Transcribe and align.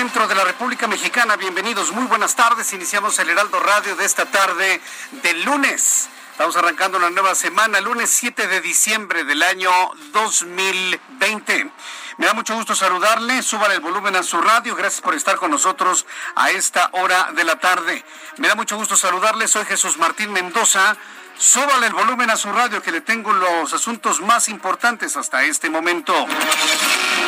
Centro 0.00 0.26
de 0.26 0.34
la 0.34 0.44
República 0.44 0.86
Mexicana. 0.86 1.36
Bienvenidos, 1.36 1.92
muy 1.92 2.06
buenas 2.06 2.34
tardes. 2.34 2.72
Iniciamos 2.72 3.18
el 3.18 3.28
Heraldo 3.28 3.60
Radio 3.60 3.94
de 3.96 4.06
esta 4.06 4.24
tarde 4.24 4.80
del 5.22 5.44
lunes. 5.44 6.08
Estamos 6.32 6.56
arrancando 6.56 6.96
una 6.96 7.10
nueva 7.10 7.34
semana, 7.34 7.82
lunes 7.82 8.08
7 8.08 8.46
de 8.46 8.62
diciembre 8.62 9.24
del 9.24 9.42
año 9.42 9.70
2020. 10.14 11.70
Me 12.16 12.24
da 12.24 12.32
mucho 12.32 12.54
gusto 12.54 12.74
saludarle, 12.74 13.42
suban 13.42 13.72
el 13.72 13.80
volumen 13.80 14.16
a 14.16 14.22
su 14.22 14.40
radio, 14.40 14.74
gracias 14.74 15.02
por 15.02 15.14
estar 15.14 15.36
con 15.36 15.50
nosotros 15.50 16.06
a 16.34 16.50
esta 16.50 16.88
hora 16.92 17.32
de 17.34 17.44
la 17.44 17.56
tarde. 17.56 18.02
Me 18.38 18.48
da 18.48 18.54
mucho 18.54 18.78
gusto 18.78 18.96
saludarle, 18.96 19.48
soy 19.48 19.66
Jesús 19.66 19.98
Martín 19.98 20.32
Mendoza. 20.32 20.96
Súbale 21.40 21.86
el 21.86 21.94
volumen 21.94 22.28
a 22.28 22.36
su 22.36 22.52
radio 22.52 22.82
que 22.82 22.92
le 22.92 23.00
tengo 23.00 23.32
los 23.32 23.72
asuntos 23.72 24.20
más 24.20 24.50
importantes 24.50 25.16
hasta 25.16 25.42
este 25.42 25.70
momento. 25.70 26.12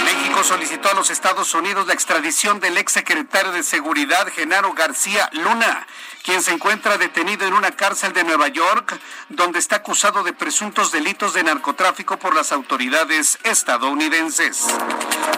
México 0.05 0.45
solicitó 0.45 0.91
a 0.91 0.95
los 0.95 1.09
Estados 1.09 1.55
Unidos 1.55 1.87
la 1.87 1.95
extradición 1.95 2.61
del 2.61 2.77
ex 2.77 2.93
secretario 2.93 3.53
de 3.53 3.63
Seguridad, 3.63 4.29
Genaro 4.29 4.75
García 4.75 5.31
Luna, 5.33 5.87
quien 6.23 6.43
se 6.43 6.53
encuentra 6.53 6.99
detenido 6.99 7.47
en 7.47 7.55
una 7.55 7.73
cárcel 7.73 8.13
de 8.13 8.25
Nueva 8.25 8.49
York, 8.49 8.99
donde 9.29 9.59
está 9.59 9.77
acusado 9.77 10.23
de 10.23 10.33
presuntos 10.33 10.93
delitos 10.93 11.33
de 11.35 11.43
narcotráfico 11.43 12.17
por 12.19 12.35
las 12.35 12.53
autoridades 12.53 13.39
estadounidenses. 13.43 14.67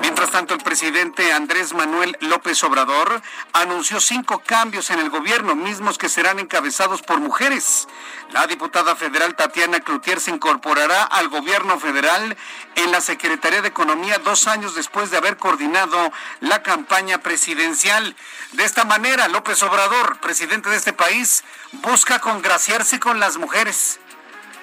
Mientras 0.02 0.30
tanto, 0.30 0.54
el 0.54 0.60
presidente 0.60 1.32
Andrés 1.32 1.72
Manuel 1.72 2.16
López 2.20 2.62
Obrador 2.64 3.22
anunció 3.52 4.00
cinco 4.00 4.42
cambios 4.44 4.91
en 4.91 4.98
el 4.98 5.10
gobierno, 5.10 5.54
mismos 5.54 5.96
que 5.96 6.08
serán 6.08 6.38
encabezados 6.38 7.02
por 7.02 7.20
mujeres. 7.20 7.88
La 8.32 8.47
diputada 8.47 8.97
federal 8.97 9.36
Tatiana 9.36 9.80
Cloutier 9.80 10.20
se 10.20 10.30
incorporará 10.30 11.04
al 11.04 11.28
gobierno 11.28 11.78
federal 11.78 12.36
en 12.75 12.91
la 12.91 13.00
Secretaría 13.00 13.62
de 13.62 13.69
Economía 13.69 14.19
dos 14.19 14.47
años 14.47 14.75
después 14.75 15.10
de 15.10 15.16
haber 15.16 15.36
coordinado 15.36 16.12
la 16.41 16.62
campaña 16.62 17.19
presidencial. 17.19 18.16
De 18.53 18.64
esta 18.64 18.84
manera, 18.84 19.28
López 19.28 19.62
Obrador, 19.62 20.19
presidente 20.19 20.69
de 20.69 20.73
este 20.76 20.92
país, 20.92 21.44
busca 21.72 22.18
congraciarse 22.20 23.00
con 23.00 23.20
las 23.20 23.36
mujeres 23.36 23.98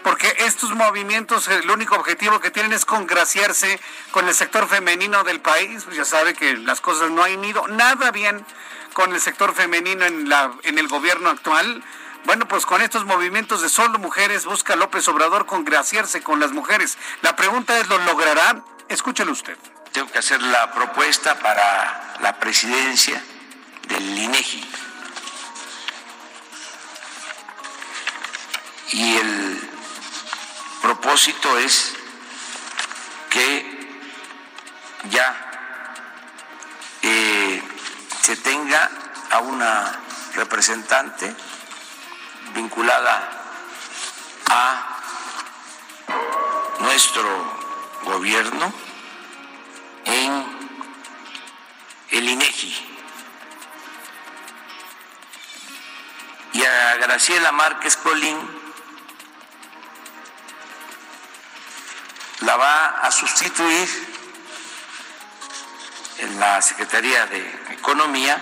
porque 0.04 0.34
estos 0.40 0.72
movimientos, 0.72 1.48
el 1.48 1.70
único 1.70 1.96
objetivo 1.96 2.40
que 2.40 2.52
tienen 2.52 2.74
es 2.74 2.86
congraciarse 2.86 3.80
con 4.12 4.28
el 4.28 4.34
sector 4.34 4.68
femenino 4.68 5.24
del 5.24 5.42
país. 5.42 5.84
Pues 5.84 5.96
ya 5.96 6.06
sabe 6.06 6.34
que 6.34 6.58
las 6.58 6.82
cosas 6.82 7.12
no 7.12 7.24
han 7.24 7.44
ido 7.44 7.68
nada 7.68 8.12
bien 8.12 8.44
con 8.94 9.14
el 9.14 9.22
sector 9.22 9.54
femenino 9.54 10.06
en, 10.06 10.28
la, 10.28 10.52
en 10.64 10.80
el 10.80 10.88
gobierno 10.88 11.30
actual. 11.30 11.84
Bueno, 12.26 12.48
pues 12.48 12.66
con 12.66 12.82
estos 12.82 13.06
movimientos 13.06 13.62
de 13.62 13.70
solo 13.70 14.00
mujeres 14.00 14.46
busca 14.46 14.76
López 14.76 15.08
Obrador 15.08 15.46
congraciarse 15.46 16.22
con 16.22 16.40
las 16.40 16.52
mujeres. 16.52 16.98
La 17.22 17.36
pregunta 17.36 17.78
es, 17.80 17.88
¿lo 17.88 17.98
logrará? 18.00 18.64
Escúchelo 18.90 19.32
usted. 19.32 19.58
Tengo 19.92 20.12
que 20.12 20.20
hacer 20.20 20.42
la 20.42 20.72
propuesta 20.72 21.38
para 21.40 22.16
la 22.22 22.40
presidencia 22.40 23.24
del 23.88 24.18
INEGI. 24.18 24.91
Y 28.92 29.16
el 29.16 29.70
propósito 30.82 31.58
es 31.58 31.94
que 33.30 34.00
ya 35.10 35.52
eh, 37.02 37.64
se 38.22 38.36
tenga 38.36 38.92
a 39.30 39.40
una 39.40 39.98
representante 40.34 41.34
vinculada 42.54 43.32
a 44.50 44.98
nuestro 46.80 47.24
gobierno 48.04 48.74
en 50.04 50.46
el 52.10 52.28
INEGI. 52.28 52.88
Y 56.54 56.66
a 56.66 56.96
Graciela 56.98 57.54
Márquez 57.54 57.96
Colín 57.96 58.61
va 62.58 63.00
a 63.02 63.12
sustituir 63.12 63.88
en 66.20 66.40
la 66.40 66.62
Secretaría 66.62 67.26
de 67.26 67.40
Economía 67.72 68.40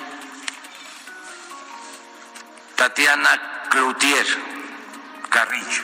Tatiana 2.76 3.68
Cloutier 3.70 4.26
Carrillo. 5.30 5.84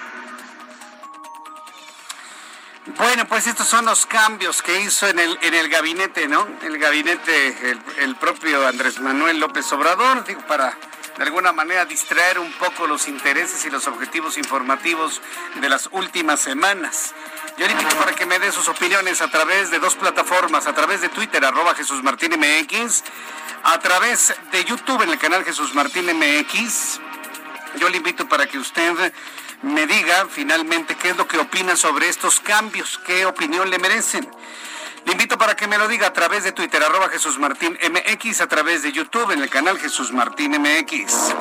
Bueno, 2.97 3.27
pues 3.27 3.47
estos 3.47 3.67
son 3.67 3.85
los 3.85 4.05
cambios 4.05 4.61
que 4.61 4.79
hizo 4.79 5.07
en 5.07 5.19
el, 5.19 5.37
en 5.41 5.53
el 5.55 5.69
gabinete, 5.69 6.27
¿no? 6.27 6.47
El 6.61 6.77
gabinete, 6.77 7.71
el, 7.71 7.81
el 7.97 8.15
propio 8.15 8.67
Andrés 8.67 8.99
Manuel 8.99 9.39
López 9.39 9.71
Obrador, 9.73 10.23
digo, 10.23 10.41
para 10.41 10.77
de 11.17 11.23
alguna 11.23 11.53
manera 11.53 11.85
distraer 11.85 12.39
un 12.39 12.51
poco 12.53 12.87
los 12.87 13.07
intereses 13.07 13.65
y 13.65 13.69
los 13.69 13.87
objetivos 13.87 14.37
informativos 14.37 15.21
de 15.55 15.69
las 15.69 15.89
últimas 15.91 16.41
semanas. 16.41 17.13
Yo 17.57 17.65
le 17.65 17.71
invito 17.71 17.95
para 17.95 18.13
que 18.13 18.25
me 18.25 18.37
dé 18.37 18.51
sus 18.51 18.67
opiniones 18.67 19.21
a 19.21 19.29
través 19.29 19.71
de 19.71 19.79
dos 19.79 19.95
plataformas, 19.95 20.67
a 20.67 20.73
través 20.73 21.01
de 21.01 21.09
Twitter, 21.09 21.43
arroba 21.45 21.73
Jesús 21.73 22.03
Martín 22.03 22.33
MX, 22.37 23.03
a 23.63 23.79
través 23.79 24.35
de 24.51 24.65
YouTube 24.65 25.01
en 25.03 25.09
el 25.09 25.17
canal 25.17 25.45
Jesús 25.45 25.73
Martín 25.73 26.05
MX. 26.05 26.99
Yo 27.77 27.89
le 27.89 27.97
invito 27.97 28.27
para 28.27 28.45
que 28.47 28.57
usted 28.57 29.13
me 29.61 29.87
diga 29.87 30.27
finalmente 30.29 30.95
qué 30.95 31.09
es 31.09 31.17
lo 31.17 31.27
que 31.27 31.37
opina 31.37 31.77
sobre 31.77 32.09
estos 32.09 32.41
cambios, 32.41 32.99
qué 33.05 33.25
opinión 33.25 33.69
le 33.69 33.79
merecen. 33.79 34.29
Le 35.05 35.11
invito 35.11 35.37
para 35.37 35.55
que 35.55 35.67
me 35.67 35.77
lo 35.77 35.87
diga 35.87 36.07
a 36.07 36.13
través 36.13 36.43
de 36.43 36.51
Twitter, 36.51 36.81
arroba 36.81 37.09
Jesús 37.09 37.37
Martín 37.37 37.77
MX, 37.79 38.41
a 38.41 38.47
través 38.47 38.81
de 38.81 38.91
YouTube 38.91 39.31
en 39.31 39.41
el 39.43 39.49
canal 39.51 39.77
Jesús 39.77 40.11
Martín 40.11 40.53
MX. 40.59 41.35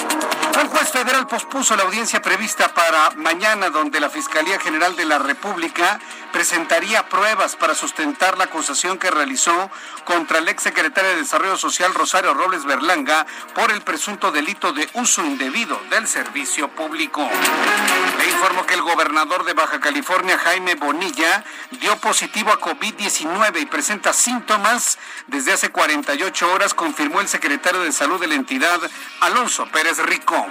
Un 0.61 0.69
juez 0.69 0.93
federal 0.93 1.27
pospuso 1.27 1.75
la 1.75 1.85
audiencia 1.85 2.21
prevista 2.21 2.73
para 2.75 3.11
mañana, 3.17 3.71
donde 3.71 4.01
la 4.01 4.11
Fiscalía 4.11 4.61
General 4.61 4.95
de 4.95 5.05
la 5.07 5.19
República 5.19 5.99
presentaría 6.33 7.09
pruebas 7.09 7.57
para 7.57 7.75
sustentar 7.75 8.37
la 8.39 8.45
acusación 8.45 8.99
que 8.99 9.11
realizó 9.11 9.71
contra 10.05 10.39
el 10.39 10.49
exsecretario 10.49 11.11
de 11.11 11.17
Desarrollo 11.17 11.57
Social 11.57 11.95
Rosario 11.95 12.35
Robles 12.35 12.65
Berlanga 12.65 13.27
por 13.55 13.71
el 13.71 13.81
presunto 13.83 14.31
delito 14.31 14.73
de 14.73 14.89
uso 14.95 15.25
indebido 15.25 15.81
del 15.91 16.07
servicio 16.07 16.69
público. 16.69 17.29
Le 18.19 18.27
informo 18.27 18.67
que 18.67 18.75
el 18.75 18.83
gobernador 18.83 19.45
de 19.45 19.55
Baja 19.55 19.81
California, 19.81 20.39
Jaime 20.39 20.75
Bonilla, 20.75 21.45
dio 21.81 21.97
positivo 21.97 22.53
a 22.53 22.61
COVID-19 22.61 23.54
y 23.61 23.67
presenta 23.67 24.13
síntomas 24.13 24.99
desde 25.27 25.53
hace 25.53 25.71
48 25.71 26.53
horas, 26.53 26.75
confirmó 26.75 27.21
el 27.21 27.29
secretario 27.29 27.81
de 27.81 27.93
Salud 27.93 28.21
de 28.21 28.27
la 28.27 28.35
entidad, 28.35 28.81
Alonso 29.21 29.67
Pérez 29.67 29.99
Rico. 29.99 30.47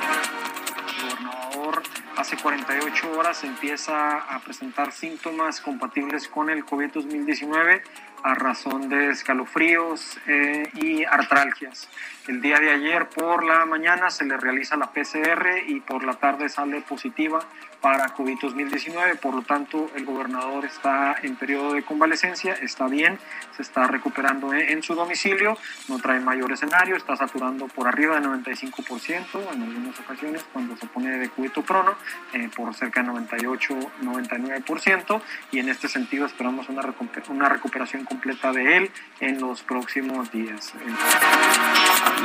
hace 2.18 2.38
48 2.38 3.12
horas 3.12 3.44
empieza 3.44 4.18
a 4.18 4.40
presentar 4.40 4.92
síntomas 4.92 5.60
compatibles 5.60 6.28
con 6.28 6.50
el 6.50 6.66
COVID-2019. 6.66 7.82
a 8.26 8.36
razón 8.36 8.88
de 8.88 9.10
escalofríos 9.10 10.18
eh, 10.28 10.70
y 10.76 11.04
artralgias. 11.04 11.90
El 12.26 12.42
día 12.42 12.58
de 12.58 12.72
ayer 12.72 13.10
por 13.10 13.44
la 13.44 13.66
mañana 13.66 14.10
se 14.10 14.24
le 14.24 14.38
realiza 14.38 14.78
la 14.78 14.94
PCR 14.94 15.68
y 15.68 15.82
por 15.82 16.06
la 16.06 16.14
tarde 16.14 16.48
sale 16.48 16.80
positiva 16.80 17.40
para 17.84 18.16
COVID-2019. 18.16 19.20
Por 19.20 19.36
lo 19.36 19.42
tanto, 19.42 19.90
el 19.94 20.06
gobernador 20.06 20.64
está 20.64 21.18
en 21.22 21.36
periodo 21.36 21.74
de 21.74 21.84
convalecencia, 21.84 22.54
está 22.54 22.88
bien, 22.88 23.20
se 23.56 23.62
está 23.62 23.88
recuperando 23.88 24.54
en, 24.54 24.84
su 24.84 24.96
domicilio, 24.96 25.58
no 25.88 26.00
trae 26.00 26.20
mayor 26.20 26.52
escenario, 26.52 26.96
está 26.96 27.16
saturando 27.16 27.68
por 27.68 27.88
arriba 27.88 28.20
del 28.20 28.30
95% 28.30 29.54
en 29.54 29.64
algunas 29.64 30.00
ocasiones 30.00 30.44
cuando 30.52 30.76
se 30.78 30.88
pone 30.88 31.18
de 31.18 31.30
cubito 31.30 31.62
prono, 31.62 31.96
eh, 32.34 32.50
por 32.56 32.74
cerca 32.74 33.04
de 33.04 33.10
98-99%, 33.10 35.22
y 35.52 35.60
en 35.60 35.70
este 35.70 35.88
sentido 35.88 36.26
esperamos 36.26 36.68
una, 36.70 36.82
una 37.30 37.50
recuperación 37.50 38.06
completa 38.06 38.52
de 38.52 38.78
él 38.78 38.92
en 39.20 39.40
los 39.40 39.62
próximos 39.64 40.32
días. 40.32 40.74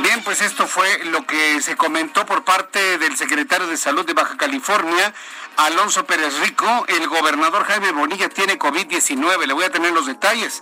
Bien, 0.01 0.21
pues 0.23 0.41
esto 0.41 0.67
fue 0.67 1.05
lo 1.05 1.25
que 1.25 1.61
se 1.61 1.75
comentó 1.75 2.25
por 2.25 2.43
parte 2.43 2.97
del 2.97 3.15
secretario 3.17 3.67
de 3.67 3.77
Salud 3.77 4.05
de 4.05 4.13
Baja 4.13 4.37
California, 4.37 5.13
Alonso 5.57 6.05
Pérez 6.05 6.39
Rico. 6.39 6.85
El 6.87 7.07
gobernador 7.07 7.65
Jaime 7.65 7.91
Bonilla 7.91 8.29
tiene 8.29 8.57
COVID-19. 8.57 9.45
Le 9.45 9.53
voy 9.53 9.65
a 9.65 9.71
tener 9.71 9.91
los 9.91 10.05
detalles. 10.05 10.61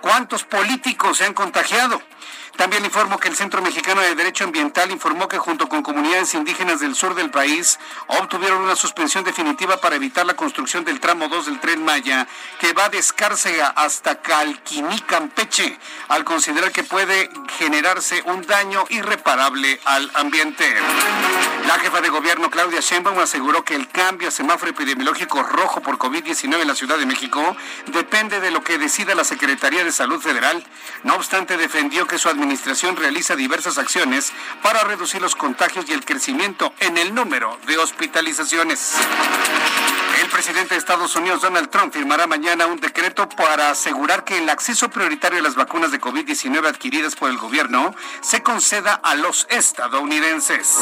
¿Cuántos 0.00 0.44
políticos 0.44 1.18
se 1.18 1.24
han 1.24 1.34
contagiado? 1.34 2.00
También 2.56 2.86
informo 2.86 3.18
que 3.18 3.28
el 3.28 3.36
Centro 3.36 3.60
Mexicano 3.60 4.00
de 4.00 4.14
Derecho 4.14 4.44
Ambiental 4.44 4.90
informó 4.90 5.28
que 5.28 5.36
junto 5.36 5.68
con 5.68 5.82
comunidades 5.82 6.32
indígenas 6.32 6.80
del 6.80 6.94
sur 6.94 7.14
del 7.14 7.30
país 7.30 7.78
obtuvieron 8.06 8.62
una 8.62 8.76
suspensión 8.76 9.24
definitiva 9.24 9.76
para 9.76 9.96
evitar 9.96 10.24
la 10.24 10.34
construcción 10.34 10.82
del 10.82 10.98
tramo 10.98 11.28
2 11.28 11.46
del 11.46 11.60
tren 11.60 11.84
Maya 11.84 12.26
que 12.58 12.72
va 12.72 12.88
de 12.88 12.98
Escárcega 12.98 13.68
hasta 13.68 14.22
Calquiní, 14.22 15.00
Campeche, 15.00 15.78
al 16.08 16.24
considerar 16.24 16.72
que 16.72 16.82
puede 16.82 17.28
generarse 17.58 18.22
un 18.24 18.46
daño 18.46 18.86
irreparable 18.88 19.78
al 19.84 20.10
ambiente. 20.14 20.64
La 21.66 21.78
jefa 21.78 22.00
de 22.00 22.08
gobierno 22.08 22.50
Claudia 22.50 22.80
Sheinbaum 22.80 23.18
aseguró 23.18 23.64
que 23.64 23.74
el 23.74 23.88
cambio 23.88 24.28
a 24.28 24.30
semáforo 24.30 24.70
epidemiológico 24.70 25.42
rojo 25.42 25.82
por 25.82 25.98
COVID-19 25.98 26.62
en 26.62 26.68
la 26.68 26.74
Ciudad 26.74 26.96
de 26.96 27.04
México 27.04 27.56
depende 27.88 28.40
de 28.40 28.50
lo 28.50 28.62
que 28.62 28.78
decida 28.78 29.14
la 29.14 29.24
Secretaría 29.24 29.84
de 29.84 29.92
Salud 29.92 30.20
Federal. 30.20 30.64
No 31.02 31.16
obstante, 31.16 31.56
defendió 31.58 32.06
que 32.06 32.18
su 32.18 32.28
administración 32.28 32.45
administración 32.46 32.94
realiza 32.94 33.34
diversas 33.34 33.76
acciones 33.76 34.32
para 34.62 34.84
reducir 34.84 35.20
los 35.20 35.34
contagios 35.34 35.86
y 35.88 35.92
el 35.92 36.04
crecimiento 36.04 36.72
en 36.78 36.96
el 36.96 37.12
número 37.12 37.58
de 37.66 37.76
hospitalizaciones. 37.76 38.94
El 40.22 40.28
presidente 40.30 40.74
de 40.74 40.78
Estados 40.78 41.14
Unidos, 41.16 41.42
Donald 41.42 41.68
Trump, 41.68 41.92
firmará 41.92 42.26
mañana 42.26 42.66
un 42.66 42.80
decreto 42.80 43.28
para 43.28 43.70
asegurar 43.70 44.24
que 44.24 44.38
el 44.38 44.48
acceso 44.48 44.88
prioritario 44.88 45.40
a 45.40 45.42
las 45.42 45.56
vacunas 45.56 45.90
de 45.90 46.00
COVID-19 46.00 46.66
adquiridas 46.66 47.16
por 47.16 47.30
el 47.30 47.36
gobierno 47.36 47.94
se 48.22 48.42
conceda 48.42 48.94
a 48.94 49.14
los 49.14 49.46
estadounidenses. 49.50 50.76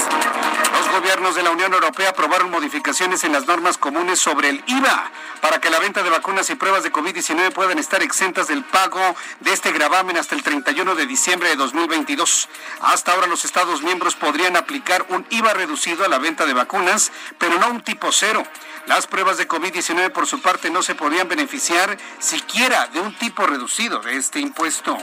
Los 0.72 0.88
gobiernos 0.92 1.34
de 1.34 1.42
la 1.42 1.50
Unión 1.50 1.72
Europea 1.72 2.10
aprobaron 2.10 2.50
modificaciones 2.50 3.24
en 3.24 3.32
las 3.32 3.46
normas 3.46 3.76
comunes 3.76 4.20
sobre 4.20 4.50
el 4.50 4.62
IVA 4.66 5.10
para 5.40 5.60
que 5.60 5.68
la 5.68 5.78
venta 5.78 6.02
de 6.02 6.10
vacunas 6.10 6.48
y 6.50 6.54
pruebas 6.54 6.84
de 6.84 6.92
COVID-19 6.92 7.52
puedan 7.52 7.78
estar 7.78 8.02
exentas 8.02 8.48
del 8.48 8.64
pago 8.64 9.16
de 9.40 9.52
este 9.52 9.72
gravamen 9.72 10.16
hasta 10.16 10.34
el 10.34 10.42
31 10.42 10.94
de 10.94 11.06
diciembre 11.06 11.53
de 11.54 11.62
2022. 11.62 12.48
Hasta 12.80 13.12
ahora 13.12 13.28
los 13.28 13.44
Estados 13.44 13.82
miembros 13.82 14.16
podrían 14.16 14.56
aplicar 14.56 15.06
un 15.10 15.24
IVA 15.30 15.54
reducido 15.54 16.04
a 16.04 16.08
la 16.08 16.18
venta 16.18 16.46
de 16.46 16.52
vacunas, 16.52 17.12
pero 17.38 17.58
no 17.58 17.68
un 17.68 17.80
tipo 17.82 18.10
cero. 18.10 18.42
Las 18.86 19.06
pruebas 19.06 19.38
de 19.38 19.46
COVID-19 19.46 20.10
por 20.10 20.26
su 20.26 20.42
parte 20.42 20.68
no 20.70 20.82
se 20.82 20.96
podrían 20.96 21.28
beneficiar 21.28 21.96
siquiera 22.18 22.88
de 22.88 23.00
un 23.00 23.16
tipo 23.18 23.46
reducido 23.46 24.00
de 24.00 24.16
este 24.16 24.40
impuesto. 24.40 24.98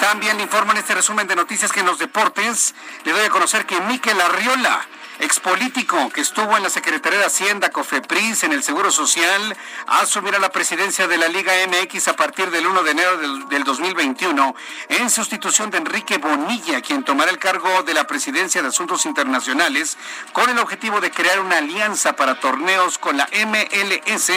También 0.00 0.40
en 0.40 0.76
este 0.76 0.94
resumen 0.94 1.28
de 1.28 1.36
noticias 1.36 1.70
que 1.70 1.80
en 1.80 1.86
los 1.86 1.98
deportes 1.98 2.74
le 3.04 3.12
doy 3.12 3.24
a 3.24 3.30
conocer 3.30 3.66
que 3.66 3.80
Miquel 3.82 4.20
Arriola 4.20 4.84
expolítico 5.20 6.10
que 6.10 6.20
estuvo 6.20 6.56
en 6.56 6.62
la 6.62 6.70
Secretaría 6.70 7.18
de 7.18 7.26
Hacienda, 7.26 7.70
COFEPRIS, 7.70 8.44
en 8.44 8.52
el 8.52 8.62
Seguro 8.62 8.90
Social, 8.90 9.56
asumirá 9.86 10.38
la 10.38 10.50
presidencia 10.50 11.06
de 11.06 11.18
la 11.18 11.28
Liga 11.28 11.52
MX 11.68 12.08
a 12.08 12.16
partir 12.16 12.50
del 12.50 12.66
1 12.66 12.82
de 12.82 12.90
enero 12.90 13.18
del, 13.48 13.64
2021, 13.64 14.54
en 14.88 15.10
sustitución 15.10 15.70
de 15.70 15.78
Enrique 15.78 16.18
Bonilla, 16.18 16.80
quien 16.80 17.04
tomará 17.04 17.30
el 17.30 17.38
cargo 17.38 17.82
de 17.82 17.94
la 17.94 18.06
presidencia 18.06 18.62
de 18.62 18.68
Asuntos 18.68 19.06
Internacionales, 19.06 19.96
con 20.32 20.50
el 20.50 20.58
objetivo 20.58 21.00
de 21.00 21.10
crear 21.10 21.40
una 21.40 21.58
alianza 21.58 22.14
para 22.14 22.40
torneos 22.40 22.98
con 22.98 23.16
la 23.16 23.28
MLS 23.46 24.30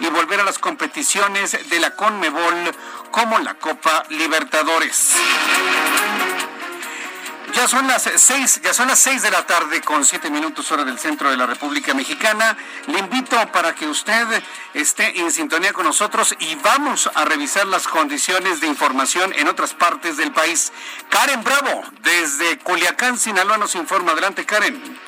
y 0.00 0.06
volver 0.06 0.40
a 0.40 0.44
las 0.44 0.58
competiciones 0.58 1.68
de 1.68 1.80
la 1.80 1.94
CONMEBOL 1.94 2.74
como 3.10 3.38
la 3.38 3.54
Copa 3.54 4.04
Libertadores. 4.10 5.14
Ya 7.54 7.66
son 7.66 7.86
las 7.86 8.02
seis, 8.16 8.60
ya 8.62 8.72
son 8.72 8.88
las 8.88 8.98
seis 8.98 9.22
de 9.22 9.30
la 9.30 9.44
tarde 9.46 9.80
con 9.80 10.04
siete 10.04 10.30
minutos 10.30 10.70
hora 10.70 10.84
del 10.84 10.98
centro 10.98 11.30
de 11.30 11.36
la 11.36 11.46
República 11.46 11.94
Mexicana. 11.94 12.56
Le 12.86 12.98
invito 12.98 13.36
para 13.52 13.74
que 13.74 13.86
usted 13.86 14.42
esté 14.74 15.18
en 15.20 15.32
sintonía 15.32 15.72
con 15.72 15.84
nosotros 15.84 16.34
y 16.38 16.54
vamos 16.56 17.10
a 17.14 17.24
revisar 17.24 17.66
las 17.66 17.88
condiciones 17.88 18.60
de 18.60 18.66
información 18.66 19.32
en 19.34 19.48
otras 19.48 19.74
partes 19.74 20.16
del 20.16 20.32
país. 20.32 20.72
Karen 21.08 21.42
Bravo, 21.42 21.82
desde 22.02 22.58
Culiacán, 22.58 23.18
Sinaloa, 23.18 23.58
nos 23.58 23.74
informa. 23.74 24.12
Adelante, 24.12 24.44
Karen. 24.46 24.98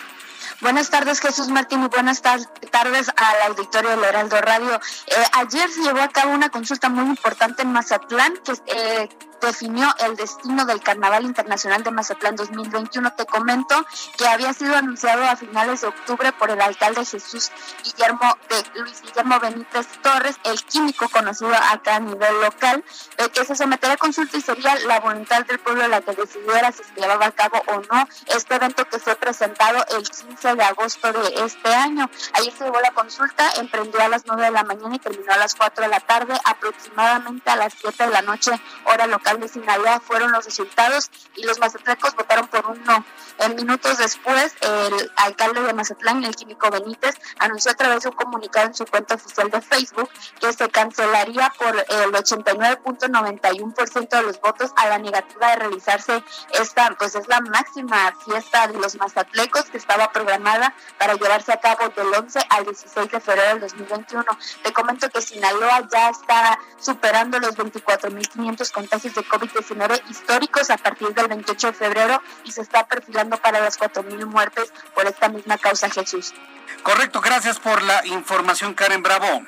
Buenas 0.60 0.90
tardes, 0.90 1.20
Jesús 1.20 1.48
Martín, 1.48 1.84
y 1.84 1.88
buenas 1.88 2.20
tardes 2.20 3.08
al 3.16 3.42
auditorio 3.48 3.90
del 3.90 4.04
Heraldo 4.04 4.40
Radio. 4.42 4.80
Eh, 5.06 5.14
ayer 5.32 5.70
se 5.70 5.80
llevó 5.80 6.00
a 6.00 6.08
cabo 6.08 6.32
una 6.32 6.50
consulta 6.50 6.90
muy 6.90 7.04
importante 7.06 7.62
en 7.62 7.72
Mazatlán, 7.72 8.34
que 8.44 8.52
eh, 8.66 9.08
definió 9.40 9.92
el 10.00 10.16
destino 10.16 10.64
del 10.64 10.80
Carnaval 10.82 11.24
Internacional 11.24 11.82
de 11.82 11.90
Mazatlán 11.90 12.36
2021. 12.36 13.12
Te 13.14 13.26
comento 13.26 13.74
que 14.16 14.26
había 14.26 14.52
sido 14.52 14.76
anunciado 14.76 15.24
a 15.24 15.36
finales 15.36 15.80
de 15.80 15.88
octubre 15.88 16.32
por 16.32 16.50
el 16.50 16.60
alcalde 16.60 17.04
Jesús 17.04 17.50
Guillermo 17.82 18.36
de 18.48 18.80
Luis 18.80 19.02
Guillermo 19.02 19.40
Benítez 19.40 19.86
Torres, 20.02 20.36
el 20.44 20.62
químico 20.64 21.08
conocido 21.08 21.54
acá 21.54 21.96
a 21.96 22.00
nivel 22.00 22.40
local, 22.40 22.84
que 23.32 23.44
se 23.44 23.54
someterá 23.54 23.94
a 23.94 23.96
consulta 23.96 24.36
y 24.36 24.40
sería 24.40 24.74
la 24.86 25.00
voluntad 25.00 25.44
del 25.46 25.58
pueblo 25.58 25.86
la 25.88 26.00
que 26.00 26.12
decidiera 26.12 26.72
si 26.72 26.82
se 26.84 27.00
llevaba 27.00 27.26
a 27.26 27.32
cabo 27.32 27.62
o 27.66 27.80
no 27.92 28.08
este 28.34 28.54
evento 28.54 28.84
que 28.88 28.98
fue 28.98 29.16
presentado 29.16 29.84
el 29.96 30.08
15 30.08 30.54
de 30.54 30.62
agosto 30.62 31.12
de 31.12 31.44
este 31.44 31.74
año. 31.74 32.10
Ayer 32.34 32.52
se 32.52 32.64
llevó 32.64 32.80
la 32.80 32.92
consulta, 32.92 33.50
emprendió 33.56 34.00
a 34.02 34.08
las 34.08 34.24
9 34.26 34.44
de 34.44 34.50
la 34.50 34.64
mañana 34.64 34.96
y 34.96 34.98
terminó 34.98 35.32
a 35.32 35.36
las 35.36 35.54
4 35.54 35.84
de 35.84 35.90
la 35.90 36.00
tarde, 36.00 36.34
aproximadamente 36.44 37.50
a 37.50 37.56
las 37.56 37.74
7 37.80 38.06
de 38.06 38.10
la 38.10 38.22
noche, 38.22 38.52
hora 38.84 39.06
local 39.06 39.29
de 39.38 39.48
Sinaloa 39.48 40.00
fueron 40.00 40.32
los 40.32 40.44
resultados 40.44 41.10
y 41.36 41.44
los 41.44 41.58
mazatlecos 41.58 42.16
votaron 42.16 42.48
por 42.48 42.66
un 42.66 42.82
no. 42.84 43.04
En 43.38 43.54
minutos 43.54 43.98
después, 43.98 44.54
el 44.60 45.12
alcalde 45.16 45.62
de 45.62 45.72
Mazatlán, 45.72 46.24
el 46.24 46.34
químico 46.34 46.70
Benítez, 46.70 47.14
anunció 47.38 47.70
a 47.72 47.74
través 47.74 48.02
de 48.02 48.08
un 48.08 48.16
comunicado 48.16 48.66
en 48.66 48.74
su 48.74 48.84
cuenta 48.86 49.14
oficial 49.14 49.50
de 49.50 49.60
Facebook 49.60 50.10
que 50.40 50.52
se 50.52 50.68
cancelaría 50.68 51.52
por 51.58 51.76
el 51.76 52.12
89.91% 52.12 54.08
de 54.08 54.22
los 54.22 54.40
votos 54.40 54.72
a 54.76 54.88
la 54.88 54.98
negativa 54.98 55.50
de 55.50 55.56
realizarse 55.56 56.24
esta, 56.52 56.94
pues 56.98 57.14
es 57.14 57.28
la 57.28 57.40
máxima 57.40 58.12
fiesta 58.24 58.66
de 58.68 58.78
los 58.78 58.96
mazatlecos 58.96 59.64
que 59.66 59.78
estaba 59.78 60.10
programada 60.12 60.74
para 60.98 61.14
llevarse 61.14 61.52
a 61.52 61.60
cabo 61.60 61.88
del 61.90 62.12
11 62.12 62.40
al 62.48 62.64
16 62.64 63.10
de 63.10 63.20
febrero 63.20 63.50
del 63.50 63.60
2021. 63.60 64.24
Te 64.62 64.72
comento 64.72 65.08
que 65.08 65.22
Sinaloa 65.22 65.88
ya 65.90 66.10
está 66.10 66.58
superando 66.78 67.38
los 67.38 67.56
24.500 67.56 68.72
contagios 68.72 69.14
de 69.14 69.19
COVID-19 69.26 70.02
históricos 70.10 70.70
a 70.70 70.76
partir 70.76 71.08
del 71.14 71.28
28 71.28 71.68
de 71.68 71.72
febrero 71.72 72.22
y 72.44 72.52
se 72.52 72.62
está 72.62 72.86
perfilando 72.86 73.36
para 73.38 73.60
las 73.60 73.78
4.000 73.78 74.26
muertes 74.26 74.72
por 74.94 75.06
esta 75.06 75.28
misma 75.28 75.58
causa, 75.58 75.90
Jesús. 75.90 76.32
Correcto, 76.82 77.20
gracias 77.20 77.58
por 77.58 77.82
la 77.82 78.06
información, 78.06 78.74
Karen 78.74 79.02
Bravo. 79.02 79.42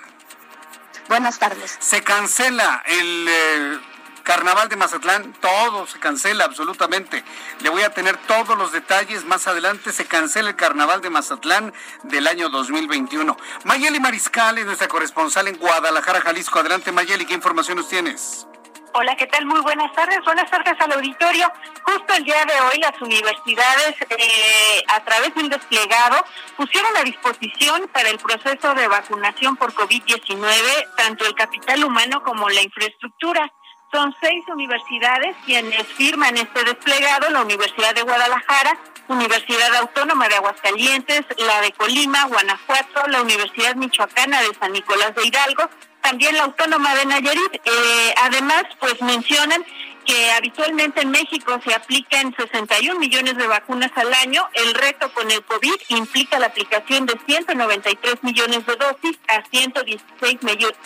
Buenas 1.09 1.39
tardes. 1.39 1.77
Se 1.81 2.03
cancela 2.03 2.83
el... 2.87 3.27
Eh, 3.29 3.81
Carnaval 4.23 4.69
de 4.69 4.77
Mazatlán, 4.77 5.33
todo 5.41 5.87
se 5.87 5.99
cancela 5.99 6.45
absolutamente. 6.45 7.25
Le 7.61 7.71
voy 7.71 7.83
a 7.83 7.91
tener 7.91 8.17
todos 8.29 8.57
los 8.57 8.73
detalles 8.73 9.25
más 9.25 9.47
adelante. 9.47 9.93
Se 9.93 10.05
cancela 10.05 10.51
el 10.51 10.57
Carnaval 10.57 11.01
de 11.01 11.11
Mazatlán 11.11 11.73
del 12.05 12.27
año 12.29 12.49
2021. 12.49 13.37
Mayeli 13.65 13.99
Mariscal 14.01 14.59
es 14.59 14.67
nuestra 14.67 14.89
corresponsal 14.89 15.49
en 15.49 15.59
Guadalajara, 15.59 16.21
Jalisco. 16.21 16.61
Adelante, 16.61 16.93
Mayeli, 16.93 17.27
¿qué 17.27 17.35
información 17.35 17.79
nos 17.79 17.89
tienes? 17.89 18.47
Hola, 18.95 19.17
¿qué 19.17 19.27
tal? 19.27 19.47
Muy 19.47 19.61
buenas 19.63 19.91
tardes. 19.95 20.19
Buenas 20.23 20.51
tardes 20.51 20.75
al 20.79 20.93
auditorio. 20.93 21.51
Justo 21.83 22.13
el 22.15 22.25
día 22.25 22.45
de 22.45 22.61
hoy 22.61 22.79
las 22.79 23.01
universidades, 23.01 23.97
eh, 24.11 24.85
a 24.87 25.03
través 25.03 25.35
de 25.35 25.41
un 25.41 25.49
desplegado, 25.49 26.23
pusieron 26.59 26.95
a 26.99 27.03
disposición 27.03 27.89
para 27.89 28.11
el 28.11 28.19
proceso 28.19 28.75
de 28.75 28.89
vacunación 28.89 29.57
por 29.57 29.73
COVID-19 29.73 30.95
tanto 30.95 31.25
el 31.25 31.35
capital 31.35 31.83
humano 31.85 32.23
como 32.23 32.51
la 32.51 32.61
infraestructura. 32.61 33.51
Son 33.91 34.15
seis 34.21 34.45
universidades 34.49 35.37
quienes 35.47 35.87
firman 35.87 36.37
este 36.37 36.63
desplegado, 36.63 37.31
la 37.31 37.41
Universidad 37.41 37.95
de 37.95 38.03
Guadalajara, 38.03 38.79
Universidad 39.09 39.75
Autónoma 39.77 40.29
de 40.29 40.37
Aguascalientes, 40.37 41.23
la 41.39 41.63
de 41.63 41.73
Colima, 41.73 42.27
Guanajuato, 42.27 43.07
la 43.09 43.23
Universidad 43.23 43.75
Michoacana 43.75 44.43
de 44.43 44.55
San 44.55 44.73
Nicolás 44.73 45.15
de 45.15 45.27
Hidalgo, 45.27 45.71
también 46.03 46.37
la 46.37 46.45
autónoma 46.45 46.95
de 46.95 47.07
Nayarit. 47.07 47.55
Eh, 47.55 48.15
además, 48.23 48.65
pues 48.81 49.01
mencionan 49.03 49.65
que 50.05 50.33
habitualmente 50.33 51.01
en 51.01 51.11
México 51.11 51.61
se 51.65 51.75
aplican 51.75 52.35
61 52.37 52.99
millones 52.99 53.37
de 53.37 53.47
vacunas 53.47 53.91
al 53.95 54.13
año. 54.15 54.43
El 54.55 54.75
reto 54.75 55.13
con 55.15 55.31
el 55.31 55.43
COVID 55.45 55.77
implica 55.89 56.39
la 56.39 56.47
aplicación 56.47 57.07
de 57.07 57.19
193 57.27 58.23
millones 58.23 58.67
de 58.67 58.77
dosis 58.77 59.19
a 59.29 59.43
116 59.49 60.39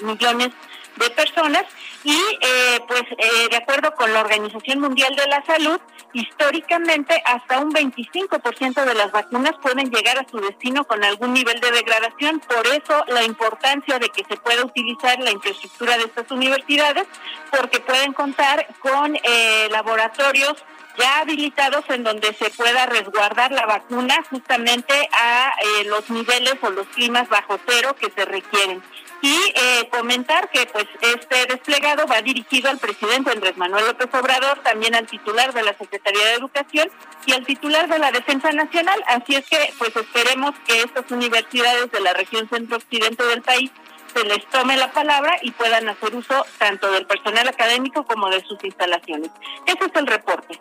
millones 0.02 0.52
de 0.96 1.10
personas 1.10 1.64
y 2.04 2.16
eh, 2.16 2.80
pues 2.88 3.02
eh, 3.18 3.48
de 3.50 3.56
acuerdo 3.56 3.92
con 3.94 4.12
la 4.12 4.20
Organización 4.20 4.80
Mundial 4.80 5.14
de 5.14 5.26
la 5.26 5.44
Salud, 5.44 5.80
históricamente 6.12 7.22
hasta 7.24 7.60
un 7.60 7.72
25% 7.72 8.84
de 8.84 8.94
las 8.94 9.12
vacunas 9.12 9.52
pueden 9.62 9.90
llegar 9.90 10.18
a 10.18 10.28
su 10.28 10.38
destino 10.38 10.84
con 10.84 11.02
algún 11.04 11.32
nivel 11.34 11.60
de 11.60 11.70
degradación, 11.70 12.40
por 12.40 12.66
eso 12.66 13.04
la 13.08 13.22
importancia 13.24 13.98
de 13.98 14.08
que 14.08 14.24
se 14.24 14.36
pueda 14.36 14.64
utilizar 14.64 15.18
la 15.20 15.30
infraestructura 15.30 15.96
de 15.98 16.04
estas 16.04 16.30
universidades, 16.30 17.06
porque 17.50 17.80
pueden 17.80 18.12
contar 18.12 18.66
con 18.80 19.16
eh, 19.16 19.68
laboratorios 19.70 20.64
ya 20.98 21.20
habilitados 21.20 21.84
en 21.90 22.04
donde 22.04 22.32
se 22.32 22.48
pueda 22.50 22.86
resguardar 22.86 23.52
la 23.52 23.66
vacuna 23.66 24.14
justamente 24.30 24.94
a 25.12 25.52
los 25.84 26.08
niveles 26.08 26.54
o 26.62 26.70
los 26.70 26.86
climas 26.88 27.28
bajo 27.28 27.58
cero 27.66 27.94
que 28.00 28.10
se 28.10 28.24
requieren 28.24 28.82
y 29.26 29.52
eh, 29.56 29.88
comentar 29.90 30.48
que 30.50 30.66
pues 30.66 30.86
este 31.00 31.46
desplegado 31.46 32.06
va 32.06 32.22
dirigido 32.22 32.70
al 32.70 32.78
presidente 32.78 33.32
Andrés 33.32 33.56
Manuel 33.56 33.86
López 33.86 34.08
Obrador, 34.12 34.60
también 34.62 34.94
al 34.94 35.08
titular 35.08 35.52
de 35.52 35.64
la 35.64 35.76
Secretaría 35.76 36.26
de 36.26 36.34
Educación 36.34 36.88
y 37.24 37.32
al 37.32 37.44
titular 37.44 37.88
de 37.88 37.98
la 37.98 38.12
Defensa 38.12 38.52
Nacional, 38.52 39.02
así 39.08 39.34
es 39.34 39.44
que 39.48 39.74
pues 39.78 39.96
esperemos 39.96 40.54
que 40.64 40.80
estas 40.80 41.10
universidades 41.10 41.90
de 41.90 42.00
la 42.00 42.12
región 42.12 42.48
centro-occidente 42.48 43.24
del 43.24 43.42
país 43.42 43.72
se 44.14 44.22
les 44.22 44.46
tome 44.46 44.76
la 44.76 44.92
palabra 44.92 45.36
y 45.42 45.50
puedan 45.50 45.88
hacer 45.88 46.14
uso 46.14 46.46
tanto 46.58 46.92
del 46.92 47.04
personal 47.06 47.48
académico 47.48 48.04
como 48.06 48.28
de 48.30 48.44
sus 48.44 48.62
instalaciones. 48.62 49.30
Ese 49.66 49.86
es 49.86 49.92
el 49.96 50.06
reporte. 50.06 50.60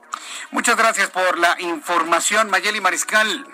Muchas 0.50 0.75
gracias 0.75 1.12
por 1.12 1.38
la 1.38 1.55
información, 1.60 2.50
Mayeli 2.50 2.81
Mariscal. 2.81 3.45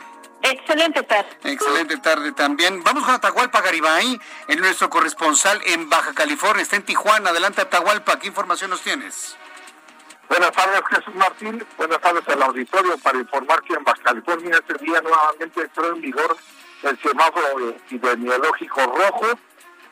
Excelente 0.43 1.03
tarde. 1.03 1.29
Excelente 1.43 1.97
tarde 1.97 2.31
también. 2.31 2.83
Vamos 2.83 3.03
con 3.05 3.13
Atahualpa 3.13 3.61
Garibay, 3.61 4.19
en 4.47 4.59
nuestro 4.59 4.89
corresponsal 4.89 5.61
en 5.65 5.89
Baja 5.89 6.13
California, 6.13 6.63
está 6.63 6.77
en 6.77 6.83
Tijuana. 6.83 7.29
Adelante 7.29 7.61
Atahualpa, 7.61 8.19
¿qué 8.19 8.27
información 8.27 8.71
nos 8.71 8.81
tienes? 8.81 9.37
Buenas 10.27 10.51
tardes, 10.51 10.81
Jesús 10.89 11.13
Martín. 11.15 11.63
Buenas 11.77 11.99
tardes 11.99 12.27
al 12.27 12.41
auditorio 12.41 12.97
para 12.99 13.19
informar 13.19 13.61
que 13.63 13.73
en 13.73 13.83
Baja 13.83 14.01
California 14.01 14.57
este 14.57 14.83
día 14.83 15.01
nuevamente 15.01 15.61
entró 15.61 15.93
en 15.93 16.01
vigor 16.01 16.37
el 16.83 16.99
semáforo 16.99 17.69
epidemiológico 17.69 18.81
rojo 18.81 19.27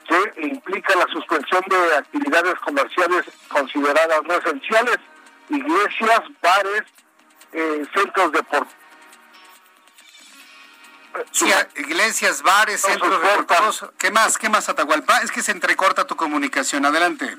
que 0.08 0.48
implica 0.48 0.96
la 0.96 1.06
suspensión 1.14 1.64
de 1.70 1.96
actividades 1.96 2.56
comerciales 2.62 3.26
consideradas 3.48 4.24
no 4.24 4.34
esenciales, 4.34 4.98
iglesias, 5.50 6.22
bares, 6.42 6.84
eh, 7.52 7.86
centros 7.94 8.32
deportivos 8.32 8.79
Sí, 11.32 11.52
iglesias, 11.76 12.42
bares, 12.42 12.82
centros 12.82 13.22
deportivos. 13.22 13.86
¿Qué 13.98 14.12
más? 14.12 14.38
¿Qué 14.38 14.50
más, 14.50 14.70
Atahualpa? 14.70 15.20
Es 15.22 15.32
que 15.32 15.42
se 15.42 15.52
entrecorta 15.52 16.06
tu 16.06 16.16
comunicación. 16.16 16.86
Adelante. 16.86 17.36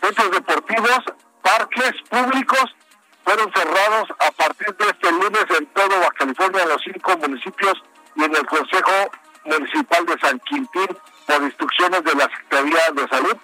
Centros 0.00 0.30
deportivos, 0.30 1.00
parques 1.42 1.92
públicos 2.08 2.76
fueron 3.24 3.52
cerrados 3.52 4.08
a 4.20 4.30
partir 4.32 4.74
de 4.76 4.86
este 4.86 5.12
lunes 5.12 5.44
en 5.58 5.66
todo 5.66 6.00
Baja 6.00 6.12
California, 6.18 6.62
en 6.62 6.68
los 6.68 6.82
cinco 6.82 7.16
municipios 7.18 7.74
y 8.16 8.24
en 8.24 8.34
el 8.34 8.46
Consejo 8.46 9.10
Municipal 9.44 10.06
de 10.06 10.18
San 10.18 10.38
Quintín 10.40 10.88
por 11.26 11.42
instrucciones 11.42 12.04
de 12.04 12.14
la 12.14 12.24
Secretaría 12.24 12.90
de 12.94 13.08
Salud, 13.08 13.36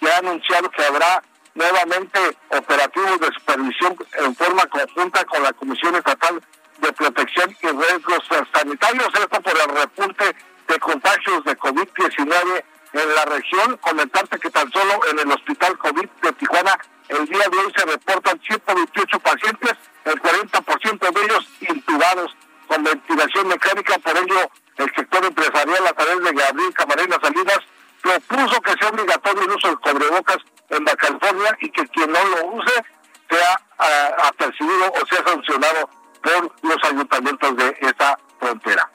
que 0.00 0.10
ha 0.10 0.18
anunciado 0.18 0.70
que 0.70 0.84
habrá 0.84 1.22
nuevamente 1.54 2.18
operativos 2.48 3.20
de 3.20 3.26
supervisión 3.26 3.96
en 4.18 4.34
forma 4.34 4.66
conjunta 4.66 5.24
con 5.24 5.42
la 5.42 5.52
Comisión 5.52 5.94
Estatal 5.96 6.40
de 6.78 6.92
protección 6.92 7.56
y 7.62 7.66
riesgos 7.66 8.20
sanitarios, 8.52 9.08
esto 9.14 9.40
por 9.40 9.56
el 9.56 9.76
repunte 9.76 10.36
de 10.68 10.78
contagios 10.78 11.44
de 11.44 11.58
COVID-19 11.58 12.64
en 12.92 13.14
la 13.14 13.24
región. 13.24 13.76
Comentarte 13.78 14.38
que 14.38 14.50
tan 14.50 14.70
solo 14.70 15.00
en 15.10 15.18
el 15.18 15.32
Hospital 15.32 15.78
COVID 15.78 16.08
de 16.22 16.32
Tijuana 16.32 16.78
el 17.08 17.26
día 17.26 17.44
de 17.50 17.58
hoy 17.58 17.72
se 17.74 17.86
reportan 17.86 18.40
128 18.40 19.20
pacientes, 19.20 19.72
el 20.04 20.20
40% 20.20 20.98
de 20.98 21.24
ellos 21.24 21.48
intubados 21.60 22.36
con 22.66 22.84
ventilación 22.84 23.48
mecánica, 23.48 23.98
por 23.98 24.16
ello 24.16 24.50
el 24.76 24.94
sector 24.94 25.24
empresarial 25.24 25.86
a 25.86 25.92
través 25.92 26.22
de 26.22 26.32
Gabriel 26.32 26.74
Camarena 26.74 27.16
Salinas 27.22 27.60
propuso 28.02 28.60
que 28.60 28.72
sea 28.78 28.88
obligatorio 28.90 29.42
el 29.42 29.50
uso 29.50 29.68
del 29.68 29.80
cobrebocas 29.80 30.38
en 30.70 30.84
la 30.84 30.94
California 30.96 31.56
y 31.60 31.70
que 31.70 31.86
quien 31.88 32.12
no 32.12 32.24
lo 32.24 32.46
use 32.46 32.84
sea 33.28 33.60
uh, 33.78 34.28
apercibido 34.28 34.92
o 34.92 35.06
sea 35.06 35.24
sancionado 35.26 35.90
por 36.22 36.52
los 36.62 36.84
ayuntamientos 36.84 37.56
de 37.56 37.76
esa 37.80 38.18
frontera. 38.38 38.90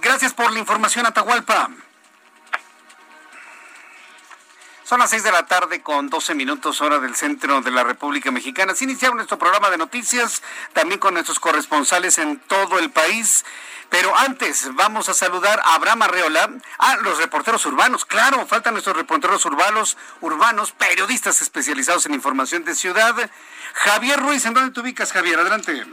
Gracias 0.00 0.32
por 0.34 0.52
la 0.52 0.58
información, 0.58 1.06
Atahualpa. 1.06 1.70
Son 4.84 4.98
las 4.98 5.08
seis 5.08 5.24
de 5.24 5.32
la 5.32 5.46
tarde 5.46 5.80
con 5.80 6.10
12 6.10 6.34
minutos 6.34 6.82
hora 6.82 6.98
del 6.98 7.14
centro 7.16 7.62
de 7.62 7.70
la 7.70 7.84
República 7.84 8.30
Mexicana. 8.30 8.74
Se 8.74 8.84
inicia 8.84 9.10
nuestro 9.10 9.38
programa 9.38 9.70
de 9.70 9.78
noticias, 9.78 10.42
también 10.74 11.00
con 11.00 11.14
nuestros 11.14 11.40
corresponsales 11.40 12.18
en 12.18 12.38
todo 12.38 12.78
el 12.78 12.90
país. 12.90 13.46
Pero 13.94 14.12
antes 14.16 14.74
vamos 14.74 15.08
a 15.08 15.14
saludar 15.14 15.60
a 15.64 15.76
Abraham 15.76 16.02
Arreola, 16.02 16.50
a 16.78 16.96
los 16.96 17.16
reporteros 17.18 17.64
urbanos. 17.64 18.04
Claro, 18.04 18.44
faltan 18.44 18.74
nuestros 18.74 18.96
reporteros 18.96 19.46
urbanos, 19.46 19.96
urbanos, 20.20 20.72
periodistas 20.72 21.40
especializados 21.40 22.04
en 22.06 22.14
información 22.14 22.64
de 22.64 22.74
ciudad. 22.74 23.14
Javier 23.72 24.18
Ruiz, 24.18 24.44
¿en 24.46 24.54
dónde 24.54 24.72
te 24.72 24.80
ubicas, 24.80 25.12
Javier? 25.12 25.38
Adelante. 25.38 25.86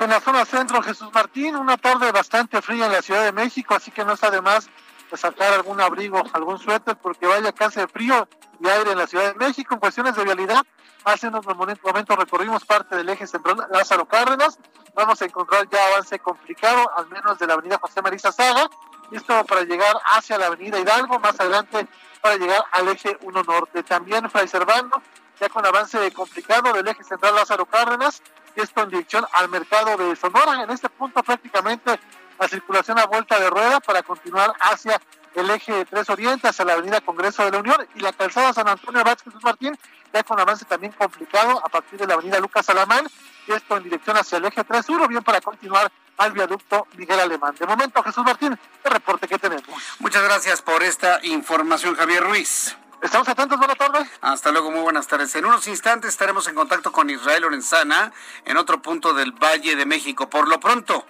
En 0.00 0.08
la 0.08 0.20
zona 0.22 0.46
centro, 0.46 0.80
Jesús 0.80 1.10
Martín, 1.12 1.54
una 1.54 1.76
tarde 1.76 2.10
bastante 2.10 2.62
fría 2.62 2.86
en 2.86 2.92
la 2.92 3.02
Ciudad 3.02 3.22
de 3.22 3.32
México, 3.32 3.74
así 3.74 3.90
que 3.90 4.02
no 4.02 4.14
está 4.14 4.30
de 4.30 4.40
más 4.40 4.70
sacar 5.14 5.52
algún 5.52 5.78
abrigo, 5.78 6.22
algún 6.32 6.58
suéter, 6.58 6.96
porque 6.96 7.26
vaya 7.26 7.52
casi 7.52 7.80
de 7.80 7.88
frío 7.88 8.26
y 8.62 8.68
aire 8.68 8.92
en 8.92 8.98
la 8.98 9.06
Ciudad 9.06 9.32
de 9.32 9.44
México. 9.44 9.74
En 9.74 9.80
cuestiones 9.80 10.14
de 10.14 10.24
vialidad, 10.24 10.62
hace 11.04 11.28
unos 11.28 11.44
momentos 11.44 12.16
recorrimos 12.16 12.64
parte 12.64 12.96
del 12.96 13.08
eje 13.08 13.26
central 13.26 13.66
Lázaro 13.70 14.06
Cárdenas. 14.06 14.58
Vamos 14.94 15.20
a 15.20 15.24
encontrar 15.24 15.68
ya 15.68 15.78
avance 15.88 16.18
complicado, 16.20 16.90
al 16.96 17.08
menos 17.08 17.38
de 17.38 17.46
la 17.46 17.54
avenida 17.54 17.78
José 17.80 18.02
Marisa 18.02 18.30
Saga. 18.30 18.68
Esto 19.10 19.44
para 19.44 19.62
llegar 19.62 19.96
hacia 20.12 20.38
la 20.38 20.46
avenida 20.46 20.78
Hidalgo, 20.78 21.18
más 21.18 21.38
adelante 21.40 21.86
para 22.20 22.36
llegar 22.36 22.64
al 22.72 22.88
eje 22.88 23.18
1 23.22 23.42
Norte. 23.42 23.82
También 23.82 24.30
Fray 24.30 24.46
Servando, 24.46 25.02
ya 25.40 25.48
con 25.48 25.66
avance 25.66 26.10
complicado 26.12 26.72
del 26.72 26.86
eje 26.86 27.02
central 27.02 27.34
Lázaro 27.34 27.66
Cárdenas, 27.66 28.22
esto 28.54 28.82
en 28.82 28.90
dirección 28.90 29.26
al 29.32 29.48
mercado 29.48 29.96
de 29.96 30.14
Sonora. 30.14 30.62
En 30.62 30.70
este 30.70 30.88
punto 30.88 31.22
prácticamente 31.22 31.98
la 32.38 32.48
circulación 32.48 32.98
a 32.98 33.06
vuelta 33.06 33.38
de 33.38 33.50
rueda 33.50 33.80
para 33.80 34.02
continuar 34.02 34.52
hacia 34.60 35.00
el 35.34 35.50
eje 35.50 35.84
3 35.84 36.10
Oriente, 36.10 36.48
hacia 36.48 36.64
la 36.64 36.74
avenida 36.74 37.00
Congreso 37.00 37.44
de 37.44 37.50
la 37.50 37.58
Unión 37.58 37.76
y 37.94 38.00
la 38.00 38.12
calzada 38.12 38.52
San 38.52 38.68
Antonio 38.68 39.02
Vázquez 39.04 39.34
Martín, 39.42 39.78
ya 40.12 40.22
con 40.22 40.38
avance 40.38 40.64
también 40.64 40.92
complicado 40.92 41.60
a 41.64 41.68
partir 41.68 41.98
de 41.98 42.06
la 42.06 42.14
avenida 42.14 42.38
Lucas 42.38 42.68
Alamán, 42.68 43.08
y 43.46 43.52
esto 43.52 43.76
en 43.76 43.84
dirección 43.84 44.16
hacia 44.16 44.38
el 44.38 44.44
eje 44.44 44.62
3 44.64 44.84
Sur, 44.84 45.08
bien 45.08 45.22
para 45.22 45.40
continuar 45.40 45.90
al 46.18 46.32
viaducto 46.32 46.86
Miguel 46.96 47.20
Alemán. 47.20 47.54
De 47.58 47.66
momento, 47.66 48.02
Jesús 48.02 48.24
Martín, 48.24 48.58
el 48.84 48.90
reporte 48.90 49.26
que 49.26 49.38
tenemos. 49.38 49.64
Muchas 49.98 50.22
gracias 50.22 50.62
por 50.62 50.82
esta 50.82 51.20
información, 51.24 51.94
Javier 51.96 52.22
Ruiz. 52.22 52.76
Estamos 53.02 53.28
atentos, 53.28 53.58
buenas 53.58 53.76
tardes. 53.76 54.08
Hasta 54.20 54.52
luego, 54.52 54.70
muy 54.70 54.80
buenas 54.80 55.08
tardes. 55.08 55.34
En 55.34 55.44
unos 55.44 55.66
instantes 55.66 56.10
estaremos 56.10 56.46
en 56.46 56.54
contacto 56.54 56.92
con 56.92 57.10
Israel 57.10 57.42
Lorenzana 57.42 58.12
en 58.44 58.56
otro 58.56 58.80
punto 58.80 59.12
del 59.12 59.32
Valle 59.32 59.74
de 59.74 59.84
México. 59.86 60.30
Por 60.30 60.46
lo 60.46 60.60
pronto, 60.60 61.04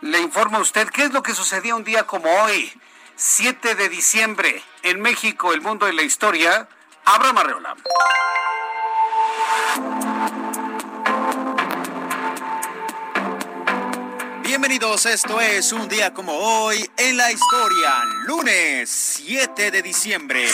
le 0.00 0.18
informo 0.20 0.56
a 0.56 0.60
usted 0.60 0.88
qué 0.88 1.04
es 1.04 1.12
lo 1.12 1.22
que 1.22 1.34
sucedía 1.34 1.74
un 1.74 1.84
día 1.84 2.06
como 2.06 2.30
hoy, 2.42 2.72
7 3.18 3.76
de 3.76 3.88
diciembre, 3.88 4.62
en 4.82 5.00
México, 5.00 5.54
el 5.54 5.62
mundo 5.62 5.88
y 5.88 5.96
la 5.96 6.02
historia. 6.02 6.68
Abraham 7.06 7.38
Arreola. 7.38 7.74
Bienvenidos, 14.42 15.06
esto 15.06 15.40
es 15.40 15.72
un 15.72 15.88
día 15.88 16.12
como 16.12 16.34
hoy 16.34 16.90
en 16.98 17.16
la 17.16 17.32
historia, 17.32 18.04
lunes 18.26 18.90
7 18.90 19.70
de 19.70 19.80
diciembre. 19.80 20.50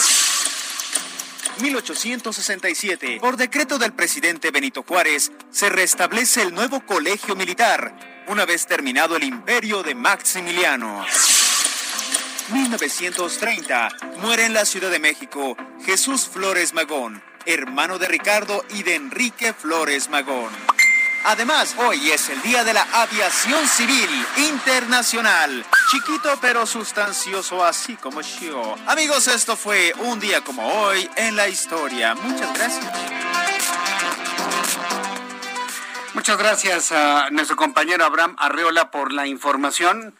1867, 1.60 3.18
por 3.20 3.36
decreto 3.36 3.76
del 3.76 3.92
presidente 3.92 4.52
Benito 4.52 4.84
Juárez, 4.84 5.32
se 5.50 5.68
restablece 5.68 6.42
el 6.42 6.54
nuevo 6.54 6.86
colegio 6.86 7.34
militar, 7.34 8.24
una 8.28 8.46
vez 8.46 8.66
terminado 8.66 9.16
el 9.16 9.24
imperio 9.24 9.82
de 9.82 9.96
Maximiliano. 9.96 11.04
1930, 12.52 13.88
muere 14.18 14.44
en 14.44 14.52
la 14.52 14.64
Ciudad 14.64 14.90
de 14.90 14.98
México 14.98 15.56
Jesús 15.84 16.28
Flores 16.28 16.74
Magón, 16.74 17.22
hermano 17.46 17.98
de 17.98 18.08
Ricardo 18.08 18.64
y 18.70 18.82
de 18.82 18.94
Enrique 18.94 19.54
Flores 19.54 20.10
Magón. 20.10 20.50
Además, 21.24 21.74
hoy 21.78 22.10
es 22.10 22.28
el 22.28 22.42
Día 22.42 22.64
de 22.64 22.74
la 22.74 22.86
Aviación 22.92 23.66
Civil 23.66 24.10
Internacional. 24.36 25.64
chiquito 25.90 26.38
pero 26.40 26.66
sustancioso, 26.66 27.64
así 27.64 27.94
como 27.94 28.20
yo. 28.20 28.76
Amigos, 28.86 29.28
esto 29.28 29.56
fue 29.56 29.92
un 29.98 30.20
día 30.20 30.42
como 30.42 30.66
hoy 30.66 31.08
en 31.16 31.36
la 31.36 31.48
historia. 31.48 32.14
Muchas 32.14 32.52
gracias. 32.54 32.92
Muchas 36.14 36.36
gracias 36.36 36.92
a 36.92 37.30
nuestro 37.30 37.56
compañero 37.56 38.04
Abraham 38.04 38.36
Arreola 38.38 38.90
por 38.90 39.12
la 39.12 39.26
información 39.26 40.14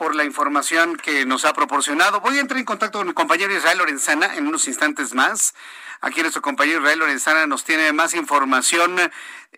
por 0.00 0.16
la 0.16 0.24
información 0.24 0.96
que 0.96 1.26
nos 1.26 1.44
ha 1.44 1.52
proporcionado. 1.52 2.22
Voy 2.22 2.38
a 2.38 2.40
entrar 2.40 2.58
en 2.58 2.64
contacto 2.64 2.96
con 2.96 3.06
mi 3.06 3.12
compañero 3.12 3.54
Israel 3.54 3.76
Lorenzana 3.76 4.34
en 4.34 4.46
unos 4.46 4.66
instantes 4.66 5.12
más. 5.12 5.54
Aquí 6.00 6.22
nuestro 6.22 6.40
compañero 6.40 6.78
Israel 6.78 7.00
Lorenzana 7.00 7.46
nos 7.46 7.64
tiene 7.64 7.92
más 7.92 8.14
información 8.14 8.96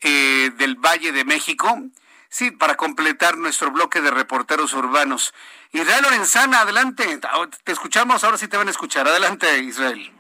eh, 0.01 0.51
del 0.57 0.75
Valle 0.75 1.13
de 1.13 1.25
México. 1.25 1.81
Sí, 2.29 2.51
para 2.51 2.77
completar 2.77 3.39
nuestro 3.39 3.71
bloque 3.71 4.01
de 4.01 4.11
reporteros 4.11 4.75
urbanos. 4.75 5.33
Israel 5.71 6.03
Lorenzana, 6.03 6.63
adelante. 6.63 7.21
Te 7.63 7.71
escuchamos, 7.71 8.25
ahora 8.25 8.37
sí 8.37 8.49
te 8.49 8.57
van 8.57 8.67
a 8.67 8.73
escuchar. 8.73 9.07
Adelante, 9.07 9.61
Israel. 9.61 10.13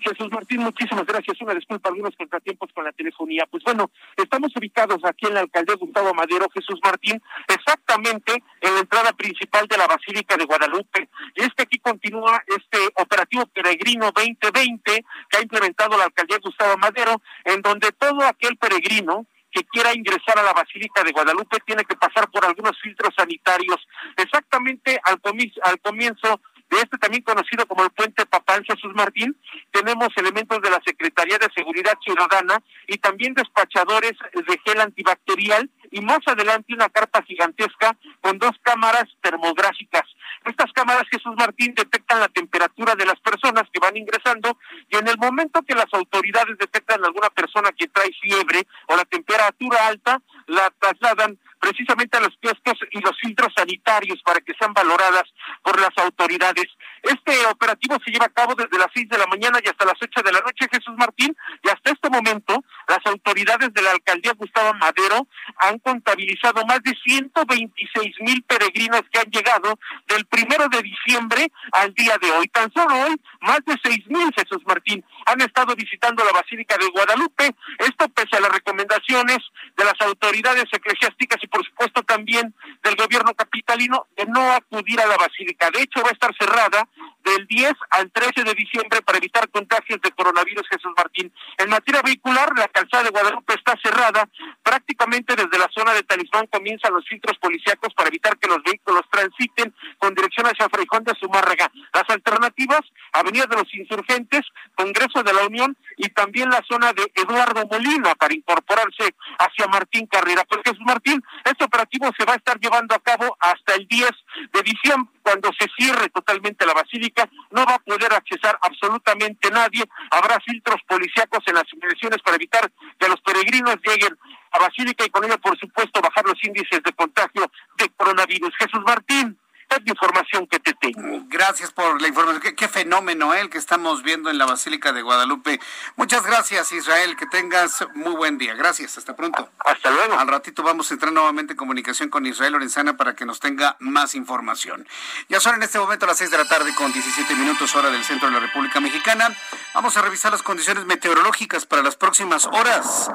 Jesús 0.00 0.28
Martín, 0.30 0.60
muchísimas 0.62 1.06
gracias. 1.06 1.40
Una 1.40 1.54
disculpa, 1.54 1.88
algunos 1.88 2.16
contratiempos 2.16 2.70
con 2.72 2.84
la 2.84 2.92
telefonía. 2.92 3.46
Pues 3.50 3.62
bueno, 3.64 3.90
estamos 4.16 4.52
ubicados 4.56 4.98
aquí 5.04 5.26
en 5.26 5.34
la 5.34 5.40
alcaldía 5.40 5.76
Gustavo 5.76 6.14
Madero, 6.14 6.46
Jesús 6.52 6.80
Martín, 6.82 7.20
exactamente 7.48 8.42
en 8.60 8.74
la 8.74 8.80
entrada 8.80 9.12
principal 9.12 9.66
de 9.66 9.78
la 9.78 9.86
Basílica 9.86 10.36
de 10.36 10.44
Guadalupe. 10.44 11.08
Y 11.34 11.42
es 11.42 11.50
que 11.56 11.62
aquí 11.62 11.78
continúa 11.78 12.42
este 12.46 12.78
operativo 12.96 13.46
peregrino 13.46 14.10
2020 14.14 15.04
que 15.28 15.36
ha 15.36 15.42
implementado 15.42 15.96
la 15.96 16.04
alcaldía 16.04 16.38
Gustavo 16.42 16.76
Madero, 16.78 17.20
en 17.44 17.62
donde 17.62 17.92
todo 17.92 18.24
aquel 18.24 18.56
peregrino 18.56 19.26
que 19.50 19.64
quiera 19.64 19.94
ingresar 19.94 20.38
a 20.38 20.42
la 20.42 20.52
Basílica 20.52 21.02
de 21.02 21.12
Guadalupe 21.12 21.58
tiene 21.66 21.84
que 21.84 21.96
pasar 21.96 22.30
por 22.30 22.44
algunos 22.44 22.78
filtros 22.80 23.14
sanitarios. 23.16 23.76
Exactamente 24.16 25.00
al, 25.04 25.20
al 25.64 25.80
comienzo 25.80 26.40
de 26.70 26.78
este 26.78 26.98
también 26.98 27.22
conocido 27.22 27.66
como 27.66 27.84
el 27.84 27.90
Puente 27.90 28.24
Papal 28.26 28.64
Jesús 28.64 28.92
Martín, 28.94 29.36
tenemos 29.72 30.08
elementos 30.16 30.62
de 30.62 30.70
la 30.70 30.80
Secretaría 30.84 31.38
de 31.38 31.48
Seguridad 31.54 31.94
Ciudadana 32.02 32.62
y 32.86 32.98
también 32.98 33.34
despachadores 33.34 34.12
de 34.32 34.60
gel 34.64 34.80
antibacterial 34.80 35.68
y 35.90 36.00
más 36.00 36.20
adelante 36.26 36.72
una 36.72 36.88
carpa 36.88 37.22
gigantesca 37.22 37.96
con 38.20 38.38
dos 38.38 38.52
cámaras 38.62 39.04
termográficas. 39.20 40.04
Estas 40.44 40.72
cámaras, 40.72 41.02
Jesús 41.10 41.34
Martín, 41.36 41.74
detectan 41.74 42.20
la 42.20 42.28
temperatura 42.28 42.94
de 42.94 43.04
las 43.04 43.18
personas 43.20 43.64
que 43.72 43.80
van 43.80 43.96
ingresando 43.96 44.56
y 44.88 44.96
en 44.96 45.08
el 45.08 45.18
momento 45.18 45.62
que 45.62 45.74
las 45.74 45.92
autoridades 45.92 46.56
detectan 46.56 47.04
alguna 47.04 47.30
persona 47.30 47.70
que 47.72 47.88
trae 47.88 48.10
fiebre 48.20 48.66
o 48.86 48.96
la 48.96 49.04
temperatura 49.04 49.88
alta, 49.88 50.22
la 50.46 50.72
trasladan 50.78 51.38
precisamente 51.60 52.16
a 52.16 52.20
los 52.20 52.36
kioscos 52.40 52.78
y 52.90 53.00
los 53.00 53.16
filtros 53.20 53.52
sanitarios 53.54 54.20
para 54.22 54.40
que 54.40 54.54
sean 54.58 54.72
valoradas 54.72 55.24
por 55.62 55.78
las 55.78 55.90
autoridades. 55.96 56.66
Este 57.02 57.46
operativo 57.46 57.96
se 58.04 58.10
lleva 58.10 58.26
a 58.26 58.30
cabo 58.30 58.54
desde 58.54 58.78
las 58.78 58.88
seis 58.92 59.08
de 59.08 59.18
la 59.18 59.26
mañana 59.26 59.58
y 59.62 59.68
hasta 59.68 59.84
las 59.84 60.00
ocho 60.00 60.22
de 60.22 60.32
la 60.32 60.40
noche, 60.40 60.68
Jesús 60.70 60.94
Martín, 60.96 61.36
y 61.62 61.68
hasta 61.68 61.92
este 61.92 62.10
momento 62.10 62.64
las 62.88 63.04
autoridades 63.04 63.72
de 63.72 63.82
la 63.82 63.92
alcaldía 63.92 64.32
Gustavo 64.36 64.74
Madero 64.74 65.26
han 65.58 65.78
contabilizado 65.78 66.64
más 66.66 66.82
de 66.82 66.94
126 67.04 68.16
mil 68.20 68.42
peregrinos 68.42 69.02
que 69.12 69.20
han 69.20 69.30
llegado 69.30 69.78
del 70.08 70.24
primero 70.26 70.68
de 70.68 70.82
diciembre 70.82 71.52
al 71.72 71.92
día 71.94 72.16
de 72.20 72.30
hoy. 72.32 72.48
Tan 72.48 72.72
solo 72.72 72.94
hoy, 73.06 73.16
más 73.40 73.60
de 73.66 73.76
seis 73.82 74.06
mil, 74.08 74.30
Jesús 74.34 74.62
Martín, 74.66 75.04
han 75.26 75.40
estado 75.40 75.74
visitando 75.74 76.24
la 76.24 76.32
Basílica 76.32 76.76
de 76.78 76.88
Guadalupe. 76.88 77.54
Esto 77.78 78.08
pese 78.08 78.36
a 78.36 78.40
las 78.40 78.52
recomendaciones 78.52 79.38
de 79.76 79.84
las 79.84 80.00
autoridades 80.00 80.66
eclesiásticas 80.72 81.38
y 81.42 81.49
por 81.50 81.64
supuesto 81.64 82.02
también 82.02 82.54
del 82.82 82.96
gobierno 82.96 83.34
capitalino 83.34 84.06
de 84.16 84.26
no 84.26 84.52
acudir 84.52 85.00
a 85.00 85.06
la 85.06 85.16
basílica. 85.16 85.70
De 85.70 85.82
hecho, 85.82 86.02
va 86.02 86.10
a 86.10 86.12
estar 86.12 86.34
cerrada 86.38 86.88
del 87.24 87.46
10 87.46 87.72
al 87.90 88.10
13 88.10 88.44
de 88.44 88.54
diciembre 88.54 89.02
para 89.02 89.18
evitar 89.18 89.48
contagios 89.50 90.00
de 90.00 90.10
coronavirus, 90.12 90.66
Jesús 90.68 90.92
Martín. 90.96 91.32
En 91.58 91.70
materia 91.70 92.02
vehicular, 92.02 92.50
la 92.56 92.68
calzada 92.68 93.04
de 93.04 93.10
Guadalupe 93.10 93.54
está 93.54 93.74
cerrada. 93.82 94.28
Prácticamente 94.62 95.36
desde 95.36 95.58
la 95.58 95.68
zona 95.74 95.92
de 95.92 96.02
Talismán 96.02 96.46
comienzan 96.46 96.94
los 96.94 97.06
filtros 97.06 97.38
policíacos 97.38 97.94
para 97.94 98.08
evitar 98.08 98.38
que 98.38 98.48
los 98.48 98.62
vehículos 98.62 99.02
transiten 99.10 99.74
con 99.98 100.14
dirección 100.14 100.46
hacia 100.46 100.68
Freijón 100.68 101.04
de 101.04 101.14
Zumárraga. 101.18 101.70
Las 101.92 102.08
alternativas, 102.08 102.80
Avenida 103.12 103.46
de 103.46 103.56
los 103.56 103.74
Insurgentes, 103.74 104.42
Congreso 104.74 105.22
de 105.22 105.32
la 105.32 105.46
Unión 105.46 105.76
y 105.96 106.08
también 106.08 106.50
la 106.50 106.62
zona 106.68 106.92
de 106.92 107.10
Eduardo 107.14 107.66
Molina 107.66 108.14
para 108.14 108.34
incorporarse 108.34 109.14
hacia 109.38 109.66
Martín 109.66 110.06
Carrera. 110.06 110.44
Pues 110.48 110.62
Jesús 110.64 110.84
Martín, 110.84 111.22
este 111.44 111.64
operativo 111.64 112.10
se 112.16 112.24
va 112.24 112.34
a 112.34 112.36
estar 112.36 112.58
llevando 112.58 112.94
a 112.94 113.00
cabo 113.00 113.36
hasta 113.40 113.74
el 113.74 113.86
10 113.86 114.10
de 114.52 114.62
diciembre, 114.62 115.10
cuando 115.22 115.50
se 115.58 115.68
cierre 115.76 116.08
totalmente 116.08 116.66
la 116.66 116.74
basílica, 116.74 117.09
no 117.50 117.64
va 117.64 117.74
a 117.74 117.78
poder 117.78 118.12
accesar 118.12 118.58
absolutamente 118.62 119.50
nadie. 119.50 119.84
Habrá 120.10 120.38
filtros 120.40 120.80
policíacos 120.86 121.42
en 121.46 121.54
las 121.54 121.72
inmediaciones 121.72 122.18
para 122.22 122.36
evitar 122.36 122.70
que 122.98 123.08
los 123.08 123.20
peregrinos 123.20 123.76
lleguen 123.84 124.16
a 124.52 124.58
Basílica 124.58 125.04
y 125.04 125.10
con 125.10 125.24
ello, 125.24 125.38
por 125.38 125.58
supuesto, 125.58 126.00
bajar 126.00 126.24
los 126.24 126.42
índices 126.44 126.82
de 126.82 126.92
contagio 126.92 127.50
de 127.76 127.88
coronavirus. 127.90 128.54
Jesús 128.58 128.80
Martín 128.84 129.38
es 129.70 129.84
la 129.84 129.90
información 129.90 130.46
que 130.46 130.58
te 130.58 130.74
tengo. 130.74 131.24
Gracias 131.28 131.70
por 131.70 132.00
la 132.00 132.08
información. 132.08 132.54
Qué, 132.56 132.68
fenómeno 132.68 133.34
¿eh? 133.34 133.40
el 133.40 133.50
que 133.50 133.58
estamos 133.58 134.02
viendo 134.02 134.30
en 134.30 134.38
la 134.38 134.46
Basílica 134.46 134.92
de 134.92 135.02
Guadalupe. 135.02 135.60
Muchas 135.96 136.24
gracias, 136.24 136.72
Israel. 136.72 137.16
Que 137.16 137.26
tengas 137.26 137.86
muy 137.94 138.14
buen 138.14 138.38
día. 138.38 138.54
Gracias. 138.54 138.98
Hasta 138.98 139.14
pronto. 139.14 139.48
Hasta 139.58 139.90
luego. 139.90 140.18
Al 140.18 140.28
ratito 140.28 140.62
vamos 140.62 140.90
a 140.90 140.94
entrar 140.94 141.12
nuevamente 141.12 141.52
en 141.52 141.56
comunicación 141.56 142.08
con 142.08 142.26
Israel 142.26 142.52
Lorenzana 142.52 142.96
para 142.96 143.14
que 143.14 143.24
nos 143.24 143.40
tenga 143.40 143.76
más 143.78 144.14
información. 144.14 144.86
Ya 145.28 145.40
son 145.40 145.54
en 145.54 145.62
este 145.62 145.78
momento 145.78 146.06
las 146.06 146.18
6 146.18 146.30
de 146.30 146.38
la 146.38 146.48
tarde 146.48 146.74
con 146.74 146.92
17 146.92 147.34
minutos 147.36 147.74
hora 147.76 147.90
del 147.90 148.04
centro 148.04 148.28
de 148.28 148.34
la 148.34 148.40
República 148.40 148.80
Mexicana. 148.80 149.34
Vamos 149.74 149.96
a 149.96 150.02
revisar 150.02 150.32
las 150.32 150.42
condiciones 150.42 150.84
meteorológicas 150.86 151.66
para 151.66 151.82
las 151.82 151.96
próximas 151.96 152.46
horas. 152.46 153.10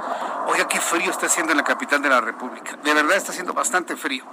Oiga, 0.47 0.67
qué 0.67 0.79
frío 0.79 1.11
está 1.11 1.25
haciendo 1.25 1.51
en 1.51 1.57
la 1.57 1.63
capital 1.63 2.01
de 2.01 2.09
la 2.09 2.21
República. 2.21 2.77
De 2.77 2.93
verdad 2.93 3.17
está 3.17 3.31
haciendo 3.31 3.53
bastante 3.53 3.95
frío. 3.95 4.25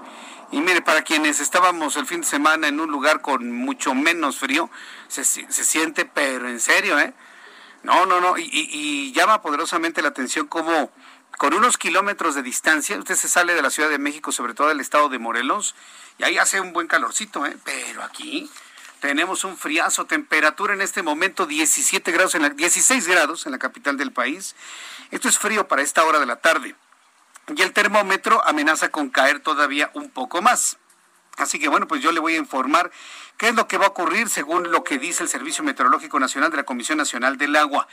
Y 0.52 0.60
mire, 0.60 0.82
para 0.82 1.02
quienes 1.02 1.40
estábamos 1.40 1.96
el 1.96 2.06
fin 2.06 2.20
de 2.20 2.26
semana 2.26 2.68
en 2.68 2.78
un 2.78 2.90
lugar 2.90 3.22
con 3.22 3.50
mucho 3.50 3.94
menos 3.94 4.36
frío, 4.36 4.70
se, 5.08 5.24
siente, 5.24 6.04
pero 6.04 6.46
en 6.46 6.60
serio, 6.60 6.98
¿eh? 6.98 7.14
No, 7.82 8.04
no, 8.04 8.20
no. 8.20 8.34
Y, 8.36 9.12
llama 9.14 9.40
poderosamente 9.40 10.02
la 10.02 10.08
atención 10.08 10.46
como 10.46 10.92
con 11.38 11.54
unos 11.54 11.78
kilómetros 11.78 12.34
de 12.34 12.42
distancia, 12.42 12.98
usted 12.98 13.14
se 13.14 13.28
sale 13.28 13.54
de 13.54 13.62
la 13.62 13.70
Ciudad 13.70 13.88
de 13.88 13.98
México, 13.98 14.30
sobre 14.30 14.52
todo 14.52 14.68
del 14.68 14.80
estado 14.80 15.08
de 15.08 15.18
Morelos, 15.18 15.74
y 16.18 16.24
ahí 16.24 16.36
hace 16.36 16.60
un 16.60 16.74
buen 16.74 16.86
calorcito, 16.86 17.46
¿eh? 17.46 17.56
Pero 17.64 18.02
aquí 18.02 18.50
tenemos 19.00 19.44
un 19.44 19.56
friazo, 19.56 20.04
temperatura 20.04 20.74
en 20.74 20.82
este 20.82 21.02
momento 21.02 21.46
17 21.46 22.12
grados, 22.12 22.34
en 22.34 22.42
la, 22.42 22.50
16 22.50 23.08
grados 23.08 23.46
en 23.46 23.52
la 23.52 23.58
capital 23.58 23.96
del 23.96 24.12
país. 24.12 24.54
Esto 25.10 25.30
es 25.30 25.38
frío 25.38 25.66
para 25.66 25.80
esta 25.80 26.04
hora 26.04 26.20
de 26.20 26.26
la 26.26 26.36
tarde 26.36 26.76
y 27.48 27.62
el 27.62 27.72
termómetro 27.72 28.44
amenaza 28.46 28.90
con 28.90 29.10
caer 29.10 29.40
todavía 29.40 29.90
un 29.94 30.10
poco 30.10 30.42
más. 30.42 30.78
Así 31.38 31.58
que 31.58 31.68
bueno, 31.68 31.88
pues 31.88 32.02
yo 32.02 32.12
le 32.12 32.20
voy 32.20 32.34
a 32.34 32.38
informar 32.38 32.90
qué 33.38 33.48
es 33.48 33.54
lo 33.54 33.66
que 33.66 33.78
va 33.78 33.86
a 33.86 33.88
ocurrir 33.88 34.28
según 34.28 34.70
lo 34.70 34.84
que 34.84 34.98
dice 34.98 35.22
el 35.22 35.28
Servicio 35.28 35.64
Meteorológico 35.64 36.20
Nacional 36.20 36.50
de 36.50 36.58
la 36.58 36.64
Comisión 36.64 36.98
Nacional 36.98 37.38
del 37.38 37.56
Agua. 37.56 37.88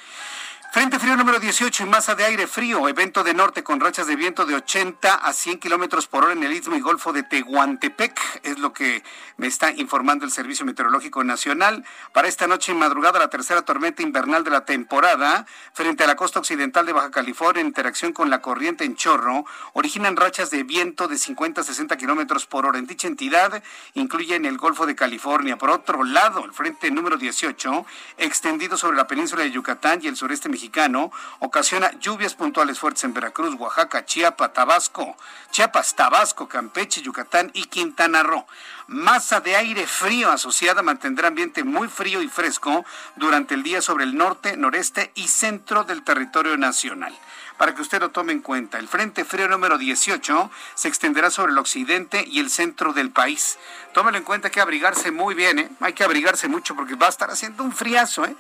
Frente 0.72 1.00
frío 1.00 1.18
número 1.18 1.40
18 1.40 1.82
y 1.82 1.86
masa 1.88 2.14
de 2.14 2.24
aire 2.24 2.46
frío, 2.46 2.88
evento 2.88 3.24
de 3.24 3.34
norte 3.34 3.64
con 3.64 3.80
rachas 3.80 4.06
de 4.06 4.16
viento 4.16 4.46
de 4.46 4.54
80 4.54 5.16
a 5.16 5.34
100 5.34 5.58
kilómetros 5.58 6.06
por 6.06 6.24
hora 6.24 6.34
en 6.34 6.44
el 6.44 6.54
istmo 6.54 6.76
y 6.76 6.80
golfo 6.80 7.12
de 7.12 7.24
Tehuantepec, 7.24 8.42
es 8.44 8.60
lo 8.60 8.72
que 8.72 9.04
me 9.38 9.48
está 9.48 9.72
informando 9.72 10.26
el 10.26 10.32
Servicio 10.32 10.68
Meteorológico 10.68 11.24
Nacional. 11.24 11.84
Para 12.14 12.28
esta 12.28 12.46
noche 12.46 12.72
y 12.72 12.76
madrugada, 12.76 13.18
la 13.18 13.32
tercera 13.32 13.64
tormenta 13.64 14.04
invernal 14.04 14.44
de 14.44 14.52
la 14.52 14.64
temporada, 14.66 15.48
frente 15.74 16.04
a 16.04 16.08
la 16.08 16.16
costa 16.16 16.38
occidental 16.38 16.86
de 16.86 16.94
Baja 16.94 17.10
California, 17.10 17.62
en 17.62 17.68
interacción 17.68 18.14
con 18.14 18.30
la 18.30 18.40
corriente 18.40 18.84
en 18.84 18.96
chorro, 18.96 19.46
originan 19.74 20.18
rachas 20.18 20.52
de 20.52 20.62
viento 20.62 21.08
de 21.08 21.18
50 21.18 21.62
a 21.62 21.64
60 21.64 21.98
kilómetros 21.98 22.46
por 22.46 22.68
hora. 22.68 22.78
En 22.78 22.86
dicha 22.86 23.08
entidad 23.08 23.64
incluye 23.96 24.36
en 24.36 24.46
el 24.46 24.60
golfo 24.60 24.86
de 24.86 24.96
California. 24.96 25.58
Por 25.58 25.72
otro 25.72 26.04
lado, 26.04 26.46
el 26.46 26.54
frente 26.54 26.92
número 26.92 27.18
18, 27.18 27.88
extendido 28.20 28.78
sobre 28.78 28.98
la 28.98 29.08
península 29.08 29.42
de 29.42 29.50
Yucatán 29.50 30.00
y 30.04 30.08
el 30.08 30.16
sureste 30.16 30.48
mexicano, 30.48 30.59
mexicano 30.60 31.10
ocasiona 31.40 31.90
lluvias 32.02 32.36
puntuales 32.36 32.80
fuertes 32.80 33.06
en 33.06 33.14
Veracruz, 33.14 33.56
Oaxaca, 33.58 34.06
Chiapas, 34.06 34.52
Tabasco, 34.52 35.16
Chiapas, 35.52 35.96
Tabasco, 35.96 36.50
Campeche, 36.50 37.02
Yucatán 37.02 37.50
y 37.54 37.66
Quintana 37.66 38.24
Roo. 38.24 38.46
Masa 38.88 39.40
de 39.40 39.56
aire 39.56 39.88
frío 39.88 40.30
asociada 40.30 40.82
mantendrá 40.82 41.30
ambiente 41.30 41.64
muy 41.64 41.88
frío 41.88 42.22
y 42.22 42.28
fresco 42.28 42.84
durante 43.16 43.54
el 43.54 43.64
día 43.64 43.82
sobre 43.82 44.04
el 44.04 44.18
norte, 44.18 44.58
noreste 44.58 45.12
y 45.16 45.30
centro 45.30 45.86
del 45.86 46.04
territorio 46.04 46.58
nacional 46.58 47.16
para 47.58 47.76
que 47.76 47.82
usted 47.82 48.00
lo 48.00 48.12
tome 48.12 48.32
en 48.32 48.40
cuenta. 48.40 48.80
El 48.80 48.88
Frente 48.88 49.26
Frío 49.26 49.50
número 49.50 49.78
18 49.78 50.50
se 50.76 50.88
extenderá 50.88 51.30
sobre 51.30 51.52
el 51.52 51.58
occidente 51.58 52.24
y 52.26 52.40
el 52.40 52.50
centro 52.50 52.94
del 52.94 53.12
país. 53.12 53.60
Tómelo 53.94 54.18
en 54.18 54.24
cuenta 54.24 54.50
que 54.50 54.62
abrigarse 54.62 55.12
muy 55.12 55.36
bien, 55.36 55.60
¿eh? 55.60 55.70
hay 55.82 55.92
que 55.92 56.06
abrigarse 56.06 56.48
mucho 56.48 56.74
porque 56.74 56.96
va 56.96 57.08
a 57.08 57.10
estar 57.10 57.30
haciendo 57.30 57.64
un 57.64 57.74
friazo, 57.74 58.24
¿eh? 58.24 58.34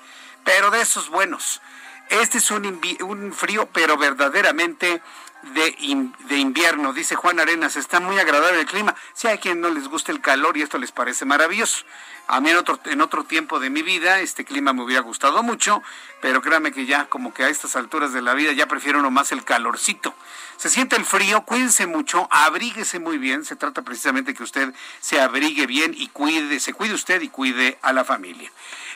pero 0.43 0.71
de 0.71 0.81
esos 0.81 1.09
buenos. 1.09 1.61
Este 2.09 2.39
es 2.39 2.51
un, 2.51 2.81
un 3.01 3.33
frío, 3.33 3.69
pero 3.71 3.97
verdaderamente 3.97 5.01
de, 5.43 6.11
de, 6.27 6.37
invierno, 6.37 6.91
dice 6.91 7.15
Juan 7.15 7.39
Arenas, 7.39 7.75
está 7.75 7.99
muy 7.99 8.19
agradable 8.19 8.59
el 8.59 8.65
clima. 8.65 8.95
Si 9.13 9.27
hay 9.27 9.37
quien 9.37 9.61
no 9.61 9.69
les 9.69 9.87
gusta 9.87 10.11
el 10.11 10.19
calor 10.19 10.57
y 10.57 10.61
esto 10.61 10.77
les 10.77 10.91
parece 10.91 11.25
maravilloso. 11.25 11.85
A 12.31 12.41
mí 12.41 12.51
en 12.51 12.57
otro, 12.57 12.79
en 12.85 13.01
otro 13.01 13.23
tiempo 13.23 13.59
de 13.59 13.71
mi 13.71 13.81
vida 13.81 14.19
este 14.19 14.45
clima 14.45 14.71
me 14.71 14.83
hubiera 14.83 15.01
gustado 15.01 15.41
mucho, 15.41 15.81
pero 16.21 16.43
créame 16.43 16.71
que 16.71 16.85
ya 16.85 17.05
como 17.05 17.33
que 17.33 17.43
a 17.43 17.49
estas 17.49 17.75
alturas 17.75 18.13
de 18.13 18.21
la 18.21 18.35
vida 18.35 18.51
ya 18.51 18.67
prefiero 18.67 19.01
nomás 19.01 19.31
el 19.31 19.43
calorcito. 19.43 20.13
Se 20.57 20.69
siente 20.69 20.95
el 20.95 21.05
frío, 21.05 21.41
cuídense 21.41 21.87
mucho, 21.87 22.27
abríguese 22.29 22.99
muy 22.99 23.17
bien, 23.17 23.45
se 23.45 23.55
trata 23.55 23.81
precisamente 23.81 24.35
que 24.35 24.43
usted 24.43 24.75
se 24.99 25.19
abrigue 25.19 25.65
bien 25.65 25.95
y 25.97 26.09
cuide, 26.09 26.59
se 26.59 26.71
cuide 26.71 26.93
usted 26.93 27.19
y 27.21 27.29
cuide 27.29 27.79
a 27.81 27.93
la 27.93 28.05
familia. 28.05 28.51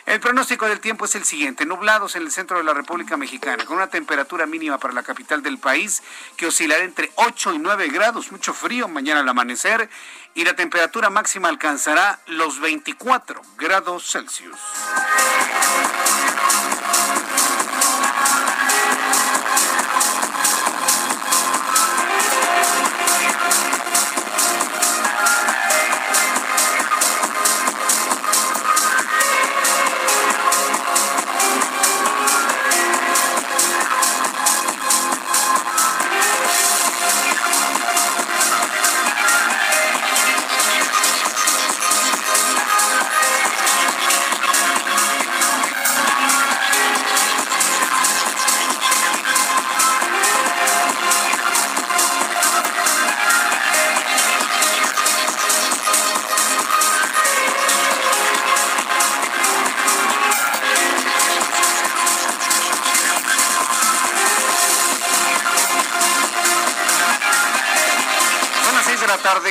El 0.06 0.20
pronóstico 0.20 0.68
del 0.68 0.80
tiempo 0.80 1.06
es 1.06 1.14
el 1.14 1.24
siguiente. 1.24 1.64
Nublados 1.64 2.14
en 2.14 2.22
el 2.22 2.30
centro 2.30 2.58
de 2.58 2.64
la 2.64 2.74
República 2.74 3.16
Mexicana, 3.16 3.64
con 3.64 3.78
una 3.78 3.86
temperatura 3.86 4.44
mínima 4.44 4.76
para 4.76 4.92
la 4.92 5.02
capital 5.02 5.42
del 5.42 5.56
país 5.56 6.02
que 6.36 6.46
oscilará 6.46 6.84
entre 6.84 7.10
8 7.14 7.54
y 7.54 7.58
9 7.58 7.88
grados, 7.88 8.30
mucho 8.30 8.52
frío 8.52 8.86
mañana 8.86 9.20
al 9.20 9.28
amanecer, 9.28 9.88
y 10.34 10.44
la 10.44 10.54
temperatura 10.54 11.10
máxima 11.10 11.48
alcanzará 11.48 12.18
los 12.26 12.60
24 12.60 13.40
grados 13.56 14.10
Celsius. 14.10 14.58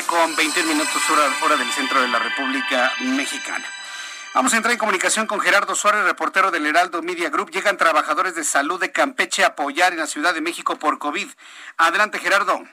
Con 0.01 0.35
20 0.35 0.63
minutos 0.63 1.09
hora, 1.11 1.55
del 1.55 1.71
centro 1.71 2.01
de 2.01 2.07
la 2.07 2.17
República 2.17 2.91
Mexicana. 3.01 3.63
Vamos 4.33 4.51
a 4.51 4.57
entrar 4.57 4.71
en 4.71 4.79
comunicación 4.79 5.27
con 5.27 5.39
Gerardo 5.39 5.75
Suárez, 5.75 6.03
reportero 6.03 6.49
del 6.49 6.65
Heraldo 6.65 7.03
Media 7.03 7.29
Group. 7.29 7.51
Llegan 7.51 7.77
trabajadores 7.77 8.33
de 8.33 8.43
salud 8.43 8.79
de 8.79 8.91
Campeche 8.91 9.43
a 9.43 9.49
apoyar 9.49 9.93
en 9.93 9.99
la 9.99 10.07
Ciudad 10.07 10.33
de 10.33 10.41
México 10.41 10.77
por 10.77 10.97
COVID. 10.97 11.27
Adelante, 11.77 12.17
Gerardo. 12.17 12.63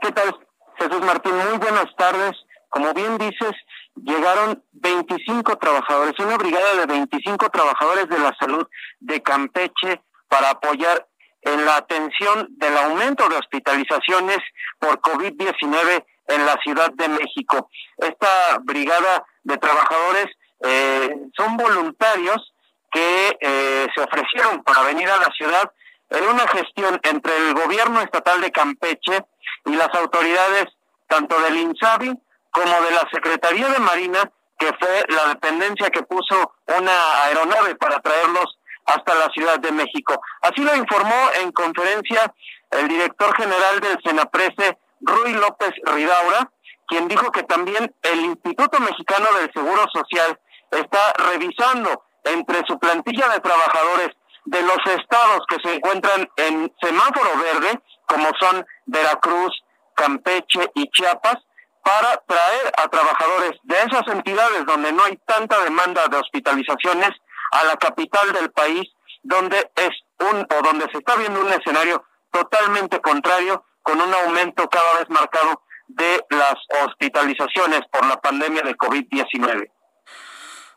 ¿Qué 0.00 0.12
tal, 0.12 0.38
Jesús 0.78 1.00
Martín? 1.00 1.34
Muy 1.34 1.58
buenas 1.58 1.86
tardes. 1.96 2.36
Como 2.68 2.94
bien 2.94 3.18
dices, 3.18 3.52
llegaron 3.96 4.62
25 4.72 5.58
trabajadores, 5.58 6.16
una 6.20 6.36
brigada 6.36 6.76
de 6.76 6.86
25 6.86 7.50
trabajadores 7.50 8.08
de 8.08 8.18
la 8.20 8.32
salud 8.38 8.68
de 9.00 9.20
Campeche 9.20 10.00
para 10.28 10.50
apoyar 10.50 11.08
en 11.46 11.64
la 11.64 11.76
atención 11.76 12.48
del 12.58 12.76
aumento 12.76 13.28
de 13.28 13.36
hospitalizaciones 13.36 14.38
por 14.80 15.00
COVID-19 15.00 16.04
en 16.28 16.44
la 16.44 16.56
Ciudad 16.62 16.90
de 16.92 17.08
México. 17.08 17.70
Esta 17.96 18.58
brigada 18.62 19.24
de 19.44 19.56
trabajadores 19.56 20.26
eh, 20.64 21.14
son 21.36 21.56
voluntarios 21.56 22.52
que 22.90 23.38
eh, 23.40 23.86
se 23.94 24.02
ofrecieron 24.02 24.64
para 24.64 24.82
venir 24.82 25.08
a 25.08 25.18
la 25.18 25.32
ciudad 25.36 25.70
en 26.10 26.24
una 26.24 26.48
gestión 26.48 26.98
entre 27.04 27.36
el 27.36 27.54
gobierno 27.54 28.00
estatal 28.00 28.40
de 28.40 28.50
Campeche 28.50 29.24
y 29.66 29.76
las 29.76 29.94
autoridades 29.94 30.66
tanto 31.06 31.40
del 31.42 31.56
INSABI 31.58 32.12
como 32.50 32.80
de 32.82 32.90
la 32.90 33.08
Secretaría 33.12 33.68
de 33.68 33.78
Marina, 33.78 34.30
que 34.58 34.72
fue 34.80 35.04
la 35.08 35.28
dependencia 35.28 35.90
que 35.90 36.02
puso 36.02 36.54
una 36.66 37.24
aeronave 37.24 37.76
para 37.76 38.00
traerlos 38.00 38.58
hasta 38.86 39.14
la 39.14 39.28
Ciudad 39.30 39.58
de 39.58 39.72
México. 39.72 40.20
Así 40.42 40.62
lo 40.62 40.74
informó 40.74 41.30
en 41.42 41.52
conferencia 41.52 42.32
el 42.70 42.88
director 42.88 43.36
general 43.36 43.80
del 43.80 43.98
Senaprese, 44.04 44.78
Rui 45.00 45.32
López 45.34 45.72
Ridaura, 45.84 46.50
quien 46.86 47.08
dijo 47.08 47.30
que 47.32 47.42
también 47.42 47.94
el 48.02 48.20
Instituto 48.20 48.78
Mexicano 48.80 49.26
del 49.38 49.52
Seguro 49.52 49.84
Social 49.92 50.38
está 50.70 51.12
revisando 51.30 52.04
entre 52.24 52.62
su 52.66 52.78
plantilla 52.78 53.28
de 53.28 53.40
trabajadores 53.40 54.10
de 54.44 54.62
los 54.62 54.78
estados 54.86 55.40
que 55.48 55.56
se 55.62 55.74
encuentran 55.74 56.28
en 56.36 56.72
semáforo 56.80 57.30
verde, 57.38 57.80
como 58.06 58.28
son 58.38 58.64
Veracruz, 58.86 59.52
Campeche 59.94 60.70
y 60.74 60.88
Chiapas, 60.90 61.36
para 61.82 62.16
traer 62.26 62.72
a 62.78 62.88
trabajadores 62.88 63.52
de 63.62 63.76
esas 63.76 64.06
entidades 64.08 64.64
donde 64.66 64.92
no 64.92 65.04
hay 65.04 65.16
tanta 65.24 65.62
demanda 65.62 66.06
de 66.08 66.16
hospitalizaciones 66.16 67.10
a 67.52 67.64
la 67.64 67.76
capital 67.76 68.32
del 68.32 68.50
país, 68.50 68.88
donde 69.22 69.70
es 69.74 69.90
un 70.20 70.46
o 70.50 70.62
donde 70.62 70.86
se 70.90 70.98
está 70.98 71.16
viendo 71.16 71.40
un 71.40 71.52
escenario 71.52 72.04
totalmente 72.30 73.00
contrario, 73.00 73.64
con 73.82 74.00
un 74.00 74.12
aumento 74.12 74.68
cada 74.68 74.98
vez 74.98 75.08
marcado 75.08 75.62
de 75.88 76.24
las 76.30 76.56
hospitalizaciones 76.84 77.80
por 77.90 78.04
la 78.06 78.20
pandemia 78.20 78.62
de 78.62 78.76
COVID-19. 78.76 79.70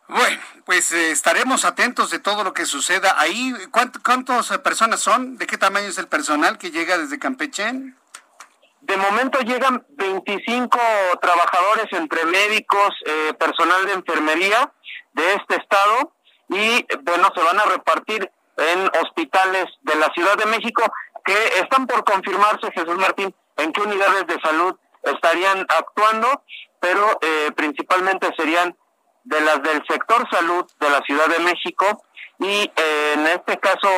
Bueno, 0.08 0.42
pues 0.66 0.92
eh, 0.92 1.12
estaremos 1.12 1.66
atentos 1.66 2.10
de 2.10 2.20
todo 2.20 2.44
lo 2.44 2.54
que 2.54 2.66
suceda 2.66 3.20
ahí. 3.20 3.54
¿Cuántas 3.72 4.58
personas 4.60 5.00
son? 5.00 5.38
¿De 5.38 5.46
qué 5.46 5.58
tamaño 5.58 5.88
es 5.88 6.00
el 6.00 6.08
personal 6.08 6.58
que 6.58 6.72
llega 6.72 6.98
desde 6.98 7.20
Campeche? 7.20 7.72
De 8.82 8.98
momento 8.98 9.40
llegan 9.42 9.86
25 9.90 10.80
trabajadores 11.22 11.86
entre 11.92 12.26
médicos, 12.26 12.90
eh, 13.06 13.34
personal 13.40 13.86
de 13.86 13.94
enfermería 13.94 14.72
de 15.14 15.34
este 15.36 15.58
estado 15.58 16.14
y 16.50 16.86
bueno, 17.04 17.30
se 17.36 17.44
van 17.44 17.60
a 17.60 17.66
repartir 17.66 18.30
en 18.58 18.92
hospitales 19.02 19.66
de 19.82 19.96
la 19.96 20.08
Ciudad 20.14 20.36
de 20.36 20.46
México 20.48 20.84
que 21.24 21.60
están 21.60 21.88
por 21.88 22.04
confirmarse, 22.04 22.72
Jesús 22.72 22.98
Martín, 22.98 23.34
en 23.58 23.72
qué 23.72 23.82
unidades 23.82 24.26
de 24.28 24.40
salud 24.42 24.76
estarían 25.04 25.66
actuando, 25.70 26.44
pero 26.80 27.20
eh, 27.22 27.52
principalmente 27.56 28.30
serían 28.36 28.76
de 29.24 29.42
las 29.42 29.62
del 29.62 29.84
sector 29.88 30.28
salud 30.32 30.66
de 30.80 30.90
la 30.90 31.02
Ciudad 31.02 31.28
de 31.28 31.40
México 31.44 31.86
y 32.40 32.72
eh, 32.76 33.14
en 33.14 33.28
este 33.28 33.58
caso, 33.60 33.90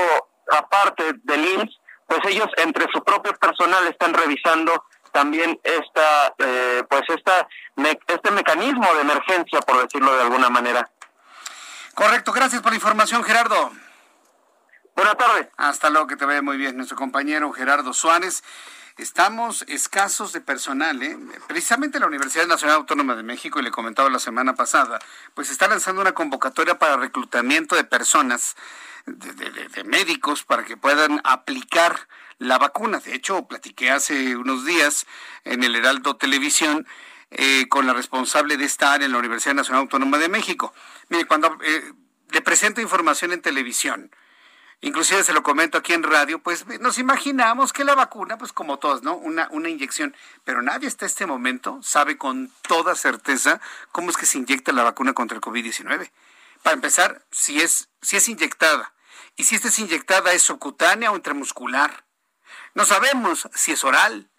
aparte 0.52 1.04
del 1.24 1.46
IMSS, 1.46 1.80
pues 2.08 2.20
ellos 2.28 2.48
entre 2.58 2.86
su 2.92 3.04
propio 3.04 3.34
personal 3.34 3.88
están 3.88 4.14
revisando 4.14 4.84
también 5.12 5.60
esta, 5.64 6.34
eh, 6.38 6.84
pues 6.90 7.04
esta, 7.10 7.48
este 8.08 8.32
mecanismo 8.32 8.94
de 8.96 9.02
emergencia, 9.02 9.62
por 9.62 9.82
decirlo 9.82 10.16
de 10.16 10.24
alguna 10.24 10.50
manera. 10.50 10.90
Correcto, 11.94 12.32
gracias 12.32 12.62
por 12.62 12.72
la 12.72 12.78
información, 12.78 13.24
Gerardo. 13.24 13.72
Buenas 14.96 15.18
tardes. 15.18 15.48
Hasta 15.58 15.90
luego, 15.90 16.08
que 16.08 16.16
te 16.16 16.26
vaya 16.26 16.42
muy 16.42 16.58
bien. 16.58 16.76
Nuestro 16.78 16.98
compañero 16.98 17.52
Gerardo 17.52 17.94
Suárez. 17.94 18.44
Estamos 18.98 19.64
escasos 19.68 20.34
de 20.34 20.42
personal, 20.42 21.02
¿eh? 21.02 21.18
Precisamente 21.48 22.00
la 22.00 22.08
Universidad 22.08 22.46
Nacional 22.46 22.78
Autónoma 22.78 23.16
de 23.16 23.24
México, 23.24 23.60
y 23.60 23.64
le 23.64 23.72
comentaba 23.72 24.10
la 24.10 24.20
semana 24.20 24.54
pasada, 24.54 25.00
pues 25.34 25.50
está 25.50 25.68
lanzando 25.68 26.02
una 26.02 26.12
convocatoria 26.12 26.78
para 26.78 26.98
reclutamiento 26.98 27.76
de 27.76 27.84
personas, 27.84 28.56
de 29.06 29.84
médicos, 29.86 30.44
para 30.44 30.66
que 30.66 30.78
puedan 30.78 31.22
aplicar 31.24 32.08
la 32.38 32.58
vacuna. 32.58 33.00
De 33.00 33.16
hecho, 33.16 33.48
platiqué 33.48 33.92
hace 33.92 34.36
unos 34.36 34.66
días 34.66 35.08
en 35.46 35.64
el 35.64 35.76
Heraldo 35.76 36.18
Televisión 36.18 36.86
eh, 37.32 37.68
con 37.70 37.88
la 37.88 37.94
responsable 37.94 38.58
de 38.58 38.66
esta 38.66 38.94
área 38.94 39.06
en 39.06 39.14
la 39.14 39.18
Universidad 39.18 39.56
Nacional 39.56 39.84
Autónoma 39.84 40.18
de 40.18 40.30
México. 40.30 40.74
Mire, 41.10 41.26
cuando 41.26 41.58
eh, 41.64 41.94
le 42.30 42.42
presento 42.42 42.82
información 42.82 43.32
en 43.32 43.42
televisión, 43.42 44.12
inclusive 44.82 45.24
se 45.24 45.34
lo 45.34 45.42
comento 45.42 45.78
aquí 45.78 45.94
en 45.94 46.04
radio, 46.04 46.40
pues 46.40 46.66
nos 46.80 46.98
imaginamos 46.98 47.74
que 47.74 47.84
la 47.84 47.96
vacuna, 47.96 48.38
pues 48.38 48.52
como 48.54 48.80
todos, 48.80 49.04
¿no? 49.04 49.16
Una, 49.16 49.48
una 49.52 49.70
inyección, 49.70 50.16
pero 50.44 50.62
nadie 50.62 50.88
hasta 50.88 51.06
este 51.06 51.26
momento 51.26 51.80
sabe 51.82 52.18
con 52.18 52.52
toda 52.68 52.96
certeza 52.96 53.62
cómo 53.92 54.10
es 54.10 54.18
que 54.18 54.26
se 54.26 54.38
inyecta 54.38 54.72
la 54.72 54.84
vacuna 54.84 55.14
contra 55.14 55.36
el 55.36 55.42
COVID-19. 55.42 56.12
Para 56.64 56.74
empezar, 56.74 57.26
si 57.32 57.62
es, 57.62 57.90
si 58.02 58.18
es 58.18 58.28
inyectada, 58.28 58.94
y 59.36 59.44
si 59.44 59.56
esta 59.56 59.70
es 59.70 59.80
inyectada 59.80 60.34
es 60.34 60.42
subcutánea 60.42 61.12
o 61.12 61.16
intramuscular. 61.16 62.06
No 62.74 62.86
sabemos 62.86 63.50
si 63.54 63.72
es 63.72 63.84
oral, 63.84 64.31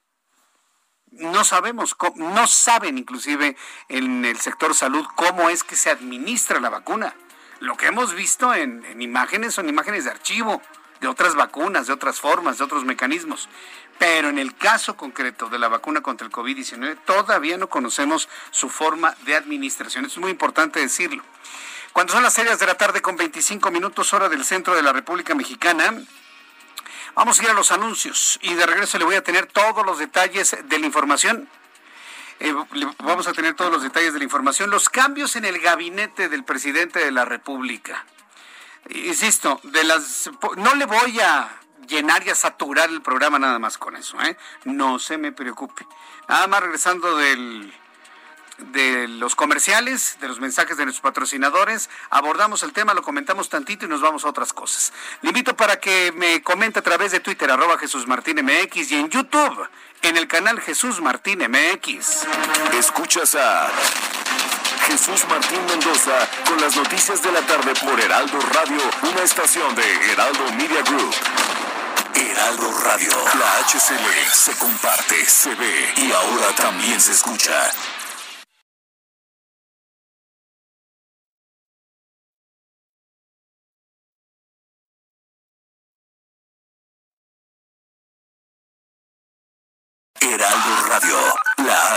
no 1.13 1.45
sabemos, 1.45 1.97
no 2.17 2.47
saben 2.47 2.99
inclusive 2.99 3.57
en 3.89 4.25
el 4.25 4.39
sector 4.41 4.75
salud 4.75 5.07
cómo 5.15 5.51
es 5.51 5.65
que 5.65 5.77
se 5.77 5.91
administra 5.91 6.61
la 6.61 6.71
vacuna. 6.71 7.15
Lo 7.61 7.77
que 7.77 7.87
hemos 7.87 8.15
visto 8.15 8.55
en, 8.55 8.85
en 8.87 9.03
imágenes 9.03 9.55
son 9.55 9.69
imágenes 9.69 10.05
de 10.05 10.11
archivo, 10.11 10.61
de 11.01 11.09
otras 11.09 11.35
vacunas, 11.35 11.87
de 11.87 11.93
otras 11.93 12.21
formas, 12.21 12.59
de 12.59 12.65
otros 12.65 12.85
mecanismos. 12.85 13.49
Pero 13.99 14.31
en 14.31 14.39
el 14.39 14.57
caso 14.57 14.97
concreto 14.97 15.49
de 15.49 15.59
la 15.59 15.69
vacuna 15.69 16.01
contra 16.01 16.27
el 16.27 16.33
COVID-19, 16.33 16.97
todavía 17.05 17.59
no 17.59 17.69
conocemos 17.69 18.29
su 18.51 18.69
forma 18.69 19.15
de 19.25 19.37
administración. 19.37 20.07
es 20.07 20.17
muy 20.19 20.31
importante 20.31 20.81
decirlo. 20.81 21.23
Cuando 21.93 22.15
son 22.15 22.23
las 22.23 22.33
series 22.33 22.59
de 22.59 22.67
la 22.67 22.77
tarde 22.77 23.03
con 23.03 23.17
25 23.17 23.71
minutos 23.71 24.15
hora 24.15 24.29
del 24.29 24.45
centro 24.45 24.75
de 24.75 24.83
la 24.83 24.93
República 24.93 25.35
Mexicana, 25.35 25.93
vamos 27.15 27.39
a 27.39 27.43
ir 27.43 27.51
a 27.51 27.55
los 27.55 27.73
anuncios 27.73 28.39
y 28.43 28.55
de 28.55 28.67
regreso 28.67 28.99
le 28.99 29.05
voy 29.05 29.17
a 29.17 29.23
tener 29.23 29.47
todos 29.47 29.85
los 29.85 29.99
detalles 29.99 30.57
de 30.65 30.79
la 30.79 30.87
información. 30.87 31.49
Eh, 32.41 32.53
vamos 32.99 33.29
a 33.29 33.33
tener 33.33 33.55
todos 33.55 33.71
los 33.71 33.83
detalles 33.83 34.13
de 34.13 34.19
la 34.19 34.25
información. 34.25 34.71
Los 34.71 34.89
cambios 34.89 35.37
en 35.37 35.45
el 35.45 35.61
gabinete 35.61 36.29
del 36.29 36.45
presidente 36.45 36.99
de 36.99 37.13
la 37.13 37.25
República. 37.25 38.05
Insisto, 38.91 39.61
de 39.63 39.85
las 39.85 40.29
no 40.57 40.75
le 40.75 40.87
voy 40.87 41.21
a 41.21 41.49
llenar 41.87 42.27
y 42.27 42.31
a 42.31 42.35
saturar 42.35 42.91
el 42.91 43.01
programa 43.01 43.39
nada 43.39 43.59
más 43.59 43.79
con 43.79 43.97
eso, 43.97 44.21
¿eh? 44.23 44.37
No 44.65 44.99
se 44.99 45.19
me 45.19 45.31
preocupe. 45.31 45.87
Nada 46.29 46.47
más 46.49 46.63
regresando 46.63 47.17
del 47.17 47.73
de 48.59 49.09
los 49.09 49.35
comerciales, 49.35 50.19
de 50.21 50.29
los 50.29 50.41
mensajes 50.41 50.77
de 50.77 50.85
nuestros 50.85 51.03
patrocinadores, 51.03 51.91
abordamos 52.11 52.63
el 52.63 52.73
tema, 52.73 52.95
lo 52.95 53.03
comentamos 53.03 53.49
tantito 53.49 53.87
y 53.87 53.89
nos 53.89 54.01
vamos 54.01 54.25
a 54.25 54.29
otras 54.29 54.53
cosas. 54.53 54.93
Le 55.23 55.31
invito 55.31 55.57
para 55.57 55.81
que 55.81 56.13
me 56.13 56.43
comente 56.43 56.79
a 56.79 56.83
través 56.83 57.13
de 57.13 57.21
Twitter, 57.21 57.51
arroba 57.51 57.79
Jesús 57.79 58.07
Martín 58.07 58.39
MX 58.43 58.93
y 58.93 58.97
en 58.97 59.11
YouTube, 59.11 59.69
en 60.03 60.17
el 60.17 60.29
canal 60.29 60.61
Jesús 60.61 61.01
Martín 61.01 61.41
MX. 61.41 62.27
Escuchas 62.79 63.35
a 63.35 63.71
Jesús 64.87 65.25
Martín 65.29 65.65
Mendoza 65.67 66.29
con 66.47 66.61
las 66.61 66.77
noticias 66.77 67.23
de 67.23 67.33
la 67.33 67.41
tarde 67.43 67.73
por 67.85 68.01
Heraldo 68.01 68.39
Radio, 68.53 68.81
una 69.03 69.23
estación 69.23 69.75
de 69.75 70.13
Heraldo 70.13 70.53
Media 70.53 70.83
Group. 70.83 71.15
Heraldo 72.15 72.71
Radio, 72.85 73.13
la 73.39 73.65
HCL 73.67 74.33
se 74.33 74.53
comparte, 74.59 75.25
se 75.25 75.55
ve 75.55 75.93
y 75.97 76.13
ahora 76.13 76.55
también 76.57 77.01
se 77.01 77.13
escucha. 77.13 77.73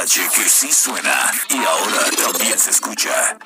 H 0.06 0.22
que 0.36 0.48
sí 0.48 0.72
suena 0.72 1.32
y 1.50 1.58
ahora 1.58 2.12
también 2.12 2.60
se 2.60 2.70
escucha. 2.70 3.40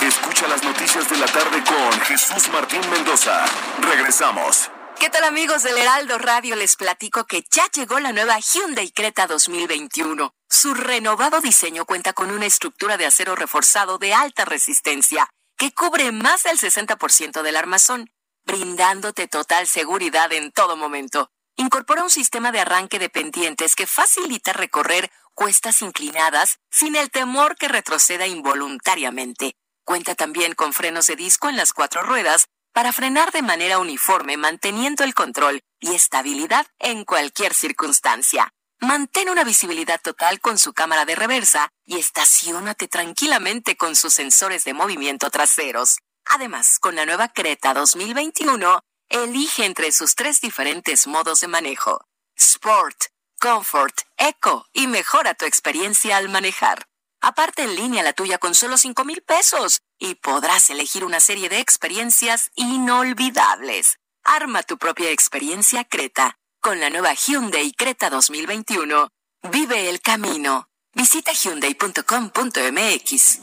Escucha 0.00 0.46
las 0.46 0.62
noticias 0.62 1.10
de 1.10 1.16
la 1.16 1.26
tarde 1.26 1.64
con 1.64 2.00
Jesús 2.02 2.48
Martín 2.50 2.80
Mendoza. 2.88 3.46
Regresamos. 3.80 4.70
¿Qué 5.00 5.10
tal 5.10 5.24
amigos 5.24 5.64
del 5.64 5.76
Heraldo 5.76 6.18
Radio? 6.18 6.54
Les 6.54 6.76
platico 6.76 7.24
que 7.24 7.44
ya 7.50 7.64
llegó 7.74 7.98
la 7.98 8.12
nueva 8.12 8.38
Hyundai 8.38 8.92
Creta 8.92 9.26
2021. 9.26 10.32
Su 10.48 10.74
renovado 10.74 11.40
diseño 11.40 11.84
cuenta 11.84 12.12
con 12.12 12.30
una 12.30 12.46
estructura 12.46 12.96
de 12.96 13.06
acero 13.06 13.34
reforzado 13.34 13.98
de 13.98 14.14
alta 14.14 14.44
resistencia 14.44 15.28
que 15.56 15.72
cubre 15.72 16.12
más 16.12 16.44
del 16.44 16.60
60% 16.60 17.42
del 17.42 17.56
armazón, 17.56 18.08
brindándote 18.44 19.26
total 19.26 19.66
seguridad 19.66 20.32
en 20.32 20.52
todo 20.52 20.76
momento. 20.76 21.28
Incorpora 21.60 22.02
un 22.02 22.08
sistema 22.08 22.52
de 22.52 22.60
arranque 22.60 22.98
de 22.98 23.10
pendientes 23.10 23.76
que 23.76 23.86
facilita 23.86 24.54
recorrer 24.54 25.10
cuestas 25.34 25.82
inclinadas 25.82 26.58
sin 26.70 26.96
el 26.96 27.10
temor 27.10 27.54
que 27.56 27.68
retroceda 27.68 28.26
involuntariamente. 28.26 29.56
Cuenta 29.84 30.14
también 30.14 30.54
con 30.54 30.72
frenos 30.72 31.06
de 31.06 31.16
disco 31.16 31.50
en 31.50 31.58
las 31.58 31.74
cuatro 31.74 32.00
ruedas 32.00 32.46
para 32.72 32.94
frenar 32.94 33.30
de 33.30 33.42
manera 33.42 33.78
uniforme 33.78 34.38
manteniendo 34.38 35.04
el 35.04 35.12
control 35.12 35.60
y 35.80 35.94
estabilidad 35.94 36.66
en 36.78 37.04
cualquier 37.04 37.52
circunstancia. 37.52 38.50
Mantén 38.78 39.28
una 39.28 39.44
visibilidad 39.44 40.00
total 40.00 40.40
con 40.40 40.56
su 40.56 40.72
cámara 40.72 41.04
de 41.04 41.14
reversa 41.14 41.68
y 41.84 41.98
estacionate 41.98 42.88
tranquilamente 42.88 43.76
con 43.76 43.96
sus 43.96 44.14
sensores 44.14 44.64
de 44.64 44.72
movimiento 44.72 45.28
traseros. 45.28 45.98
Además, 46.24 46.78
con 46.78 46.94
la 46.96 47.04
nueva 47.04 47.28
Creta 47.28 47.74
2021, 47.74 48.80
elige 49.10 49.66
entre 49.66 49.92
sus 49.92 50.14
tres 50.14 50.40
diferentes 50.40 51.06
modos 51.06 51.40
de 51.40 51.48
manejo. 51.48 52.06
Sport, 52.36 52.96
Comfort, 53.38 54.00
Eco 54.16 54.66
y 54.72 54.86
mejora 54.86 55.34
tu 55.34 55.44
experiencia 55.44 56.16
al 56.16 56.30
manejar. 56.30 56.86
Aparte 57.20 57.64
en 57.64 57.76
línea 57.76 58.02
la 58.02 58.14
tuya 58.14 58.38
con 58.38 58.54
solo 58.54 58.78
5 58.78 59.04
mil 59.04 59.20
pesos 59.22 59.82
y 59.98 60.14
podrás 60.14 60.70
elegir 60.70 61.04
una 61.04 61.20
serie 61.20 61.50
de 61.50 61.58
experiencias 61.58 62.50
inolvidables. 62.54 63.98
Arma 64.24 64.62
tu 64.62 64.78
propia 64.78 65.10
experiencia 65.10 65.84
Creta 65.84 66.38
con 66.60 66.80
la 66.80 66.88
nueva 66.88 67.12
Hyundai 67.14 67.72
Creta 67.72 68.08
2021. 68.10 69.10
Vive 69.50 69.90
el 69.90 70.00
camino. 70.00 70.68
Visita 70.94 71.32
hyundai.com.mx. 71.32 73.40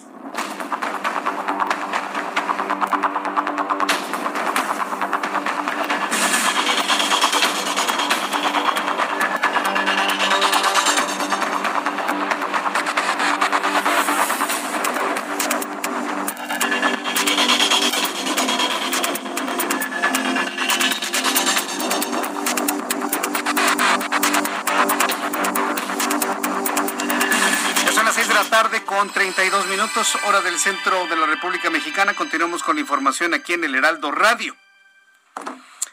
con 29.08 29.14
32 29.14 29.68
minutos, 29.68 30.18
hora 30.26 30.42
del 30.42 30.60
centro 30.60 31.08
de 31.08 31.16
la 31.16 31.26
República 31.28 31.70
Mexicana. 31.70 32.14
Continuamos 32.14 32.62
con 32.62 32.76
la 32.76 32.82
información 32.82 33.34
aquí 33.34 33.54
en 33.54 33.64
el 33.64 33.76
Heraldo 33.76 34.12
Radio. 34.12 34.56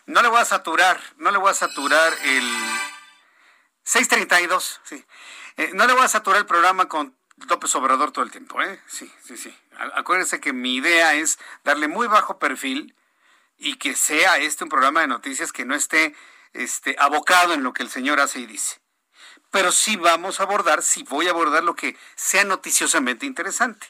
No 0.07 0.20
le 0.20 0.29
voy 0.29 0.40
a 0.40 0.44
saturar, 0.44 1.00
no 1.18 1.31
le 1.31 1.38
voy 1.38 1.50
a 1.50 1.55
saturar 1.55 2.12
el 2.24 2.44
632, 3.85 4.81
sí. 4.83 5.05
Eh, 5.57 5.70
no 5.74 5.87
le 5.87 5.92
voy 5.92 6.03
a 6.03 6.09
saturar 6.09 6.40
el 6.40 6.46
programa 6.46 6.88
con 6.88 7.16
López 7.48 7.74
Obrador 7.77 8.11
todo 8.11 8.24
el 8.24 8.33
tiempo, 8.33 8.61
¿eh? 8.62 8.81
Sí, 8.88 9.12
sí, 9.22 9.37
sí. 9.37 9.57
Acuérdense 9.94 10.40
que 10.40 10.53
mi 10.53 10.74
idea 10.74 11.14
es 11.14 11.38
darle 11.62 11.87
muy 11.87 12.09
bajo 12.09 12.38
perfil 12.40 12.96
y 13.59 13.77
que 13.77 13.94
sea 13.94 14.38
este 14.38 14.64
un 14.64 14.70
programa 14.70 15.03
de 15.03 15.07
noticias 15.07 15.53
que 15.53 15.64
no 15.64 15.77
esté 15.77 16.16
este, 16.53 16.96
abocado 16.98 17.55
en 17.55 17.62
lo 17.62 17.72
que 17.74 17.85
el 17.85 17.90
señor 17.90 18.18
hace 18.18 18.40
y 18.40 18.46
dice 18.46 18.84
pero 19.55 19.71
sí 19.71 19.95
vamos 19.95 20.40
a 20.40 20.43
abordar, 20.43 20.83
sí 20.83 21.05
voy 21.09 21.29
a 21.29 21.31
abordar 21.31 21.62
lo 21.62 21.77
que 21.77 21.97
sea 22.17 22.43
noticiosamente 22.43 23.25
interesante. 23.25 23.87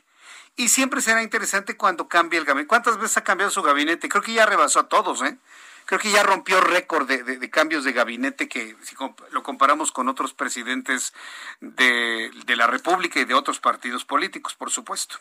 Y 0.56 0.68
siempre 0.68 1.00
será 1.00 1.22
interesante 1.22 1.74
cuando 1.74 2.06
cambie 2.06 2.38
el 2.38 2.44
gabinete. 2.44 2.68
¿Cuántas 2.68 2.98
veces 2.98 3.16
ha 3.16 3.24
cambiado 3.24 3.50
su 3.50 3.62
gabinete? 3.62 4.10
Creo 4.10 4.22
que 4.22 4.34
ya 4.34 4.44
rebasó 4.44 4.80
a 4.80 4.88
todos, 4.90 5.22
¿eh? 5.22 5.38
Creo 5.86 5.98
que 5.98 6.10
ya 6.10 6.22
rompió 6.22 6.60
récord 6.60 7.08
de, 7.08 7.48
cambios 7.48 7.84
de 7.84 7.94
gabinete 7.94 8.46
que 8.46 8.76
si 8.82 8.94
lo 9.30 9.42
comparamos 9.42 9.90
con 9.90 10.10
otros 10.10 10.34
presidentes 10.34 11.14
de, 11.60 12.30
la 12.48 12.66
República 12.66 13.20
y 13.20 13.24
de 13.24 13.32
otros 13.32 13.58
partidos 13.58 14.04
políticos, 14.04 14.54
por 14.56 14.70
supuesto. 14.70 15.16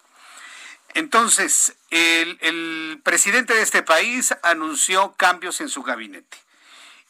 Entonces, 0.94 1.78
el 1.90 3.00
presidente 3.02 3.54
de 3.54 3.62
este 3.62 3.82
país 3.82 4.36
anunció 4.44 5.14
cambios 5.14 5.62
en 5.62 5.70
su 5.70 5.84
gabinete 5.84 6.38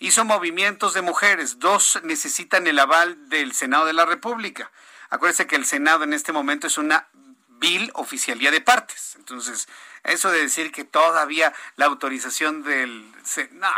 hizo 0.03 0.25
movimientos 0.25 0.93
de 0.93 1.01
mujeres. 1.01 1.59
Dos 1.59 1.99
necesitan 2.03 2.67
el 2.67 2.77
aval 2.77 3.29
del 3.29 3.53
Senado 3.53 3.85
de 3.85 3.93
la 3.93 4.05
República. 4.05 4.69
Acuérdense 5.09 5.47
que 5.47 5.55
el 5.55 5.65
Senado 5.65 6.03
en 6.03 6.11
este 6.11 6.33
momento 6.33 6.67
es 6.67 6.77
una 6.77 7.07
vil 7.47 7.89
oficialía 7.93 8.51
de 8.51 8.59
partes. 8.59 9.15
Entonces, 9.15 9.69
eso 10.03 10.29
de 10.29 10.41
decir 10.41 10.73
que 10.73 10.83
todavía 10.83 11.53
la 11.77 11.85
autorización 11.85 12.63
del... 12.63 13.09
No, 13.51 13.69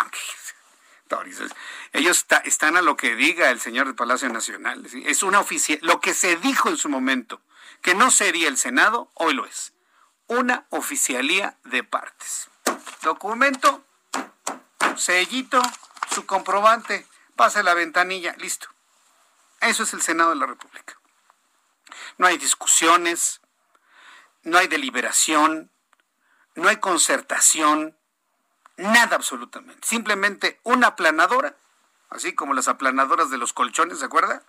ellos 1.93 2.25
están 2.43 2.75
a 2.75 2.81
lo 2.81 2.97
que 2.97 3.15
diga 3.15 3.51
el 3.51 3.59
señor 3.59 3.85
del 3.85 3.95
Palacio 3.95 4.27
Nacional. 4.29 4.83
Es 5.05 5.21
una 5.21 5.39
oficial, 5.39 5.77
lo 5.83 6.01
que 6.01 6.15
se 6.15 6.37
dijo 6.37 6.69
en 6.69 6.77
su 6.77 6.89
momento, 6.89 7.39
que 7.83 7.93
no 7.93 8.09
sería 8.09 8.47
el 8.47 8.57
Senado, 8.57 9.11
hoy 9.13 9.35
lo 9.35 9.45
es. 9.45 9.73
Una 10.25 10.65
oficialía 10.71 11.55
de 11.65 11.83
partes. 11.83 12.49
Documento, 13.03 13.85
sellito, 14.95 15.61
su 16.15 16.25
comprobante, 16.25 17.05
pase 17.35 17.61
la 17.61 17.73
ventanilla, 17.73 18.33
listo. 18.37 18.67
Eso 19.59 19.83
es 19.83 19.93
el 19.93 20.01
Senado 20.01 20.29
de 20.29 20.37
la 20.37 20.45
República. 20.45 20.97
No 22.17 22.25
hay 22.25 22.37
discusiones, 22.37 23.41
no 24.43 24.57
hay 24.57 24.67
deliberación, 24.67 25.69
no 26.55 26.69
hay 26.69 26.77
concertación, 26.77 27.97
nada 28.77 29.17
absolutamente. 29.17 29.85
Simplemente 29.85 30.61
una 30.63 30.87
aplanadora, 30.87 31.57
así 32.09 32.33
como 32.33 32.53
las 32.53 32.69
aplanadoras 32.69 33.29
de 33.29 33.37
los 33.37 33.51
colchones, 33.51 33.99
¿se 33.99 34.05
acuerda? 34.05 34.43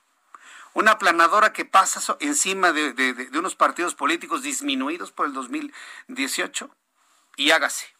Una 0.72 0.92
aplanadora 0.92 1.52
que 1.52 1.64
pasa 1.64 2.16
encima 2.20 2.70
de, 2.70 2.92
de 2.92 3.38
unos 3.38 3.56
partidos 3.56 3.96
políticos 3.96 4.42
disminuidos 4.42 5.10
por 5.10 5.26
el 5.26 5.32
2018 5.32 6.70
y 7.36 7.50
hágase. 7.50 7.95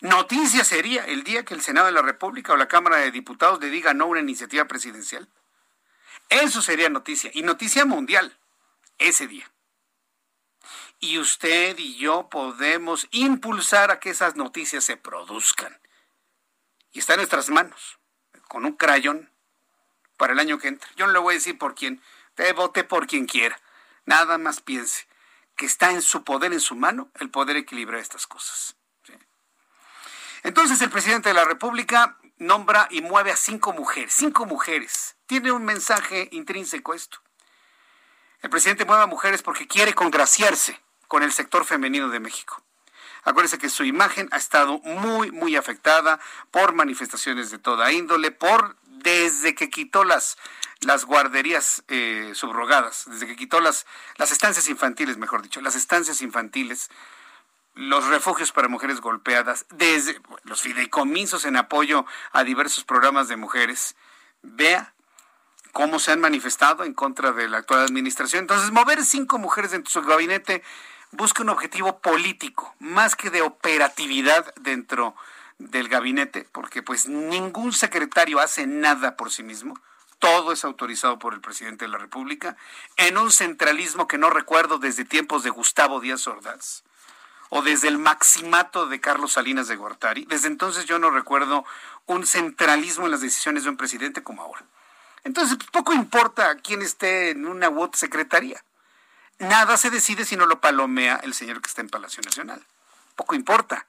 Noticia 0.00 0.64
sería 0.64 1.04
el 1.04 1.24
día 1.24 1.44
que 1.44 1.54
el 1.54 1.62
Senado 1.62 1.86
de 1.86 1.92
la 1.92 2.02
República 2.02 2.52
o 2.52 2.56
la 2.56 2.68
Cámara 2.68 2.96
de 2.96 3.10
Diputados 3.10 3.60
le 3.60 3.70
diga 3.70 3.94
no 3.94 4.04
a 4.04 4.08
una 4.08 4.20
iniciativa 4.20 4.64
presidencial. 4.66 5.28
Eso 6.28 6.62
sería 6.62 6.88
noticia, 6.88 7.30
y 7.34 7.42
noticia 7.42 7.84
mundial, 7.84 8.38
ese 8.98 9.26
día. 9.26 9.50
Y 11.00 11.18
usted 11.18 11.78
y 11.78 11.96
yo 11.96 12.28
podemos 12.28 13.08
impulsar 13.10 13.90
a 13.90 14.00
que 14.00 14.10
esas 14.10 14.36
noticias 14.36 14.84
se 14.84 14.96
produzcan. 14.96 15.80
Y 16.92 16.98
está 16.98 17.14
en 17.14 17.18
nuestras 17.18 17.48
manos, 17.48 17.98
con 18.48 18.64
un 18.64 18.72
crayón 18.72 19.30
para 20.16 20.34
el 20.34 20.38
año 20.38 20.58
que 20.58 20.68
entra. 20.68 20.88
Yo 20.96 21.06
no 21.06 21.12
le 21.12 21.18
voy 21.18 21.34
a 21.34 21.38
decir 21.38 21.58
por 21.58 21.74
quién, 21.74 22.02
te 22.34 22.52
vote 22.52 22.84
por 22.84 23.06
quien 23.06 23.26
quiera. 23.26 23.58
Nada 24.04 24.38
más 24.38 24.60
piense 24.60 25.06
que 25.56 25.66
está 25.66 25.90
en 25.90 26.02
su 26.02 26.24
poder, 26.24 26.52
en 26.52 26.60
su 26.60 26.74
mano, 26.74 27.10
el 27.20 27.30
poder 27.30 27.56
equilibrar 27.56 28.00
estas 28.00 28.26
cosas. 28.26 28.76
Entonces 30.42 30.80
el 30.80 30.90
presidente 30.90 31.28
de 31.28 31.34
la 31.34 31.44
República 31.44 32.18
nombra 32.38 32.88
y 32.90 33.02
mueve 33.02 33.30
a 33.30 33.36
cinco 33.36 33.72
mujeres, 33.72 34.14
cinco 34.16 34.46
mujeres. 34.46 35.16
Tiene 35.26 35.52
un 35.52 35.64
mensaje 35.64 36.28
intrínseco 36.32 36.94
esto. 36.94 37.18
El 38.40 38.50
presidente 38.50 38.84
mueve 38.86 39.02
a 39.02 39.06
mujeres 39.06 39.42
porque 39.42 39.68
quiere 39.68 39.94
congraciarse 39.94 40.80
con 41.08 41.22
el 41.22 41.32
sector 41.32 41.64
femenino 41.64 42.08
de 42.08 42.20
México. 42.20 42.62
Acuérdense 43.24 43.58
que 43.58 43.68
su 43.68 43.84
imagen 43.84 44.28
ha 44.32 44.38
estado 44.38 44.78
muy, 44.78 45.30
muy 45.30 45.56
afectada 45.56 46.18
por 46.50 46.72
manifestaciones 46.72 47.50
de 47.50 47.58
toda 47.58 47.92
índole, 47.92 48.30
por 48.30 48.76
desde 48.86 49.54
que 49.54 49.68
quitó 49.68 50.04
las, 50.04 50.38
las 50.80 51.04
guarderías 51.04 51.84
eh, 51.88 52.32
subrogadas, 52.34 53.04
desde 53.06 53.26
que 53.26 53.36
quitó 53.36 53.60
las, 53.60 53.86
las 54.16 54.32
estancias 54.32 54.68
infantiles, 54.68 55.18
mejor 55.18 55.42
dicho, 55.42 55.60
las 55.60 55.74
estancias 55.74 56.22
infantiles, 56.22 56.90
los 57.74 58.06
refugios 58.06 58.52
para 58.52 58.68
mujeres 58.68 59.00
golpeadas, 59.00 59.66
desde 59.70 60.20
los 60.44 60.60
fideicomisos 60.60 61.44
en 61.44 61.56
apoyo 61.56 62.04
a 62.32 62.44
diversos 62.44 62.84
programas 62.84 63.28
de 63.28 63.36
mujeres. 63.36 63.96
Vea 64.42 64.94
cómo 65.72 65.98
se 65.98 66.12
han 66.12 66.20
manifestado 66.20 66.84
en 66.84 66.94
contra 66.94 67.32
de 67.32 67.48
la 67.48 67.58
actual 67.58 67.80
administración. 67.80 68.42
Entonces, 68.42 68.72
mover 68.72 69.04
cinco 69.04 69.38
mujeres 69.38 69.70
dentro 69.70 69.88
de 69.88 69.92
su 69.92 70.08
gabinete 70.08 70.62
busca 71.12 71.42
un 71.42 71.48
objetivo 71.48 72.00
político, 72.00 72.74
más 72.78 73.16
que 73.16 73.30
de 73.30 73.42
operatividad 73.42 74.52
dentro 74.56 75.14
del 75.58 75.88
gabinete, 75.88 76.48
porque 76.52 76.82
pues 76.82 77.06
ningún 77.06 77.72
secretario 77.72 78.40
hace 78.40 78.66
nada 78.66 79.16
por 79.16 79.30
sí 79.30 79.42
mismo. 79.42 79.78
Todo 80.18 80.52
es 80.52 80.64
autorizado 80.64 81.18
por 81.18 81.34
el 81.34 81.40
presidente 81.40 81.86
de 81.86 81.90
la 81.90 81.98
República 81.98 82.56
en 82.96 83.16
un 83.16 83.30
centralismo 83.32 84.06
que 84.06 84.18
no 84.18 84.28
recuerdo 84.28 84.78
desde 84.78 85.04
tiempos 85.04 85.42
de 85.42 85.50
Gustavo 85.50 86.00
Díaz 86.00 86.26
Ordaz 86.26 86.84
o 87.50 87.62
desde 87.62 87.88
el 87.88 87.98
maximato 87.98 88.86
de 88.86 89.00
Carlos 89.00 89.32
Salinas 89.32 89.68
de 89.68 89.76
Gortari. 89.76 90.24
Desde 90.24 90.48
entonces 90.48 90.86
yo 90.86 90.98
no 90.98 91.10
recuerdo 91.10 91.64
un 92.06 92.26
centralismo 92.26 93.04
en 93.04 93.12
las 93.12 93.20
decisiones 93.20 93.64
de 93.64 93.70
un 93.70 93.76
presidente 93.76 94.22
como 94.22 94.42
ahora. 94.42 94.64
Entonces, 95.22 95.58
poco 95.70 95.92
importa 95.92 96.56
quién 96.56 96.80
esté 96.80 97.30
en 97.30 97.46
una 97.46 97.70
secretaría 97.92 98.64
nada 99.40 99.76
se 99.76 99.90
decide 99.90 100.24
si 100.24 100.36
no 100.36 100.46
lo 100.46 100.60
palomea 100.60 101.18
el 101.22 101.34
señor 101.34 101.60
que 101.60 101.68
está 101.68 101.80
en 101.80 101.88
Palacio 101.88 102.22
Nacional. 102.24 102.64
Poco 103.16 103.34
importa. 103.34 103.86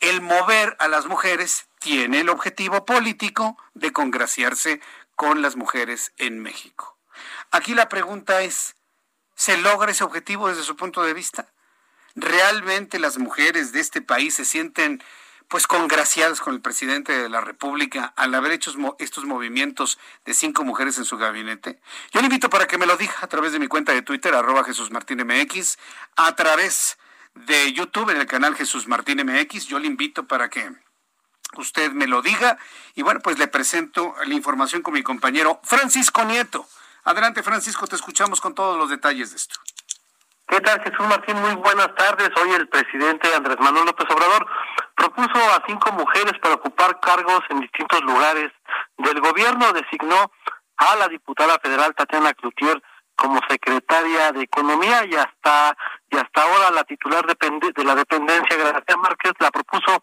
El 0.00 0.20
mover 0.20 0.76
a 0.78 0.88
las 0.88 1.06
mujeres 1.06 1.66
tiene 1.80 2.20
el 2.20 2.28
objetivo 2.28 2.86
político 2.86 3.58
de 3.74 3.92
congraciarse 3.92 4.80
con 5.16 5.42
las 5.42 5.56
mujeres 5.56 6.12
en 6.16 6.40
México. 6.40 6.96
Aquí 7.50 7.74
la 7.74 7.88
pregunta 7.88 8.42
es, 8.42 8.76
¿se 9.34 9.56
logra 9.58 9.90
ese 9.90 10.04
objetivo 10.04 10.48
desde 10.48 10.62
su 10.62 10.76
punto 10.76 11.02
de 11.02 11.12
vista? 11.12 11.48
¿Realmente 12.14 12.98
las 12.98 13.18
mujeres 13.18 13.72
de 13.72 13.80
este 13.80 14.00
país 14.00 14.34
se 14.34 14.44
sienten 14.44 15.02
pues 15.48 15.66
congraciadas 15.66 16.40
con 16.40 16.54
el 16.54 16.60
presidente 16.60 17.12
de 17.12 17.28
la 17.28 17.40
República 17.40 18.12
al 18.16 18.34
haber 18.34 18.52
hecho 18.52 18.72
estos 18.98 19.24
movimientos 19.24 19.98
de 20.24 20.32
cinco 20.32 20.64
mujeres 20.64 20.98
en 20.98 21.04
su 21.04 21.16
gabinete? 21.16 21.80
Yo 22.12 22.20
le 22.20 22.26
invito 22.26 22.48
para 22.50 22.66
que 22.66 22.78
me 22.78 22.86
lo 22.86 22.96
diga 22.96 23.14
a 23.20 23.26
través 23.26 23.52
de 23.52 23.58
mi 23.58 23.66
cuenta 23.66 23.92
de 23.92 24.02
Twitter, 24.02 24.34
arroba 24.34 24.64
Jesús 24.64 24.90
Martín 24.90 25.26
MX, 25.26 25.76
a 26.16 26.34
través 26.36 26.98
de 27.34 27.72
YouTube 27.72 28.10
en 28.10 28.18
el 28.18 28.26
canal 28.26 28.54
Jesús 28.54 28.86
Martín 28.86 29.20
MX. 29.24 29.66
Yo 29.66 29.78
le 29.78 29.88
invito 29.88 30.26
para 30.26 30.48
que 30.48 30.70
usted 31.56 31.92
me 31.92 32.06
lo 32.06 32.22
diga. 32.22 32.58
Y 32.94 33.02
bueno, 33.02 33.20
pues 33.20 33.38
le 33.38 33.48
presento 33.48 34.14
la 34.24 34.34
información 34.34 34.82
con 34.82 34.94
mi 34.94 35.02
compañero 35.02 35.60
Francisco 35.64 36.24
Nieto. 36.24 36.66
Adelante, 37.02 37.42
Francisco, 37.42 37.86
te 37.86 37.96
escuchamos 37.96 38.40
con 38.40 38.54
todos 38.54 38.78
los 38.78 38.88
detalles 38.88 39.30
de 39.30 39.36
esto. 39.36 39.56
¿Qué 40.46 40.60
tal, 40.60 40.78
Jesús 40.82 41.06
Martín? 41.08 41.40
Muy 41.40 41.54
buenas 41.54 41.94
tardes. 41.94 42.28
Hoy 42.40 42.50
el 42.52 42.68
presidente 42.68 43.34
Andrés 43.34 43.56
Manuel 43.58 43.86
López 43.86 44.06
Obrador 44.10 44.46
propuso 44.94 45.38
a 45.38 45.62
cinco 45.66 45.90
mujeres 45.92 46.34
para 46.40 46.56
ocupar 46.56 47.00
cargos 47.00 47.40
en 47.48 47.60
distintos 47.60 48.02
lugares 48.02 48.52
del 48.98 49.20
gobierno. 49.20 49.72
Designó 49.72 50.30
a 50.76 50.96
la 50.96 51.08
diputada 51.08 51.58
federal 51.60 51.94
Tatiana 51.94 52.34
Cloutier 52.34 52.80
como 53.16 53.40
secretaria 53.48 54.32
de 54.32 54.42
Economía 54.42 55.06
y 55.06 55.14
hasta 55.14 55.76
y 56.10 56.16
hasta 56.16 56.42
ahora 56.42 56.70
la 56.72 56.84
titular 56.84 57.24
de 57.26 57.84
la 57.84 57.94
dependencia, 57.94 58.56
Gracia 58.56 58.96
Márquez, 58.98 59.32
la 59.40 59.50
propuso 59.50 60.02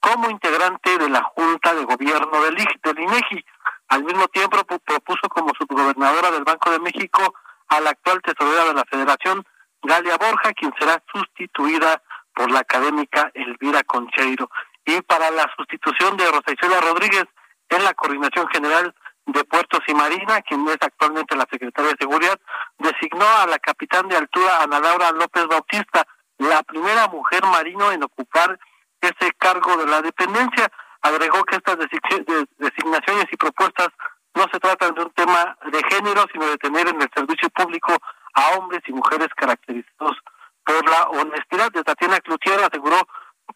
como 0.00 0.30
integrante 0.30 0.98
de 0.98 1.08
la 1.10 1.22
Junta 1.22 1.74
de 1.74 1.84
Gobierno 1.84 2.42
del, 2.42 2.56
del 2.56 2.98
INEGI. 2.98 3.44
Al 3.88 4.04
mismo 4.04 4.26
tiempo 4.28 4.58
propuso 4.64 5.28
como 5.28 5.52
subgobernadora 5.54 6.30
del 6.30 6.44
Banco 6.44 6.70
de 6.70 6.80
México 6.80 7.34
a 7.68 7.80
la 7.80 7.90
actual 7.90 8.22
tesorera 8.22 8.64
de 8.64 8.74
la 8.74 8.84
Federación, 8.84 9.44
Galia 9.82 10.16
Borja, 10.16 10.52
quien 10.52 10.72
será 10.78 11.02
sustituida 11.12 12.02
por 12.34 12.50
la 12.50 12.60
académica 12.60 13.30
Elvira 13.34 13.82
Concheiro. 13.84 14.50
Y 14.84 15.00
para 15.02 15.30
la 15.30 15.50
sustitución 15.56 16.16
de 16.16 16.26
Rosa 16.26 16.52
Isela 16.52 16.80
Rodríguez 16.80 17.24
en 17.68 17.84
la 17.84 17.94
Coordinación 17.94 18.48
General 18.48 18.94
de 19.26 19.44
Puertos 19.44 19.80
y 19.86 19.94
Marina, 19.94 20.42
quien 20.42 20.66
es 20.68 20.78
actualmente 20.80 21.36
la 21.36 21.46
secretaria 21.50 21.92
de 21.92 21.96
Seguridad, 21.98 22.38
designó 22.78 23.26
a 23.40 23.46
la 23.46 23.58
capitán 23.58 24.08
de 24.08 24.16
altura 24.16 24.62
Ana 24.62 24.80
Laura 24.80 25.12
López 25.12 25.46
Bautista, 25.46 26.06
la 26.38 26.62
primera 26.62 27.06
mujer 27.08 27.44
marino 27.44 27.92
en 27.92 28.02
ocupar 28.02 28.58
ese 29.00 29.32
cargo 29.38 29.76
de 29.76 29.86
la 29.86 30.02
dependencia. 30.02 30.70
Agregó 31.02 31.44
que 31.44 31.56
estas 31.56 31.76
designaciones 31.78 33.26
y 33.30 33.36
propuestas 33.36 33.88
no 34.34 34.46
se 34.52 34.58
tratan 34.58 34.94
de 34.94 35.02
un 35.02 35.10
tema 35.12 35.56
de 35.70 35.82
género, 35.90 36.24
sino 36.32 36.46
de 36.46 36.56
tener 36.58 36.88
en 36.88 37.00
el 37.00 37.10
servicio 37.14 37.48
público 37.50 37.96
a 38.34 38.56
hombres 38.56 38.82
y 38.86 38.92
mujeres 38.92 39.28
caracterizados 39.36 40.16
por 40.64 40.88
la 40.88 41.04
honestidad. 41.08 41.70
De 41.72 41.82
Tatiana 41.84 42.20
Cloutier 42.20 42.60
aseguró 42.60 42.96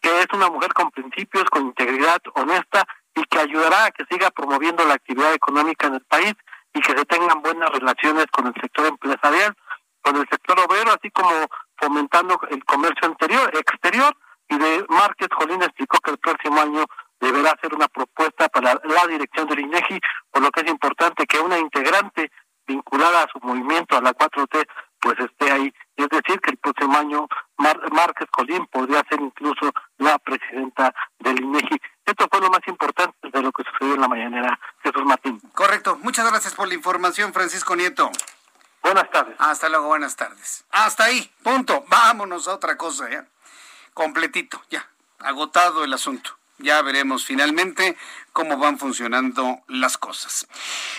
que 0.01 0.19
es 0.19 0.27
una 0.33 0.49
mujer 0.49 0.73
con 0.73 0.91
principios, 0.91 1.45
con 1.45 1.67
integridad, 1.67 2.21
honesta 2.35 2.85
y 3.15 3.23
que 3.23 3.39
ayudará 3.39 3.85
a 3.85 3.91
que 3.91 4.05
siga 4.09 4.29
promoviendo 4.31 4.85
la 4.85 4.95
actividad 4.95 5.33
económica 5.33 5.87
en 5.87 5.95
el 5.95 6.05
país 6.05 6.33
y 6.73 6.81
que 6.81 6.97
se 6.97 7.05
tengan 7.05 7.41
buenas 7.41 7.69
relaciones 7.71 8.27
con 8.27 8.47
el 8.47 8.53
sector 8.61 8.85
empresarial, 8.85 9.55
con 10.01 10.15
el 10.17 10.27
sector 10.29 10.59
obrero, 10.59 10.91
así 10.91 11.09
como 11.11 11.31
fomentando 11.77 12.39
el 12.49 12.63
comercio 12.65 13.07
interior, 13.07 13.51
exterior. 13.55 14.15
Y 14.49 14.57
de 14.57 14.85
Márquez 14.89 15.27
Jolín 15.35 15.61
explicó 15.61 15.97
que 15.99 16.11
el 16.11 16.17
próximo 16.19 16.61
año 16.61 16.85
deberá 17.19 17.51
hacer 17.51 17.73
una 17.73 17.87
propuesta 17.87 18.47
para 18.49 18.79
la 18.83 19.07
dirección 19.07 19.47
del 19.47 19.59
INEGI, 19.59 19.99
por 20.31 20.43
lo 20.43 20.51
que 20.51 20.61
es 20.61 20.69
importante 20.69 21.25
que 21.25 21.39
una 21.39 21.57
integrante 21.57 22.31
vinculada 22.67 23.23
a 23.23 23.27
su 23.31 23.39
movimiento, 23.39 23.97
a 23.97 24.01
la 24.01 24.13
4T, 24.13 24.67
pues 24.99 25.19
esté 25.19 25.51
ahí. 25.51 25.73
Es 25.95 26.09
decir, 26.09 26.39
que 26.41 26.51
el 26.51 26.57
próximo 26.57 26.97
año 26.97 27.27
Márquez 27.57 28.27
Colín 28.31 28.65
podría 28.67 29.03
ser 29.09 29.19
incluso 29.21 29.71
la 29.97 30.17
presidenta 30.19 30.93
del 31.19 31.41
INEGI. 31.41 31.81
Esto 32.05 32.27
fue 32.29 32.41
lo 32.41 32.49
más 32.49 32.61
importante 32.67 33.15
de 33.21 33.41
lo 33.41 33.51
que 33.51 33.63
sucedió 33.63 33.95
en 33.95 34.01
la 34.01 34.07
mañanera, 34.07 34.59
Jesús 34.83 35.03
Martín. 35.05 35.39
Correcto. 35.53 35.97
Muchas 36.01 36.29
gracias 36.29 36.53
por 36.53 36.67
la 36.67 36.73
información, 36.73 37.33
Francisco 37.33 37.75
Nieto. 37.75 38.11
Buenas 38.81 39.09
tardes. 39.11 39.35
Hasta 39.39 39.69
luego, 39.69 39.87
buenas 39.87 40.15
tardes. 40.15 40.65
Hasta 40.71 41.05
ahí, 41.05 41.29
punto. 41.43 41.83
Vámonos 41.89 42.47
a 42.47 42.53
otra 42.53 42.77
cosa, 42.77 43.09
ya. 43.09 43.25
Completito, 43.93 44.61
ya. 44.69 44.87
Agotado 45.19 45.83
el 45.83 45.93
asunto. 45.93 46.37
Ya 46.59 46.81
veremos 46.81 47.23
finalmente 47.23 47.95
cómo 48.33 48.57
van 48.57 48.79
funcionando 48.79 49.61
las 49.67 49.97
cosas. 49.97 50.47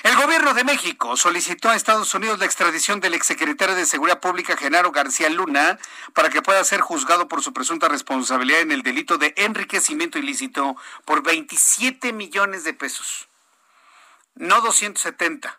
El 0.05 0.15
gobierno 0.17 0.55
de 0.55 0.63
México 0.63 1.17
solicitó 1.17 1.69
a 1.69 1.77
Estados 1.77 2.15
Unidos 2.15 2.39
la 2.39 2.45
extradición 2.45 3.01
del 3.01 3.15
exsecretario 3.15 3.75
de 3.75 3.87
Seguridad 3.87 4.21
Pública, 4.21 4.57
Genaro 4.57 4.93
García 4.93 5.29
Luna, 5.29 5.79
para 6.15 6.31
que 6.31 6.43
pueda 6.43 6.63
ser 6.63 6.81
juzgado 6.81 7.27
por 7.27 7.43
su 7.43 7.53
presunta 7.53 7.89
responsabilidad 7.89 8.61
en 8.61 8.73
el 8.73 8.83
delito 8.83 9.19
de 9.19 9.35
enriquecimiento 9.37 10.19
ilícito 10.19 10.77
por 11.05 11.23
27 11.23 12.13
millones 12.13 12.63
de 12.63 12.75
pesos. 12.75 13.29
No 14.37 14.61
270 14.61 15.59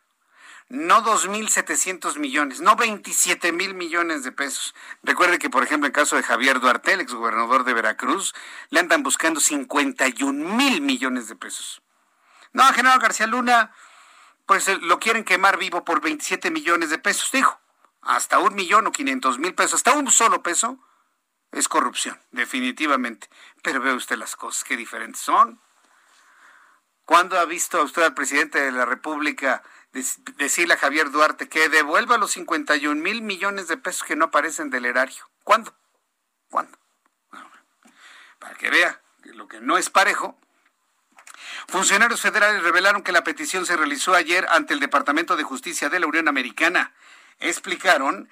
no 0.70 1.04
2.700 1.04 2.18
millones, 2.18 2.62
no 2.62 2.76
27 2.76 3.52
mil 3.52 3.74
millones 3.74 4.24
de 4.24 4.32
pesos. 4.32 4.76
Recuerde 5.02 5.40
que, 5.40 5.50
por 5.50 5.64
ejemplo, 5.64 5.88
en 5.88 5.94
caso 5.94 6.16
de 6.16 6.24
Javier 6.24 6.60
Duarte, 6.60 6.94
el 6.94 7.02
exgobernador 7.02 7.64
de 7.64 7.74
Veracruz, 7.74 8.36
le 8.70 8.80
andan 8.80 9.02
buscando 9.02 9.40
51 9.40 10.56
mil 10.56 10.82
millones 10.82 11.28
de 11.28 11.36
pesos. 11.36 11.82
No, 12.54 12.64
General 12.74 13.00
García 13.00 13.26
Luna, 13.26 13.72
pues 14.46 14.68
eh, 14.68 14.78
lo 14.82 15.00
quieren 15.00 15.24
quemar 15.24 15.58
vivo 15.58 15.84
por 15.84 16.02
27 16.02 16.52
millones 16.52 16.92
de 16.92 17.00
pesos, 17.00 17.32
dijo. 17.32 17.60
Hasta 18.02 18.40
un 18.40 18.56
millón 18.56 18.88
o 18.88 18.92
500 18.92 19.40
mil 19.40 19.56
pesos, 19.56 19.76
hasta 19.76 19.94
un 19.94 20.10
solo 20.12 20.42
peso, 20.42 20.80
es 21.52 21.68
corrupción, 21.68 22.20
definitivamente. 22.32 23.28
Pero 23.64 23.82
ve 23.82 23.94
usted 23.94 24.18
las 24.18 24.36
cosas, 24.36 24.64
qué 24.64 24.78
diferentes 24.78 25.22
son. 25.22 25.60
¿Cuándo 27.10 27.40
ha 27.40 27.46
visto 27.46 27.82
usted 27.82 28.04
al 28.04 28.14
presidente 28.14 28.62
de 28.62 28.72
la 28.72 28.86
República 28.86 29.64
decirle 30.38 30.76
a 30.76 30.78
Javier 30.78 31.10
Duarte 31.10 31.50
que 31.50 31.68
devuelva 31.68 32.20
los 32.20 32.34
51 32.34 33.02
mil 33.02 33.24
millones 33.24 33.68
de 33.68 33.78
pesos 33.78 34.04
que 34.04 34.16
no 34.16 34.26
aparecen 34.26 34.70
del 34.70 34.86
erario? 34.86 35.28
¿Cuándo? 35.44 35.74
¿Cuándo? 36.52 36.78
Para 38.38 38.54
que 38.54 38.70
vea 38.70 39.02
lo 39.24 39.48
que 39.48 39.60
no 39.60 39.80
es 39.80 39.90
parejo. 39.90 40.38
Funcionarios 41.68 42.22
federales 42.22 42.62
revelaron 42.62 43.02
que 43.02 43.12
la 43.12 43.24
petición 43.24 43.66
se 43.66 43.76
realizó 43.76 44.14
ayer 44.14 44.46
ante 44.48 44.76
el 44.76 44.80
Departamento 44.80 45.36
de 45.36 45.42
Justicia 45.42 45.90
de 45.90 46.00
la 46.00 46.06
Unión 46.06 46.28
Americana. 46.28 46.94
Explicaron 47.40 48.30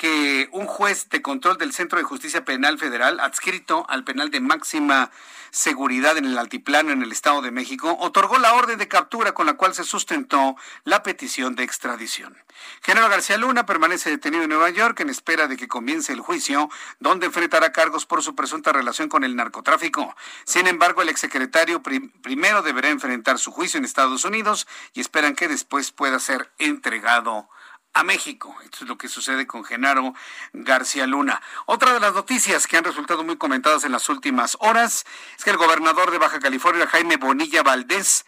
que 0.00 0.48
un 0.52 0.66
juez 0.66 1.10
de 1.10 1.20
control 1.20 1.58
del 1.58 1.74
Centro 1.74 1.98
de 1.98 2.04
Justicia 2.04 2.42
Penal 2.42 2.78
Federal, 2.78 3.20
adscrito 3.20 3.84
al 3.86 4.02
penal 4.02 4.30
de 4.30 4.40
máxima 4.40 5.10
seguridad 5.50 6.16
en 6.16 6.24
el 6.24 6.38
Altiplano 6.38 6.90
en 6.90 7.02
el 7.02 7.12
Estado 7.12 7.42
de 7.42 7.50
México, 7.50 7.98
otorgó 8.00 8.38
la 8.38 8.54
orden 8.54 8.78
de 8.78 8.88
captura 8.88 9.32
con 9.32 9.44
la 9.44 9.58
cual 9.58 9.74
se 9.74 9.84
sustentó 9.84 10.56
la 10.84 11.02
petición 11.02 11.54
de 11.54 11.64
extradición. 11.64 12.34
General 12.80 13.10
García 13.10 13.36
Luna 13.36 13.66
permanece 13.66 14.08
detenido 14.08 14.44
en 14.44 14.48
Nueva 14.48 14.70
York 14.70 14.98
en 15.00 15.10
espera 15.10 15.48
de 15.48 15.58
que 15.58 15.68
comience 15.68 16.14
el 16.14 16.20
juicio, 16.20 16.70
donde 16.98 17.26
enfrentará 17.26 17.70
cargos 17.70 18.06
por 18.06 18.22
su 18.22 18.34
presunta 18.34 18.72
relación 18.72 19.10
con 19.10 19.22
el 19.22 19.36
narcotráfico. 19.36 20.16
Sin 20.44 20.66
embargo, 20.66 21.02
el 21.02 21.10
exsecretario 21.10 21.82
primero 21.82 22.62
deberá 22.62 22.88
enfrentar 22.88 23.38
su 23.38 23.52
juicio 23.52 23.76
en 23.76 23.84
Estados 23.84 24.24
Unidos 24.24 24.66
y 24.94 25.02
esperan 25.02 25.34
que 25.34 25.46
después 25.46 25.90
pueda 25.92 26.18
ser 26.20 26.50
entregado 26.56 27.50
a 27.92 28.02
México. 28.04 28.56
Esto 28.64 28.78
es 28.82 28.88
lo 28.88 28.98
que 28.98 29.08
sucede 29.08 29.46
con 29.46 29.64
Genaro 29.64 30.14
García 30.52 31.06
Luna. 31.06 31.42
Otra 31.66 31.92
de 31.92 32.00
las 32.00 32.14
noticias 32.14 32.66
que 32.66 32.76
han 32.76 32.84
resultado 32.84 33.24
muy 33.24 33.36
comentadas 33.36 33.84
en 33.84 33.92
las 33.92 34.08
últimas 34.08 34.56
horas 34.60 35.04
es 35.36 35.44
que 35.44 35.50
el 35.50 35.56
gobernador 35.56 36.10
de 36.10 36.18
Baja 36.18 36.38
California, 36.38 36.86
Jaime 36.86 37.16
Bonilla 37.16 37.62
Valdés, 37.62 38.26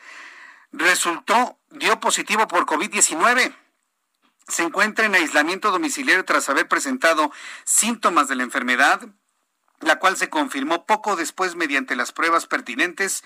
resultó, 0.73 1.59
dio 1.71 2.01
positivo 2.01 2.49
por 2.49 2.67
COVID-19. 2.67 3.55
Se 4.49 4.63
encuentra 4.63 5.07
en 5.07 5.15
aislamiento 5.15 5.71
domiciliario 5.71 6.25
tras 6.25 6.49
haber 6.49 6.69
presentado 6.69 7.31
síntomas 7.65 8.29
de 8.29 8.37
la 8.37 8.43
enfermedad, 8.43 9.09
la 9.83 9.99
cual 9.99 10.17
se 10.17 10.31
confirmó 10.31 10.87
poco 10.87 11.17
después 11.17 11.57
mediante 11.57 11.97
las 11.97 12.13
pruebas 12.13 12.47
pertinentes 12.47 13.23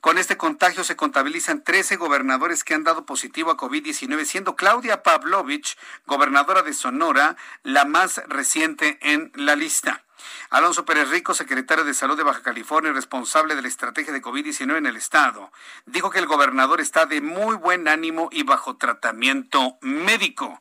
con 0.00 0.18
este 0.18 0.36
contagio 0.36 0.84
se 0.84 0.94
contabilizan 0.94 1.64
13 1.64 1.96
gobernadores 1.96 2.62
que 2.62 2.74
han 2.74 2.84
dado 2.84 3.06
positivo 3.06 3.50
a 3.50 3.56
COVID-19, 3.56 4.24
siendo 4.24 4.54
Claudia 4.54 5.02
Pavlovich, 5.02 5.76
gobernadora 6.06 6.62
de 6.62 6.74
Sonora, 6.74 7.36
la 7.64 7.84
más 7.86 8.22
reciente 8.28 8.98
en 9.02 9.32
la 9.34 9.56
lista. 9.56 10.04
Alonso 10.50 10.84
Pérez 10.84 11.08
Rico, 11.08 11.34
secretario 11.34 11.84
de 11.84 11.94
Salud 11.94 12.16
de 12.16 12.22
Baja 12.22 12.42
California 12.42 12.90
y 12.90 12.94
responsable 12.94 13.56
de 13.56 13.62
la 13.62 13.68
estrategia 13.68 14.12
de 14.12 14.22
COVID-19 14.22 14.76
en 14.76 14.86
el 14.86 14.96
estado, 14.96 15.50
dijo 15.86 16.10
que 16.10 16.20
el 16.20 16.26
gobernador 16.26 16.80
está 16.80 17.06
de 17.06 17.20
muy 17.20 17.56
buen 17.56 17.88
ánimo 17.88 18.28
y 18.30 18.44
bajo 18.44 18.76
tratamiento 18.76 19.76
médico. 19.80 20.60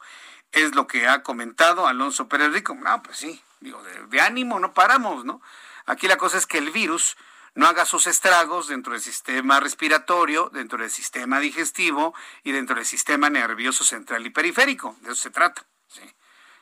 Es 0.52 0.74
lo 0.74 0.88
que 0.88 1.08
ha 1.08 1.22
comentado 1.22 1.88
Alonso 1.88 2.28
Pérez 2.28 2.52
Rico. 2.52 2.74
No, 2.74 3.04
pues 3.04 3.18
sí, 3.18 3.42
digo, 3.60 3.82
de, 3.84 4.22
ánimo 4.22 4.60
no 4.60 4.74
paramos, 4.74 5.26
¿no? 5.26 5.42
Aquí 5.86 6.08
la 6.08 6.18
cosa 6.18 6.38
es 6.38 6.48
que 6.48 6.58
el 6.58 6.72
virus 6.72 7.18
no 7.54 7.68
haga 7.68 7.86
sus 7.86 8.08
estragos 8.08 8.68
dentro 8.68 8.94
del 8.94 9.02
sistema 9.02 9.60
respiratorio, 9.60 10.50
dentro 10.52 10.78
del 10.80 10.90
sistema 10.90 11.40
digestivo 11.40 12.14
y 12.44 12.52
dentro 12.52 12.76
del 12.76 12.86
sistema 12.86 13.30
nervioso 13.30 13.84
central 13.84 14.26
y 14.26 14.30
periférico. 14.30 14.98
De 15.02 15.12
eso 15.12 15.16
se 15.16 15.30
trata. 15.30 15.66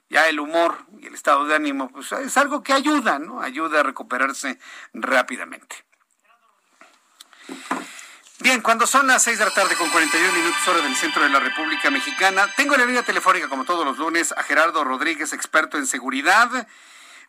Ya 0.09 0.27
el 0.29 0.39
humor 0.39 0.85
y 0.99 1.07
el 1.07 1.15
estado 1.15 1.45
de 1.45 1.55
ánimo 1.55 1.89
pues, 1.89 2.11
es 2.11 2.37
algo 2.37 2.61
que 2.61 2.73
ayuda, 2.73 3.17
¿no? 3.17 3.41
Ayuda 3.41 3.79
a 3.79 3.83
recuperarse 3.83 4.59
rápidamente. 4.93 5.83
Bien, 8.43 8.59
cuando 8.59 8.85
son 8.85 9.07
las 9.07 9.23
6 9.23 9.39
de 9.39 9.45
la 9.45 9.51
tarde 9.51 9.73
con 9.77 9.89
41 9.89 10.33
minutos 10.33 10.67
hora 10.67 10.81
del 10.81 10.93
centro 10.95 11.23
de 11.23 11.29
la 11.29 11.39
República 11.39 11.89
Mexicana, 11.89 12.45
tengo 12.57 12.73
en 12.75 12.81
la 12.81 12.87
línea 12.87 13.01
telefónica 13.01 13.47
como 13.47 13.63
todos 13.63 13.85
los 13.85 13.97
lunes 13.97 14.33
a 14.33 14.43
Gerardo 14.43 14.83
Rodríguez, 14.83 15.31
experto 15.31 15.77
en 15.77 15.87
seguridad. 15.87 16.67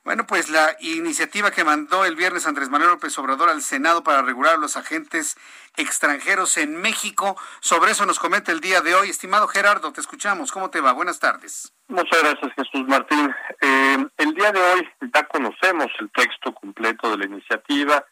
Bueno, 0.02 0.26
pues 0.26 0.50
la 0.50 0.76
iniciativa 0.80 1.52
que 1.52 1.62
mandó 1.62 2.04
el 2.04 2.16
viernes 2.16 2.48
Andrés 2.48 2.68
Manuel 2.68 2.90
López 2.90 3.16
Obrador 3.16 3.48
al 3.48 3.62
Senado 3.62 4.02
para 4.02 4.22
regular 4.22 4.58
los 4.58 4.76
agentes 4.76 5.36
extranjeros 5.76 6.56
en 6.56 6.74
México, 6.82 7.36
sobre 7.60 7.92
eso 7.92 8.04
nos 8.06 8.18
comenta 8.18 8.50
el 8.50 8.58
día 8.58 8.80
de 8.80 8.96
hoy. 8.96 9.08
Estimado 9.08 9.46
Gerardo, 9.46 9.92
te 9.92 10.00
escuchamos. 10.00 10.50
¿Cómo 10.50 10.70
te 10.70 10.80
va? 10.80 10.90
Buenas 10.92 11.20
tardes. 11.20 11.72
Muchas 11.86 12.24
gracias, 12.24 12.52
Jesús 12.56 12.88
Martín. 12.88 13.32
Eh, 13.60 14.04
el 14.16 14.34
día 14.34 14.50
de 14.50 14.60
hoy 14.60 14.88
ya 15.14 15.22
conocemos 15.28 15.86
el 16.00 16.10
texto 16.10 16.52
completo 16.52 17.08
de 17.12 17.18
la 17.18 17.26
iniciativa. 17.26 18.04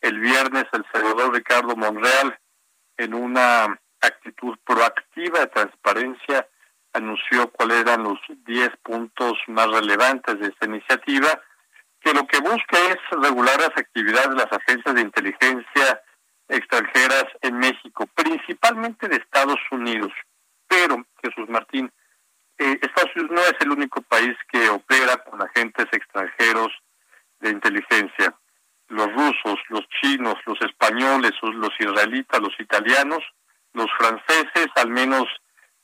El 0.00 0.20
viernes 0.20 0.64
el 0.72 0.84
senador 0.92 1.34
Ricardo 1.34 1.76
Monreal, 1.76 2.38
en 2.96 3.14
una 3.14 3.78
actitud 4.00 4.56
proactiva 4.64 5.40
de 5.40 5.46
transparencia, 5.48 6.48
anunció 6.92 7.50
cuáles 7.50 7.78
eran 7.80 8.04
los 8.04 8.18
10 8.46 8.70
puntos 8.82 9.34
más 9.48 9.70
relevantes 9.70 10.38
de 10.38 10.48
esta 10.48 10.66
iniciativa, 10.66 11.40
que 12.00 12.12
lo 12.14 12.26
que 12.26 12.38
busca 12.38 12.78
es 12.90 12.96
regular 13.22 13.58
las 13.58 13.76
actividades 13.76 14.30
de 14.30 14.36
las 14.36 14.52
agencias 14.52 14.94
de 14.94 15.00
inteligencia 15.00 16.02
extranjeras 16.48 17.24
en 17.42 17.58
México, 17.58 18.06
principalmente 18.14 19.08
de 19.08 19.16
Estados 19.16 19.58
Unidos. 19.70 20.12
Pero, 20.68 21.04
Jesús 21.22 21.48
Martín, 21.48 21.92
eh, 22.58 22.78
Estados 22.80 23.10
Unidos 23.16 23.32
no 23.32 23.40
es 23.42 23.54
el 23.60 23.70
único 23.70 24.02
país 24.02 24.36
que 24.50 24.68
opera 24.68 25.16
con 25.18 25.42
agentes 25.42 25.86
extranjeros 25.92 26.72
de 27.40 27.50
inteligencia. 27.50 28.34
Los 28.88 29.12
rusos, 29.12 29.58
los 29.68 29.86
chinos, 30.00 30.36
los 30.46 30.60
españoles, 30.62 31.32
los 31.42 31.72
israelitas, 31.78 32.40
los 32.40 32.58
italianos, 32.60 33.22
los 33.72 33.86
franceses, 33.98 34.68
al 34.76 34.90
menos 34.90 35.24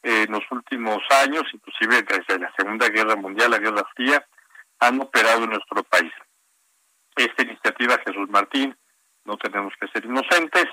en 0.02 0.32
los 0.32 0.42
últimos 0.50 0.98
años, 1.24 1.44
inclusive 1.52 2.02
desde 2.02 2.38
la 2.38 2.52
Segunda 2.56 2.88
Guerra 2.88 3.16
Mundial, 3.16 3.50
la 3.50 3.58
Guerra 3.58 3.84
Fría, 3.94 4.24
han 4.80 5.00
operado 5.00 5.44
en 5.44 5.50
nuestro 5.50 5.82
país. 5.84 6.12
Esta 7.16 7.42
iniciativa, 7.42 8.00
Jesús 8.04 8.28
Martín, 8.30 8.76
no 9.24 9.36
tenemos 9.36 9.72
que 9.80 9.86
ser 9.88 10.04
inocentes, 10.04 10.66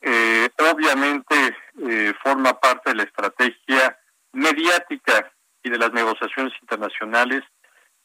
eh, 0.00 0.48
obviamente 0.72 1.56
eh, 1.88 2.12
forma 2.22 2.58
parte 2.60 2.90
de 2.90 2.96
la 2.96 3.02
estrategia 3.02 3.98
mediática 4.32 5.32
y 5.62 5.70
de 5.70 5.78
las 5.78 5.92
negociaciones 5.92 6.52
internacionales 6.62 7.42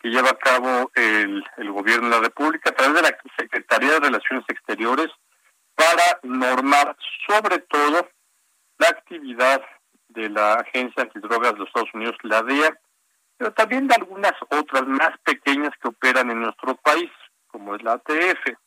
que 0.03 0.09
lleva 0.09 0.31
a 0.31 0.37
cabo 0.37 0.91
el, 0.95 1.41
el 1.55 1.71
gobierno 1.71 2.09
de 2.09 2.15
la 2.17 2.21
República 2.23 2.69
a 2.69 2.73
través 2.73 2.95
de 2.95 3.01
la 3.03 3.17
Secretaría 3.37 3.93
de 3.93 3.99
Relaciones 4.01 4.43
Exteriores 4.49 5.07
para 5.75 6.19
normar 6.23 6.97
sobre 7.25 7.59
todo 7.59 8.09
la 8.79 8.89
actividad 8.89 9.61
de 10.09 10.29
la 10.29 10.55
Agencia 10.55 11.03
Antidrogas 11.03 11.53
de 11.53 11.59
los 11.59 11.67
Estados 11.69 11.93
Unidos, 11.93 12.17
la 12.23 12.43
DEA, 12.43 12.77
pero 13.37 13.53
también 13.53 13.87
de 13.87 13.95
algunas 13.95 14.33
otras 14.49 14.85
más 14.85 15.17
pequeñas 15.23 15.71
que 15.81 15.87
operan 15.87 16.29
en 16.29 16.41
nuestro 16.41 16.75
país, 16.75 17.09
como 17.47 17.73
es 17.73 17.81
la 17.81 17.93
ATF, 17.93 18.57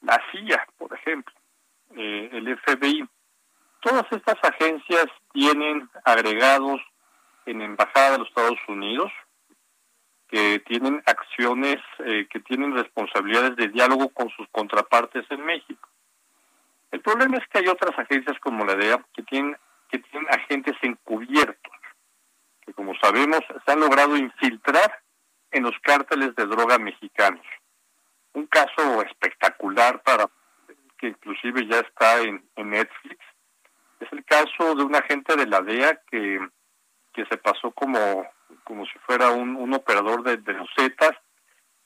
la 0.00 0.20
CIA, 0.32 0.66
por 0.76 0.92
ejemplo, 0.94 1.32
eh, 1.96 2.28
el 2.32 2.58
FBI. 2.58 3.08
Todas 3.80 4.04
estas 4.10 4.36
agencias 4.42 5.06
tienen 5.32 5.88
agregados 6.04 6.80
en 7.46 7.62
Embajada 7.62 8.12
de 8.12 8.18
los 8.18 8.28
Estados 8.28 8.58
Unidos, 8.66 9.12
que 10.28 10.58
tienen 10.60 11.02
acciones, 11.06 11.78
eh, 12.00 12.26
que 12.30 12.40
tienen 12.40 12.74
responsabilidades 12.74 13.56
de 13.56 13.68
diálogo 13.68 14.10
con 14.10 14.28
sus 14.30 14.46
contrapartes 14.50 15.24
en 15.30 15.44
México. 15.44 15.88
El 16.90 17.00
problema 17.00 17.38
es 17.38 17.46
que 17.48 17.58
hay 17.58 17.68
otras 17.68 17.98
agencias 17.98 18.38
como 18.40 18.64
la 18.64 18.74
DEA 18.74 19.04
que 19.14 19.22
tienen 19.22 19.56
que 19.90 19.98
tienen 19.98 20.28
agentes 20.30 20.76
encubiertos, 20.82 21.72
que 22.64 22.72
como 22.74 22.94
sabemos 22.96 23.40
se 23.64 23.72
han 23.72 23.80
logrado 23.80 24.16
infiltrar 24.16 25.00
en 25.50 25.62
los 25.62 25.78
cárteles 25.80 26.34
de 26.36 26.44
droga 26.46 26.78
mexicanos. 26.78 27.44
Un 28.34 28.46
caso 28.46 29.02
espectacular 29.02 30.02
para 30.02 30.28
que 30.98 31.08
inclusive 31.08 31.66
ya 31.66 31.80
está 31.80 32.20
en, 32.20 32.44
Netflix 32.56 33.24
es 34.00 34.12
el 34.12 34.24
caso 34.24 34.74
de 34.74 34.82
un 34.82 34.94
agente 34.94 35.34
de 35.36 35.46
la 35.46 35.62
DEA 35.62 36.00
que, 36.10 36.38
que 37.12 37.24
se 37.26 37.36
pasó 37.38 37.70
como, 37.70 38.26
como 38.64 38.86
si 38.86 38.98
fuera 39.00 39.30
un, 39.30 39.56
un 39.56 39.74
operador 39.74 40.22
de, 40.22 40.36
de 40.38 40.52
los 40.52 40.68
Zetas 40.76 41.12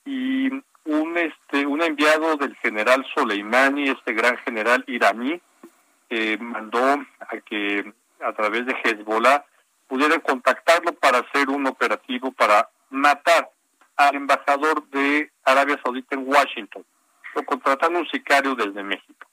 y 0.05 0.49
un 0.85 1.17
este 1.17 1.65
un 1.65 1.81
enviado 1.81 2.35
del 2.35 2.55
general 2.57 3.05
Soleimani, 3.13 3.89
este 3.89 4.13
gran 4.13 4.37
general 4.37 4.83
iraní, 4.87 5.39
eh, 6.09 6.37
mandó 6.39 6.83
a 7.19 7.37
que 7.45 7.93
a 8.19 8.33
través 8.33 8.65
de 8.65 8.75
Hezbollah 8.83 9.45
pudieran 9.87 10.19
contactarlo 10.21 10.93
para 10.93 11.19
hacer 11.19 11.49
un 11.49 11.67
operativo 11.67 12.31
para 12.31 12.69
matar 12.89 13.49
al 13.95 14.15
embajador 14.15 14.87
de 14.89 15.31
Arabia 15.43 15.79
Saudita 15.83 16.15
en 16.15 16.27
Washington, 16.27 16.83
o 17.35 17.43
contratando 17.43 17.99
un 17.99 18.07
sicario 18.07 18.55
desde 18.55 18.83
México. 18.83 19.27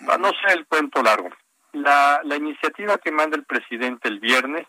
Bueno, 0.00 0.28
no 0.28 0.30
sé 0.30 0.54
el 0.54 0.66
cuento 0.66 1.02
largo. 1.02 1.28
La, 1.72 2.20
la 2.24 2.36
iniciativa 2.36 2.98
que 2.98 3.10
manda 3.10 3.36
el 3.36 3.44
presidente 3.44 4.08
el 4.08 4.20
viernes 4.20 4.66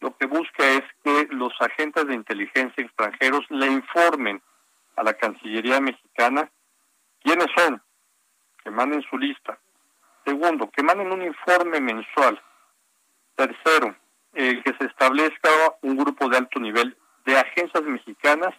lo 0.00 0.16
que 0.16 0.26
busca 0.26 0.66
es 0.66 0.82
que 1.04 1.28
los 1.30 1.52
agentes 1.60 2.06
de 2.06 2.14
inteligencia 2.14 2.82
extranjeros 2.82 3.44
le 3.50 3.66
informen 3.66 4.42
a 4.96 5.02
la 5.02 5.14
Cancillería 5.14 5.80
mexicana 5.80 6.50
quiénes 7.22 7.48
son, 7.56 7.82
que 8.62 8.70
manden 8.70 9.02
su 9.02 9.18
lista. 9.18 9.58
Segundo, 10.24 10.70
que 10.70 10.82
manden 10.82 11.12
un 11.12 11.22
informe 11.22 11.80
mensual. 11.80 12.40
Tercero, 13.36 13.94
eh, 14.34 14.62
que 14.64 14.72
se 14.74 14.86
establezca 14.86 15.50
un 15.82 15.96
grupo 15.96 16.28
de 16.28 16.38
alto 16.38 16.60
nivel 16.60 16.96
de 17.24 17.38
agencias 17.38 17.82
mexicanas 17.84 18.54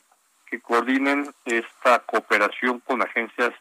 que 0.46 0.62
coordinen 0.62 1.34
esta 1.46 2.00
cooperación 2.00 2.80
con 2.82 3.02
agencias 3.02 3.52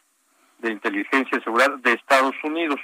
de 0.59 0.71
inteligencia 0.71 1.37
y 1.37 1.41
seguridad 1.41 1.77
de 1.77 1.93
Estados 1.93 2.35
Unidos. 2.43 2.79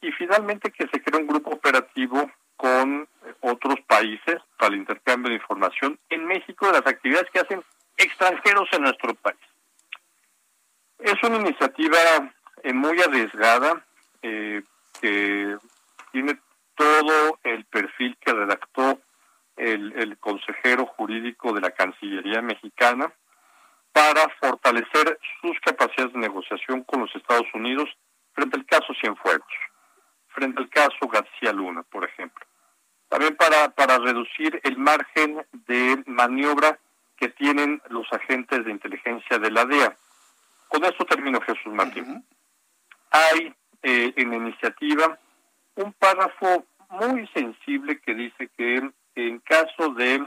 Y 0.00 0.10
finalmente 0.12 0.70
que 0.70 0.86
se 0.88 1.02
cree 1.02 1.20
un 1.20 1.26
grupo 1.26 1.50
operativo 1.50 2.30
con 2.56 3.08
otros 3.40 3.80
países 3.86 4.36
para 4.58 4.74
el 4.74 4.80
intercambio 4.80 5.30
de 5.30 5.36
información 5.36 5.98
en 6.08 6.24
México 6.26 6.66
de 6.66 6.72
las 6.72 6.86
actividades 6.86 7.28
que 7.32 7.40
hacen 7.40 7.62
extranjeros 7.96 8.68
en 8.72 8.82
nuestro 8.82 9.14
país. 9.14 9.40
Es 10.98 11.20
una 11.22 11.36
iniciativa 11.36 11.98
eh, 12.62 12.72
muy 12.72 13.00
arriesgada 13.00 13.84
eh, 14.22 14.62
que 15.00 15.56
tiene 16.12 16.38
todo 16.76 17.38
el 17.42 17.64
perfil 17.64 18.16
que 18.20 18.32
redactó 18.32 19.00
el, 19.56 19.92
el 19.94 20.18
consejero 20.18 20.86
jurídico 20.86 21.52
de 21.52 21.60
la 21.60 21.70
Cancillería 21.72 22.40
mexicana 22.40 23.12
para 23.92 24.28
fortalecer 24.40 25.18
sus 25.40 25.58
capacidades 25.60 26.12
de 26.14 26.20
negociación 26.20 26.82
con 26.84 27.00
los 27.00 27.14
Estados 27.14 27.46
Unidos 27.54 27.88
frente 28.32 28.56
al 28.56 28.66
caso 28.66 28.94
Cienfuegos, 29.00 29.52
frente 30.32 30.60
al 30.60 30.68
caso 30.68 31.08
García 31.10 31.52
Luna, 31.52 31.82
por 31.82 32.04
ejemplo. 32.04 32.44
También 33.08 33.36
para, 33.36 33.68
para 33.70 33.98
reducir 33.98 34.60
el 34.64 34.78
margen 34.78 35.44
de 35.66 36.02
maniobra 36.06 36.78
que 37.16 37.28
tienen 37.28 37.80
los 37.88 38.10
agentes 38.12 38.64
de 38.64 38.70
inteligencia 38.70 39.38
de 39.38 39.50
la 39.50 39.64
DEA. 39.64 39.94
Con 40.68 40.84
esto 40.84 41.04
termino, 41.04 41.40
Jesús 41.42 41.72
Martín. 41.72 42.24
Hay 43.10 43.54
eh, 43.82 44.12
en 44.16 44.30
la 44.30 44.36
iniciativa 44.36 45.18
un 45.74 45.92
párrafo 45.92 46.64
muy 46.88 47.26
sensible 47.28 48.00
que 48.00 48.14
dice 48.14 48.48
que 48.56 48.90
en 49.14 49.38
caso 49.40 49.90
de 49.94 50.26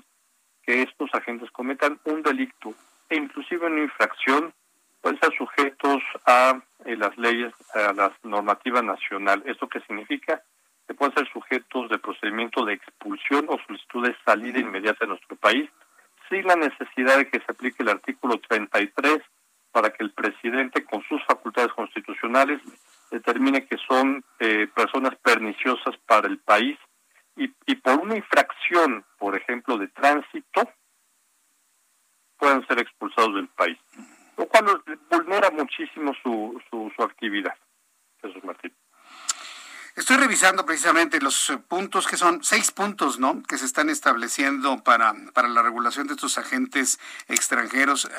que 0.63 0.83
estos 0.83 1.09
agentes 1.13 1.49
cometan 1.51 1.99
un 2.05 2.21
delito 2.21 2.73
e 3.09 3.15
inclusive 3.15 3.67
una 3.67 3.81
infracción, 3.81 4.53
pueden 5.05 5.19
ser 5.19 5.37
sujetos 5.37 6.01
a 6.25 6.59
eh, 6.83 6.97
las 6.97 7.15
leyes, 7.15 7.53
a 7.75 7.93
la 7.93 8.11
normativa 8.23 8.81
nacional. 8.81 9.43
¿Esto 9.45 9.69
qué 9.69 9.79
significa? 9.81 10.41
Que 10.87 10.95
pueden 10.95 11.13
ser 11.13 11.31
sujetos 11.31 11.89
de 11.89 11.99
procedimiento 11.99 12.65
de 12.65 12.73
expulsión 12.73 13.45
o 13.47 13.59
solicitud 13.67 14.07
de 14.07 14.15
salida 14.25 14.57
inmediata 14.57 15.05
de 15.05 15.09
nuestro 15.09 15.35
país, 15.35 15.69
sin 16.27 16.47
la 16.47 16.55
necesidad 16.55 17.19
de 17.19 17.29
que 17.29 17.37
se 17.37 17.45
aplique 17.47 17.83
el 17.83 17.89
artículo 17.89 18.39
33 18.49 19.21
para 19.71 19.91
que 19.91 20.03
el 20.03 20.11
presidente, 20.11 20.83
con 20.83 21.03
sus 21.03 21.23
facultades 21.25 21.71
constitucionales, 21.73 22.59
determine 23.11 23.67
que 23.67 23.77
son 23.87 24.25
eh, 24.39 24.67
personas 24.73 25.15
perniciosas 25.17 25.95
para 26.07 26.27
el 26.27 26.39
país 26.39 26.79
y, 27.35 27.53
y 27.67 27.75
por 27.75 27.99
una 27.99 28.17
infracción, 28.17 29.05
por 29.19 29.37
ejemplo, 29.37 29.77
de 29.77 29.87
tránsito, 29.89 30.67
puedan 32.39 32.65
ser 32.65 32.79
expulsados 32.79 33.35
del 33.35 33.49
país, 33.49 33.77
lo 34.63 34.83
vulnera 35.09 35.51
muchísimo 35.51 36.13
su, 36.21 36.61
su, 36.69 36.91
su 36.95 37.03
actividad. 37.03 37.55
Jesús 38.21 38.43
Martín. 38.43 38.73
Estoy 39.95 40.17
revisando 40.17 40.65
precisamente 40.65 41.21
los 41.21 41.49
eh, 41.49 41.57
puntos 41.57 42.05
que 42.05 42.17
son 42.17 42.43
seis 42.43 42.69
puntos, 42.71 43.17
¿no? 43.17 43.41
Que 43.43 43.57
se 43.57 43.65
están 43.65 43.89
estableciendo 43.89 44.83
para, 44.83 45.13
para 45.33 45.47
la 45.47 45.61
regulación 45.61 46.07
de 46.07 46.15
estos 46.15 46.37
agentes 46.37 46.99
extranjeros. 47.29 48.09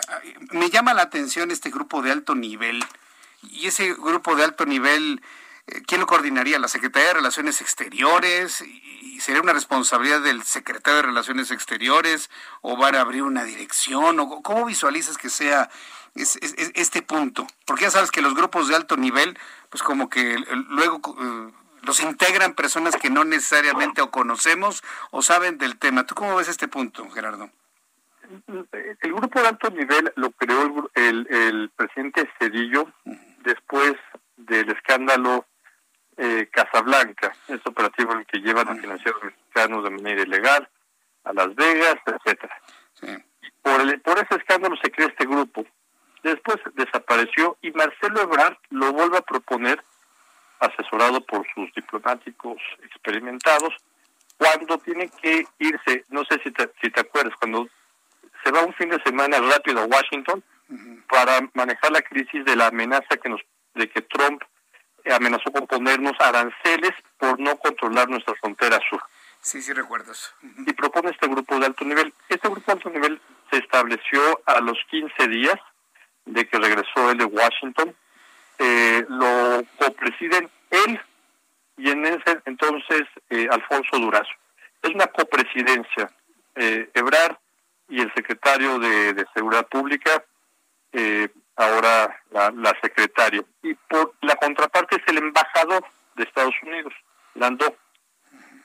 Me 0.53 0.71
llama 0.71 0.95
la 0.95 1.03
atención 1.03 1.51
este 1.51 1.69
grupo 1.69 2.01
de 2.01 2.13
alto 2.13 2.35
nivel. 2.35 2.83
Y 3.43 3.67
ese 3.67 3.93
grupo 3.93 4.37
de 4.37 4.45
alto 4.45 4.65
nivel, 4.65 5.21
eh, 5.67 5.83
¿quién 5.87 6.01
lo 6.01 6.07
coordinaría? 6.07 6.59
¿La 6.59 6.69
Secretaría 6.69 7.09
de 7.09 7.15
Relaciones 7.15 7.61
Exteriores? 7.61 8.63
¿Y 8.63 9.21
sería 9.21 9.43
una 9.43 9.53
responsabilidad 9.53 10.23
del 10.23 10.45
secretario 10.45 10.97
de 10.97 11.09
Relaciones 11.09 11.51
Exteriores? 11.51 12.31
¿O 12.63 12.79
van 12.79 12.95
a 12.95 13.03
abrir 13.03 13.23
una 13.23 13.45
dirección? 13.45 14.19
¿O 14.19 14.41
¿Cómo 14.43 14.65
visualizas 14.65 15.19
que 15.19 15.29
sea 15.29 15.69
es, 16.17 16.37
es, 16.37 16.55
es 16.59 16.73
este 16.75 17.03
punto? 17.03 17.47
Porque 17.65 17.85
ya 17.85 17.91
sabes 17.91 18.11
que 18.11 18.23
los 18.23 18.35
grupos 18.35 18.69
de 18.69 18.77
alto 18.77 18.97
nivel, 18.97 19.39
pues 19.71 19.83
como 19.83 20.09
que 20.09 20.37
luego... 20.69 21.01
Eh, 21.21 21.53
los 21.83 22.01
integran 22.01 22.55
personas 22.55 22.97
que 22.97 23.11
no 23.11 23.25
necesariamente 23.25 24.03
o 24.03 24.11
conocemos 24.11 24.83
o 25.13 25.23
saben 25.23 25.57
del 25.57 25.79
tema. 25.79 26.05
¿Tú 26.05 26.17
cómo 26.17 26.35
ves 26.35 26.49
este 26.49 26.67
punto, 26.67 27.09
Gerardo? 27.11 27.49
El 29.01 29.13
grupo 29.13 29.41
de 29.41 29.47
alto 29.47 29.71
nivel 29.71 30.13
lo 30.17 30.33
creó 30.33 30.91
el, 30.95 31.29
el, 31.31 31.71
presidente 31.71 32.29
Cedillo 32.39 32.91
después 33.45 33.95
del 34.37 34.69
escándalo 34.71 35.47
eh, 36.17 36.49
Casablanca, 36.51 37.33
este 37.47 37.69
operativo 37.69 38.13
en 38.13 38.19
el 38.21 38.27
que 38.27 38.39
llevan 38.39 38.69
a 38.69 38.75
financieros 38.75 39.23
mexicanos 39.23 39.85
de 39.85 39.91
manera 39.91 40.23
ilegal 40.23 40.69
a 41.25 41.33
Las 41.33 41.55
Vegas, 41.55 41.97
etcétera. 42.07 42.61
Por, 43.63 43.81
el, 43.81 44.01
por 44.01 44.19
ese 44.19 44.35
escándalo 44.37 44.77
se 44.83 44.91
crea 44.91 45.09
este 45.09 45.25
grupo. 45.25 45.65
Después 46.27 46.57
desapareció 46.75 47.57
y 47.63 47.71
Marcelo 47.71 48.21
Ebrard 48.21 48.57
lo 48.71 48.93
vuelve 48.93 49.17
a 49.17 49.23
proponer 49.23 49.81
asesorado 50.59 51.21
por 51.21 51.47
sus 51.55 51.73
diplomáticos 51.73 52.57
experimentados, 52.83 53.73
cuando 54.37 54.77
tiene 54.79 55.09
que 55.23 55.47
irse, 55.61 56.05
no 56.09 56.25
sé 56.25 56.41
si 56.43 56.51
te, 56.51 56.69
si 56.83 56.91
te 56.91 57.01
acuerdas, 57.01 57.33
cuando 57.39 57.69
se 58.43 58.51
va 58.51 58.63
un 58.63 58.75
fin 58.75 58.89
de 58.89 59.01
semana 59.05 59.39
rápido 59.39 59.83
a 59.83 59.85
Washington 59.85 60.43
para 61.09 61.49
manejar 61.55 61.93
la 61.93 62.03
crisis 62.03 62.45
de 62.45 62.57
la 62.57 62.67
amenaza 62.67 63.19
que 63.23 63.29
nos 63.29 63.41
de 63.75 63.89
que 63.89 64.03
Trump 64.03 64.43
amenazó 65.09 65.53
con 65.53 65.69
ponernos 65.69 66.17
aranceles 66.19 66.91
por 67.19 67.39
no 67.39 67.57
controlar 67.59 68.09
nuestra 68.09 68.35
frontera 68.35 68.81
sur. 68.91 69.01
Sí, 69.41 69.63
sí 69.63 69.73
recuerdo 69.73 70.11
eso. 70.11 70.33
Y 70.43 70.73
propone 70.73 71.11
este 71.11 71.29
grupo 71.29 71.57
de 71.61 71.67
alto 71.67 71.85
nivel. 71.85 72.13
Este 72.29 72.49
grupo 72.49 72.65
de 72.67 72.73
alto 72.73 72.91
nivel 72.91 73.21
se 73.53 73.59
estableció 73.59 74.43
a 74.45 74.61
los 74.61 74.77
15 74.91 75.29
días 75.29 75.61
de 76.27 76.47
que 76.47 76.59
regresó 76.59 77.11
él 77.11 77.19
de 77.19 77.25
Washington 77.25 77.95
eh, 78.59 79.05
lo 79.09 79.63
copresiden 79.79 80.49
él 80.71 81.01
y 81.77 81.91
en 81.91 82.07
ese 82.07 82.41
entonces 82.47 83.03
eh, 83.31 83.49
Alfonso 83.51 83.99
Durazo. 83.99 84.33
Es 84.83 84.95
una 84.95 85.07
copresidencia. 85.07 86.11
Eh, 86.55 86.91
Ebrar 86.95 87.39
y 87.89 88.01
el 88.01 88.13
secretario 88.15 88.79
de, 88.79 89.27
Seguridad 89.35 89.67
Pública, 89.69 90.25
eh, 90.93 91.29
ahora 91.57 92.23
la, 92.31 92.51
la, 92.51 92.75
secretaria. 92.81 93.45
Y 93.63 93.75
por 93.75 94.15
la 94.23 94.37
contraparte 94.37 94.97
es 94.97 95.03
el 95.07 95.19
embajador 95.19 95.85
de 96.15 96.25
Estados 96.25 96.55
Unidos, 96.63 96.95
Landó. 97.35 97.77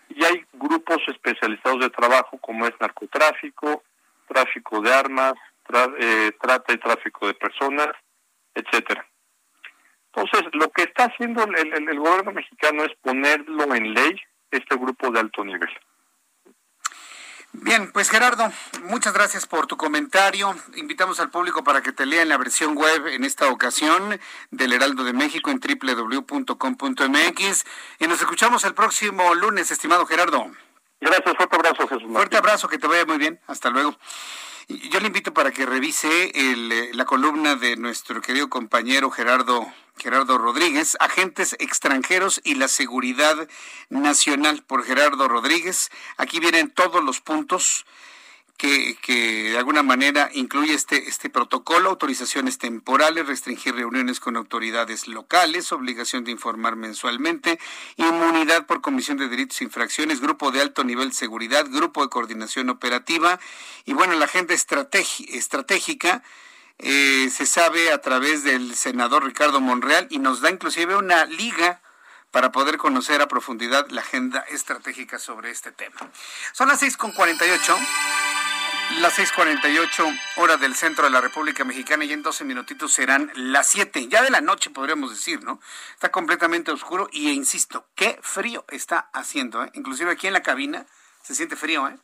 Y 0.10 0.24
hay 0.24 0.46
grupos 0.54 1.00
especializados 1.08 1.82
de 1.82 1.90
trabajo 1.90 2.38
como 2.38 2.66
es 2.66 2.74
narcotráfico, 2.80 3.84
tráfico 4.28 4.82
de 4.82 4.94
armas, 4.94 5.34
eh, 6.00 6.32
trata 6.42 6.74
y 6.74 6.78
tráfico 6.78 7.28
de 7.28 7.34
personas, 7.36 7.90
etcétera. 8.54 9.08
Entonces, 10.14 10.50
lo 10.54 10.70
que 10.72 10.84
está 10.84 11.06
haciendo 11.06 11.44
el, 11.44 11.90
el, 11.90 12.00
gobierno 12.00 12.34
mexicano 12.34 12.84
es 12.84 12.92
ponerlo 13.02 13.74
en 13.74 13.94
ley 13.94 14.20
este 14.52 14.76
grupo 14.76 15.10
de 15.10 15.22
alto 15.22 15.46
nivel. 15.46 15.70
Bien, 17.54 17.92
pues 17.92 18.10
Gerardo, 18.10 18.50
muchas 18.84 19.14
gracias 19.14 19.46
por 19.46 19.68
tu 19.68 19.76
comentario. 19.76 20.56
Invitamos 20.76 21.20
al 21.20 21.30
público 21.30 21.64
para 21.64 21.82
que 21.82 21.92
te 21.92 22.06
lea 22.06 22.22
en 22.22 22.30
la 22.30 22.38
versión 22.38 22.76
web 22.76 23.08
en 23.08 23.26
esta 23.26 23.50
ocasión 23.50 24.20
del 24.52 24.72
Heraldo 24.72 25.04
de 25.04 25.14
México 25.14 25.52
en 25.52 25.60
www.com.mx 25.60 27.66
y 28.00 28.08
nos 28.08 28.22
escuchamos 28.22 28.64
el 28.64 28.74
próximo 28.74 29.36
lunes, 29.36 29.70
estimado 29.70 30.06
Gerardo. 30.06 30.50
Gracias, 31.02 31.36
fuerte 31.36 31.56
abrazo, 31.56 31.88
Jesús. 31.88 32.12
Fuerte 32.12 32.38
abrazo, 32.38 32.70
que 32.70 32.78
te 32.78 32.88
vaya 32.88 33.06
muy 33.06 33.18
bien. 33.18 33.40
Hasta 33.48 33.70
luego. 33.70 33.98
Yo 34.80 35.00
le 35.00 35.08
invito 35.08 35.34
para 35.34 35.52
que 35.52 35.66
revise 35.66 36.32
el, 36.34 36.72
eh, 36.72 36.92
la 36.94 37.06
columna 37.06 37.56
de 37.56 37.76
nuestro 37.76 38.22
querido 38.22 38.50
compañero 38.50 39.12
Gerardo 39.12 39.72
Gerardo 39.98 40.38
Rodríguez, 40.38 40.98
Agentes 41.00 41.56
extranjeros 41.60 42.42
y 42.44 42.56
la 42.56 42.68
seguridad 42.68 43.48
nacional 43.90 44.64
por 44.66 44.84
Gerardo 44.84 45.28
Rodríguez. 45.28 45.92
Aquí 46.18 46.40
vienen 46.40 46.72
todos 46.72 47.04
los 47.04 47.22
puntos 47.22 47.86
que, 48.62 49.50
de 49.52 49.58
alguna 49.58 49.82
manera 49.82 50.30
incluye 50.34 50.76
este, 50.76 51.10
este 51.10 51.32
protocolo, 51.32 51.90
autorizaciones 51.90 52.60
temporales, 52.60 53.26
restringir 53.26 53.74
reuniones 53.74 54.20
con 54.20 54.38
autoridades 54.38 55.08
locales, 55.08 55.72
obligación 55.72 56.24
de 56.24 56.32
informar 56.32 56.76
mensualmente, 56.76 57.60
inmunidad 57.98 58.68
por 58.68 58.82
comisión 58.82 59.18
de 59.18 59.30
delitos 59.30 59.62
e 59.62 59.64
infracciones, 59.64 60.22
grupo 60.22 60.52
de 60.52 60.62
alto 60.62 60.84
nivel 60.84 61.10
de 61.10 61.16
seguridad, 61.16 61.66
grupo 61.68 62.04
de 62.04 62.10
coordinación 62.10 62.70
operativa 62.70 63.40
y 63.86 63.94
bueno, 63.94 64.14
la 64.14 64.26
agenda 64.26 64.54
estratégica 64.54 66.24
eh, 66.78 67.30
se 67.32 67.48
sabe 67.48 67.92
a 67.92 68.00
través 68.00 68.44
del 68.44 68.76
senador 68.76 69.26
Ricardo 69.26 69.60
Monreal 69.60 70.06
y 70.12 70.20
nos 70.20 70.42
da 70.42 70.52
inclusive 70.52 70.96
una 70.96 71.26
liga 71.26 71.82
para 72.30 72.52
poder 72.52 72.78
conocer 72.78 73.22
a 73.22 73.28
profundidad 73.28 73.90
la 73.90 74.02
agenda 74.02 74.42
estratégica 74.50 75.18
sobre 75.18 75.50
este 75.50 75.72
tema. 75.72 76.00
Son 76.54 76.68
las 76.68 76.82
6.48 76.82 78.41
Las 79.00 79.18
6:48 79.18 80.20
hora 80.36 80.58
del 80.58 80.76
centro 80.76 81.06
de 81.06 81.10
la 81.10 81.22
República 81.22 81.64
Mexicana 81.64 82.06
y 82.06 82.14
en 82.14 82.22
12 82.22 82.44
minutitos 82.44 82.94
serán 82.94 83.32
las 83.36 83.68
7, 83.70 84.08
ya 84.10 84.22
de 84.22 84.30
la 84.30 84.42
noche 84.42 84.70
podríamos 84.70 85.10
decir, 85.10 85.44
¿no? 85.44 85.60
Está 85.94 86.12
completamente 86.12 86.72
oscuro 86.72 87.10
y 87.12 87.32
insisto, 87.32 87.88
qué 87.96 88.20
frío 88.22 88.64
está 88.70 89.10
haciendo, 89.14 89.64
¿eh? 89.64 89.72
Inclusive 89.74 90.12
aquí 90.12 90.28
en 90.28 90.34
la 90.34 90.44
cabina 90.44 90.86
se 91.24 91.34
siente 91.34 91.56
frío, 91.56 91.88
¿eh? 91.88 91.98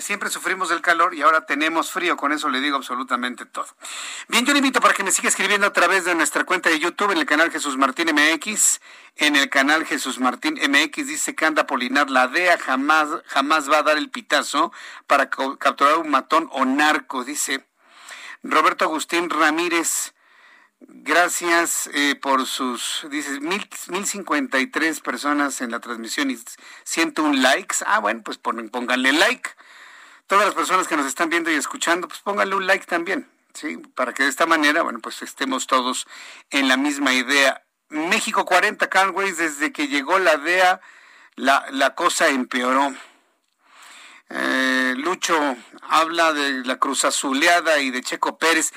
Siempre 0.00 0.28
sufrimos 0.28 0.68
del 0.68 0.82
calor 0.82 1.14
y 1.14 1.22
ahora 1.22 1.46
tenemos 1.46 1.90
frío, 1.90 2.16
con 2.18 2.30
eso 2.32 2.50
le 2.50 2.60
digo 2.60 2.76
absolutamente 2.76 3.46
todo. 3.46 3.66
Bien, 4.28 4.44
yo 4.44 4.52
le 4.52 4.58
invito 4.58 4.82
para 4.82 4.92
que 4.92 5.02
me 5.02 5.10
siga 5.10 5.28
escribiendo 5.28 5.66
a 5.66 5.72
través 5.72 6.04
de 6.04 6.14
nuestra 6.14 6.44
cuenta 6.44 6.68
de 6.68 6.78
YouTube 6.78 7.12
en 7.12 7.18
el 7.18 7.24
canal 7.24 7.50
Jesús 7.50 7.78
Martín 7.78 8.08
MX. 8.14 8.80
En 9.16 9.34
el 9.34 9.48
canal 9.48 9.86
Jesús 9.86 10.18
Martín 10.18 10.60
MX 10.60 11.06
dice 11.06 11.34
que 11.34 11.46
anda 11.46 11.66
Polinar, 11.66 12.10
la 12.10 12.28
DEA 12.28 12.58
jamás, 12.58 13.08
jamás 13.26 13.70
va 13.70 13.78
a 13.78 13.82
dar 13.82 13.96
el 13.96 14.10
pitazo 14.10 14.72
para 15.06 15.30
capturar 15.30 15.98
un 15.98 16.10
matón 16.10 16.50
o 16.52 16.66
narco, 16.66 17.24
dice 17.24 17.66
Roberto 18.42 18.84
Agustín 18.84 19.30
Ramírez. 19.30 20.12
Gracias 20.80 21.88
eh, 21.94 22.16
por 22.20 22.46
sus, 22.46 23.06
dices, 23.10 23.40
mil, 23.40 23.66
mil 23.88 24.06
cincuenta 24.06 24.58
y 24.58 24.66
tres 24.66 25.00
personas 25.00 25.62
en 25.62 25.70
la 25.70 25.80
transmisión 25.80 26.30
y 26.30 26.38
ciento 26.84 27.22
un 27.22 27.42
likes. 27.42 27.76
Ah, 27.86 27.98
bueno, 27.98 28.22
pues 28.22 28.36
pónganle 28.36 29.12
like. 29.12 29.50
Todas 30.26 30.44
las 30.44 30.54
personas 30.54 30.86
que 30.86 30.96
nos 30.96 31.06
están 31.06 31.30
viendo 31.30 31.50
y 31.50 31.54
escuchando, 31.54 32.08
pues 32.08 32.20
pónganle 32.20 32.56
un 32.56 32.66
like 32.66 32.84
también, 32.84 33.30
¿sí? 33.54 33.78
Para 33.94 34.12
que 34.12 34.24
de 34.24 34.28
esta 34.28 34.44
manera, 34.44 34.82
bueno, 34.82 34.98
pues 34.98 35.22
estemos 35.22 35.66
todos 35.66 36.06
en 36.50 36.68
la 36.68 36.76
misma 36.76 37.14
idea. 37.14 37.62
México 37.88 38.44
40 38.44 38.88
Canways, 38.90 39.38
desde 39.38 39.72
que 39.72 39.88
llegó 39.88 40.18
la 40.18 40.36
DEA, 40.36 40.80
la, 41.36 41.66
la 41.70 41.94
cosa 41.94 42.28
empeoró. 42.28 42.94
Eh, 44.28 44.94
Lucho 44.96 45.56
habla 45.82 46.32
de 46.32 46.64
la 46.64 46.76
cruz 46.76 47.04
azuleada 47.04 47.78
y 47.78 47.90
de 47.90 48.02
Checo 48.02 48.36
Pérez 48.38 48.72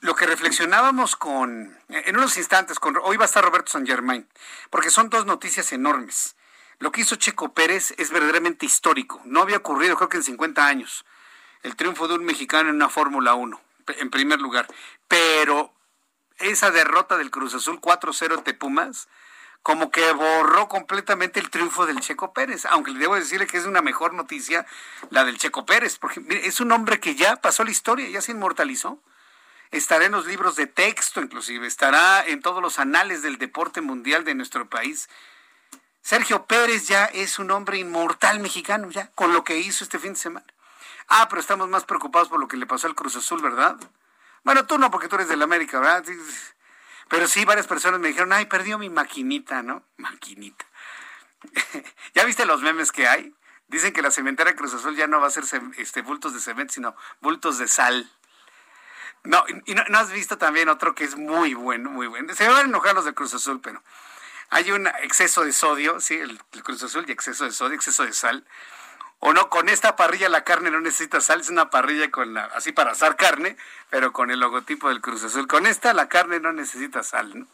lo 0.00 0.14
que 0.14 0.26
reflexionábamos 0.26 1.16
con, 1.16 1.78
en 1.88 2.16
unos 2.16 2.36
instantes, 2.36 2.78
con, 2.78 2.96
hoy 3.02 3.16
va 3.16 3.24
a 3.24 3.26
estar 3.26 3.44
Roberto 3.44 3.72
San 3.72 3.86
Germain, 3.86 4.26
porque 4.70 4.90
son 4.90 5.10
dos 5.10 5.26
noticias 5.26 5.72
enormes. 5.72 6.36
Lo 6.78 6.90
que 6.90 7.02
hizo 7.02 7.16
Checo 7.16 7.52
Pérez 7.52 7.94
es 7.98 8.10
verdaderamente 8.10 8.66
histórico. 8.66 9.20
No 9.24 9.42
había 9.42 9.58
ocurrido, 9.58 9.96
creo 9.96 10.08
que 10.08 10.16
en 10.16 10.22
50 10.22 10.66
años, 10.66 11.04
el 11.62 11.76
triunfo 11.76 12.08
de 12.08 12.14
un 12.14 12.24
mexicano 12.24 12.70
en 12.70 12.76
una 12.76 12.88
Fórmula 12.88 13.34
1, 13.34 13.60
en 13.98 14.10
primer 14.10 14.40
lugar. 14.40 14.66
Pero 15.06 15.72
esa 16.38 16.70
derrota 16.70 17.16
del 17.16 17.30
Cruz 17.30 17.54
Azul 17.54 17.80
4-0 17.80 18.42
de 18.42 18.54
Pumas, 18.54 19.08
como 19.62 19.90
que 19.90 20.12
borró 20.12 20.68
completamente 20.68 21.40
el 21.40 21.48
triunfo 21.48 21.86
del 21.86 22.00
Checo 22.00 22.32
Pérez, 22.32 22.66
aunque 22.66 22.90
le 22.90 22.98
debo 22.98 23.14
decirle 23.14 23.46
que 23.46 23.56
es 23.56 23.64
una 23.64 23.80
mejor 23.80 24.12
noticia 24.12 24.66
la 25.10 25.24
del 25.24 25.38
Checo 25.38 25.64
Pérez, 25.64 25.98
porque 25.98 26.22
es 26.44 26.60
un 26.60 26.72
hombre 26.72 27.00
que 27.00 27.14
ya 27.14 27.36
pasó 27.36 27.64
la 27.64 27.70
historia, 27.70 28.08
ya 28.08 28.20
se 28.20 28.32
inmortalizó 28.32 29.00
estará 29.76 30.06
en 30.06 30.12
los 30.12 30.26
libros 30.26 30.56
de 30.56 30.66
texto, 30.66 31.20
inclusive, 31.20 31.66
estará 31.66 32.24
en 32.26 32.40
todos 32.40 32.62
los 32.62 32.78
anales 32.78 33.22
del 33.22 33.38
deporte 33.38 33.80
mundial 33.80 34.24
de 34.24 34.34
nuestro 34.34 34.68
país. 34.68 35.08
Sergio 36.00 36.46
Pérez 36.46 36.86
ya 36.86 37.06
es 37.06 37.38
un 37.38 37.50
hombre 37.50 37.78
inmortal 37.78 38.40
mexicano, 38.40 38.90
ya, 38.90 39.10
con 39.14 39.32
lo 39.32 39.42
que 39.42 39.58
hizo 39.58 39.84
este 39.84 39.98
fin 39.98 40.12
de 40.12 40.18
semana. 40.18 40.46
Ah, 41.08 41.28
pero 41.28 41.40
estamos 41.40 41.68
más 41.68 41.84
preocupados 41.84 42.28
por 42.28 42.38
lo 42.40 42.48
que 42.48 42.56
le 42.56 42.66
pasó 42.66 42.86
al 42.86 42.94
Cruz 42.94 43.16
Azul, 43.16 43.42
¿verdad? 43.42 43.76
Bueno, 44.42 44.66
tú 44.66 44.78
no, 44.78 44.90
porque 44.90 45.08
tú 45.08 45.16
eres 45.16 45.28
del 45.28 45.42
América, 45.42 45.80
¿verdad? 45.80 46.04
Pero 47.08 47.26
sí, 47.26 47.44
varias 47.44 47.66
personas 47.66 48.00
me 48.00 48.08
dijeron, 48.08 48.32
ay, 48.32 48.46
perdió 48.46 48.78
mi 48.78 48.90
maquinita, 48.90 49.62
¿no? 49.62 49.82
Maquinita. 49.96 50.66
¿Ya 52.14 52.24
viste 52.24 52.46
los 52.46 52.62
memes 52.62 52.92
que 52.92 53.08
hay? 53.08 53.34
Dicen 53.68 53.92
que 53.92 54.02
la 54.02 54.10
cementera 54.10 54.54
Cruz 54.54 54.74
Azul 54.74 54.96
ya 54.96 55.06
no 55.06 55.20
va 55.20 55.26
a 55.26 55.30
ser 55.30 55.44
este, 55.78 56.02
bultos 56.02 56.34
de 56.34 56.40
cemento, 56.40 56.74
sino 56.74 56.94
bultos 57.20 57.58
de 57.58 57.66
sal. 57.66 58.10
No, 59.24 59.42
y 59.64 59.74
no, 59.74 59.98
has 59.98 60.12
visto 60.12 60.36
también 60.36 60.68
otro 60.68 60.94
que 60.94 61.04
es 61.04 61.16
muy 61.16 61.54
bueno, 61.54 61.90
muy 61.90 62.06
bueno. 62.06 62.34
Se 62.34 62.46
van 62.46 62.56
a 62.58 62.68
enojar 62.68 62.94
los 62.94 63.06
de 63.06 63.14
Cruz 63.14 63.32
Azul, 63.32 63.60
pero 63.62 63.82
hay 64.50 64.70
un 64.70 64.86
exceso 65.02 65.44
de 65.44 65.52
sodio, 65.52 65.98
sí, 65.98 66.14
el, 66.14 66.38
Cruz 66.62 66.82
Azul 66.82 67.06
y 67.08 67.12
exceso 67.12 67.44
de 67.44 67.52
sodio, 67.52 67.74
exceso 67.74 68.04
de 68.04 68.12
sal. 68.12 68.44
O 69.20 69.32
no, 69.32 69.48
con 69.48 69.70
esta 69.70 69.96
parrilla 69.96 70.28
la 70.28 70.44
carne 70.44 70.70
no 70.70 70.78
necesita 70.80 71.22
sal, 71.22 71.40
es 71.40 71.48
una 71.48 71.70
parrilla 71.70 72.10
con 72.10 72.34
la, 72.34 72.44
así 72.54 72.72
para 72.72 72.92
asar 72.92 73.16
carne, 73.16 73.56
pero 73.88 74.12
con 74.12 74.30
el 74.30 74.40
logotipo 74.40 74.90
del 74.90 75.00
Cruz 75.00 75.24
Azul. 75.24 75.46
Con 75.46 75.66
esta 75.66 75.94
la 75.94 76.08
carne 76.10 76.38
no 76.38 76.52
necesita 76.52 77.02
sal, 77.02 77.38
¿no? 77.38 77.46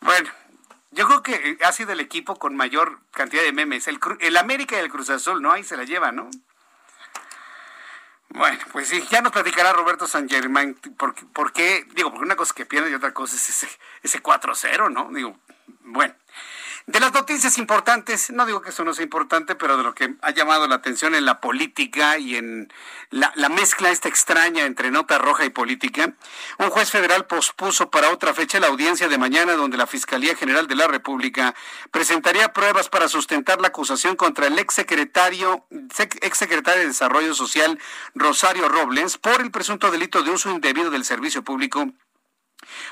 Bueno, 0.00 0.30
yo 0.92 1.06
creo 1.06 1.22
que 1.22 1.58
ha 1.62 1.72
sido 1.72 1.92
el 1.92 2.00
equipo 2.00 2.38
con 2.38 2.56
mayor 2.56 2.98
cantidad 3.10 3.42
de 3.42 3.52
memes. 3.52 3.88
El, 3.88 4.00
el 4.20 4.36
América 4.38 4.76
y 4.76 4.80
el 4.80 4.90
Cruz 4.90 5.10
Azul, 5.10 5.42
¿no? 5.42 5.52
Ahí 5.52 5.64
se 5.64 5.76
la 5.76 5.84
lleva, 5.84 6.12
¿no? 6.12 6.30
Bueno, 8.34 8.58
pues 8.72 8.88
sí, 8.88 9.02
ya 9.10 9.20
nos 9.20 9.30
platicará 9.30 9.74
Roberto 9.74 10.06
San 10.06 10.28
Germán 10.28 10.74
por, 10.96 11.52
qué, 11.52 11.86
digo, 11.94 12.10
porque 12.10 12.24
una 12.24 12.36
cosa 12.36 12.54
que 12.54 12.64
pierde 12.64 12.90
y 12.90 12.94
otra 12.94 13.12
cosa 13.12 13.36
es 13.36 13.48
ese, 13.48 13.68
ese 14.02 14.22
4-0, 14.22 14.90
¿no? 14.90 15.10
Digo, 15.12 15.36
bueno. 15.82 16.14
De 16.86 16.98
las 16.98 17.12
noticias 17.12 17.58
importantes, 17.58 18.30
no 18.32 18.44
digo 18.44 18.60
que 18.60 18.70
eso 18.70 18.82
no 18.82 18.92
sea 18.92 19.04
importante, 19.04 19.54
pero 19.54 19.76
de 19.76 19.84
lo 19.84 19.94
que 19.94 20.16
ha 20.20 20.30
llamado 20.32 20.66
la 20.66 20.74
atención 20.74 21.14
en 21.14 21.24
la 21.24 21.40
política 21.40 22.18
y 22.18 22.34
en 22.34 22.72
la, 23.10 23.32
mezcla 23.50 23.90
esta 23.90 24.08
extraña 24.08 24.64
entre 24.64 24.90
nota 24.90 25.18
roja 25.18 25.44
y 25.44 25.50
política, 25.50 26.14
un 26.58 26.70
juez 26.70 26.90
federal 26.90 27.26
pospuso 27.26 27.88
para 27.88 28.10
otra 28.10 28.34
fecha 28.34 28.58
la 28.58 28.66
audiencia 28.66 29.08
de 29.08 29.16
mañana 29.16 29.52
donde 29.52 29.76
la 29.76 29.86
Fiscalía 29.86 30.34
General 30.34 30.66
de 30.66 30.74
la 30.74 30.88
República 30.88 31.54
presentaría 31.92 32.52
pruebas 32.52 32.88
para 32.88 33.06
sustentar 33.06 33.60
la 33.60 33.68
acusación 33.68 34.16
contra 34.16 34.48
el 34.48 34.58
exsecretario, 34.58 35.64
exsecretario 36.20 36.82
de 36.82 36.88
Desarrollo 36.88 37.34
Social 37.34 37.78
Rosario 38.14 38.68
Robles 38.68 39.18
por 39.18 39.40
el 39.40 39.52
presunto 39.52 39.92
delito 39.92 40.24
de 40.24 40.32
uso 40.32 40.50
indebido 40.50 40.90
del 40.90 41.04
servicio 41.04 41.44
público 41.44 41.92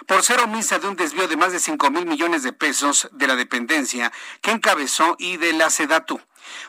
por 0.07 0.23
ser 0.23 0.41
omisa 0.41 0.79
de 0.79 0.89
un 0.89 0.97
desvío 0.97 1.29
de 1.29 1.37
más 1.37 1.53
de 1.53 1.61
5 1.61 1.91
mil 1.91 2.07
millones 2.07 2.43
de 2.43 2.53
pesos 2.53 3.09
de 3.12 3.27
la 3.27 3.37
dependencia 3.37 4.12
que 4.41 4.51
encabezó 4.51 5.16
y 5.18 5.37
de 5.37 5.53
la 5.53 5.71
SEDATU. 5.71 6.21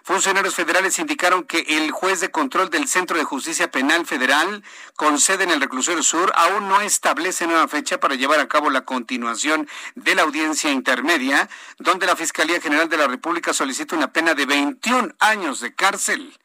Funcionarios 0.04 0.56
federales 0.56 1.00
indicaron 1.00 1.44
que 1.44 1.66
el 1.68 1.92
juez 1.92 2.20
de 2.20 2.32
control 2.32 2.70
del 2.70 2.88
Centro 2.88 3.18
de 3.18 3.24
Justicia 3.24 3.72
Penal 3.72 4.06
Federal, 4.06 4.64
con 4.96 5.20
sede 5.20 5.44
en 5.44 5.52
el 5.52 5.62
Reclusorio 5.62 6.04
Sur, 6.04 6.32
aún 6.36 6.68
no 6.68 6.82
establece 6.82 7.48
nueva 7.48 7.68
fecha 7.68 8.00
para 8.00 8.16
llevar 8.16 8.40
a 8.40 8.48
cabo 8.48 8.70
la 8.70 8.82
continuación 8.82 9.68
de 9.96 10.16
la 10.16 10.24
audiencia 10.24 10.72
intermedia, 10.72 11.50
donde 11.80 12.06
la 12.06 12.16
Fiscalía 12.16 12.62
General 12.62 12.90
de 12.90 12.98
la 12.98 13.08
República 13.08 13.54
solicita 13.54 13.96
una 13.96 14.12
pena 14.12 14.34
de 14.34 14.46
21 14.46 15.16
años 15.20 15.60
de 15.62 15.74
cárcel 15.74 16.38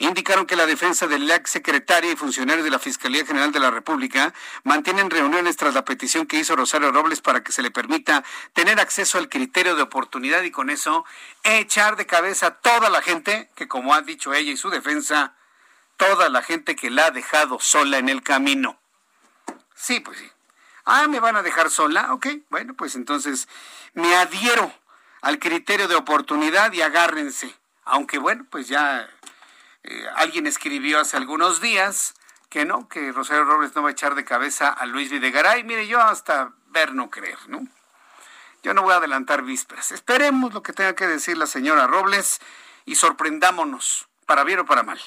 indicaron 0.00 0.46
que 0.46 0.56
la 0.56 0.66
defensa 0.66 1.06
del 1.06 1.30
ex 1.30 1.50
secretario 1.50 2.10
y 2.10 2.16
funcionarios 2.16 2.64
de 2.64 2.70
la 2.70 2.78
Fiscalía 2.78 3.24
General 3.26 3.52
de 3.52 3.60
la 3.60 3.70
República 3.70 4.32
mantienen 4.64 5.10
reuniones 5.10 5.58
tras 5.58 5.74
la 5.74 5.84
petición 5.84 6.26
que 6.26 6.38
hizo 6.38 6.56
Rosario 6.56 6.90
Robles 6.90 7.20
para 7.20 7.44
que 7.44 7.52
se 7.52 7.62
le 7.62 7.70
permita 7.70 8.24
tener 8.54 8.80
acceso 8.80 9.18
al 9.18 9.28
criterio 9.28 9.76
de 9.76 9.82
oportunidad 9.82 10.42
y 10.42 10.50
con 10.50 10.70
eso 10.70 11.04
echar 11.44 11.96
de 11.96 12.06
cabeza 12.06 12.46
a 12.46 12.54
toda 12.56 12.88
la 12.88 13.02
gente 13.02 13.50
que, 13.54 13.68
como 13.68 13.92
ha 13.92 14.00
dicho 14.00 14.32
ella 14.32 14.50
y 14.50 14.56
su 14.56 14.70
defensa, 14.70 15.34
toda 15.98 16.30
la 16.30 16.42
gente 16.42 16.76
que 16.76 16.88
la 16.88 17.06
ha 17.06 17.10
dejado 17.10 17.60
sola 17.60 17.98
en 17.98 18.08
el 18.08 18.22
camino. 18.22 18.80
Sí, 19.74 20.00
pues 20.00 20.18
sí. 20.18 20.30
Ah, 20.86 21.08
me 21.08 21.20
van 21.20 21.36
a 21.36 21.42
dejar 21.42 21.70
sola. 21.70 22.14
Ok, 22.14 22.26
bueno, 22.48 22.72
pues 22.72 22.94
entonces 22.94 23.48
me 23.92 24.16
adhiero 24.16 24.72
al 25.20 25.38
criterio 25.38 25.88
de 25.88 25.96
oportunidad 25.96 26.72
y 26.72 26.80
agárrense. 26.80 27.54
Aunque 27.84 28.18
bueno, 28.18 28.46
pues 28.50 28.68
ya 28.68 29.10
eh, 29.84 30.06
alguien 30.16 30.46
escribió 30.46 31.00
hace 31.00 31.16
algunos 31.16 31.60
días 31.60 32.14
que 32.48 32.64
no, 32.64 32.88
que 32.88 33.12
Rosario 33.12 33.44
Robles 33.44 33.74
no 33.74 33.82
va 33.82 33.90
a 33.90 33.92
echar 33.92 34.14
de 34.14 34.24
cabeza 34.24 34.68
a 34.68 34.86
Luis 34.86 35.10
Videgaray. 35.10 35.64
Mire, 35.64 35.86
yo 35.86 36.00
hasta 36.00 36.52
ver 36.66 36.94
no 36.94 37.08
creer, 37.10 37.38
¿no? 37.48 37.66
Yo 38.62 38.74
no 38.74 38.82
voy 38.82 38.92
a 38.92 38.96
adelantar 38.96 39.42
vísperas. 39.42 39.92
Esperemos 39.92 40.52
lo 40.52 40.62
que 40.62 40.72
tenga 40.72 40.94
que 40.94 41.06
decir 41.06 41.38
la 41.38 41.46
señora 41.46 41.86
Robles 41.86 42.40
y 42.84 42.96
sorprendámonos, 42.96 44.08
para 44.26 44.44
bien 44.44 44.58
o 44.58 44.66
para 44.66 44.82
mal. 44.82 45.00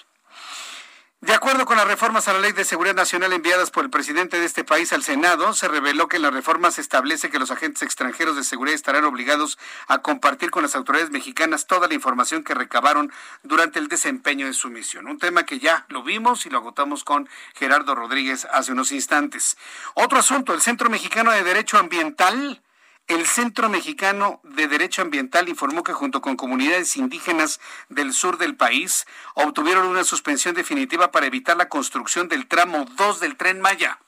De 1.24 1.34
acuerdo 1.34 1.65
con 1.65 1.78
las 1.78 1.88
reformas 1.88 2.28
a 2.28 2.34
la 2.34 2.39
Ley 2.39 2.51
de 2.51 2.65
Seguridad 2.65 2.95
Nacional 2.95 3.32
enviadas 3.32 3.71
por 3.71 3.86
el 3.86 3.89
presidente 3.89 4.41
de 4.41 4.45
este 4.45 4.65
país 4.65 4.91
al 4.91 5.03
Senado, 5.03 5.53
se 5.53 5.69
reveló 5.69 6.09
que 6.09 6.17
en 6.17 6.24
las 6.24 6.34
reformas 6.34 6.74
se 6.74 6.82
establece 6.82 7.30
que 7.30 7.39
los 7.39 7.49
agentes 7.49 7.82
extranjeros 7.82 8.36
de 8.36 8.43
seguridad 8.43 8.76
estarán 8.76 9.05
obligados 9.05 9.57
a 9.88 9.99
compartir 9.99 10.51
con 10.51 10.63
las 10.63 10.76
autoridades 10.76 11.11
mexicanas 11.11 11.65
toda 11.65 11.88
la 11.88 11.93
información 11.93 12.43
que 12.43 12.53
recabaron 12.53 13.09
durante 13.41 13.80
el 13.80 13.88
desempeño 13.88 14.47
de 14.47 14.53
su 14.53 14.67
misión. 14.67 15.07
Un 15.07 15.17
tema 15.17 15.45
que 15.45 15.59
ya 15.59 15.86
lo 15.88 16.03
vimos 16.03 16.45
y 16.45 16.49
lo 16.49 16.57
agotamos 16.57 17.05
con 17.05 17.30
Gerardo 17.53 17.95
Rodríguez 17.95 18.45
hace 18.51 18.74
unos 18.74 18.91
instantes. 18.91 19.55
Otro 19.93 20.19
asunto, 20.19 20.53
el 20.53 20.59
Centro 20.59 20.89
Mexicano 20.89 21.32
de 21.32 21.41
Derecho 21.45 21.78
Ambiental 21.78 22.61
el 23.08 23.28
Centro 23.28 23.70
Mexicano 23.70 24.39
de 24.43 24.68
Derecho 24.68 25.01
Ambiental 25.01 25.49
informó 25.49 25.84
que 25.84 25.93
junto 25.93 26.22
con 26.22 26.36
comunidades 26.36 26.95
indígenas 26.95 27.60
del 27.89 28.14
sur 28.14 28.38
del 28.38 28.56
país 28.56 29.06
obtuvieron 29.34 29.88
una 29.88 30.04
suspensión 30.04 30.56
definitiva 30.56 31.12
para 31.12 31.26
evitar 31.26 31.58
la 31.58 31.70
construcción 31.70 32.28
del 32.30 32.47
tramo 32.47 32.86
2 32.95 33.20
del 33.20 33.36
tren 33.36 33.60
Maya. 33.60 33.99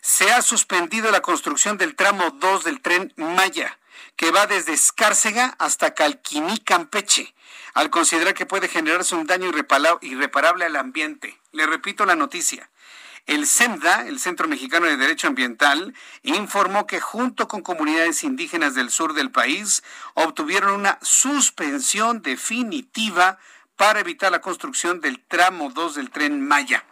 Se 0.00 0.32
ha 0.32 0.42
suspendido 0.42 1.10
la 1.10 1.22
construcción 1.22 1.76
del 1.76 1.96
tramo 1.96 2.30
2 2.30 2.64
del 2.64 2.80
tren 2.80 3.12
Maya, 3.16 3.78
que 4.16 4.30
va 4.30 4.46
desde 4.46 4.72
Escárcega 4.72 5.54
hasta 5.58 5.94
Calquiní, 5.94 6.58
Campeche, 6.58 7.34
al 7.74 7.90
considerar 7.90 8.34
que 8.34 8.46
puede 8.46 8.68
generarse 8.68 9.14
un 9.14 9.26
daño 9.26 9.50
irreparable 10.00 10.64
al 10.64 10.76
ambiente. 10.76 11.38
Le 11.52 11.66
repito 11.66 12.04
la 12.04 12.16
noticia. 12.16 12.68
El 13.26 13.46
CEMDA, 13.46 14.08
el 14.08 14.18
Centro 14.18 14.48
Mexicano 14.48 14.86
de 14.86 14.96
Derecho 14.96 15.28
Ambiental, 15.28 15.94
informó 16.22 16.88
que 16.88 17.00
junto 17.00 17.46
con 17.46 17.62
comunidades 17.62 18.24
indígenas 18.24 18.74
del 18.74 18.90
sur 18.90 19.14
del 19.14 19.30
país 19.30 19.84
obtuvieron 20.14 20.72
una 20.72 20.98
suspensión 21.02 22.22
definitiva 22.22 23.38
para 23.76 24.00
evitar 24.00 24.32
la 24.32 24.40
construcción 24.40 25.00
del 25.00 25.20
tramo 25.20 25.70
2 25.70 25.94
del 25.94 26.10
tren 26.10 26.46
Maya. 26.46 26.84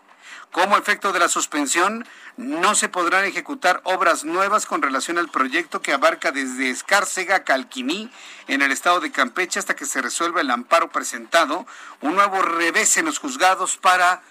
Como 0.52 0.76
efecto 0.76 1.12
de 1.12 1.18
la 1.18 1.28
suspensión, 1.28 2.06
no 2.36 2.74
se 2.74 2.88
podrán 2.88 3.24
ejecutar 3.24 3.80
obras 3.84 4.24
nuevas 4.24 4.66
con 4.66 4.82
relación 4.82 5.18
al 5.18 5.28
proyecto 5.28 5.82
que 5.82 5.92
abarca 5.92 6.32
desde 6.32 6.70
Escárcega 6.70 7.36
a 7.36 7.44
Calquiní, 7.44 8.10
en 8.48 8.62
el 8.62 8.72
estado 8.72 9.00
de 9.00 9.12
Campeche, 9.12 9.58
hasta 9.58 9.76
que 9.76 9.84
se 9.84 10.00
resuelva 10.00 10.40
el 10.40 10.50
amparo 10.50 10.90
presentado, 10.90 11.66
un 12.00 12.14
nuevo 12.14 12.42
revés 12.42 12.96
en 12.96 13.04
los 13.04 13.18
juzgados 13.18 13.76
para 13.76 14.22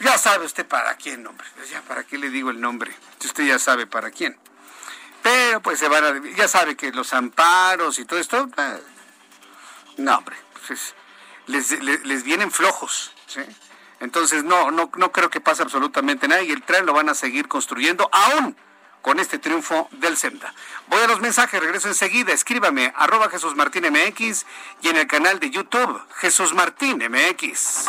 ya 0.00 0.18
sabe 0.18 0.46
usted 0.46 0.66
para 0.66 0.96
quién, 0.96 1.26
hombre. 1.26 1.46
Ya 1.70 1.82
para 1.82 2.04
qué 2.04 2.18
le 2.18 2.30
digo 2.30 2.50
el 2.50 2.60
nombre. 2.60 2.94
Usted 3.22 3.44
ya 3.44 3.58
sabe 3.58 3.86
para 3.86 4.10
quién. 4.10 4.36
Pero 5.22 5.60
pues 5.60 5.78
se 5.78 5.88
van 5.88 6.04
a... 6.04 6.36
Ya 6.36 6.48
sabe 6.48 6.76
que 6.76 6.90
los 6.92 7.12
amparos 7.12 7.98
y 7.98 8.04
todo 8.04 8.18
esto... 8.18 8.48
Eh, 8.56 8.82
no, 9.98 10.16
hombre. 10.18 10.36
Pues, 10.66 10.94
les, 11.46 12.22
vienen 12.22 12.50
flojos. 12.50 13.12
Entonces 14.00 14.44
no, 14.44 14.70
no, 14.70 14.90
no 14.96 15.12
creo 15.12 15.30
que 15.30 15.40
pase 15.40 15.62
absolutamente 15.62 16.26
nada 16.26 16.42
y 16.42 16.50
el 16.50 16.62
tren 16.62 16.86
lo 16.86 16.94
van 16.94 17.08
a 17.08 17.14
seguir 17.14 17.48
construyendo 17.48 18.08
aún 18.12 18.56
con 19.02 19.18
este 19.18 19.38
triunfo 19.38 19.88
del 19.92 20.16
SEMDA. 20.16 20.52
Voy 20.88 21.00
a 21.00 21.06
los 21.06 21.20
mensajes, 21.20 21.60
regreso 21.60 21.88
enseguida. 21.88 22.32
Escríbame, 22.32 22.92
arroba 22.96 23.28
Jesús 23.30 23.56
Martín 23.56 23.84
MX 23.90 24.46
y 24.82 24.88
en 24.88 24.96
el 24.96 25.06
canal 25.06 25.40
de 25.40 25.50
YouTube, 25.50 26.00
Jesús 26.16 26.54
Martín 26.54 26.98
MX. 26.98 27.88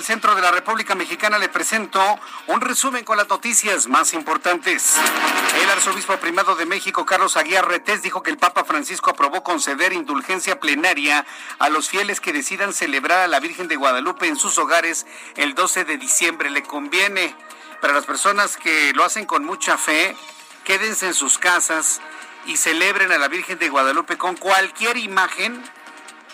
Del 0.00 0.06
centro 0.06 0.34
de 0.34 0.40
la 0.40 0.50
República 0.50 0.94
Mexicana. 0.94 1.36
Le 1.36 1.50
presento 1.50 2.00
un 2.46 2.62
resumen 2.62 3.04
con 3.04 3.18
las 3.18 3.28
noticias 3.28 3.86
más 3.86 4.14
importantes. 4.14 4.96
El 5.62 5.68
arzobispo 5.68 6.16
primado 6.16 6.56
de 6.56 6.64
México, 6.64 7.04
Carlos 7.04 7.36
Aguiar 7.36 7.68
dijo 8.02 8.22
que 8.22 8.30
el 8.30 8.38
Papa 8.38 8.64
Francisco 8.64 9.10
aprobó 9.10 9.42
conceder 9.42 9.92
indulgencia 9.92 10.58
plenaria 10.58 11.26
a 11.58 11.68
los 11.68 11.90
fieles 11.90 12.18
que 12.18 12.32
decidan 12.32 12.72
celebrar 12.72 13.20
a 13.20 13.28
la 13.28 13.40
Virgen 13.40 13.68
de 13.68 13.76
Guadalupe 13.76 14.26
en 14.26 14.36
sus 14.36 14.56
hogares 14.56 15.04
el 15.36 15.54
12 15.54 15.84
de 15.84 15.98
diciembre. 15.98 16.48
Le 16.48 16.62
conviene 16.62 17.36
para 17.82 17.92
las 17.92 18.06
personas 18.06 18.56
que 18.56 18.94
lo 18.94 19.04
hacen 19.04 19.26
con 19.26 19.44
mucha 19.44 19.76
fe, 19.76 20.16
quédense 20.64 21.08
en 21.08 21.14
sus 21.14 21.36
casas 21.36 22.00
y 22.46 22.56
celebren 22.56 23.12
a 23.12 23.18
la 23.18 23.28
Virgen 23.28 23.58
de 23.58 23.68
Guadalupe 23.68 24.16
con 24.16 24.34
cualquier 24.34 24.96
imagen 24.96 25.62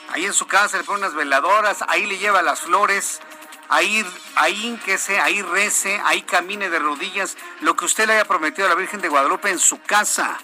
ahí 0.08 0.24
en 0.24 0.32
su 0.32 0.46
casa 0.46 0.78
le 0.78 0.84
pone 0.84 1.00
unas 1.00 1.14
veladoras, 1.14 1.84
ahí 1.88 2.06
le 2.06 2.18
lleva 2.18 2.42
las 2.42 2.60
flores, 2.60 3.20
ahí, 3.68 4.04
ahí 4.34 4.80
se 4.98 5.20
ahí 5.20 5.42
rece, 5.42 6.00
ahí 6.04 6.22
camine 6.22 6.70
de 6.70 6.78
rodillas, 6.78 7.36
lo 7.60 7.76
que 7.76 7.84
usted 7.84 8.06
le 8.06 8.14
haya 8.14 8.24
prometido 8.24 8.66
a 8.66 8.70
la 8.70 8.76
Virgen 8.76 9.00
de 9.00 9.08
Guadalupe 9.08 9.50
en 9.50 9.58
su 9.58 9.80
casa. 9.82 10.38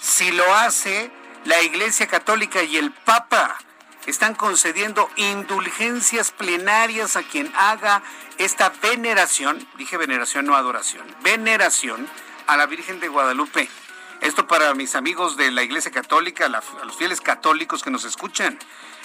Si 0.00 0.30
lo 0.30 0.54
hace, 0.54 1.10
la 1.44 1.62
Iglesia 1.62 2.06
Católica 2.06 2.62
y 2.62 2.76
el 2.76 2.92
Papa 2.92 3.58
están 4.06 4.34
concediendo 4.34 5.10
indulgencias 5.16 6.30
plenarias 6.30 7.16
a 7.16 7.22
quien 7.22 7.52
haga 7.54 8.02
esta 8.38 8.72
veneración, 8.82 9.66
dije 9.76 9.96
veneración, 9.96 10.46
no 10.46 10.56
adoración, 10.56 11.06
veneración 11.22 12.08
a 12.46 12.56
la 12.56 12.66
Virgen 12.66 13.00
de 13.00 13.08
Guadalupe. 13.08 13.68
Esto 14.20 14.48
para 14.48 14.74
mis 14.74 14.94
amigos 14.94 15.36
de 15.36 15.50
la 15.50 15.62
Iglesia 15.62 15.90
Católica, 15.92 16.48
los 16.48 16.96
fieles 16.96 17.20
católicos 17.20 17.82
que 17.82 17.90
nos 17.90 18.04
escuchan. 18.04 18.58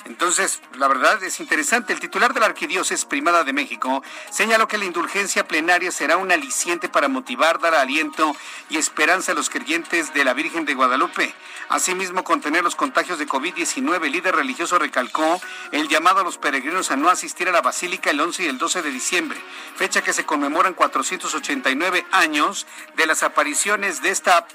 Entonces, 0.06 0.62
la 0.78 0.88
verdad 0.88 1.24
es 1.24 1.40
interesante. 1.40 1.94
El 1.94 2.00
titular 2.00 2.34
de 2.34 2.42
la 2.42 2.48
Arquidiócesis 2.48 3.06
Primada 3.06 3.44
de 3.44 3.54
México 3.54 4.04
señaló 4.32 4.68
que 4.68 4.78
la 4.78 4.86
indulgencia 4.86 5.48
plenaria 5.48 5.92
será 5.92 6.18
un 6.18 6.32
aliciente 6.32 6.90
para 6.90 7.08
motivar, 7.08 7.60
dar 7.60 7.74
aliento 7.76 8.36
y 8.70 8.78
esperanza 8.78 9.32
a 9.32 9.36
los 9.36 9.50
creyentes 9.50 10.14
de 10.14 10.26
la 10.26 10.34
Virgen 10.34 10.66
de 10.66 10.74
Guadalupe. 10.74 11.34
Asimismo, 11.70 12.24
contener 12.24 12.64
los 12.64 12.76
contagios 12.76 13.18
de 13.18 13.28
COVID-19, 13.28 14.06
el 14.06 14.12
líder 14.12 14.36
religioso 14.36 14.78
recalcó 14.78 15.42
el 15.72 15.88
llamado 15.88 16.20
a 16.20 16.24
los 16.24 16.38
peregrinos 16.38 16.92
a 16.92 16.98
no 16.98 17.10
asistir 17.10 17.48
a 17.48 17.54
la 17.54 17.62
Basílica 17.62 18.10
el 18.10 18.20
11 18.20 18.44
y 18.44 18.48
el 18.48 18.58
12 18.58 18.82
de 18.82 18.92
diciembre, 18.92 19.40
fecha 19.76 20.02
que 20.02 20.14
se 20.14 20.26
conmemoran 20.26 20.74
489 20.74 22.06
años 22.12 22.68
de 22.96 23.08
las 23.08 23.24
apariciones 23.24 24.02
de 24.02 24.10
esta 24.10 24.46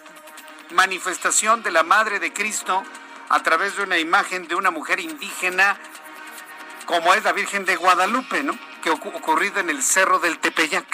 manifestación 0.72 1.62
de 1.62 1.70
la 1.70 1.82
Madre 1.82 2.20
de 2.20 2.32
Cristo 2.32 2.84
a 3.29 3.43
través 3.43 3.76
de 3.76 3.83
una 3.83 3.99
imagen 3.99 4.49
de 4.49 4.55
una 4.55 4.70
mujer 4.70 5.01
indígena 5.01 5.79
como 6.87 7.12
es 7.12 7.22
la 7.22 7.33
Virgen 7.33 7.66
de 7.66 7.76
Guadalupe, 7.76 8.43
¿no? 8.43 8.59
Que 8.83 8.91
ocurrido 8.91 9.61
en 9.61 9.68
el 9.68 9.83
Cerro 9.83 10.18
del 10.18 10.39
Tepeyac. 10.39 10.87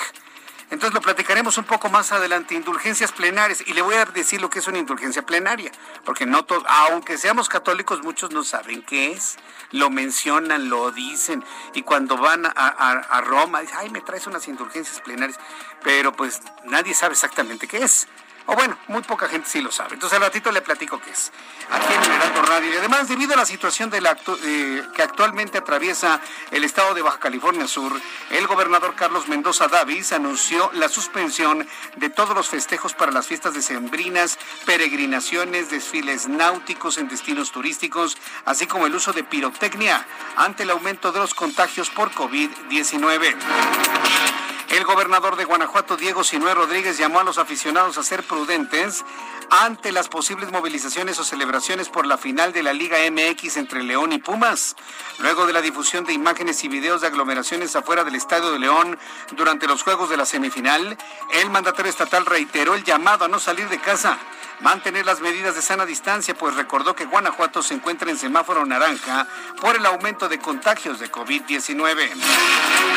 Entonces 0.70 0.92
lo 0.92 1.00
platicaremos 1.00 1.56
un 1.56 1.64
poco 1.64 1.88
más 1.88 2.10
adelante, 2.10 2.54
indulgencias 2.54 3.12
plenarias, 3.12 3.62
y 3.64 3.74
le 3.74 3.82
voy 3.82 3.94
a 3.94 4.04
decir 4.06 4.40
lo 4.40 4.50
que 4.50 4.58
es 4.58 4.66
una 4.66 4.78
indulgencia 4.78 5.24
plenaria, 5.24 5.70
porque 6.04 6.26
no 6.26 6.44
todos, 6.44 6.64
aunque 6.66 7.16
seamos 7.16 7.48
católicos, 7.48 8.02
muchos 8.02 8.32
no 8.32 8.42
saben 8.42 8.82
qué 8.82 9.12
es, 9.12 9.36
lo 9.70 9.88
mencionan, 9.90 10.68
lo 10.68 10.90
dicen, 10.90 11.44
y 11.74 11.82
cuando 11.82 12.16
van 12.16 12.46
a, 12.46 12.50
a 12.52 13.20
Roma, 13.20 13.60
dicen, 13.60 13.76
ay, 13.78 13.90
me 13.90 14.00
traes 14.00 14.26
unas 14.26 14.48
indulgencias 14.48 15.00
plenarias, 15.00 15.38
pero 15.84 16.12
pues 16.12 16.40
nadie 16.64 16.92
sabe 16.94 17.12
exactamente 17.12 17.68
qué 17.68 17.84
es. 17.84 18.08
O 18.46 18.54
bueno, 18.54 18.76
muy 18.88 19.02
poca 19.02 19.28
gente 19.28 19.48
sí 19.48 19.62
lo 19.62 19.72
sabe. 19.72 19.94
Entonces 19.94 20.16
al 20.16 20.24
ratito 20.24 20.52
le 20.52 20.60
platico 20.60 21.00
qué 21.00 21.10
es. 21.10 21.32
Aquí 21.70 21.94
en 21.94 22.02
el 22.02 22.46
Radio. 22.46 22.74
Y 22.74 22.76
además, 22.76 23.08
debido 23.08 23.32
a 23.32 23.36
la 23.36 23.46
situación 23.46 23.90
eh, 23.94 24.82
que 24.94 25.02
actualmente 25.02 25.56
atraviesa 25.56 26.20
el 26.50 26.64
estado 26.64 26.94
de 26.94 27.00
Baja 27.00 27.18
California 27.18 27.66
Sur, 27.66 27.92
el 28.30 28.46
gobernador 28.46 28.94
Carlos 28.94 29.28
Mendoza 29.28 29.68
Davis 29.68 30.12
anunció 30.12 30.70
la 30.74 30.88
suspensión 30.88 31.66
de 31.96 32.10
todos 32.10 32.34
los 32.34 32.48
festejos 32.48 32.92
para 32.92 33.12
las 33.12 33.26
fiestas 33.26 33.54
decembrinas, 33.54 34.38
peregrinaciones, 34.66 35.70
desfiles 35.70 36.28
náuticos 36.28 36.98
en 36.98 37.08
destinos 37.08 37.50
turísticos, 37.50 38.18
así 38.44 38.66
como 38.66 38.86
el 38.86 38.94
uso 38.94 39.12
de 39.12 39.24
pirotecnia 39.24 40.06
ante 40.36 40.64
el 40.64 40.70
aumento 40.70 41.12
de 41.12 41.20
los 41.20 41.34
contagios 41.34 41.88
por 41.88 42.10
COVID-19. 42.12 44.43
El 44.74 44.84
gobernador 44.84 45.36
de 45.36 45.44
Guanajuato, 45.44 45.96
Diego 45.96 46.24
Sinué 46.24 46.52
Rodríguez, 46.52 46.98
llamó 46.98 47.20
a 47.20 47.22
los 47.22 47.38
aficionados 47.38 47.96
a 47.96 48.02
ser 48.02 48.24
prudentes 48.24 49.04
ante 49.50 49.92
las 49.92 50.08
posibles 50.08 50.50
movilizaciones 50.50 51.18
o 51.18 51.24
celebraciones 51.24 51.88
por 51.88 52.06
la 52.06 52.18
final 52.18 52.52
de 52.52 52.62
la 52.62 52.72
Liga 52.72 52.98
MX 53.10 53.56
entre 53.56 53.82
León 53.82 54.12
y 54.12 54.18
Pumas. 54.18 54.76
Luego 55.18 55.46
de 55.46 55.52
la 55.52 55.60
difusión 55.60 56.04
de 56.04 56.12
imágenes 56.12 56.62
y 56.64 56.68
videos 56.68 57.00
de 57.00 57.06
aglomeraciones 57.06 57.76
afuera 57.76 58.04
del 58.04 58.14
Estadio 58.14 58.50
de 58.50 58.58
León 58.58 58.98
durante 59.36 59.66
los 59.66 59.82
juegos 59.82 60.10
de 60.10 60.16
la 60.16 60.26
semifinal, 60.26 60.96
el 61.32 61.50
mandatario 61.50 61.90
estatal 61.90 62.26
reiteró 62.26 62.74
el 62.74 62.84
llamado 62.84 63.24
a 63.24 63.28
no 63.28 63.38
salir 63.38 63.68
de 63.68 63.78
casa 63.78 64.18
mantener 64.60 65.04
las 65.04 65.20
medidas 65.20 65.54
de 65.54 65.62
sana 65.62 65.86
distancia, 65.86 66.34
pues 66.34 66.54
recordó 66.54 66.94
que 66.94 67.04
Guanajuato 67.04 67.62
se 67.62 67.74
encuentra 67.74 68.10
en 68.10 68.16
semáforo 68.16 68.64
naranja 68.64 69.26
por 69.60 69.76
el 69.76 69.84
aumento 69.86 70.28
de 70.28 70.38
contagios 70.38 71.00
de 71.00 71.10
COVID-19. 71.10 72.10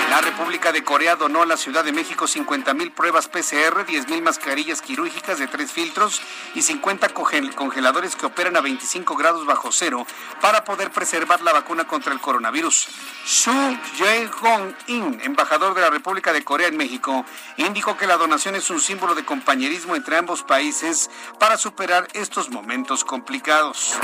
La 0.10 0.22
República 0.22 0.72
de 0.72 0.84
Corea 0.84 1.16
donó 1.16 1.42
a 1.42 1.46
la 1.46 1.58
Ciudad 1.58 1.84
de 1.84 1.92
México 1.92 2.28
50 2.28 2.74
mil 2.74 2.92
pruebas 2.92 3.28
PCR, 3.28 3.86
10 3.86 4.08
mil 4.08 4.22
mascarillas 4.22 4.82
quirúrgicas 4.82 5.40
de 5.40 5.48
tres 5.48 5.72
filtros 5.72 6.22
y 6.56 6.62
50 6.62 7.10
congeladores 7.10 8.16
que 8.16 8.26
operan 8.26 8.58
a 8.58 8.62
25 8.62 9.16
grados 9.16 9.46
bajo 9.46 9.72
cero 9.72 10.06
para 10.42 10.64
poder 10.64 10.92
preservar 10.92 11.42
la 11.42 11.54
vacuna 11.54 11.86
contra 11.86 12.14
el 12.14 12.20
coronavirus. 12.20 12.88
Su 13.26 13.52
Jae-hong-in, 13.98 15.22
embajador 15.24 15.74
de 15.74 15.82
la 15.82 15.90
República 15.90 16.34
de 16.34 16.44
Corea 16.44 16.68
en 16.68 16.78
México, 16.78 17.26
indicó 17.58 17.98
que 17.98 18.08
la 18.08 18.18
donación 18.18 18.56
es 18.56 18.70
un 18.70 18.80
símbolo 18.80 19.16
de 19.16 19.26
compañerismo 19.26 19.96
entre 19.96 20.18
ambos 20.18 20.44
países 20.44 21.10
para 21.40 21.58
superar 21.58 22.08
estos 22.14 22.50
momentos 22.50 23.04
complicados. 23.04 23.96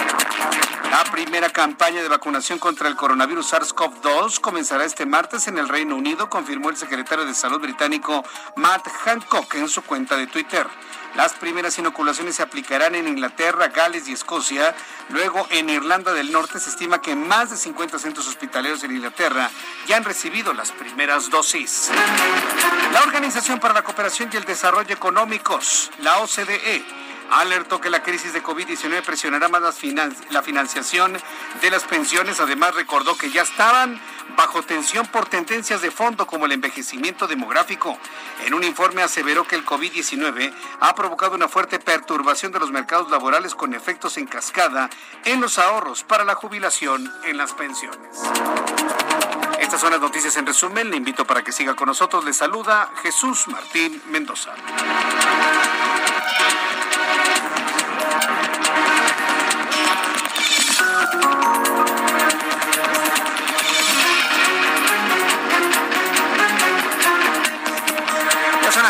La 0.91 1.03
primera 1.11 1.49
campaña 1.49 2.03
de 2.03 2.07
vacunación 2.07 2.59
contra 2.59 2.87
el 2.87 2.95
coronavirus 2.95 3.51
SARS-CoV-2 3.53 4.39
comenzará 4.39 4.85
este 4.85 5.05
martes 5.05 5.47
en 5.47 5.57
el 5.57 5.67
Reino 5.67 5.95
Unido, 5.95 6.29
confirmó 6.29 6.69
el 6.69 6.77
secretario 6.77 7.25
de 7.25 7.33
Salud 7.33 7.59
británico 7.59 8.23
Matt 8.57 8.87
Hancock 9.03 9.55
en 9.55 9.69
su 9.69 9.81
cuenta 9.81 10.15
de 10.17 10.27
Twitter. 10.27 10.67
Las 11.15 11.33
primeras 11.33 11.77
inoculaciones 11.77 12.35
se 12.35 12.43
aplicarán 12.43 12.95
en 12.95 13.07
Inglaterra, 13.07 13.67
Gales 13.67 14.07
y 14.07 14.13
Escocia. 14.13 14.75
Luego, 15.09 15.47
en 15.51 15.69
Irlanda 15.69 16.11
del 16.11 16.31
Norte 16.31 16.59
se 16.59 16.71
estima 16.71 17.01
que 17.01 17.15
más 17.15 17.51
de 17.51 17.57
50 17.57 17.99
centros 17.99 18.27
hospitalarios 18.27 18.83
en 18.83 18.95
Inglaterra 18.95 19.51
ya 19.87 19.97
han 19.97 20.03
recibido 20.03 20.53
las 20.53 20.71
primeras 20.71 21.29
dosis. 21.29 21.91
La 22.91 23.01
Organización 23.03 23.59
para 23.59 23.75
la 23.75 23.83
Cooperación 23.83 24.29
y 24.33 24.37
el 24.37 24.45
Desarrollo 24.45 24.93
Económicos, 24.93 25.91
la 25.99 26.17
OCDE, 26.19 26.83
alertó 27.29 27.79
que 27.79 27.89
la 27.89 28.01
crisis 28.01 28.33
de 28.33 28.43
COVID-19 28.43 29.03
presionará 29.03 29.49
más 29.49 29.61
la 30.29 30.41
financiación 30.41 31.17
de 31.61 31.69
las 31.69 31.83
pensiones. 31.83 32.39
Además, 32.39 32.73
recordó 32.73 33.15
que 33.17 33.29
ya 33.29 33.43
estaban 33.43 33.99
bajo 34.37 34.61
tensión 34.63 35.05
por 35.07 35.27
tendencias 35.27 35.81
de 35.81 35.91
fondo 35.91 36.25
como 36.27 36.45
el 36.45 36.51
envejecimiento 36.51 37.27
demográfico. 37.27 37.97
En 38.45 38.53
un 38.53 38.63
informe 38.63 39.01
aseveró 39.01 39.45
que 39.45 39.55
el 39.55 39.65
COVID-19 39.65 40.53
ha 40.79 40.95
provocado 40.95 41.35
una 41.35 41.47
fuerte 41.47 41.79
perturbación 41.79 42.51
de 42.51 42.59
los 42.59 42.71
mercados 42.71 43.09
laborales 43.09 43.55
con 43.55 43.73
efectos 43.73 44.17
en 44.17 44.27
cascada 44.27 44.89
en 45.25 45.41
los 45.41 45.59
ahorros 45.59 46.03
para 46.03 46.23
la 46.23 46.35
jubilación 46.35 47.11
en 47.25 47.37
las 47.37 47.53
pensiones. 47.53 48.21
Estas 49.59 49.79
son 49.79 49.91
las 49.91 50.01
noticias 50.01 50.35
en 50.37 50.45
resumen. 50.45 50.89
Le 50.89 50.97
invito 50.97 51.25
para 51.25 51.43
que 51.43 51.51
siga 51.51 51.75
con 51.75 51.87
nosotros. 51.87 52.25
Le 52.25 52.33
saluda 52.33 52.91
Jesús 53.01 53.47
Martín 53.47 54.01
Mendoza. 54.09 54.53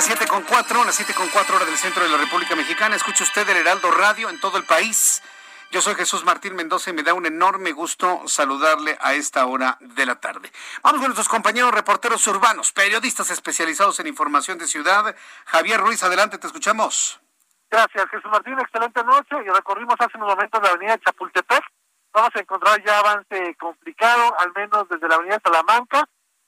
Las 0.04 0.20
7 0.20 0.28
con 0.28 0.44
4, 0.44 0.84
las 0.84 0.96
7 0.96 1.14
con 1.14 1.30
4 1.30 1.56
horas 1.56 1.66
del 1.66 1.78
centro 1.78 2.04
de 2.04 2.10
la 2.10 2.18
República 2.18 2.58
Mexicana. 2.58 2.98
Escucha 2.98 3.24
usted 3.24 3.48
el 3.48 3.56
Heraldo 3.56 3.90
Radio 3.90 4.30
en 4.30 4.38
todo 4.38 4.58
el 4.58 4.66
país. 4.66 5.24
Yo 5.72 5.82
soy 5.82 5.96
Jesús 5.96 6.26
Martín 6.26 6.58
Mendoza 6.58 6.90
y 6.90 6.94
me 6.94 7.04
da 7.04 7.14
un 7.14 7.26
enorme 7.26 7.72
gusto 7.72 8.22
saludarle 8.28 8.98
a 9.00 9.14
esta 9.14 9.46
hora 9.46 9.78
de 9.80 10.06
la 10.06 10.20
tarde. 10.20 10.52
Vamos 10.82 11.00
con 11.00 11.08
nuestros 11.08 11.30
compañeros 11.30 11.72
reporteros 11.72 12.28
urbanos, 12.28 12.74
periodistas 12.74 13.30
especializados 13.30 13.98
en 14.02 14.08
información 14.08 14.58
de 14.58 14.68
ciudad. 14.68 15.16
Javier 15.46 15.80
Ruiz, 15.80 16.04
adelante, 16.04 16.38
te 16.38 16.48
escuchamos. 16.48 17.22
Gracias, 17.72 18.06
Jesús 18.10 18.30
Martín. 18.30 18.60
Excelente 18.60 19.06
noche. 19.06 19.38
Y 19.46 19.50
recorrimos 19.50 19.96
hace 20.00 20.18
unos 20.18 20.36
momentos 20.36 20.62
la 20.62 20.70
avenida 20.72 20.98
Chapultepec. 20.98 21.64
Vamos 22.12 22.32
a 22.36 22.40
encontrar 22.40 22.84
ya 22.84 23.00
avance 23.00 23.56
complicado, 23.58 24.38
al 24.38 24.52
menos 24.52 24.86
desde 24.90 25.08
la 25.08 25.16
avenida 25.16 25.40
Salamanca 25.42 26.06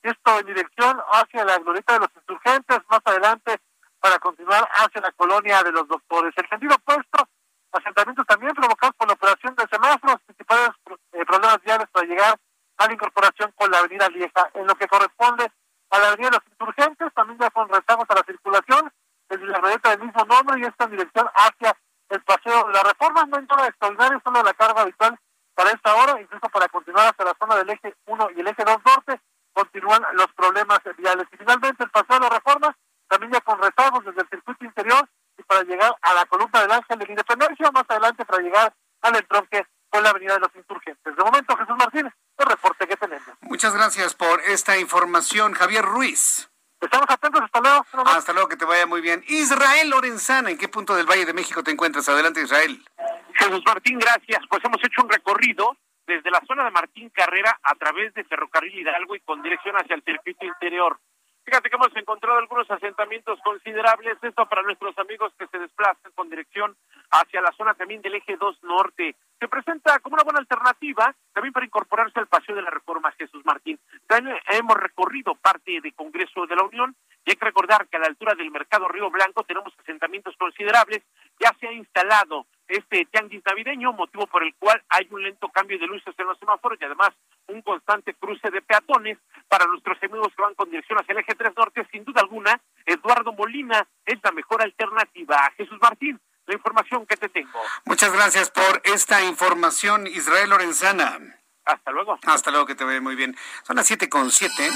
esto 0.08 0.38
en 0.38 0.46
dirección 0.46 1.00
hacia 1.12 1.44
la 1.44 1.58
glorieta 1.58 1.94
de 1.94 2.00
los 2.00 2.08
insurgentes, 2.14 2.78
más 2.88 3.00
adelante 3.04 3.60
para 4.00 4.18
continuar 4.18 4.68
hacia 4.72 5.00
la 5.00 5.12
colonia 5.12 5.62
de 5.62 5.72
los 5.72 5.88
doctores. 5.88 6.32
El 6.36 6.48
sentido 6.48 6.74
opuesto, 6.76 7.28
asentamientos 7.72 8.26
también 8.26 8.54
provocados 8.54 8.94
por 8.96 9.08
la 9.08 9.14
operación 9.14 9.54
de 9.56 9.66
semáforos, 9.70 10.20
principales 10.26 10.70
eh, 11.12 11.24
problemas 11.24 11.60
viales 11.62 11.86
para 11.90 12.06
llegar 12.06 12.38
a 12.78 12.86
la 12.86 12.92
incorporación 12.92 13.52
con 13.56 13.70
la 13.70 13.78
avenida 13.78 14.08
Vieja. 14.08 14.50
En 14.54 14.66
lo 14.66 14.74
que 14.74 14.86
corresponde 14.86 15.50
a 15.90 15.98
la 15.98 16.08
avenida 16.08 16.30
de 16.30 16.36
los 16.36 16.46
insurgentes, 16.52 17.14
también 17.14 17.38
ya 17.38 17.50
con 17.50 17.68
rezagos 17.68 18.06
a 18.08 18.14
la 18.14 18.22
circulación, 18.24 18.92
desde 19.28 19.46
la 19.46 19.58
glorieta 19.58 19.90
del 19.90 20.06
mismo 20.06 20.24
nombre 20.24 20.60
y 20.60 20.64
esta 20.64 20.84
en 20.84 20.90
dirección 20.92 21.28
hacia 21.34 21.76
el 22.10 22.22
paseo 22.22 22.64
de 22.66 22.72
la 22.72 22.82
reforma. 22.82 23.24
No 23.26 23.36
hay 23.38 23.46
nada 23.46 23.66
extraordinario, 23.66 24.20
solo 24.22 24.42
la 24.42 24.54
carga 24.54 24.82
habitual 24.82 25.18
para 25.54 25.70
esta 25.70 25.94
hora, 25.94 26.20
incluso 26.20 26.48
para 26.50 26.68
continuar 26.68 27.08
hacia 27.08 27.24
la 27.24 27.36
zona 27.40 27.56
del 27.56 27.70
eje 27.70 27.94
1 28.06 28.28
y 28.36 28.40
el 28.40 28.46
eje 28.46 28.62
2 28.64 28.76
norte 28.84 29.20
continúan 29.56 30.02
los 30.12 30.30
problemas 30.34 30.80
viales. 30.98 31.26
Y 31.32 31.36
finalmente 31.38 31.82
el 31.82 31.90
paseo 31.90 32.16
de 32.16 32.20
la 32.20 32.28
reforma, 32.28 32.76
también 33.08 33.32
ya 33.32 33.40
con 33.40 33.58
rezagos 33.58 34.04
desde 34.04 34.20
el 34.20 34.28
circuito 34.28 34.64
interior 34.66 35.08
y 35.38 35.42
para 35.44 35.62
llegar 35.62 35.96
a 36.02 36.14
la 36.14 36.26
columna 36.26 36.60
del 36.60 36.72
Ángel 36.72 36.98
de 36.98 37.06
la 37.06 37.12
Independencia, 37.12 37.70
más 37.70 37.84
adelante 37.88 38.26
para 38.26 38.42
llegar 38.42 38.74
al 39.00 39.16
entronque 39.16 39.66
con 39.88 40.02
la 40.02 40.10
Avenida 40.10 40.34
de 40.34 40.40
los 40.40 40.54
Insurgentes. 40.54 41.16
De 41.16 41.24
momento, 41.24 41.56
Jesús 41.56 41.76
Martínez, 41.78 42.12
el 42.36 42.46
reporte 42.46 42.86
que 42.86 42.96
tenemos. 42.96 43.28
Muchas 43.40 43.72
gracias 43.74 44.14
por 44.14 44.40
esta 44.42 44.76
información, 44.76 45.54
Javier 45.54 45.84
Ruiz. 45.84 46.50
Estamos 46.78 47.06
atentos, 47.08 47.40
hasta 47.40 47.60
luego. 47.60 47.86
Hasta 48.04 48.32
luego, 48.34 48.48
que 48.48 48.56
te 48.56 48.66
vaya 48.66 48.86
muy 48.86 49.00
bien. 49.00 49.24
Israel 49.28 49.88
Lorenzana, 49.88 50.50
¿en 50.50 50.58
qué 50.58 50.68
punto 50.68 50.94
del 50.94 51.06
Valle 51.06 51.24
de 51.24 51.32
México 51.32 51.64
te 51.64 51.70
encuentras? 51.70 52.06
Adelante, 52.10 52.42
Israel. 52.42 52.84
Jesús 53.32 53.62
Martín, 53.64 53.98
gracias. 53.98 54.40
Pues 54.50 54.62
hemos 54.64 54.84
hecho 54.84 55.02
un 55.02 55.08
recorrido 55.08 55.76
desde 56.06 56.30
la 56.30 56.40
zona 56.46 56.64
de 56.64 56.70
Martín 56.70 57.10
Carrera 57.10 57.58
a 57.62 57.74
través 57.74 58.14
de 58.14 58.24
Ferrocarril 58.24 58.78
Hidalgo 58.78 59.16
y 59.16 59.20
con 59.20 59.42
dirección 59.42 59.76
hacia 59.76 59.96
el 59.96 60.02
circuito 60.02 60.46
interior. 60.46 60.98
Fíjate 61.46 61.70
que 61.70 61.76
hemos 61.76 61.94
encontrado 61.94 62.38
algunos 62.38 62.68
asentamientos 62.68 63.38
considerables, 63.44 64.18
esto 64.20 64.46
para 64.46 64.62
nuestros 64.62 64.98
amigos 64.98 65.32
que 65.38 65.46
se 65.46 65.60
desplazan 65.60 66.10
con 66.16 66.28
dirección 66.28 66.76
hacia 67.12 67.40
la 67.40 67.52
zona 67.52 67.74
también 67.74 68.02
del 68.02 68.16
eje 68.16 68.36
2 68.36 68.64
norte. 68.64 69.14
Se 69.38 69.46
presenta 69.46 70.00
como 70.00 70.14
una 70.14 70.24
buena 70.24 70.40
alternativa 70.40 71.14
también 71.32 71.52
para 71.52 71.66
incorporarse 71.66 72.18
al 72.18 72.26
paseo 72.26 72.56
de 72.56 72.62
la 72.62 72.70
reforma 72.70 73.12
Jesús 73.12 73.44
Martín. 73.44 73.78
También 74.08 74.36
hemos 74.48 74.76
recorrido 74.76 75.36
parte 75.36 75.80
de 75.80 75.92
Congreso 75.92 76.46
de 76.46 76.56
la 76.56 76.64
Unión 76.64 76.96
y 77.24 77.30
hay 77.30 77.36
que 77.36 77.44
recordar 77.44 77.86
que 77.86 77.96
a 77.96 78.00
la 78.00 78.06
altura 78.06 78.34
del 78.34 78.50
mercado 78.50 78.88
Río 78.88 79.08
Blanco 79.10 79.44
tenemos 79.44 79.72
asentamientos 79.78 80.34
considerables. 80.36 81.04
Ya 81.38 81.54
se 81.60 81.68
ha 81.68 81.72
instalado 81.72 82.46
este 82.68 83.06
tianguis 83.06 83.42
navideño, 83.44 83.92
motivo 83.92 84.26
por 84.26 84.42
el 84.42 84.54
cual 84.56 84.82
hay 84.88 85.06
un 85.10 85.22
lento 85.22 85.48
cambio 85.48 85.78
de 85.78 85.86
luces 85.86 86.14
en 86.18 86.26
los 86.26 86.38
semáforos 86.38 86.78
y 86.80 86.84
además 86.84 87.10
un 87.48 87.62
constante 87.62 88.14
cruce 88.14 88.50
de 88.50 88.62
peatones 88.62 89.18
para 89.48 89.66
nuestros 89.66 89.96
amigos 90.02 90.32
que 90.36 90.42
van 90.42 90.54
con 90.54 90.70
dirección 90.70 90.98
hacia 90.98 91.12
el 91.12 91.18
eje 91.18 91.34
3 91.34 91.52
norte. 91.56 91.86
Sin 91.92 92.04
duda 92.04 92.22
alguna, 92.22 92.60
Eduardo 92.84 93.32
Molina 93.32 93.86
es 94.04 94.18
la 94.22 94.32
mejor 94.32 94.62
alternativa. 94.62 95.50
Jesús 95.56 95.78
Martín, 95.80 96.20
la 96.46 96.54
información 96.54 97.06
que 97.06 97.16
te 97.16 97.28
tengo. 97.28 97.60
Muchas 97.84 98.12
gracias 98.12 98.50
por 98.50 98.82
esta 98.84 99.22
información, 99.22 100.06
Israel 100.06 100.50
Lorenzana. 100.50 101.18
Hasta 101.64 101.90
luego. 101.90 102.18
Hasta 102.24 102.50
luego, 102.50 102.66
que 102.66 102.76
te 102.76 102.84
vaya 102.84 103.00
muy 103.00 103.16
bien. 103.16 103.36
Son 103.64 103.76
las 103.76 103.86
siete 103.86 104.08
con 104.08 104.30
siete 104.30 104.70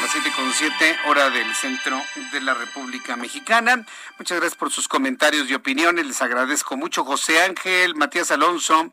las 0.00 0.10
siete 0.10 0.32
con 0.34 0.50
siete, 0.52 0.96
hora 1.06 1.28
del 1.30 1.54
centro 1.54 2.00
de 2.32 2.40
la 2.40 2.54
República 2.54 3.16
Mexicana. 3.16 3.84
Muchas 4.18 4.38
gracias 4.38 4.58
por 4.58 4.70
sus 4.70 4.88
comentarios 4.88 5.50
y 5.50 5.54
opiniones. 5.54 6.06
Les 6.06 6.22
agradezco 6.22 6.76
mucho. 6.76 7.04
José 7.04 7.42
Ángel, 7.42 7.94
Matías 7.96 8.30
Alonso. 8.30 8.92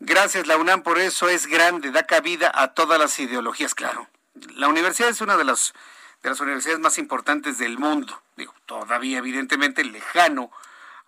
Gracias, 0.00 0.46
la 0.46 0.56
UNAM, 0.56 0.82
por 0.82 0.98
eso 0.98 1.28
es 1.28 1.46
grande, 1.46 1.90
da 1.90 2.02
cabida 2.02 2.50
a 2.54 2.74
todas 2.74 2.98
las 2.98 3.18
ideologías, 3.18 3.74
claro. 3.74 4.08
La 4.56 4.68
universidad 4.68 5.08
es 5.08 5.20
una 5.20 5.36
de 5.36 5.44
las, 5.44 5.72
de 6.22 6.30
las 6.30 6.40
universidades 6.40 6.80
más 6.80 6.98
importantes 6.98 7.58
del 7.58 7.78
mundo. 7.78 8.20
Digo, 8.36 8.52
todavía 8.66 9.18
evidentemente 9.18 9.84
lejano 9.84 10.50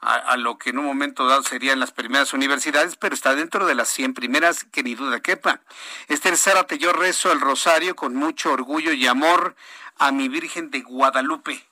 a, 0.00 0.36
lo 0.36 0.58
que 0.58 0.70
en 0.70 0.78
un 0.78 0.84
momento 0.84 1.26
dado 1.26 1.42
serían 1.42 1.80
las 1.80 1.90
primeras 1.90 2.32
universidades, 2.32 2.96
pero 2.96 3.14
está 3.14 3.34
dentro 3.34 3.66
de 3.66 3.74
las 3.74 3.88
100 3.88 4.14
primeras 4.14 4.64
que 4.64 4.82
ni 4.82 4.94
duda 4.94 5.20
quepa. 5.20 5.60
Esther 6.06 6.36
Zárate, 6.36 6.78
yo 6.78 6.92
rezo 6.92 7.32
el 7.32 7.40
rosario 7.40 7.96
con 7.96 8.14
mucho 8.14 8.52
orgullo 8.52 8.92
y 8.92 9.06
amor 9.06 9.56
a 9.96 10.12
mi 10.12 10.28
Virgen 10.28 10.70
de 10.70 10.82
Guadalupe. 10.82 11.66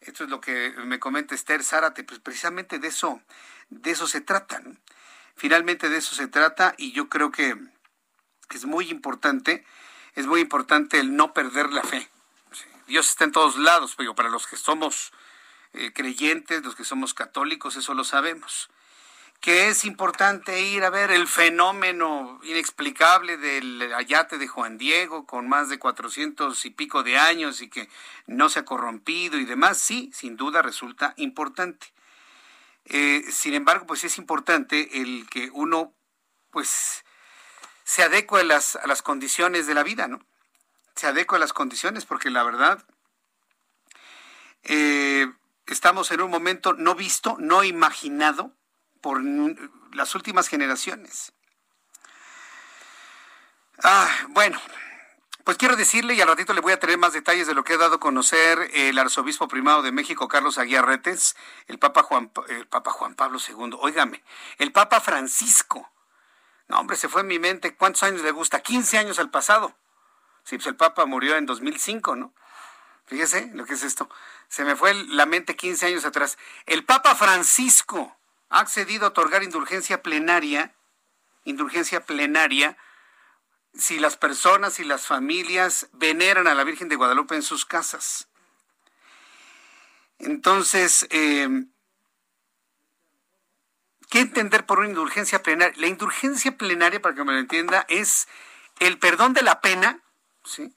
Esto 0.00 0.24
es 0.24 0.30
lo 0.30 0.40
que 0.40 0.74
me 0.84 1.00
comenta 1.00 1.34
Esther 1.34 1.64
Zárate, 1.64 2.04
pues 2.04 2.20
precisamente 2.20 2.78
de 2.78 2.88
eso, 2.88 3.22
de 3.70 3.92
eso 3.92 4.06
se 4.06 4.20
trata. 4.20 4.62
Finalmente 5.34 5.88
de 5.88 5.98
eso 5.98 6.14
se 6.14 6.28
trata 6.28 6.74
y 6.76 6.92
yo 6.92 7.08
creo 7.08 7.30
que 7.30 7.56
es 8.50 8.64
muy 8.66 8.90
importante, 8.90 9.64
es 10.14 10.26
muy 10.26 10.40
importante 10.40 11.00
el 11.00 11.16
no 11.16 11.32
perder 11.32 11.72
la 11.72 11.82
fe. 11.82 12.08
Dios 12.86 13.08
está 13.08 13.24
en 13.24 13.32
todos 13.32 13.56
lados, 13.56 13.94
pero 13.96 14.14
para 14.14 14.28
los 14.28 14.46
que 14.46 14.56
somos 14.56 15.12
eh, 15.72 15.92
creyentes, 15.92 16.64
los 16.64 16.74
que 16.74 16.84
somos 16.84 17.14
católicos, 17.14 17.76
eso 17.76 17.94
lo 17.94 18.04
sabemos. 18.04 18.70
Que 19.40 19.68
es 19.68 19.84
importante 19.84 20.60
ir 20.62 20.82
a 20.82 20.90
ver 20.90 21.12
el 21.12 21.28
fenómeno 21.28 22.40
inexplicable 22.42 23.36
del 23.36 23.92
ayate 23.94 24.36
de 24.38 24.48
Juan 24.48 24.78
Diego 24.78 25.26
con 25.26 25.48
más 25.48 25.68
de 25.68 25.78
cuatrocientos 25.78 26.64
y 26.64 26.70
pico 26.70 27.04
de 27.04 27.18
años 27.18 27.60
y 27.60 27.68
que 27.68 27.88
no 28.26 28.48
se 28.48 28.60
ha 28.60 28.64
corrompido 28.64 29.38
y 29.38 29.44
demás, 29.44 29.78
sí, 29.78 30.10
sin 30.12 30.36
duda 30.36 30.60
resulta 30.62 31.14
importante. 31.16 31.92
Eh, 32.86 33.24
sin 33.30 33.54
embargo, 33.54 33.86
pues 33.86 34.02
es 34.04 34.18
importante 34.18 35.02
el 35.02 35.28
que 35.28 35.50
uno, 35.52 35.92
pues, 36.50 37.04
se 37.84 38.02
adecue 38.02 38.40
a 38.40 38.44
las, 38.44 38.76
a 38.76 38.86
las 38.86 39.02
condiciones 39.02 39.66
de 39.66 39.74
la 39.74 39.82
vida, 39.82 40.08
¿no? 40.08 40.20
Se 40.94 41.06
adecue 41.06 41.36
a 41.36 41.40
las 41.40 41.52
condiciones, 41.52 42.06
porque 42.06 42.30
la 42.30 42.42
verdad, 42.42 42.84
eh, 44.64 45.30
estamos 45.74 46.10
en 46.10 46.20
un 46.20 46.30
momento 46.30 46.72
no 46.72 46.94
visto, 46.94 47.36
no 47.38 47.64
imaginado 47.64 48.52
por 49.00 49.22
las 49.92 50.14
últimas 50.14 50.48
generaciones. 50.48 51.32
Ah, 53.82 54.08
bueno, 54.30 54.60
pues 55.44 55.56
quiero 55.56 55.76
decirle, 55.76 56.14
y 56.14 56.20
al 56.20 56.28
ratito 56.28 56.52
le 56.52 56.60
voy 56.60 56.72
a 56.72 56.78
tener 56.78 56.98
más 56.98 57.12
detalles 57.12 57.46
de 57.46 57.54
lo 57.54 57.64
que 57.64 57.74
ha 57.74 57.78
dado 57.78 57.94
a 57.94 58.00
conocer 58.00 58.70
el 58.74 58.98
arzobispo 58.98 59.48
primado 59.48 59.82
de 59.82 59.92
México, 59.92 60.28
Carlos 60.28 60.58
Aguiarretes, 60.58 61.36
el 61.68 61.78
Papa 61.78 62.02
Juan, 62.02 62.30
el 62.48 62.66
Papa 62.66 62.90
Juan 62.90 63.14
Pablo 63.14 63.38
II, 63.38 63.78
óigame, 63.80 64.22
el 64.58 64.72
Papa 64.72 65.00
Francisco. 65.00 65.90
No, 66.68 66.80
hombre, 66.80 66.96
se 66.96 67.08
fue 67.08 67.22
en 67.22 67.28
mi 67.28 67.38
mente. 67.38 67.74
¿Cuántos 67.76 68.02
años 68.02 68.20
le 68.20 68.30
gusta? 68.30 68.60
15 68.60 68.98
años 68.98 69.18
al 69.18 69.30
pasado. 69.30 69.74
Sí, 70.44 70.56
pues 70.56 70.66
el 70.66 70.76
Papa 70.76 71.06
murió 71.06 71.36
en 71.36 71.46
2005, 71.46 72.14
¿no? 72.14 72.34
Fíjese 73.08 73.50
lo 73.54 73.64
que 73.64 73.74
es 73.74 73.82
esto. 73.82 74.08
Se 74.48 74.64
me 74.64 74.76
fue 74.76 74.94
la 74.94 75.24
mente 75.24 75.56
15 75.56 75.86
años 75.86 76.04
atrás. 76.04 76.36
El 76.66 76.84
Papa 76.84 77.14
Francisco 77.14 78.16
ha 78.50 78.60
accedido 78.60 79.06
a 79.06 79.08
otorgar 79.08 79.42
indulgencia 79.42 80.02
plenaria, 80.02 80.74
indulgencia 81.44 82.04
plenaria, 82.04 82.76
si 83.74 83.98
las 83.98 84.16
personas 84.16 84.78
y 84.78 84.84
las 84.84 85.06
familias 85.06 85.88
veneran 85.92 86.46
a 86.48 86.54
la 86.54 86.64
Virgen 86.64 86.88
de 86.88 86.96
Guadalupe 86.96 87.34
en 87.34 87.42
sus 87.42 87.64
casas. 87.64 88.28
Entonces, 90.18 91.06
eh, 91.10 91.48
¿qué 94.10 94.20
entender 94.20 94.66
por 94.66 94.80
una 94.80 94.88
indulgencia 94.88 95.42
plenaria? 95.42 95.80
La 95.80 95.86
indulgencia 95.86 96.56
plenaria, 96.58 97.00
para 97.00 97.14
que 97.14 97.24
me 97.24 97.32
lo 97.32 97.38
entienda, 97.38 97.86
es 97.88 98.28
el 98.80 98.98
perdón 98.98 99.32
de 99.32 99.42
la 99.42 99.60
pena, 99.60 100.02
¿sí? 100.44 100.74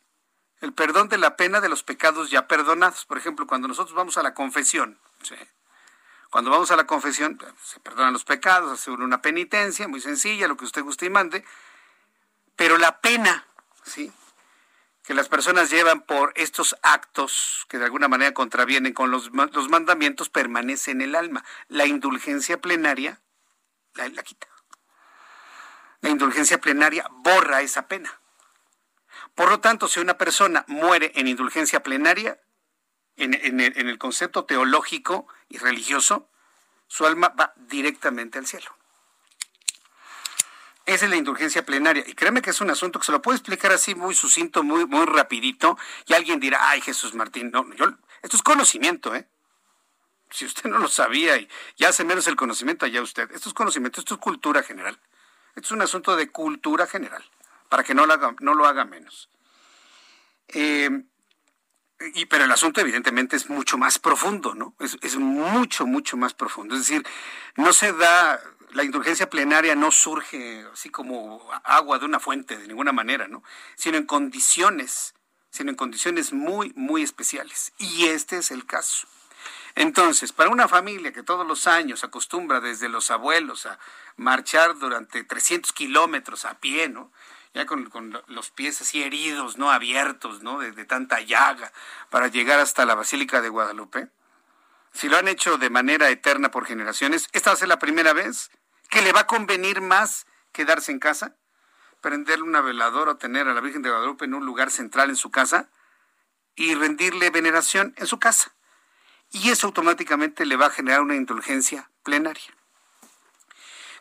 El 0.62 0.74
perdón 0.74 1.10
de 1.10 1.18
la 1.18 1.36
pena 1.36 1.60
de 1.60 1.70
los 1.70 1.84
pecados 1.84 2.30
ya 2.30 2.48
perdonados. 2.48 3.06
Por 3.06 3.18
ejemplo, 3.18 3.48
cuando 3.48 3.68
nosotros 3.68 3.96
vamos 3.96 4.18
a 4.18 4.24
la 4.24 4.34
confesión. 4.34 5.00
Cuando 6.30 6.50
vamos 6.50 6.72
a 6.72 6.78
la 6.78 6.88
confesión, 6.88 7.38
se 7.62 7.80
perdonan 7.82 8.14
los 8.14 8.24
pecados, 8.24 8.72
hace 8.72 8.90
una 8.90 9.22
penitencia 9.22 9.90
muy 9.90 10.00
sencilla, 10.00 10.48
lo 10.48 10.56
que 10.56 10.64
usted 10.64 10.82
guste 10.82 11.08
y 11.08 11.10
mande, 11.10 11.44
pero 12.56 12.78
la 12.78 13.02
pena, 13.02 13.46
¿sí? 13.84 14.14
que 15.04 15.14
las 15.14 15.28
personas 15.28 15.70
llevan 15.70 16.02
por 16.02 16.32
estos 16.36 16.78
actos 16.84 17.66
que 17.68 17.78
de 17.78 17.84
alguna 17.86 18.08
manera 18.08 18.34
contravienen 18.34 18.94
con 18.94 19.12
los, 19.12 19.32
mandamientos 19.32 20.30
permanece 20.30 20.92
en 20.92 21.02
el 21.02 21.16
alma. 21.16 21.44
La 21.68 21.86
indulgencia 21.86 22.62
plenaria 22.62 23.20
la 23.96 24.24
quita. 24.24 24.48
La 26.00 26.10
indulgencia 26.10 26.62
plenaria 26.62 27.08
borra 27.12 27.62
esa 27.62 27.88
pena. 27.88 28.21
Por 29.36 29.50
lo 29.50 29.60
tanto, 29.60 29.88
si 29.88 30.00
una 30.00 30.18
persona 30.18 30.66
muere 30.68 31.12
en 31.16 31.28
indulgencia 31.28 31.82
plenaria, 31.82 32.40
en, 33.18 33.60
el, 33.60 33.98
concepto 33.98 34.46
teológico 34.46 35.28
y 35.50 35.58
religioso, 35.58 36.30
su 36.88 37.06
alma 37.06 37.30
va 37.30 37.54
directamente 37.56 38.40
al 38.40 38.48
cielo. 38.48 38.76
Esa 40.86 41.06
es 41.06 41.12
la 41.12 41.18
indulgencia 41.18 41.66
plenaria. 41.66 42.04
Y 42.08 42.14
créeme 42.14 42.42
que 42.42 42.50
es 42.50 42.62
un 42.62 42.70
asunto 42.70 43.00
que 43.00 43.06
se 43.06 43.12
lo 43.12 43.22
puedo 43.22 43.38
explicar 43.38 43.72
así 43.72 43.96
muy 43.96 44.16
sucinto, 44.16 44.64
muy, 44.64 44.86
muy 44.86 45.06
rapidito, 45.06 45.78
y 46.08 46.14
alguien 46.14 46.40
dirá, 46.40 46.70
ay 46.70 46.82
Jesús 46.82 47.14
Martín, 47.14 47.52
no, 47.52 47.72
yo, 47.76 47.86
esto 48.22 48.38
es 48.38 48.44
conocimiento, 48.44 49.16
¿eh? 49.16 49.28
Si 50.32 50.46
usted 50.46 50.70
no 50.70 50.80
lo 50.80 50.88
sabía 50.88 51.38
y 51.38 51.50
ya 51.76 51.90
hace 51.90 52.06
menos 52.06 52.26
el 52.28 52.38
conocimiento 52.38 52.86
allá 52.86 53.02
usted, 53.02 53.30
esto 53.32 53.50
es 53.50 53.54
conocimiento, 53.54 54.00
esto 54.00 54.16
es 54.16 54.20
cultura 54.20 54.64
general. 54.64 54.98
Esto 55.56 55.68
es 55.68 55.72
un 55.72 55.82
asunto 55.82 56.16
de 56.16 56.32
cultura 56.32 56.88
general, 56.88 57.24
para 57.72 57.86
que 57.86 57.96
no 57.96 58.06
lo 58.06 58.12
haga, 58.12 58.36
no 58.42 58.54
lo 58.54 58.66
haga 58.66 58.84
menos. 58.84 59.30
Eh, 60.50 60.90
y, 62.16 62.26
pero 62.26 62.44
el 62.44 62.52
asunto 62.52 62.82
evidentemente 62.82 63.38
es 63.38 63.50
mucho 63.50 63.78
más 63.78 63.98
profundo, 63.98 64.54
¿no? 64.54 64.76
Es, 64.82 64.98
es, 65.02 65.16
mucho, 65.16 65.88
mucho 65.88 66.18
más 66.18 66.34
profundo. 66.34 66.76
Es 66.76 66.82
decir, 66.82 67.08
no 67.56 67.72
se 67.72 67.94
da, 67.94 68.42
la 68.72 68.84
indulgencia 68.84 69.30
plenaria 69.30 69.74
no 69.74 69.90
surge 69.90 70.66
así 70.74 70.90
como 70.90 71.50
agua 71.64 71.98
de 71.98 72.04
una 72.04 72.20
fuente 72.20 72.58
de 72.58 72.68
ninguna 72.68 72.92
manera, 72.92 73.30
¿no? 73.30 73.42
Sino 73.76 73.96
en 73.96 74.06
condiciones, 74.06 75.14
sino 75.50 75.70
en 75.70 75.78
condiciones 75.78 76.34
muy, 76.34 76.74
muy 76.76 77.04
especiales. 77.04 77.72
Y 77.78 78.08
este 78.08 78.40
es 78.40 78.52
el 78.52 78.66
caso. 78.66 79.08
Entonces, 79.76 80.34
para 80.34 80.50
una 80.50 80.68
familia 80.68 81.14
que 81.14 81.24
todos 81.24 81.48
los 81.48 81.68
años 81.68 82.04
acostumbra 82.04 82.60
desde 82.60 82.90
los 82.90 83.12
abuelos 83.12 83.66
a 83.66 83.80
marchar 84.18 84.78
durante 84.78 85.24
300 85.24 85.72
kilómetros 85.72 86.44
a 86.44 86.60
pie, 86.60 86.90
¿no? 86.90 87.14
Ya 87.54 87.66
con, 87.66 87.90
los 88.28 88.52
pies 88.52 88.82
así 88.82 89.04
heridos, 89.04 89.58
¿no? 89.58 89.72
Abiertos, 89.72 90.42
¿no? 90.42 90.60
De, 90.60 90.86
tanta 90.86 91.20
llaga, 91.20 91.72
para 92.10 92.28
llegar 92.28 92.60
hasta 92.60 92.86
la 92.86 92.96
Basílica 92.96 93.42
de 93.42 93.50
Guadalupe. 93.50 94.10
Si 94.94 95.10
lo 95.10 95.18
han 95.18 95.28
hecho 95.28 95.58
de 95.58 95.70
manera 95.70 96.10
eterna 96.10 96.52
por 96.52 96.66
generaciones, 96.66 97.28
esta 97.34 97.50
va 97.50 97.56
a 97.56 97.58
ser 97.58 97.68
la 97.68 97.80
primera 97.80 98.14
vez 98.14 98.52
que 98.90 99.02
le 99.02 99.14
va 99.14 99.22
a 99.22 99.28
convenir 99.28 99.82
más 99.82 100.26
quedarse 100.52 100.92
en 100.92 101.00
casa, 101.00 101.36
prenderle 102.02 102.44
una 102.44 102.62
veladora 102.62 103.12
o 103.12 103.18
tener 103.18 103.48
a 103.48 103.54
la 103.54 103.62
Virgen 103.62 103.82
de 103.82 103.90
Guadalupe 103.90 104.26
en 104.26 104.34
un 104.34 104.46
lugar 104.46 104.72
central 104.72 105.10
en 105.10 105.16
su 105.16 105.32
casa 105.32 105.70
y 106.56 106.76
rendirle 106.76 107.30
veneración 107.30 107.94
en 107.98 108.08
su 108.08 108.20
casa. 108.20 108.54
Y 109.32 109.50
eso 109.50 109.68
automáticamente 109.68 110.46
le 110.46 110.58
va 110.58 110.66
a 110.68 110.72
generar 110.72 111.02
una 111.02 111.16
indulgencia 111.16 111.90
plenaria. 112.04 112.54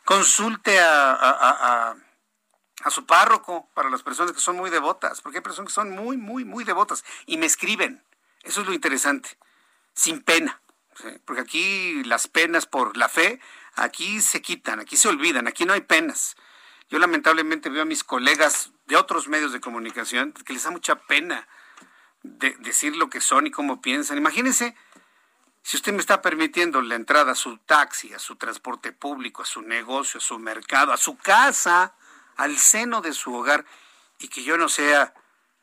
Consulte 0.05 0.81
a 0.81 1.95
su 2.89 3.05
párroco 3.05 3.69
para 3.75 3.91
las 3.91 4.03
personas 4.03 4.33
que 4.33 4.41
son 4.41 4.57
muy 4.57 4.71
devotas, 4.71 5.21
porque 5.21 5.39
hay 5.39 5.43
personas 5.43 5.69
que 5.69 5.75
son 5.75 5.91
muy, 5.91 6.17
muy, 6.17 6.47
muy 6.47 6.65
devotas 6.65 7.05
y 7.27 7.37
me 7.37 7.45
escriben. 7.45 8.03
Eso 8.43 8.63
es 8.63 8.67
lo 8.67 8.73
interesante, 8.73 9.37
sin 9.93 10.23
pena, 10.23 10.63
porque 11.27 11.43
aquí 11.43 12.03
las 12.05 12.27
penas 12.27 12.65
por 12.65 12.97
la 12.97 13.11
fe, 13.11 13.39
aquí 13.75 14.23
se 14.23 14.41
quitan, 14.41 14.81
aquí 14.81 14.97
se 14.97 15.09
olvidan, 15.09 15.47
aquí 15.47 15.67
no 15.67 15.75
hay 15.75 15.83
penas. 15.83 16.37
Yo 16.89 16.99
lamentablemente 16.99 17.69
veo 17.69 17.83
a 17.83 17.85
mis 17.87 18.03
colegas 18.03 18.73
de 18.87 18.97
otros 18.97 19.29
medios 19.29 19.53
de 19.53 19.61
comunicación 19.61 20.33
que 20.33 20.55
les 20.55 20.65
da 20.65 20.71
mucha 20.71 20.97
pena 20.97 21.47
de 22.23 22.57
decir 22.61 22.97
lo 22.97 23.11
que 23.11 23.21
son 23.21 23.47
y 23.47 23.51
cómo 23.51 23.81
piensan. 23.81 24.19
Imagínense 24.19 24.75
si 25.63 25.77
usted 25.77 25.93
me 25.93 26.01
está 26.01 26.23
permitiendo 26.23 26.81
la 26.83 26.95
entrada 26.95 27.33
a 27.33 27.37
su 27.37 27.59
taxi, 27.59 28.13
a 28.15 28.19
su 28.19 28.37
transporte 28.37 28.93
público, 28.93 29.43
a 29.43 29.47
su 29.47 29.63
negocio, 29.63 30.19
a 30.19 30.23
su 30.23 30.39
mercado, 30.39 30.93
a 30.93 30.97
su 30.97 31.17
casa, 31.17 31.95
al 32.41 32.59
seno 32.59 33.03
de 33.03 33.13
su 33.13 33.35
hogar 33.35 33.67
y 34.19 34.29
que 34.29 34.43
yo 34.43 34.57
no 34.57 34.71
sea 34.71 35.13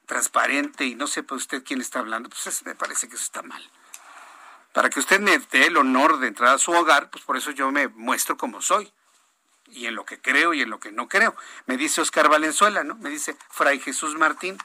transparente 0.06 0.86
y 0.86 0.94
no 0.94 1.08
sepa 1.08 1.34
usted 1.34 1.64
quién 1.64 1.82
está 1.82 2.00
hablando, 2.00 2.30
pues 2.30 2.64
me 2.66 2.76
parece 2.76 3.10
que 3.10 3.16
eso 3.16 3.24
está 3.24 3.42
mal. 3.42 3.64
Para 4.74 4.92
que 4.92 5.00
usted 5.00 5.20
me 5.20 5.40
dé 5.40 5.66
el 5.66 5.78
honor 5.78 6.20
de 6.20 6.28
entrar 6.28 6.54
a 6.54 6.58
su 6.60 6.72
hogar, 6.72 7.10
pues 7.10 7.24
por 7.24 7.36
eso 7.36 7.50
yo 7.50 7.72
me 7.72 7.88
muestro 7.88 8.38
como 8.38 8.62
soy 8.62 8.94
y 9.72 9.88
en 9.88 9.96
lo 9.96 10.06
que 10.06 10.22
creo 10.22 10.54
y 10.54 10.62
en 10.62 10.70
lo 10.70 10.80
que 10.80 10.92
no 10.92 11.10
creo. 11.10 11.36
Me 11.66 11.78
dice 11.78 12.00
Oscar 12.00 12.30
Valenzuela, 12.30 12.84
¿no? 12.84 12.96
Me 12.96 13.10
dice 13.10 13.36
Fray 13.50 13.80
Jesús 13.80 14.16
Martín, 14.16 14.58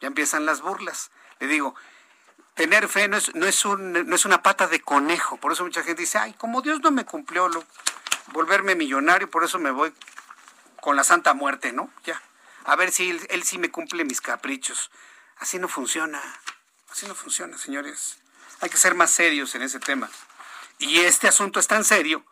ya 0.00 0.08
empiezan 0.08 0.46
las 0.46 0.62
burlas. 0.62 1.10
Le 1.38 1.48
digo, 1.48 1.74
tener 2.54 2.88
fe 2.88 3.08
no 3.08 3.18
es, 3.18 3.34
no 3.34 3.46
es, 3.46 3.62
un, 3.66 3.92
no 3.92 4.16
es 4.16 4.24
una 4.24 4.42
pata 4.42 4.68
de 4.68 4.80
conejo, 4.80 5.36
por 5.36 5.52
eso 5.52 5.64
mucha 5.64 5.82
gente 5.82 6.00
dice, 6.00 6.16
ay, 6.16 6.32
como 6.32 6.62
Dios 6.62 6.80
no 6.80 6.90
me 6.90 7.04
cumplió 7.04 7.46
lo, 7.48 7.62
volverme 8.32 8.74
millonario, 8.74 9.28
por 9.28 9.44
eso 9.44 9.58
me 9.58 9.70
voy 9.70 9.92
con 10.80 10.96
la 10.96 11.04
Santa 11.04 11.34
Muerte, 11.34 11.72
¿no? 11.72 11.90
Ya. 12.04 12.20
A 12.64 12.76
ver 12.76 12.92
si 12.92 13.10
él, 13.10 13.42
sí 13.44 13.58
me 13.58 13.70
cumple 13.70 14.04
mis 14.04 14.20
caprichos. 14.20 14.90
Así 15.38 15.58
no 15.58 15.68
funciona. 15.68 16.20
Así 16.90 17.06
no 17.06 17.14
funciona, 17.14 17.56
señores. 17.58 18.18
Hay 18.60 18.70
que 18.70 18.76
ser 18.76 18.94
más 18.94 19.10
serios 19.10 19.54
en 19.54 19.62
ese 19.62 19.80
tema. 19.80 20.10
Y 20.78 21.00
este 21.00 21.28
asunto 21.28 21.60
es 21.60 21.66
tan 21.66 21.84
serio 21.84 22.24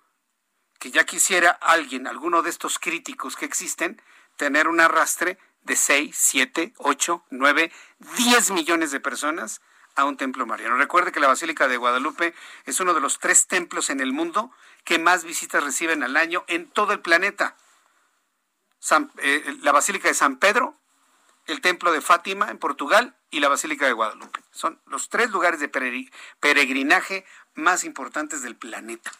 que 0.78 0.90
ya 0.90 1.04
quisiera 1.04 1.50
alguien, 1.50 2.06
alguno 2.06 2.42
de 2.42 2.50
estos 2.50 2.78
críticos 2.78 3.36
que 3.36 3.44
existen, 3.44 4.00
tener 4.36 4.68
un 4.68 4.80
arrastre 4.80 5.38
de 5.62 5.74
6, 5.74 6.14
7, 6.16 6.74
8, 6.76 7.24
9, 7.30 7.72
10 8.16 8.50
millones 8.50 8.90
de 8.90 9.00
personas 9.00 9.60
a 9.96 10.04
un 10.04 10.16
templo 10.16 10.46
mariano. 10.46 10.76
Recuerde 10.76 11.10
que 11.10 11.20
la 11.20 11.28
Basílica 11.28 11.66
de 11.66 11.78
Guadalupe 11.78 12.34
es 12.66 12.78
uno 12.80 12.94
de 12.94 13.00
los 13.00 13.18
tres 13.18 13.46
templos 13.46 13.90
en 13.90 14.00
el 14.00 14.12
mundo 14.12 14.52
que 14.84 14.98
más 14.98 15.24
visitas 15.24 15.64
reciben 15.64 16.02
al 16.02 16.16
año 16.16 16.44
en 16.46 16.68
todo 16.68 16.92
el 16.92 17.00
planeta. 17.00 17.56
Eh, 19.18 19.56
la 19.62 19.72
Basílica 19.72 20.08
de 20.08 20.14
San 20.14 20.36
Pedro, 20.36 20.76
el 21.46 21.60
Templo 21.60 21.92
de 21.92 22.00
Fátima 22.00 22.50
en 22.50 22.58
Portugal 22.58 23.16
y 23.30 23.40
la 23.40 23.48
Basílica 23.48 23.86
de 23.86 23.92
Guadalupe. 23.92 24.40
Son 24.52 24.80
los 24.86 25.08
tres 25.08 25.30
lugares 25.30 25.60
de 25.60 25.68
peregrinaje 25.68 27.24
más 27.54 27.84
importantes 27.84 28.42
del 28.42 28.56
planeta. 28.56 29.10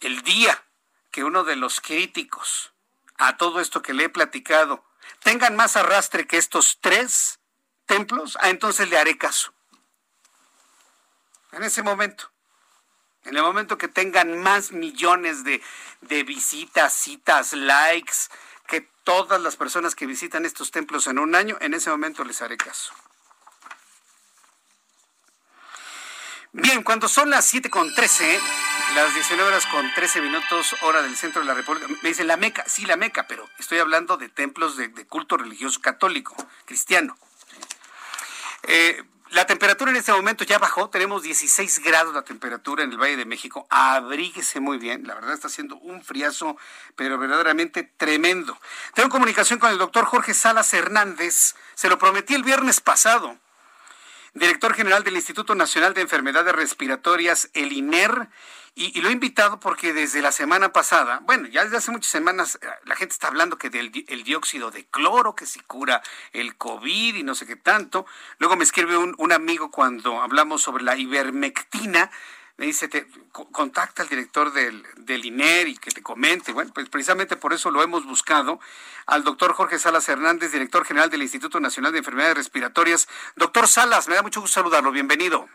El 0.00 0.22
día 0.22 0.62
que 1.10 1.24
uno 1.24 1.44
de 1.44 1.56
los 1.56 1.80
críticos 1.80 2.72
a 3.16 3.36
todo 3.36 3.60
esto 3.60 3.82
que 3.82 3.94
le 3.94 4.04
he 4.04 4.08
platicado 4.08 4.84
tengan 5.22 5.56
más 5.56 5.76
arrastre 5.76 6.26
que 6.26 6.36
estos 6.36 6.78
tres 6.80 7.38
templos, 7.86 8.36
ah, 8.40 8.50
entonces 8.50 8.88
le 8.88 8.98
haré 8.98 9.16
caso. 9.16 9.54
En 11.52 11.62
ese 11.62 11.82
momento. 11.82 12.33
En 13.24 13.36
el 13.36 13.42
momento 13.42 13.78
que 13.78 13.88
tengan 13.88 14.38
más 14.42 14.72
millones 14.72 15.44
de, 15.44 15.62
de 16.02 16.22
visitas, 16.24 16.92
citas, 16.92 17.52
likes, 17.52 18.28
que 18.66 18.82
todas 19.04 19.40
las 19.40 19.56
personas 19.56 19.94
que 19.94 20.06
visitan 20.06 20.44
estos 20.44 20.70
templos 20.70 21.06
en 21.06 21.18
un 21.18 21.34
año, 21.34 21.56
en 21.60 21.74
ese 21.74 21.90
momento 21.90 22.24
les 22.24 22.42
haré 22.42 22.56
caso. 22.56 22.92
Bien, 26.56 26.84
cuando 26.84 27.08
son 27.08 27.30
las 27.30 27.44
7 27.46 27.68
con 27.68 27.92
13, 27.92 28.40
las 28.94 29.12
19 29.12 29.48
horas 29.48 29.66
con 29.66 29.92
13 29.92 30.20
minutos, 30.20 30.76
hora 30.82 31.02
del 31.02 31.16
centro 31.16 31.40
de 31.40 31.48
la 31.48 31.54
República, 31.54 31.88
me 31.88 32.10
dicen 32.10 32.28
la 32.28 32.36
Meca, 32.36 32.62
sí, 32.68 32.84
la 32.84 32.96
Meca, 32.96 33.26
pero 33.26 33.48
estoy 33.58 33.80
hablando 33.80 34.16
de 34.16 34.28
templos 34.28 34.76
de, 34.76 34.90
culto 35.06 35.36
religioso 35.36 35.80
católico, 35.80 36.36
cristiano. 36.64 37.18
Eh, 38.62 39.02
la 39.34 39.46
temperatura 39.46 39.90
en 39.90 39.96
este 39.96 40.12
momento 40.12 40.44
ya 40.44 40.58
bajó, 40.58 40.88
tenemos 40.90 41.22
16 41.22 41.80
grados 41.80 42.14
la 42.14 42.22
temperatura 42.22 42.84
en 42.84 42.92
el 42.92 42.98
Valle 42.98 43.16
de 43.16 43.24
México. 43.24 43.66
Abríguese 43.68 44.60
muy 44.60 44.78
bien, 44.78 45.06
la 45.06 45.14
verdad 45.14 45.32
está 45.32 45.48
haciendo 45.48 45.76
un 45.76 46.04
friazo, 46.04 46.56
pero 46.94 47.18
verdaderamente 47.18 47.82
tremendo. 47.82 48.56
Tengo 48.94 49.08
comunicación 49.08 49.58
con 49.58 49.72
el 49.72 49.78
doctor 49.78 50.04
Jorge 50.04 50.34
Salas 50.34 50.72
Hernández, 50.72 51.56
se 51.74 51.88
lo 51.88 51.98
prometí 51.98 52.34
el 52.34 52.44
viernes 52.44 52.80
pasado 52.80 53.36
director 54.34 54.74
general 54.74 55.04
del 55.04 55.16
Instituto 55.16 55.54
Nacional 55.54 55.94
de 55.94 56.02
Enfermedades 56.02 56.54
Respiratorias, 56.54 57.50
el 57.54 57.72
INER, 57.72 58.28
y, 58.76 59.00
lo 59.00 59.08
he 59.08 59.12
invitado 59.12 59.60
porque 59.60 59.92
desde 59.92 60.20
la 60.20 60.32
semana 60.32 60.72
pasada, 60.72 61.20
bueno, 61.22 61.46
ya 61.46 61.62
desde 61.62 61.76
hace 61.76 61.92
muchas 61.92 62.10
semanas 62.10 62.58
eh, 62.60 62.66
la 62.84 62.96
gente 62.96 63.12
está 63.12 63.28
hablando 63.28 63.56
que 63.56 63.70
del 63.70 63.92
el 64.08 64.24
dióxido 64.24 64.72
de 64.72 64.84
cloro, 64.86 65.36
que 65.36 65.46
si 65.46 65.60
cura 65.60 66.02
el 66.32 66.56
COVID 66.56 67.14
y 67.14 67.22
no 67.22 67.36
sé 67.36 67.46
qué 67.46 67.54
tanto. 67.54 68.04
Luego 68.38 68.56
me 68.56 68.64
escribe 68.64 68.96
un, 68.96 69.14
un 69.16 69.30
amigo 69.30 69.70
cuando 69.70 70.20
hablamos 70.20 70.62
sobre 70.62 70.82
la 70.82 70.96
ivermectina, 70.96 72.10
me 72.56 72.66
dice, 72.66 72.88
te, 72.88 73.06
contacta 73.32 74.02
al 74.02 74.08
director 74.08 74.52
del, 74.52 74.84
del, 74.96 75.24
INER 75.24 75.68
y 75.68 75.76
que 75.76 75.90
te 75.90 76.02
comente. 76.02 76.52
Bueno, 76.52 76.72
pues 76.72 76.88
precisamente 76.88 77.36
por 77.36 77.52
eso 77.52 77.70
lo 77.70 77.82
hemos 77.82 78.06
buscado 78.06 78.60
al 79.06 79.24
doctor 79.24 79.54
Jorge 79.54 79.78
Salas 79.78 80.08
Hernández, 80.08 80.52
director 80.52 80.84
general 80.84 81.10
del 81.10 81.22
Instituto 81.22 81.58
Nacional 81.58 81.92
de 81.92 81.98
Enfermedades 81.98 82.36
Respiratorias. 82.36 83.08
Doctor 83.36 83.66
Salas, 83.66 84.08
me 84.08 84.14
da 84.14 84.22
mucho 84.22 84.40
gusto 84.40 84.54
saludarlo. 84.54 84.92
Bienvenido. 84.92 85.48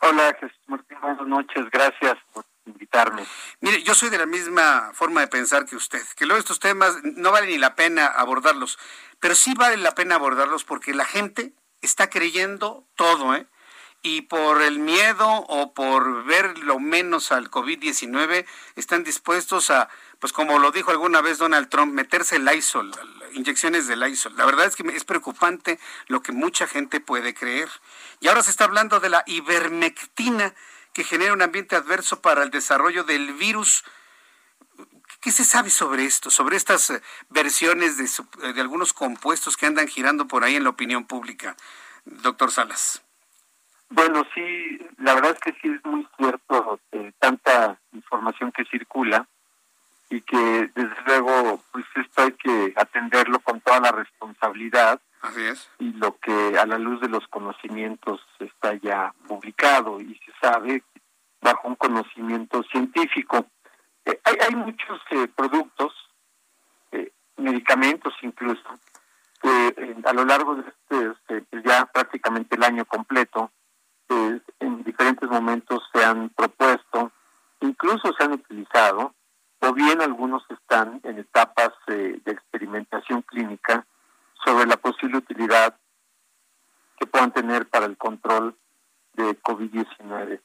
Hola, 0.00 0.34
Jesús 0.40 0.58
Martín. 0.66 0.98
Buenas 1.00 1.26
noches. 1.26 1.70
Gracias 1.70 2.16
por 2.32 2.44
invitarme. 2.66 3.26
Mire, 3.60 3.82
yo 3.82 3.94
soy 3.94 4.08
de 4.08 4.18
la 4.18 4.26
misma 4.26 4.92
forma 4.94 5.20
de 5.20 5.28
pensar 5.28 5.66
que 5.66 5.76
usted, 5.76 6.02
que 6.16 6.24
luego 6.24 6.40
estos 6.40 6.58
temas 6.58 6.96
no 7.02 7.32
vale 7.32 7.48
ni 7.48 7.58
la 7.58 7.74
pena 7.74 8.06
abordarlos, 8.06 8.78
pero 9.20 9.34
sí 9.34 9.54
vale 9.54 9.76
la 9.76 9.94
pena 9.94 10.14
abordarlos 10.14 10.64
porque 10.64 10.94
la 10.94 11.04
gente 11.04 11.52
está 11.82 12.08
creyendo 12.08 12.86
todo, 12.96 13.34
¿eh? 13.34 13.46
Y 14.04 14.20
por 14.20 14.60
el 14.60 14.80
miedo 14.80 15.26
o 15.26 15.72
por 15.72 16.24
ver 16.24 16.58
lo 16.58 16.78
menos 16.78 17.32
al 17.32 17.50
COVID-19 17.50 18.44
están 18.76 19.02
dispuestos 19.02 19.70
a, 19.70 19.88
pues 20.18 20.30
como 20.30 20.58
lo 20.58 20.72
dijo 20.72 20.90
alguna 20.90 21.22
vez 21.22 21.38
Donald 21.38 21.70
Trump, 21.70 21.94
meterse 21.94 22.36
el 22.36 22.46
ISOL, 22.54 22.92
inyecciones 23.32 23.88
del 23.88 24.06
ISOL. 24.06 24.36
La 24.36 24.44
verdad 24.44 24.66
es 24.66 24.76
que 24.76 24.86
es 24.94 25.04
preocupante 25.04 25.80
lo 26.06 26.22
que 26.22 26.32
mucha 26.32 26.66
gente 26.66 27.00
puede 27.00 27.32
creer. 27.32 27.70
Y 28.20 28.28
ahora 28.28 28.42
se 28.42 28.50
está 28.50 28.64
hablando 28.64 29.00
de 29.00 29.08
la 29.08 29.24
ivermectina 29.26 30.54
que 30.92 31.02
genera 31.02 31.32
un 31.32 31.40
ambiente 31.40 31.74
adverso 31.74 32.20
para 32.20 32.42
el 32.42 32.50
desarrollo 32.50 33.04
del 33.04 33.32
virus. 33.32 33.84
¿Qué 35.22 35.32
se 35.32 35.46
sabe 35.46 35.70
sobre 35.70 36.04
esto, 36.04 36.30
sobre 36.30 36.58
estas 36.58 36.90
eh, 36.90 37.02
versiones 37.30 37.96
de, 37.96 38.52
de 38.52 38.60
algunos 38.60 38.92
compuestos 38.92 39.56
que 39.56 39.64
andan 39.64 39.88
girando 39.88 40.28
por 40.28 40.44
ahí 40.44 40.56
en 40.56 40.64
la 40.64 40.70
opinión 40.70 41.06
pública, 41.06 41.56
doctor 42.04 42.52
Salas? 42.52 43.03
Bueno, 43.90 44.24
sí, 44.34 44.78
la 44.98 45.14
verdad 45.14 45.32
es 45.32 45.40
que 45.40 45.60
sí 45.60 45.68
es 45.68 45.84
muy 45.84 46.06
cierto 46.16 46.80
eh, 46.92 47.12
tanta 47.18 47.78
información 47.92 48.50
que 48.52 48.64
circula 48.64 49.26
y 50.10 50.20
que 50.22 50.70
desde 50.74 50.96
luego 51.06 51.62
pues 51.72 51.84
esto 51.96 52.22
hay 52.22 52.32
que 52.32 52.72
atenderlo 52.76 53.38
con 53.40 53.60
toda 53.60 53.80
la 53.80 53.92
responsabilidad. 53.92 55.00
Así 55.22 55.42
es. 55.42 55.70
Y 55.78 55.92
lo 55.92 56.18
que 56.18 56.58
a 56.58 56.66
la 56.66 56.78
luz 56.78 57.00
de 57.00 57.08
los 57.08 57.26
conocimientos 57.28 58.20
está 58.40 58.74
ya 58.74 59.14
publicado 59.26 60.00
y 60.00 60.14
se 60.24 60.32
sabe 60.40 60.82
bajo 61.40 61.68
un 61.68 61.76
conocimiento 61.76 62.62
científico. 62.64 63.46
Eh, 64.04 64.20
hay, 64.24 64.36
hay 64.48 64.54
muchos 64.56 65.00
eh, 65.10 65.28
productos, 65.34 65.92
medicamentos 67.36 68.14
incluso, 68.22 68.62
que 69.40 69.96
a 70.04 70.12
lo 70.12 70.24
largo 70.24 70.56
de 70.56 70.62
este, 70.68 71.12
este, 71.36 71.62
ya 71.62 71.86
prácticamente 71.86 72.56
el 72.56 72.64
año 72.64 72.84
completo, 72.84 73.50
en 74.08 74.84
diferentes 74.84 75.28
momentos 75.28 75.82
se 75.92 76.04
han 76.04 76.28
propuesto, 76.30 77.12
incluso 77.60 78.12
se 78.12 78.24
han 78.24 78.32
utilizado, 78.32 79.14
o 79.60 79.72
bien 79.72 80.02
algunos 80.02 80.42
están 80.50 81.00
en 81.04 81.18
etapas 81.18 81.70
eh, 81.86 82.20
de 82.24 82.32
experimentación 82.32 83.22
clínica 83.22 83.86
sobre 84.44 84.66
la 84.66 84.76
posible 84.76 85.18
utilidad 85.18 85.76
que 86.98 87.06
puedan 87.06 87.32
tener 87.32 87.68
para 87.68 87.86
el 87.86 87.96
control 87.96 88.56
de 89.14 89.40
COVID-19. 89.40 90.40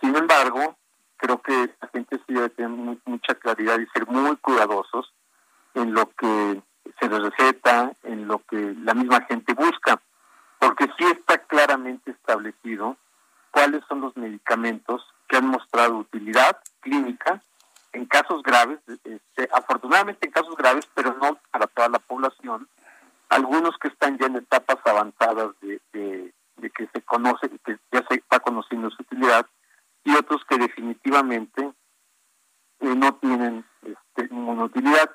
Sin 0.00 0.16
embargo, 0.16 0.76
creo 1.16 1.40
que 1.40 1.74
la 1.80 1.88
gente 1.88 2.20
sí 2.26 2.34
debe 2.34 2.48
tener 2.50 2.98
mucha 3.04 3.34
claridad 3.34 3.78
y 3.78 3.86
ser 3.86 4.06
muy 4.06 4.36
cuidadosos 4.36 5.12
en 5.74 5.94
lo 5.94 6.10
que 6.10 6.62
se 7.00 7.08
les 7.08 7.22
receta, 7.22 7.92
en 8.02 8.26
lo 8.26 8.38
que 8.40 8.74
la 8.82 8.94
misma 8.94 9.20
gente 9.22 9.54
busca 9.54 10.00
porque 10.58 10.86
sí 10.98 11.04
está 11.04 11.38
claramente 11.38 12.10
establecido 12.10 12.96
cuáles 13.50 13.82
son 13.88 14.00
los 14.00 14.16
medicamentos 14.16 15.04
que 15.28 15.36
han 15.36 15.46
mostrado 15.46 15.96
utilidad 15.98 16.58
clínica 16.80 17.42
en 17.92 18.06
casos 18.06 18.42
graves, 18.42 18.78
este, 18.86 19.48
afortunadamente 19.52 20.26
en 20.26 20.32
casos 20.32 20.56
graves, 20.56 20.88
pero 20.94 21.14
no 21.20 21.38
para 21.50 21.66
toda 21.66 21.88
la 21.88 21.98
población, 21.98 22.68
algunos 23.28 23.76
que 23.78 23.88
están 23.88 24.18
ya 24.18 24.26
en 24.26 24.36
etapas 24.36 24.78
avanzadas 24.84 25.54
de, 25.60 25.80
que 26.74 26.88
se 26.92 27.02
conoce, 27.02 27.48
que 27.64 27.78
ya 27.92 28.04
se 28.08 28.16
está 28.16 28.40
conociendo 28.40 28.90
su 28.90 29.02
utilidad, 29.02 29.46
y 30.04 30.14
otros 30.14 30.44
que 30.48 30.58
definitivamente 30.58 31.72
eh, 32.80 32.94
no 32.94 33.14
tienen 33.16 33.64
este, 33.82 34.32
ninguna 34.32 34.64
utilidad, 34.64 35.10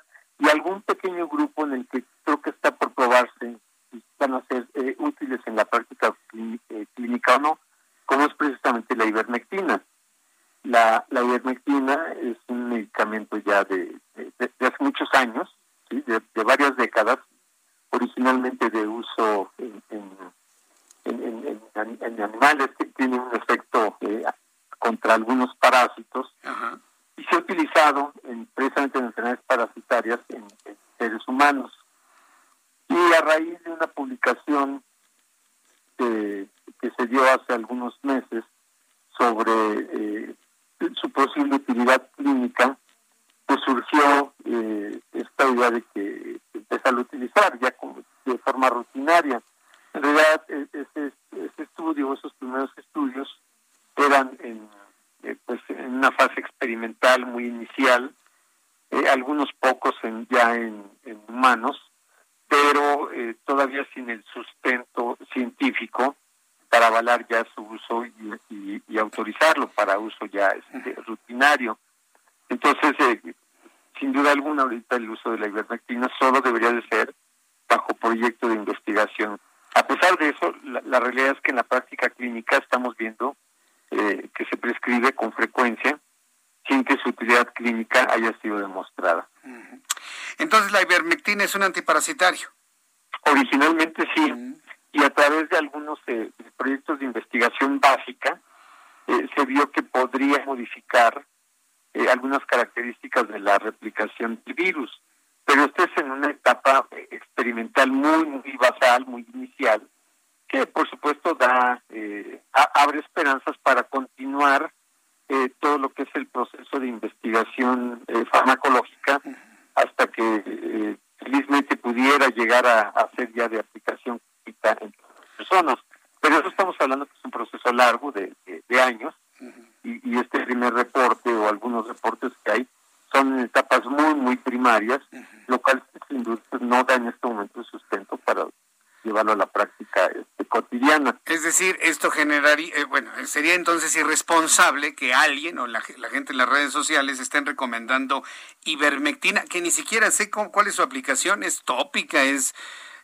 sería 143.34 143.54
entonces 143.54 143.94
irresponsable 143.96 144.94
que 144.94 145.12
alguien 145.12 145.58
o 145.58 145.66
la, 145.66 145.80
gente 145.80 146.32
en 146.32 146.38
las 146.38 146.48
redes 146.48 146.72
sociales 146.72 147.18
estén 147.18 147.44
recomendando 147.44 148.22
ivermectina, 148.64 149.44
que 149.44 149.60
ni 149.60 149.70
siquiera 149.70 150.10
sé 150.10 150.30
cuál 150.30 150.66
es 150.68 150.76
su 150.76 150.82
aplicación, 150.82 151.42
es 151.42 151.62
tópica, 151.64 152.22
es 152.22 152.54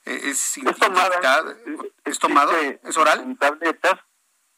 es, 0.05 0.57
es 0.57 0.79
tomada, 0.79 1.57
es, 2.05 2.19
tomado, 2.19 2.53
es 2.57 2.97
oral. 2.97 3.21
En 3.21 3.37
tabletas, 3.37 3.97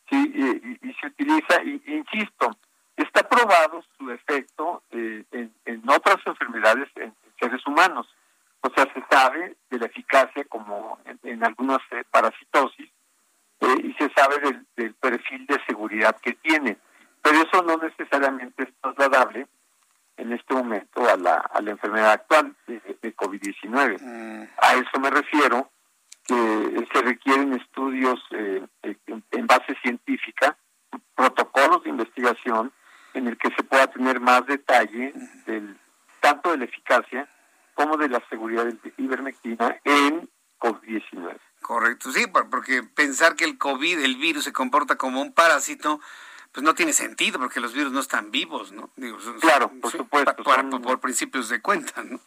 sí, 0.08 0.16
y, 0.16 0.92
se 1.00 1.06
utiliza, 1.08 1.62
y, 1.64 1.82
insisto, 1.86 2.56
está 2.96 3.28
probado 3.28 3.82
su 3.98 4.10
efecto 4.10 4.84
eh, 4.90 5.24
en, 5.32 5.52
en, 5.64 5.82
otras 5.90 6.18
enfermedades 6.26 6.88
en 6.96 7.12
seres 7.40 7.66
humanos 7.66 8.06
o 8.62 8.70
sea, 8.74 8.86
se 8.94 9.04
sabe 9.10 9.56
de 9.70 9.78
la 9.78 9.86
eficacia 9.86 10.44
como 10.44 10.98
en, 11.24 11.44
algunas 11.44 11.80
eh, 11.90 12.04
parasitosis 12.10 12.88
eh, 13.60 13.76
y 13.82 13.92
se 13.94 14.08
sabe 14.10 14.36
del, 14.76 14.94
perfil 14.94 15.46
de 15.46 15.60
seguridad 15.66 16.16
que 16.20 16.34
tiene. 16.34 16.78
Pero 17.22 17.42
eso 17.42 17.62
no 17.62 17.76
necesariamente 17.76 18.64
es 18.64 18.68
trasladable 18.80 19.46
en 20.16 20.32
este 20.32 20.54
momento 20.54 21.08
a 21.08 21.16
la, 21.16 21.36
a 21.36 21.60
la 21.60 21.72
enfermedad 21.72 22.12
actual 22.12 22.54
de, 22.66 23.16
COVID-19. 23.16 24.00
Mm. 24.00 24.48
A 24.58 24.74
eso 24.74 25.00
me 25.00 25.10
refiero, 25.42 25.70
que 26.26 26.86
se 26.92 27.02
requieren 27.02 27.52
estudios 27.54 28.20
eh, 28.30 28.64
en 28.82 29.46
base 29.46 29.76
científica, 29.82 30.56
protocolos 31.14 31.82
de 31.84 31.90
investigación 31.90 32.72
en 33.14 33.28
el 33.28 33.36
que 33.36 33.50
se 33.56 33.62
pueda 33.64 33.88
tener 33.88 34.20
más 34.20 34.46
detalle 34.46 35.12
del 35.46 35.76
tanto 36.20 36.52
de 36.52 36.58
la 36.58 36.64
eficacia 36.64 37.28
como 37.74 37.96
de 37.96 38.08
la 38.08 38.22
seguridad 38.28 38.64
de 38.64 38.94
ivermectina 38.98 39.76
en 39.84 40.28
COVID-19. 40.58 41.38
Correcto, 41.60 42.10
sí, 42.12 42.26
porque 42.50 42.82
pensar 42.82 43.36
que 43.36 43.44
el 43.44 43.58
COVID, 43.58 44.00
el 44.00 44.16
virus, 44.16 44.44
se 44.44 44.52
comporta 44.52 44.96
como 44.96 45.20
un 45.20 45.32
parásito, 45.32 46.00
pues 46.52 46.64
no 46.64 46.74
tiene 46.74 46.92
sentido, 46.92 47.38
porque 47.38 47.60
los 47.60 47.72
virus 47.72 47.92
no 47.92 48.00
están 48.00 48.30
vivos, 48.30 48.72
¿no? 48.72 48.90
claro, 49.40 49.72
por 49.80 49.90
supuesto. 49.90 50.36
por, 50.82 51.00
principios 51.00 51.48
de 51.48 51.60
cuenta, 51.60 52.02
¿no? 52.02 52.20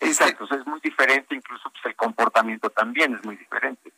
Exacto, 0.00 0.48
es 0.50 0.66
muy 0.66 0.80
diferente, 0.80 1.34
incluso 1.34 1.70
pues, 1.70 1.84
el 1.84 1.94
comportamiento 1.94 2.70
también 2.70 3.14
es 3.14 3.24
muy 3.24 3.36
diferente. 3.36 3.92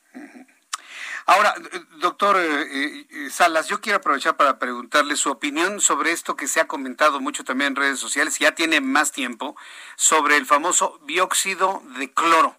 Ahora, 1.27 1.55
doctor 1.99 2.37
eh, 2.39 3.07
eh, 3.09 3.31
Salas, 3.31 3.69
yo 3.69 3.81
quiero 3.81 3.99
aprovechar 3.99 4.37
para 4.37 4.59
preguntarle 4.59 5.15
su 5.15 5.31
opinión 5.31 5.81
sobre 5.81 6.11
esto 6.11 6.35
que 6.35 6.49
se 6.49 6.61
ha 6.61 6.66
comentado 6.66 7.20
mucho 7.20 7.45
también 7.45 7.69
en 7.69 7.77
redes 7.77 8.01
sociales, 8.01 8.41
ya 8.41 8.57
tiene 8.57 8.81
más 8.81 9.12
tiempo, 9.12 9.57
sobre 9.95 10.37
el 10.37 10.47
famoso 10.47 10.99
dióxido 11.07 11.83
de 11.97 12.12
cloro. 12.12 12.57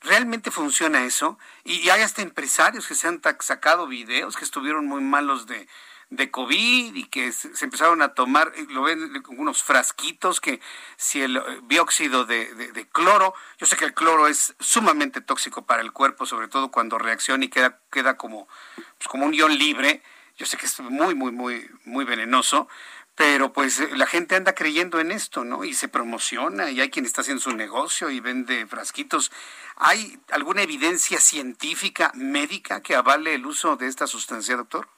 ¿Realmente 0.00 0.50
funciona 0.50 1.04
eso? 1.04 1.38
Y, 1.62 1.74
y 1.80 1.90
hay 1.90 2.00
hasta 2.00 2.22
empresarios 2.22 2.88
que 2.88 2.94
se 2.94 3.06
han 3.06 3.20
sacado 3.40 3.86
videos 3.86 4.38
que 4.38 4.44
estuvieron 4.44 4.86
muy 4.86 5.02
malos 5.02 5.46
de, 5.46 5.68
de 6.10 6.30
COVID 6.30 6.96
y 6.96 7.04
que 7.04 7.30
se, 7.32 7.48
empezaron 7.64 8.02
a 8.02 8.14
tomar, 8.14 8.52
eh, 8.56 8.66
lo 8.68 8.82
ven 8.82 9.22
unos 9.28 9.62
frasquitos 9.62 10.40
que 10.40 10.60
si 10.96 11.22
el 11.22 11.36
eh, 11.36 11.42
dióxido 11.68 12.26
de, 12.26 12.52
de, 12.54 12.88
cloro, 12.88 13.32
yo 13.58 13.66
sé 13.66 13.76
que 13.76 13.84
el 13.84 13.94
cloro 13.94 14.26
es 14.26 14.54
sumamente 14.58 15.20
tóxico 15.20 15.64
para 15.64 15.82
el 15.82 15.92
cuerpo, 15.92 16.26
sobre 16.26 16.48
todo 16.48 16.70
cuando 16.70 16.98
reacciona 16.98 17.44
y 17.44 17.48
queda, 17.48 17.78
queda 17.92 18.16
como, 18.16 18.48
pues 18.74 19.08
como 19.08 19.24
un 19.24 19.34
ion 19.34 19.56
libre, 19.56 20.02
yo 20.36 20.46
sé 20.46 20.56
que 20.56 20.66
es 20.66 20.80
muy, 20.80 21.14
muy, 21.14 21.30
muy, 21.30 21.70
muy 21.84 22.04
venenoso, 22.04 22.66
pero 23.14 23.52
pues 23.52 23.78
eh, 23.78 23.90
la 23.94 24.06
gente 24.06 24.34
anda 24.34 24.54
creyendo 24.54 24.98
en 24.98 25.12
esto, 25.12 25.44
¿no? 25.44 25.62
Y 25.62 25.74
se 25.74 25.88
promociona 25.88 26.70
y 26.70 26.80
hay 26.80 26.90
quien 26.90 27.04
está 27.04 27.20
haciendo 27.20 27.42
su 27.42 27.54
negocio 27.54 28.10
y 28.10 28.18
vende 28.18 28.66
frasquitos. 28.66 29.30
¿Hay 29.76 30.18
alguna 30.32 30.62
evidencia 30.62 31.20
científica, 31.20 32.10
médica 32.14 32.80
que 32.82 32.96
avale 32.96 33.34
el 33.34 33.46
uso 33.46 33.76
de 33.76 33.86
esta 33.86 34.08
sustancia, 34.08 34.56
doctor? 34.56 34.88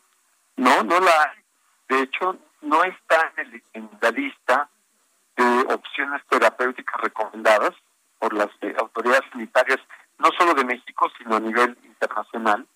No, 0.56 0.82
no 0.82 1.00
la 1.00 1.10
hay. 1.10 1.42
De 1.88 2.02
hecho, 2.02 2.38
no 2.62 2.84
está 2.84 3.32
en, 3.36 3.90
la 4.00 4.10
lista 4.10 4.68
de 5.36 5.74
opciones 5.74 6.22
terapéuticas 6.28 7.00
recomendadas 7.00 7.72
por 8.18 8.32
las 8.34 8.50
eh, 8.60 8.74
autoridades 8.78 9.28
sanitarias, 9.32 9.80
no 10.18 10.30
solo 10.38 10.54
de 10.54 10.64
México, 10.64 11.10
sino 11.18 11.36
a 11.36 11.40
nivel 11.40 11.76
internacional. 11.84 12.66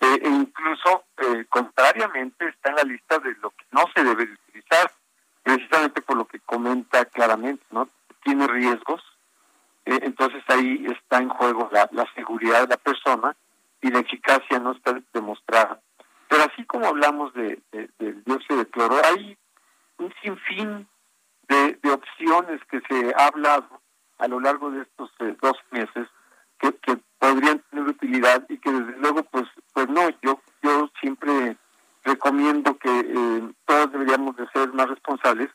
Eh, 0.00 0.20
e 0.22 0.28
incluso, 0.28 1.04
eh, 1.18 1.44
contrariamente, 1.48 2.48
está 2.48 2.70
en 2.70 2.76
la 2.76 2.82
lista 2.82 3.18
de 3.18 3.34
lo 3.40 3.50
que 3.50 3.64
no 3.70 3.84
se 3.94 4.04
debe 4.04 4.26
de 4.26 4.32
utilizar, 4.32 4.92
precisamente 5.42 6.02
por 6.02 6.16
lo 6.16 6.26
que 6.26 6.40
comenta 6.40 7.04
claramente, 7.06 7.64
¿no? 7.70 7.88
Tiene 8.22 8.46
riesgos, 8.46 9.02
entonces 9.86 10.44
ahí 10.48 10.86
está 10.86 11.18
en 11.18 11.30
juego 11.30 11.70
la 11.72 12.06
seguridad 12.14 12.60
de 12.60 12.68
la 12.68 12.76
persona 12.76 13.34
y 13.80 13.90
la 13.90 14.00
eficacia 14.00 14.58
no 14.58 14.72
está 14.72 15.00
demostrada. 15.12 15.80
Pero 16.30 16.44
así 16.44 16.64
como 16.64 16.86
hablamos 16.86 17.34
de, 17.34 17.60
del 17.72 18.22
dióxido 18.22 18.60
de 18.60 18.66
cloro, 18.66 18.94
hay 19.04 19.36
un 19.98 20.14
sinfín 20.22 20.88
de, 21.48 21.76
opciones 21.90 22.60
que 22.70 22.80
se 22.88 23.12
ha 23.16 23.26
hablado 23.26 23.82
a 24.18 24.28
lo 24.28 24.38
largo 24.38 24.70
de 24.70 24.82
estos 24.82 25.10
eh, 25.18 25.36
dos 25.42 25.56
meses 25.72 26.06
que, 26.58 26.72
podrían 27.18 27.58
tener 27.68 27.86
utilidad 27.86 28.46
y 28.48 28.56
que 28.58 28.70
desde 28.70 28.98
luego 28.98 29.22
pues 29.24 29.44
pues 29.74 29.86
no 29.90 30.08
yo 30.22 30.40
yo 30.62 30.90
siempre 31.00 31.58
recomiendo 32.02 32.78
que 32.78 32.88
eh, 32.88 33.52
todos 33.66 33.92
deberíamos 33.92 34.34
de 34.36 34.48
ser 34.48 34.72
más 34.72 34.88
responsables 34.88 35.50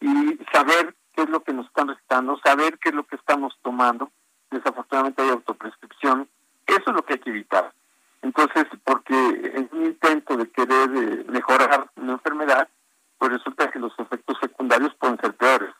y 0.00 0.38
saber 0.50 0.96
qué 1.14 1.22
es 1.24 1.28
lo 1.28 1.42
que 1.42 1.52
nos 1.52 1.66
están 1.66 1.88
recetando 1.88 2.40
saber 2.42 2.78
qué 2.78 2.88
es 2.88 2.94
lo 2.94 3.04
que 3.04 3.16
estamos 3.16 3.54
tomando. 3.60 4.10
Desafortunadamente 4.50 5.20
hay 5.20 5.28
autoprescripción. 5.28 6.26
Eso 6.66 6.84
es 6.86 6.94
lo 6.94 7.04
que 7.04 7.14
hay 7.14 7.18
que 7.18 7.30
evitar 7.30 7.74
entonces, 8.22 8.66
porque 8.84 9.14
en 9.14 9.68
un 9.72 9.86
intento 9.86 10.36
de 10.36 10.50
querer 10.50 10.90
eh, 10.94 11.24
mejorar 11.28 11.90
una 11.96 12.12
enfermedad, 12.12 12.68
pues 13.18 13.32
resulta 13.32 13.70
que 13.70 13.78
los 13.78 13.92
efectos 13.98 14.36
secundarios 14.40 14.94
pueden 14.94 15.18
ser 15.20 15.34
peores. 15.34 15.70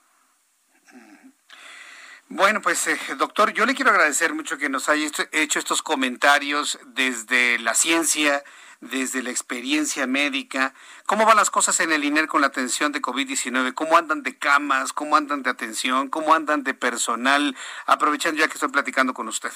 Bueno, 2.28 2.62
pues 2.62 2.86
eh, 2.86 2.98
doctor, 3.18 3.52
yo 3.52 3.66
le 3.66 3.74
quiero 3.74 3.90
agradecer 3.90 4.34
mucho 4.34 4.56
que 4.56 4.68
nos 4.68 4.88
haya 4.88 5.10
hecho 5.32 5.58
estos 5.58 5.82
comentarios 5.82 6.78
desde 6.86 7.58
la 7.58 7.74
ciencia, 7.74 8.44
desde 8.80 9.22
la 9.22 9.30
experiencia 9.30 10.06
médica. 10.06 10.72
¿Cómo 11.06 11.26
van 11.26 11.36
las 11.36 11.50
cosas 11.50 11.80
en 11.80 11.92
el 11.92 12.04
INER 12.04 12.28
con 12.28 12.40
la 12.40 12.46
atención 12.46 12.92
de 12.92 13.02
COVID-19? 13.02 13.74
¿Cómo 13.74 13.98
andan 13.98 14.22
de 14.22 14.38
camas? 14.38 14.92
¿Cómo 14.92 15.16
andan 15.16 15.42
de 15.42 15.50
atención? 15.50 16.08
¿Cómo 16.08 16.32
andan 16.32 16.62
de 16.62 16.72
personal? 16.72 17.56
Aprovechando 17.86 18.38
ya 18.38 18.46
que 18.46 18.54
estoy 18.54 18.70
platicando 18.70 19.12
con 19.12 19.26
usted. 19.26 19.50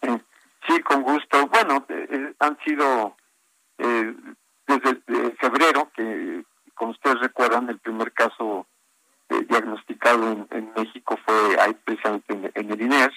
Sí, 0.00 0.08
con 0.84 1.02
gusto. 1.02 1.46
Bueno, 1.48 1.84
eh, 1.88 2.06
eh, 2.10 2.34
han 2.38 2.58
sido 2.64 3.16
eh, 3.78 4.14
desde 4.66 5.32
febrero, 5.40 5.90
que 5.94 6.44
como 6.74 6.92
ustedes 6.92 7.20
recuerdan, 7.20 7.68
el 7.68 7.78
primer 7.78 8.12
caso 8.12 8.66
diagnosticado 9.48 10.48
en, 10.50 10.72
México 10.76 11.16
fue 11.24 11.56
ahí 11.60 11.72
precisamente 11.84 12.50
en, 12.54 12.70
el 12.70 12.82
INES. 12.82 13.10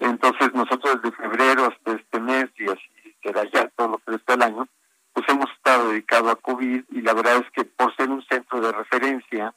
Entonces 0.00 0.52
nosotros 0.52 1.00
desde 1.02 1.16
febrero 1.16 1.66
hasta 1.66 1.92
este 1.92 2.20
mes 2.20 2.46
y 2.58 2.64
así 2.68 3.16
será 3.22 3.44
ya 3.52 3.68
todo 3.76 3.88
lo 3.88 3.98
que 3.98 4.12
resta 4.12 4.34
el 4.34 4.42
año, 4.42 4.68
pues 5.12 5.28
hemos 5.28 5.50
estado 5.52 5.90
dedicados 5.90 6.32
a 6.32 6.36
COVID 6.36 6.84
y 6.90 7.02
la 7.02 7.14
verdad 7.14 7.36
es 7.36 7.50
que 7.52 7.64
por 7.64 7.94
ser 7.94 8.10
un 8.10 8.22
centro 8.22 8.60
de 8.60 8.72
referencia 8.72 9.54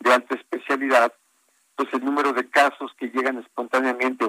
de 0.00 0.12
alta 0.12 0.34
especialidad, 0.34 1.12
pues 1.76 1.88
el 1.92 2.04
número 2.04 2.32
de 2.32 2.48
casos 2.48 2.92
que 2.98 3.08
llegan 3.08 3.38
espontáneamente 3.38 4.19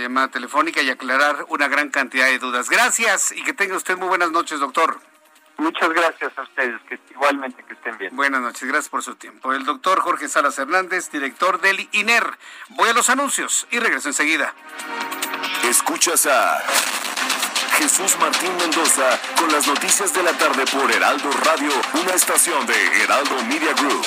la 0.00 0.08
llamada 0.08 0.28
telefónica 0.28 0.82
y 0.82 0.90
aclarar 0.90 1.44
una 1.48 1.68
gran 1.68 1.90
cantidad 1.90 2.26
de 2.26 2.38
dudas. 2.38 2.70
Gracias 2.70 3.32
y 3.32 3.42
que 3.42 3.52
tenga 3.52 3.76
usted 3.76 3.96
muy 3.98 4.08
buenas 4.08 4.30
noches, 4.30 4.58
doctor. 4.58 4.98
Muchas 5.58 5.90
gracias 5.90 6.32
a 6.38 6.42
ustedes, 6.42 6.80
que 6.88 6.98
igualmente 7.10 7.62
que 7.64 7.74
estén 7.74 7.98
bien. 7.98 8.16
Buenas 8.16 8.40
noches, 8.40 8.66
gracias 8.66 8.88
por 8.88 9.02
su 9.02 9.14
tiempo. 9.16 9.52
El 9.52 9.66
doctor 9.66 10.00
Jorge 10.00 10.26
Salas 10.26 10.58
Hernández, 10.58 11.10
director 11.10 11.60
del 11.60 11.86
INER. 11.92 12.38
Voy 12.70 12.88
a 12.88 12.94
los 12.94 13.10
anuncios 13.10 13.66
y 13.70 13.78
regreso 13.78 14.08
enseguida. 14.08 14.54
Escuchas 15.68 16.24
a 16.24 16.62
Jesús 17.76 18.16
Martín 18.18 18.56
Mendoza 18.56 19.20
con 19.38 19.52
las 19.52 19.66
noticias 19.66 20.14
de 20.14 20.22
la 20.22 20.32
tarde 20.32 20.64
por 20.72 20.90
Heraldo 20.90 21.30
Radio, 21.44 21.72
una 22.02 22.14
estación 22.14 22.64
de 22.64 23.02
Heraldo 23.02 23.44
Media 23.44 23.74
Group. 23.74 24.06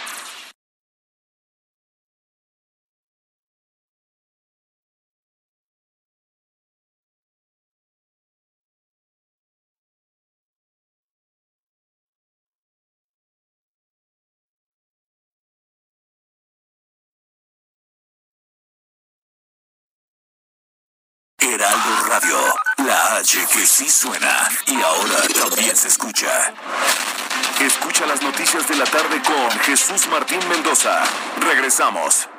Jesús 29.59 30.07
Martín 30.07 30.39
Mendoza. 30.49 31.03
Regresamos. 31.39 32.30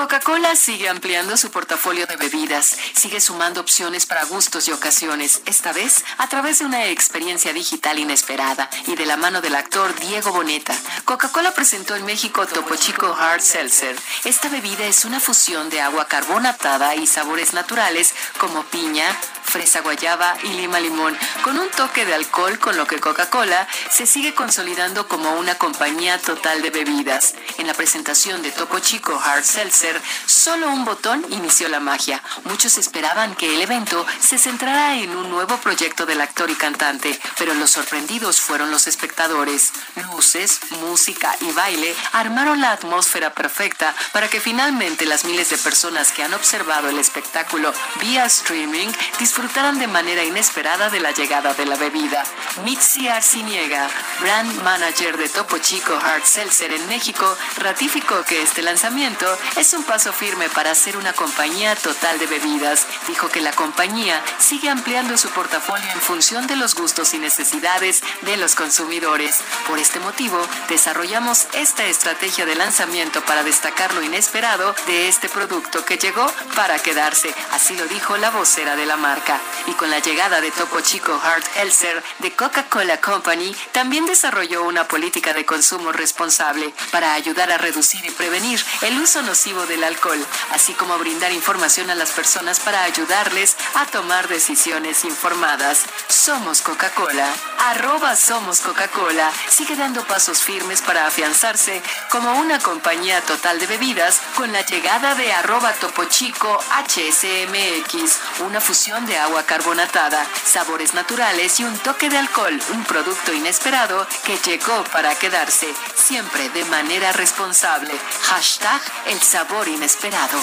Coca-Cola 0.00 0.56
sigue 0.56 0.88
ampliando 0.88 1.36
su 1.36 1.50
portafolio 1.50 2.06
de 2.06 2.16
bebidas, 2.16 2.74
sigue 2.94 3.20
sumando 3.20 3.60
opciones 3.60 4.06
para 4.06 4.24
gustos 4.24 4.66
y 4.66 4.72
ocasiones, 4.72 5.42
esta 5.44 5.74
vez 5.74 6.06
a 6.16 6.26
través 6.26 6.60
de 6.60 6.64
una 6.64 6.86
experiencia 6.86 7.52
digital 7.52 7.98
inesperada 7.98 8.70
y 8.86 8.96
de 8.96 9.04
la 9.04 9.18
mano 9.18 9.42
del 9.42 9.56
actor 9.56 9.94
Diego 10.00 10.32
Boneta. 10.32 10.74
Coca-Cola 11.04 11.52
presentó 11.52 11.96
en 11.96 12.06
México 12.06 12.46
Topo 12.46 12.76
Chico 12.76 13.14
Hard 13.14 13.42
Seltzer. 13.42 13.94
Esta 14.24 14.48
bebida 14.48 14.86
es 14.86 15.04
una 15.04 15.20
fusión 15.20 15.68
de 15.68 15.82
agua 15.82 16.08
carbonatada 16.08 16.94
y 16.94 17.06
sabores 17.06 17.52
naturales 17.52 18.14
como 18.38 18.64
piña, 18.64 19.04
fresa 19.50 19.80
guayaba 19.80 20.36
y 20.44 20.48
lima 20.54 20.78
limón, 20.78 21.18
con 21.42 21.58
un 21.58 21.68
toque 21.70 22.06
de 22.06 22.14
alcohol 22.14 22.58
con 22.60 22.76
lo 22.76 22.86
que 22.86 23.00
Coca-Cola 23.00 23.66
se 23.90 24.06
sigue 24.06 24.32
consolidando 24.32 25.08
como 25.08 25.34
una 25.34 25.56
compañía 25.56 26.18
total 26.18 26.62
de 26.62 26.70
bebidas. 26.70 27.34
En 27.58 27.66
la 27.66 27.74
presentación 27.74 28.42
de 28.42 28.52
Topo 28.52 28.78
Chico 28.78 29.20
Hard 29.22 29.44
Seltzer, 29.44 29.89
solo 30.26 30.68
un 30.70 30.84
botón 30.84 31.24
inició 31.30 31.68
la 31.68 31.80
magia. 31.80 32.22
Muchos 32.44 32.78
esperaban 32.78 33.34
que 33.34 33.54
el 33.54 33.60
evento 33.60 34.06
se 34.20 34.38
centrara 34.38 34.96
en 34.96 35.16
un 35.16 35.30
nuevo 35.30 35.56
proyecto 35.58 36.06
del 36.06 36.20
actor 36.20 36.50
y 36.50 36.54
cantante, 36.54 37.18
pero 37.38 37.54
los 37.54 37.70
sorprendidos 37.70 38.40
fueron 38.40 38.70
los 38.70 38.86
espectadores. 38.86 39.72
Luces, 40.12 40.60
música 40.80 41.34
y 41.40 41.52
baile 41.52 41.94
armaron 42.12 42.60
la 42.60 42.72
atmósfera 42.72 43.32
perfecta 43.32 43.94
para 44.12 44.28
que 44.28 44.40
finalmente 44.40 45.06
las 45.06 45.24
miles 45.24 45.50
de 45.50 45.58
personas 45.58 46.12
que 46.12 46.22
han 46.22 46.34
observado 46.34 46.88
el 46.88 46.98
espectáculo 46.98 47.72
vía 48.00 48.24
streaming 48.26 48.88
disfrutaran 49.18 49.78
de 49.78 49.86
manera 49.86 50.24
inesperada 50.24 50.90
de 50.90 51.00
la 51.00 51.12
llegada 51.12 51.54
de 51.54 51.66
la 51.66 51.76
bebida. 51.76 52.22
Mitzi 52.64 53.08
Arciniega, 53.08 53.88
brand 54.20 54.62
manager 54.62 55.16
de 55.16 55.28
Topo 55.28 55.58
Chico 55.58 55.94
Hard 55.94 56.24
Seltzer 56.24 56.72
en 56.72 56.86
México, 56.88 57.36
ratificó 57.58 58.24
que 58.24 58.42
este 58.42 58.62
lanzamiento 58.62 59.26
es 59.56 59.72
un 59.72 59.79
paso 59.84 60.12
firme 60.12 60.48
para 60.48 60.74
ser 60.74 60.96
una 60.96 61.12
compañía 61.12 61.74
total 61.76 62.18
de 62.18 62.26
bebidas. 62.26 62.86
Dijo 63.08 63.28
que 63.28 63.40
la 63.40 63.52
compañía 63.52 64.22
sigue 64.38 64.68
ampliando 64.68 65.16
su 65.16 65.28
portafolio 65.30 65.86
en 65.92 66.00
función 66.00 66.46
de 66.46 66.56
los 66.56 66.74
gustos 66.74 67.14
y 67.14 67.18
necesidades 67.18 68.02
de 68.22 68.36
los 68.36 68.54
consumidores. 68.54 69.40
Por 69.66 69.78
este 69.78 70.00
motivo, 70.00 70.40
desarrollamos 70.68 71.46
esta 71.54 71.86
estrategia 71.86 72.46
de 72.46 72.54
lanzamiento 72.54 73.22
para 73.22 73.42
destacar 73.42 73.94
lo 73.94 74.02
inesperado 74.02 74.74
de 74.86 75.08
este 75.08 75.28
producto 75.28 75.84
que 75.84 75.98
llegó 75.98 76.30
para 76.56 76.78
quedarse. 76.78 77.34
Así 77.52 77.76
lo 77.76 77.86
dijo 77.86 78.16
la 78.16 78.30
vocera 78.30 78.76
de 78.76 78.86
la 78.86 78.96
marca. 78.96 79.38
Y 79.66 79.72
con 79.72 79.90
la 79.90 79.98
llegada 79.98 80.40
de 80.40 80.50
Topo 80.50 80.80
Chico 80.80 81.20
Hard 81.22 81.44
Elser 81.56 82.02
de 82.18 82.32
Coca-Cola 82.32 83.00
Company, 83.00 83.54
también 83.72 84.06
desarrolló 84.06 84.64
una 84.64 84.88
política 84.88 85.32
de 85.32 85.44
consumo 85.44 85.92
responsable 85.92 86.72
para 86.90 87.14
ayudar 87.14 87.50
a 87.52 87.58
reducir 87.58 88.04
y 88.04 88.10
prevenir 88.10 88.64
el 88.82 88.98
uso 88.98 89.22
nocivo 89.22 89.66
del 89.70 89.84
alcohol, 89.84 90.18
así 90.50 90.74
como 90.74 90.98
brindar 90.98 91.30
información 91.30 91.90
a 91.90 91.94
las 91.94 92.10
personas 92.10 92.58
para 92.58 92.82
ayudarles 92.82 93.56
a 93.76 93.86
tomar 93.86 94.26
decisiones 94.26 95.04
informadas. 95.04 95.84
Somos 96.08 96.60
Coca-Cola. 96.60 97.28
Arroba 97.68 98.16
Somos 98.16 98.60
Coca-Cola 98.60 99.30
sigue 99.48 99.76
dando 99.76 100.04
pasos 100.04 100.42
firmes 100.42 100.82
para 100.82 101.06
afianzarse 101.06 101.82
como 102.10 102.32
una 102.40 102.58
compañía 102.58 103.20
total 103.20 103.60
de 103.60 103.68
bebidas 103.68 104.20
con 104.34 104.52
la 104.52 104.62
llegada 104.62 105.14
de 105.14 105.32
arroba 105.32 105.72
Topo 105.74 106.04
Chico 106.06 106.58
HSMX, 106.88 108.18
una 108.40 108.60
fusión 108.60 109.06
de 109.06 109.18
agua 109.18 109.44
carbonatada, 109.44 110.26
sabores 110.44 110.94
naturales 110.94 111.60
y 111.60 111.64
un 111.64 111.78
toque 111.78 112.10
de 112.10 112.18
alcohol, 112.18 112.58
un 112.72 112.82
producto 112.84 113.32
inesperado 113.32 114.04
que 114.24 114.36
llegó 114.38 114.82
para 114.84 115.14
quedarse, 115.14 115.72
siempre 115.94 116.48
de 116.48 116.64
manera 116.64 117.12
responsable. 117.12 117.94
Hashtag 118.22 118.80
el 119.06 119.20
sabor 119.22 119.49
sabor 119.50 119.66
inesperado. 119.66 120.38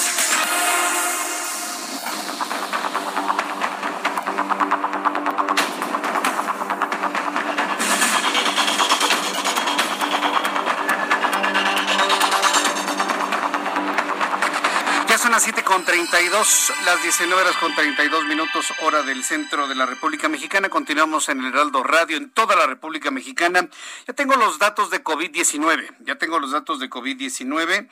son 15.18 15.32
las 15.32 15.42
7 15.42 15.64
con 15.64 15.84
32, 15.84 16.74
las 16.86 17.02
19 17.02 17.42
horas 17.42 17.56
con 17.58 17.74
32 17.74 18.26
minutos, 18.26 18.72
hora 18.84 19.02
del 19.02 19.24
centro 19.24 19.68
de 19.68 19.74
la 19.74 19.88
República 19.88 20.30
Mexicana. 20.30 20.70
Continuamos 20.70 21.28
en 21.30 21.40
el 21.40 21.48
Heraldo 21.48 21.82
Radio 21.82 22.18
en 22.18 22.30
toda 22.30 22.56
la 22.56 22.68
República 22.68 23.10
Mexicana. 23.10 23.68
Ya 24.06 24.14
tengo 24.14 24.36
los 24.36 24.60
datos 24.60 24.92
de 24.92 25.04
COVID-19, 25.04 25.96
ya 26.02 26.18
tengo 26.18 26.40
los 26.40 26.52
datos 26.52 26.80
de 26.80 26.90
COVID-19. 26.90 27.88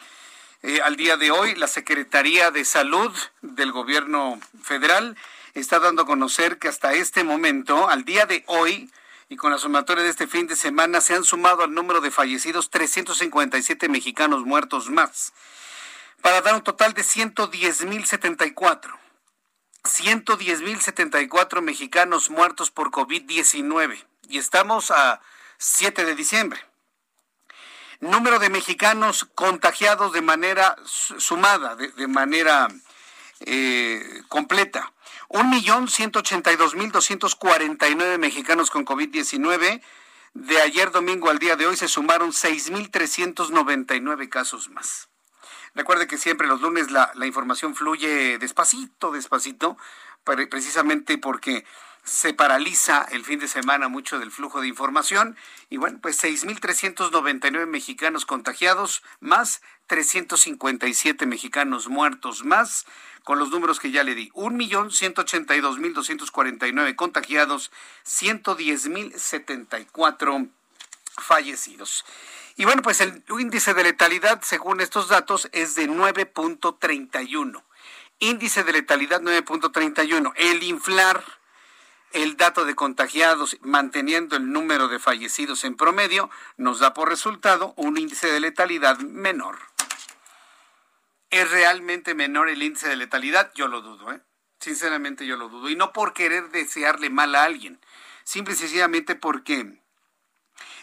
Eh, 0.62 0.82
al 0.84 0.96
día 0.96 1.18
de 1.18 1.32
hoy, 1.32 1.56
la 1.56 1.68
Secretaría 1.68 2.52
de 2.52 2.66
Salud 2.66 3.14
del 3.42 3.72
Gobierno 3.72 4.40
Federal 4.64 5.16
está 5.54 5.80
dando 5.80 6.04
a 6.04 6.06
conocer 6.06 6.60
que 6.60 6.68
hasta 6.68 6.94
este 6.94 7.24
momento, 7.24 7.90
al 7.90 8.04
día 8.04 8.26
de 8.26 8.44
hoy, 8.48 8.92
y 9.30 9.38
con 9.38 9.52
la 9.52 9.58
sumatoria 9.58 10.04
de 10.04 10.10
este 10.10 10.28
fin 10.28 10.48
de 10.48 10.56
semana, 10.56 11.02
se 11.02 11.16
han 11.16 11.24
sumado 11.24 11.64
al 11.64 11.74
número 11.74 12.02
de 12.02 12.12
fallecidos 12.12 12.70
357 12.70 13.90
mexicanos 13.90 14.44
muertos 14.44 14.90
más 14.90 15.34
para 16.22 16.42
dar 16.42 16.56
un 16.56 16.64
total 16.64 16.94
de 16.94 17.04
110.074. 17.04 18.98
110.074 19.84 21.62
mexicanos 21.62 22.32
muertos 22.32 22.72
por 22.72 22.90
COVID-19 22.90 24.04
y 24.30 24.40
estamos 24.40 24.90
a 24.90 25.22
7 25.60 26.06
de 26.06 26.16
diciembre. 26.16 26.60
Número 28.00 28.40
de 28.40 28.50
mexicanos 28.50 29.28
contagiados 29.36 30.14
de 30.14 30.22
manera 30.22 30.76
sumada, 30.86 31.76
de, 31.76 32.08
manera 32.08 32.70
eh, 33.42 34.24
completa. 34.28 34.92
1.182.249 35.30 38.18
mexicanos 38.18 38.70
con 38.70 38.86
COVID-19. 38.86 39.82
De 40.34 40.62
ayer 40.62 40.92
domingo 40.92 41.30
al 41.30 41.40
día 41.40 41.56
de 41.56 41.66
hoy 41.66 41.78
se 41.78 41.88
sumaron 41.88 42.32
6.399 42.32 44.30
casos 44.30 44.70
más. 44.70 45.08
Recuerde 45.76 46.08
que 46.08 46.18
siempre 46.18 46.48
los 46.48 46.62
lunes 46.62 46.90
la, 46.92 47.12
información 47.26 47.76
fluye 47.76 48.38
despacito, 48.38 49.12
despacito, 49.12 49.78
precisamente 50.24 51.18
porque 51.18 51.66
se 52.06 52.34
paraliza 52.34 53.06
el 53.12 53.26
fin 53.26 53.40
de 53.40 53.48
semana 53.48 53.88
mucho 53.88 54.20
del 54.20 54.32
flujo 54.32 54.62
de 54.62 54.68
información. 54.68 55.36
Y 55.70 55.78
bueno, 55.78 55.98
pues 56.02 56.24
6.399 56.24 57.66
mexicanos 57.66 58.26
contagiados, 58.26 59.02
más 59.20 59.62
357 59.88 61.26
mexicanos 61.26 61.90
muertos, 61.90 62.46
más 62.46 62.86
con 63.24 63.40
los 63.40 63.50
números 63.50 63.80
que 63.80 63.90
ya 63.92 64.04
le 64.04 64.14
di. 64.16 64.30
1.182.249 64.32 66.96
contagiados, 66.96 67.72
110.074 68.06 70.50
fallecidos. 71.18 72.06
Y 72.56 72.66
bueno, 72.66 72.84
pues 72.84 73.02
el 73.02 73.24
índice 73.38 73.74
de 73.74 73.84
letalidad, 73.84 74.42
según 74.44 74.80
estos 74.80 75.10
datos, 75.10 75.50
es 75.52 75.76
de 75.76 75.90
9.31. 75.90 77.64
Índice 78.20 78.64
de 78.64 78.74
letalidad 78.74 79.22
9.31. 79.22 80.32
El 80.36 80.62
inflar 80.64 81.24
el 82.14 82.38
dato 82.38 82.66
de 82.66 82.76
contagiados 82.76 83.58
manteniendo 83.62 84.36
el 84.36 84.52
número 84.52 84.88
de 84.88 85.00
fallecidos 85.00 85.64
en 85.64 85.76
promedio 85.76 86.30
nos 86.58 86.80
da 86.80 86.94
por 86.94 87.10
resultado 87.10 87.74
un 87.76 87.98
índice 87.98 88.32
de 88.32 88.40
letalidad 88.40 89.00
menor. 89.00 89.60
¿Es 91.30 91.50
realmente 91.52 92.16
menor 92.16 92.50
el 92.50 92.64
índice 92.64 92.88
de 92.88 92.96
letalidad? 92.96 93.52
Yo 93.56 93.68
lo 93.68 93.82
dudo, 93.82 94.14
¿eh? 94.14 94.22
Sinceramente 94.60 95.26
yo 95.26 95.36
lo 95.36 95.50
dudo. 95.50 95.70
Y 95.70 95.76
no 95.76 95.92
por 95.92 96.14
querer 96.14 96.50
desearle 96.50 97.10
mal 97.10 97.36
a 97.36 97.44
alguien, 97.44 97.80
simple 98.24 98.54
y 98.54 98.58
sencillamente 98.58 99.16
porque 99.16 99.80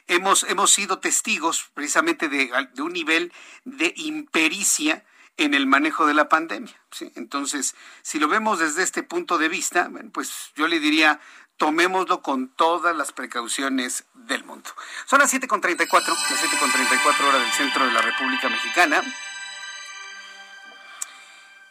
hemos, 0.07 0.45
hemos 0.45 0.71
sido 0.71 0.99
testigos 0.99 1.71
precisamente 1.75 2.29
de, 2.29 2.51
un 2.79 2.93
nivel 2.93 3.33
de 3.65 3.93
impericia 3.97 5.05
en 5.37 5.55
el 5.55 5.67
manejo 5.67 6.07
de 6.07 6.15
la 6.15 6.29
pandemia. 6.29 6.75
Entonces, 7.15 7.75
si 8.03 8.19
lo 8.19 8.29
vemos 8.29 8.59
desde 8.59 8.83
este 8.83 9.03
punto 9.03 9.39
de 9.39 9.49
vista, 9.49 9.91
pues 10.13 10.53
yo 10.55 10.69
le 10.69 10.79
diría, 10.79 11.21
tomémoslo 11.57 12.23
con 12.23 12.49
todas 12.49 12.97
las 12.97 13.13
precauciones 13.13 14.05
del 14.15 14.45
mundo. 14.45 14.71
Son 15.07 15.19
las 15.21 15.33
7.34, 15.33 15.91
las 15.91 16.43
7.34 16.43 17.29
horas 17.29 17.41
del 17.41 17.53
centro 17.53 17.87
de 17.87 17.93
la 17.93 18.03
República 18.03 18.49
Mexicana. 18.49 19.03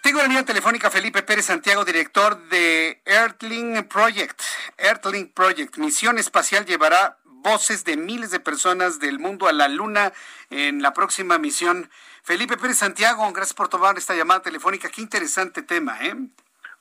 Tengo 0.01 0.19
la 0.19 0.27
línea 0.27 0.43
telefónica 0.43 0.89
Felipe 0.89 1.21
Pérez 1.21 1.45
Santiago, 1.45 1.85
director 1.85 2.49
de 2.49 3.01
Earthling 3.05 3.83
Project. 3.83 4.41
Earthling 4.77 5.31
Project, 5.31 5.77
misión 5.77 6.17
espacial 6.17 6.65
llevará 6.65 7.19
voces 7.23 7.83
de 7.83 7.97
miles 7.97 8.31
de 8.31 8.39
personas 8.39 8.99
del 8.99 9.19
mundo 9.19 9.47
a 9.47 9.53
la 9.53 9.67
luna 9.67 10.11
en 10.49 10.81
la 10.81 10.93
próxima 10.93 11.37
misión. 11.37 11.89
Felipe 12.23 12.55
Pérez 12.55 12.77
Santiago, 12.77 13.27
gracias 13.33 13.55
por 13.55 13.67
tomar 13.67 13.97
esta 13.97 14.15
llamada 14.15 14.43
telefónica. 14.43 14.89
Qué 14.89 15.01
interesante 15.01 15.63
tema, 15.63 15.97
¿eh? 16.01 16.15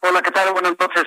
Hola, 0.01 0.21
¿qué 0.21 0.31
tal? 0.31 0.53
Buenas 0.53 0.79
noches. 0.79 1.05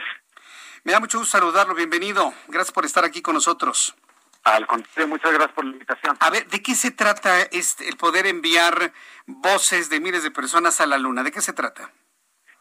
Me 0.83 0.91
da 0.91 0.99
mucho 0.99 1.19
gusto 1.19 1.37
saludarlo. 1.37 1.75
Bienvenido. 1.75 2.33
Gracias 2.47 2.73
por 2.73 2.83
estar 2.83 3.05
aquí 3.05 3.21
con 3.21 3.35
nosotros. 3.35 3.95
Al 4.43 4.65
contrario, 4.65 5.07
muchas 5.07 5.31
gracias 5.31 5.53
por 5.53 5.65
la 5.65 5.71
invitación. 5.71 6.17
A 6.19 6.29
ver, 6.31 6.47
¿de 6.47 6.61
qué 6.63 6.73
se 6.73 6.91
trata 6.91 7.43
este, 7.43 7.87
el 7.87 7.95
poder 7.95 8.25
enviar 8.25 8.91
voces 9.27 9.89
de 9.89 9.99
miles 9.99 10.23
de 10.23 10.31
personas 10.31 10.81
a 10.81 10.87
la 10.87 10.97
luna? 10.97 11.23
¿De 11.23 11.31
qué 11.31 11.41
se 11.41 11.53
trata? 11.53 11.91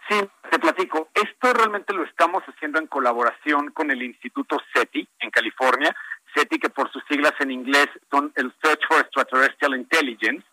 Sí, 0.08 0.20
te 0.50 0.58
platico. 0.58 1.08
Esto 1.14 1.54
realmente 1.54 1.94
lo 1.94 2.04
estamos 2.04 2.42
haciendo 2.44 2.78
en 2.78 2.86
colaboración 2.86 3.72
con 3.72 3.90
el 3.90 4.02
Instituto 4.02 4.58
SETI 4.74 5.08
en 5.20 5.30
California. 5.30 5.96
SETI, 6.34 6.58
que 6.58 6.70
por 6.70 6.92
sus 6.92 7.02
siglas 7.08 7.32
en 7.40 7.50
inglés 7.50 7.88
son 8.10 8.30
el 8.36 8.54
Search 8.62 8.86
for 8.86 9.00
Extraterrestrial 9.00 9.74
Intelligence, 9.74 10.46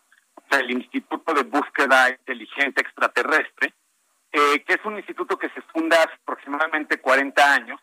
o 0.50 0.54
sea, 0.54 0.64
el 0.64 0.70
Instituto 0.72 1.32
de 1.32 1.44
Búsqueda 1.44 2.10
Inteligente 2.10 2.80
Extraterrestre, 2.80 3.72
eh, 4.32 4.64
que 4.66 4.74
es 4.74 4.84
un 4.84 4.96
instituto 4.96 5.38
que 5.38 5.48
se 5.50 5.62
funda 5.62 6.02
hace 6.02 6.14
aproximadamente 6.22 7.00
40 7.00 7.54
años 7.54 7.80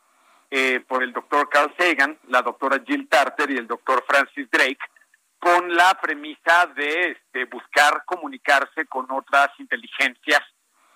eh, 0.49 0.81
por 0.87 1.03
el 1.03 1.13
doctor 1.13 1.49
Carl 1.49 1.73
Sagan, 1.77 2.17
la 2.27 2.41
doctora 2.41 2.81
Jill 2.85 3.07
Tarter 3.07 3.51
y 3.51 3.57
el 3.57 3.67
doctor 3.67 4.03
Francis 4.07 4.49
Drake, 4.51 4.79
con 5.39 5.73
la 5.75 5.99
premisa 6.01 6.67
de 6.75 7.11
este, 7.11 7.45
buscar 7.45 8.03
comunicarse 8.05 8.85
con 8.85 9.09
otras 9.11 9.49
inteligencias 9.59 10.41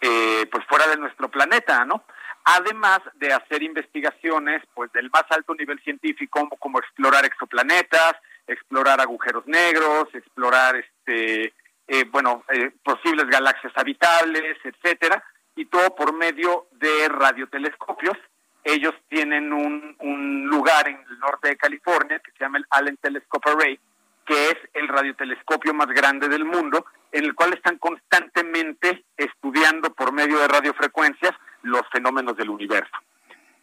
eh, 0.01 0.47
pues 0.51 0.65
fuera 0.67 0.87
de 0.87 0.97
nuestro 0.97 1.29
planeta, 1.29 1.85
¿no? 1.85 2.03
además 2.43 2.99
de 3.15 3.33
hacer 3.33 3.61
investigaciones 3.63 4.63
pues 4.73 4.91
del 4.93 5.09
más 5.11 5.25
alto 5.29 5.53
nivel 5.53 5.79
científico 5.83 6.49
como, 6.59 6.79
explorar 6.79 7.25
exoplanetas, 7.25 8.13
explorar 8.47 8.99
agujeros 8.99 9.45
negros, 9.47 10.07
explorar 10.13 10.75
este 10.75 11.53
eh, 11.87 12.05
bueno 12.05 12.43
eh, 12.49 12.71
posibles 12.83 13.27
galaxias 13.27 13.73
habitables, 13.75 14.57
etcétera, 14.63 15.23
y 15.55 15.65
todo 15.65 15.95
por 15.95 16.13
medio 16.13 16.67
de 16.71 17.09
radiotelescopios. 17.09 18.17
Ellos 18.63 18.93
tienen 19.09 19.51
un, 19.51 19.95
un 19.99 20.47
lugar 20.47 20.87
en 20.87 20.97
el 21.09 21.19
norte 21.19 21.49
de 21.49 21.57
California 21.57 22.19
que 22.19 22.31
se 22.31 22.39
llama 22.39 22.59
el 22.59 22.65
Allen 22.69 22.97
Telescope 22.97 23.49
Array, 23.49 23.79
que 24.25 24.49
es 24.49 24.57
el 24.73 24.87
radiotelescopio 24.87 25.73
más 25.73 25.87
grande 25.87 26.27
del 26.29 26.45
mundo, 26.45 26.85
en 27.11 27.25
el 27.25 27.33
cual 27.35 27.53
están 27.53 27.77
constantemente 27.77 29.03
estudiando 29.17 29.93
por 29.93 30.13
medio 30.13 30.39
de 30.39 30.47
radiofrecuencias 30.47 31.33
los 31.63 31.81
fenómenos 31.91 32.37
del 32.37 32.49
universo. 32.49 32.95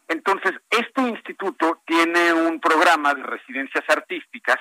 Entonces, 0.09 0.53
este 0.71 1.03
instituto 1.03 1.83
tiene 1.87 2.33
un 2.33 2.61
programa 2.61 3.15
de 3.15 3.23
residencias 3.23 3.85
artísticas 3.89 4.57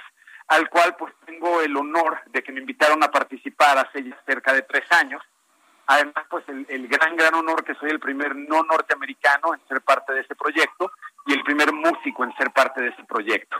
al 0.47 0.69
cual 0.69 0.95
pues 0.95 1.13
tengo 1.25 1.61
el 1.61 1.75
honor 1.75 2.21
de 2.27 2.41
que 2.41 2.51
me 2.51 2.61
invitaron 2.61 3.03
a 3.03 3.11
participar 3.11 3.77
hace 3.77 4.03
ya 4.03 4.17
cerca 4.25 4.53
de 4.53 4.61
tres 4.61 4.89
años. 4.91 5.21
Además, 5.87 6.25
pues 6.29 6.43
el, 6.49 6.87
gran, 6.87 7.15
gran 7.15 7.33
honor 7.35 7.63
que 7.63 7.75
soy 7.75 7.89
el 7.89 7.99
primer 7.99 8.35
no 8.35 8.63
norteamericano 8.63 9.53
en 9.53 9.67
ser 9.67 9.81
parte 9.81 10.13
de 10.13 10.21
ese 10.21 10.35
proyecto 10.35 10.91
y 11.25 11.33
el 11.33 11.43
primer 11.43 11.71
músico 11.71 12.23
en 12.23 12.35
ser 12.35 12.51
parte 12.51 12.81
de 12.81 12.89
ese 12.89 13.03
proyecto. 13.05 13.57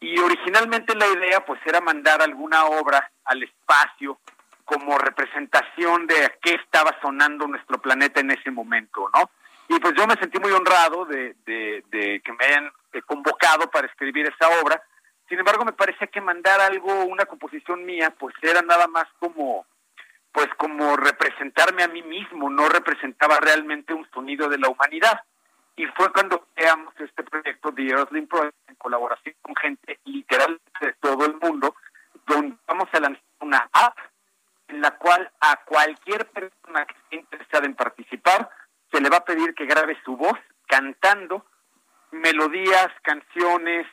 Y 0.00 0.18
originalmente 0.18 0.94
la 0.94 1.06
idea 1.06 1.44
pues 1.44 1.60
era 1.64 1.80
mandar 1.80 2.20
alguna 2.20 2.66
obra 2.66 3.10
al 3.24 3.42
espacio 3.42 4.18
como 4.64 4.98
representación 4.98 6.06
de 6.06 6.38
qué 6.42 6.54
estaba 6.54 6.94
sonando 7.00 7.46
nuestro 7.46 7.78
planeta 7.78 8.20
en 8.20 8.30
ese 8.30 8.50
momento, 8.50 9.10
¿no? 9.14 9.30
Y 9.68 9.78
pues 9.80 9.94
yo 9.96 10.06
me 10.06 10.16
sentí 10.16 10.38
muy 10.38 10.52
honrado 10.52 11.06
de, 11.06 11.34
de, 11.46 12.20
que 12.22 12.32
me 12.32 12.44
hayan 12.44 12.70
eh, 12.92 13.02
convocado 13.02 13.70
para 13.70 13.86
escribir 13.86 14.26
esa 14.26 14.48
obra. 14.60 14.82
Sin 15.28 15.38
embargo, 15.38 15.64
me 15.64 15.72
parecía 15.72 16.06
que 16.06 16.20
mandar 16.20 16.60
algo, 16.60 17.04
una 17.04 17.24
composición 17.26 17.84
mía, 17.84 18.14
pues 18.18 18.34
era 18.42 18.62
nada 18.62 18.86
más 18.86 19.06
como, 19.18 19.66
pues 20.32 20.48
como 20.56 20.96
representarme 20.96 21.82
a 21.82 21.88
mí 21.88 22.02
mismo, 22.02 22.50
no 22.50 22.68
representaba 22.68 23.38
realmente 23.40 23.94
un 23.94 24.08
sonido 24.12 24.48
de 24.48 24.58
la 24.58 24.68
humanidad. 24.68 25.20
Y 25.76 25.86
fue 25.86 26.12
cuando 26.12 26.46
creamos 26.54 26.94
este 27.00 27.24
proyecto 27.24 27.70
de 27.72 27.88
Earthling 27.88 28.28
Project 28.28 28.56
en 28.68 28.74
colaboración 28.76 29.34
con 29.42 29.56
gente 29.56 29.98
literal 30.04 30.60
de 30.80 30.92
todo 30.94 31.26
el 31.26 31.34
mundo, 31.36 31.74
donde 32.26 32.56
vamos 32.66 32.88
a 32.92 33.00
lanzar 33.00 33.22
una 33.40 33.68
app 33.72 33.98
en 34.68 34.80
la 34.80 34.92
cual 34.92 35.30
a 35.40 35.56
cualquier 35.64 36.26
persona 36.30 36.86
que 36.86 36.94
esté 36.94 37.16
interesada 37.16 37.66
en 37.66 37.74
participar 37.74 38.50
se 38.92 39.00
le 39.00 39.10
va 39.10 39.18
a 39.18 39.24
pedir 39.24 39.54
que 39.54 39.66
grabe 39.66 39.98
su 40.04 40.16
voz 40.16 40.38
cantando 40.66 41.44
melodías, 42.12 42.88
canciones, 43.02 43.86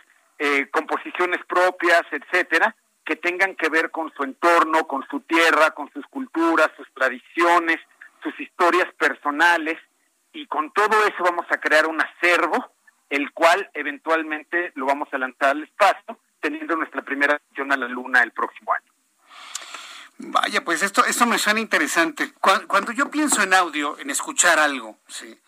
eh, 0.44 0.68
composiciones 0.72 1.40
propias, 1.46 2.02
etcétera, 2.10 2.76
que 3.06 3.16
tengan 3.16 3.56
que 3.56 3.70
ver 3.70 3.92
con 3.92 4.12
su 4.16 4.24
entorno, 4.24 4.88
con 4.88 5.06
su 5.08 5.20
tierra, 5.20 5.70
con 5.70 5.92
sus 5.94 6.04
culturas, 6.08 6.72
sus 6.76 6.92
tradiciones, 6.96 7.80
sus 8.24 8.40
historias 8.40 8.92
personales 8.96 9.78
y 10.34 10.48
con 10.48 10.72
todo 10.72 11.06
eso 11.06 11.24
vamos 11.24 11.46
a 11.52 11.60
crear 11.60 11.86
un 11.86 12.02
acervo, 12.02 12.74
el 13.12 13.32
cual 13.34 13.70
eventualmente 13.76 14.72
lo 14.74 14.88
vamos 14.88 15.10
a 15.12 15.20
lanzar 15.20 15.50
al 15.50 15.62
espacio, 15.62 16.18
teniendo 16.40 16.76
nuestra 16.76 17.04
primera 17.04 17.40
misión 17.48 17.72
a 17.72 17.78
la 17.78 17.88
Luna 17.88 18.24
el 18.24 18.32
próximo 18.32 18.74
año. 18.74 18.92
Vaya, 20.18 20.64
pues 20.66 20.82
esto, 20.82 21.06
esto 21.06 21.28
me 21.28 21.38
suena 21.38 21.60
interesante. 21.60 22.32
Cuando, 22.34 22.92
yo 22.94 23.12
pienso 23.12 23.44
en 23.44 23.54
audio, 23.54 24.00
en 24.00 24.10
escuchar 24.10 24.58
algo, 24.58 24.98
sí, 25.08 25.40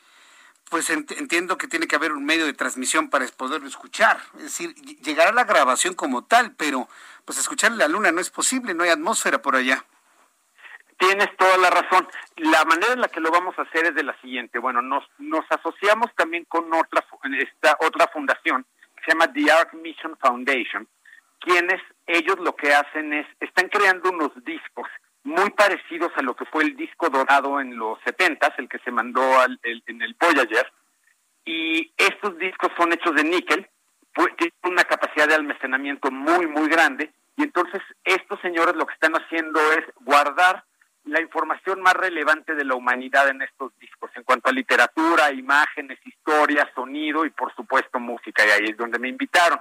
pues 0.74 0.90
entiendo 0.90 1.56
que 1.56 1.68
tiene 1.68 1.86
que 1.86 1.95
haber 1.95 2.14
un 2.14 2.26
medio 2.26 2.48
de 2.48 2.54
transmisión 2.54 3.12
para 3.12 3.28
poderlo 3.28 3.68
escuchar. 3.68 4.18
Es 4.38 4.45
decir, 4.45 4.74
llegar 5.04 5.28
a 5.28 5.32
la 5.32 5.44
grabación 5.44 5.94
como 5.94 6.26
tal, 6.26 6.56
pero 6.56 6.88
pues 7.26 7.38
escuchar 7.38 7.74
la 7.74 7.88
luna 7.88 8.12
no 8.12 8.20
es 8.20 8.32
posible, 8.32 8.74
no 8.74 8.84
hay 8.84 8.90
atmósfera 8.90 9.40
por 9.40 9.56
allá. 9.56 9.86
Tienes 10.98 11.28
toda 11.38 11.60
la 11.60 11.70
razón. 11.70 12.08
La 12.38 12.66
manera 12.66 12.94
en 12.94 13.02
la 13.02 13.08
que 13.08 13.20
lo 13.20 13.30
vamos 13.30 13.54
a 13.60 13.62
hacer 13.62 13.86
es 13.86 13.94
de 13.94 14.02
la 14.02 14.20
siguiente. 14.20 14.58
Bueno, 14.58 14.82
nos, 14.82 15.04
nos 15.20 15.45
asociamos 15.52 16.10
también 16.16 16.44
con 16.45 16.74
otra, 16.74 17.06
esta 17.38 17.78
otra 17.82 18.08
fundación 18.08 18.66
que 18.95 19.04
se 19.06 19.12
llama 19.12 19.32
The 19.32 19.52
Arc 19.52 19.76
Mission 19.76 20.18
Foundation, 20.20 20.88
quienes 21.40 21.84
ellos 22.08 22.40
lo 22.40 22.56
que 22.56 22.74
hacen 22.74 23.14
es, 23.14 23.28
están 23.40 23.70
creando 23.70 24.10
unos 24.10 24.32
discos 24.44 24.88
muy 25.24 25.50
parecidos 25.52 26.12
a 26.16 26.22
lo 26.22 26.36
que 26.36 26.45
fue 26.45 26.64
el 26.64 26.76
disco 26.76 27.10
dorado 27.10 27.60
en 27.60 27.78
los 27.78 28.00
70 28.04 28.54
el 28.58 28.68
que 28.68 28.80
se 28.80 28.91
mandó 28.91 29.40
al, 29.40 29.60
en 29.64 30.02
el 30.02 30.16
Voyager, 30.20 30.72
y 31.45 31.91
estos 31.98 32.38
discos 32.38 32.72
son 32.78 32.94
hechos 32.94 33.16
de 33.16 33.24
níquel, 33.24 33.68
pues, 34.14 34.36
tienen 34.38 34.54
una 34.64 34.84
capacidad 34.84 35.28
de 35.28 35.36
almacenamiento 35.36 36.12
muy, 36.12 36.48
muy 36.48 36.70
grande, 36.70 37.12
y 37.36 37.44
entonces 37.44 37.82
estos 38.04 38.40
señores 38.41 38.76
lo 38.76 38.86
que 38.86 38.94
están 38.94 39.14
haciendo 39.14 39.60
es 39.74 39.86
guardar 40.02 40.64
la 41.06 41.20
información 41.20 41.82
más 41.82 41.94
relevante 41.95 42.56
de 42.56 42.64
la 42.64 42.76
humanidad 42.76 43.28
en 43.28 43.41
estos 43.41 43.78
discos, 43.80 44.10
en 44.16 44.24
cuanto 44.24 44.50
a 44.50 44.54
literatura, 44.54 45.32
imágenes, 45.32 46.00
historia, 46.06 46.70
sonido 46.74 47.26
y 47.26 47.30
por 47.30 47.54
supuesto 47.56 48.00
música, 48.00 48.45
y 48.45 48.52
ahí 48.52 48.66
es 48.70 48.78
donde 48.78 49.00
me 49.00 49.10
invitaron. 49.10 49.60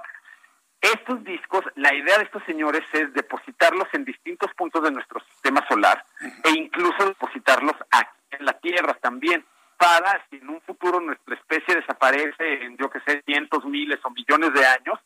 Estos 0.83 1.23
discos, 1.23 1.63
la 1.75 1.95
idea 1.95 2.17
de 2.17 2.25
estos 2.25 2.43
señores 2.43 2.83
es 2.91 3.13
depositarlos 3.13 3.87
en 3.93 4.03
distintos 4.03 4.53
puntos 4.53 4.83
de 4.83 4.91
nuestro 4.91 5.21
sistema 5.31 5.65
solar 5.69 6.05
e 6.43 6.51
incluso 6.51 7.05
depositarlos 7.05 7.75
aquí 7.89 8.19
en 8.31 8.45
la 8.45 8.51
Tierra 8.59 8.93
también, 8.95 9.45
para 9.77 10.25
si 10.29 10.35
en 10.35 10.49
un 10.49 10.59
futuro 10.61 10.99
nuestra 10.99 11.35
especie 11.35 11.75
desaparece 11.75 12.65
en, 12.65 12.75
yo 12.75 12.89
que 12.89 12.99
sé, 13.07 13.23
cientos, 13.25 13.63
miles 13.63 13.99
o 14.03 14.09
millones 14.09 14.53
de 14.53 14.65
años, 14.65 14.99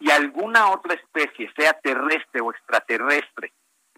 y 0.00 0.10
alguna 0.10 0.70
otra 0.70 0.94
especie, 0.94 1.48
sea 1.56 1.74
terrestre 1.74 2.40
o 2.40 2.50
extraterrestre, 2.50 3.52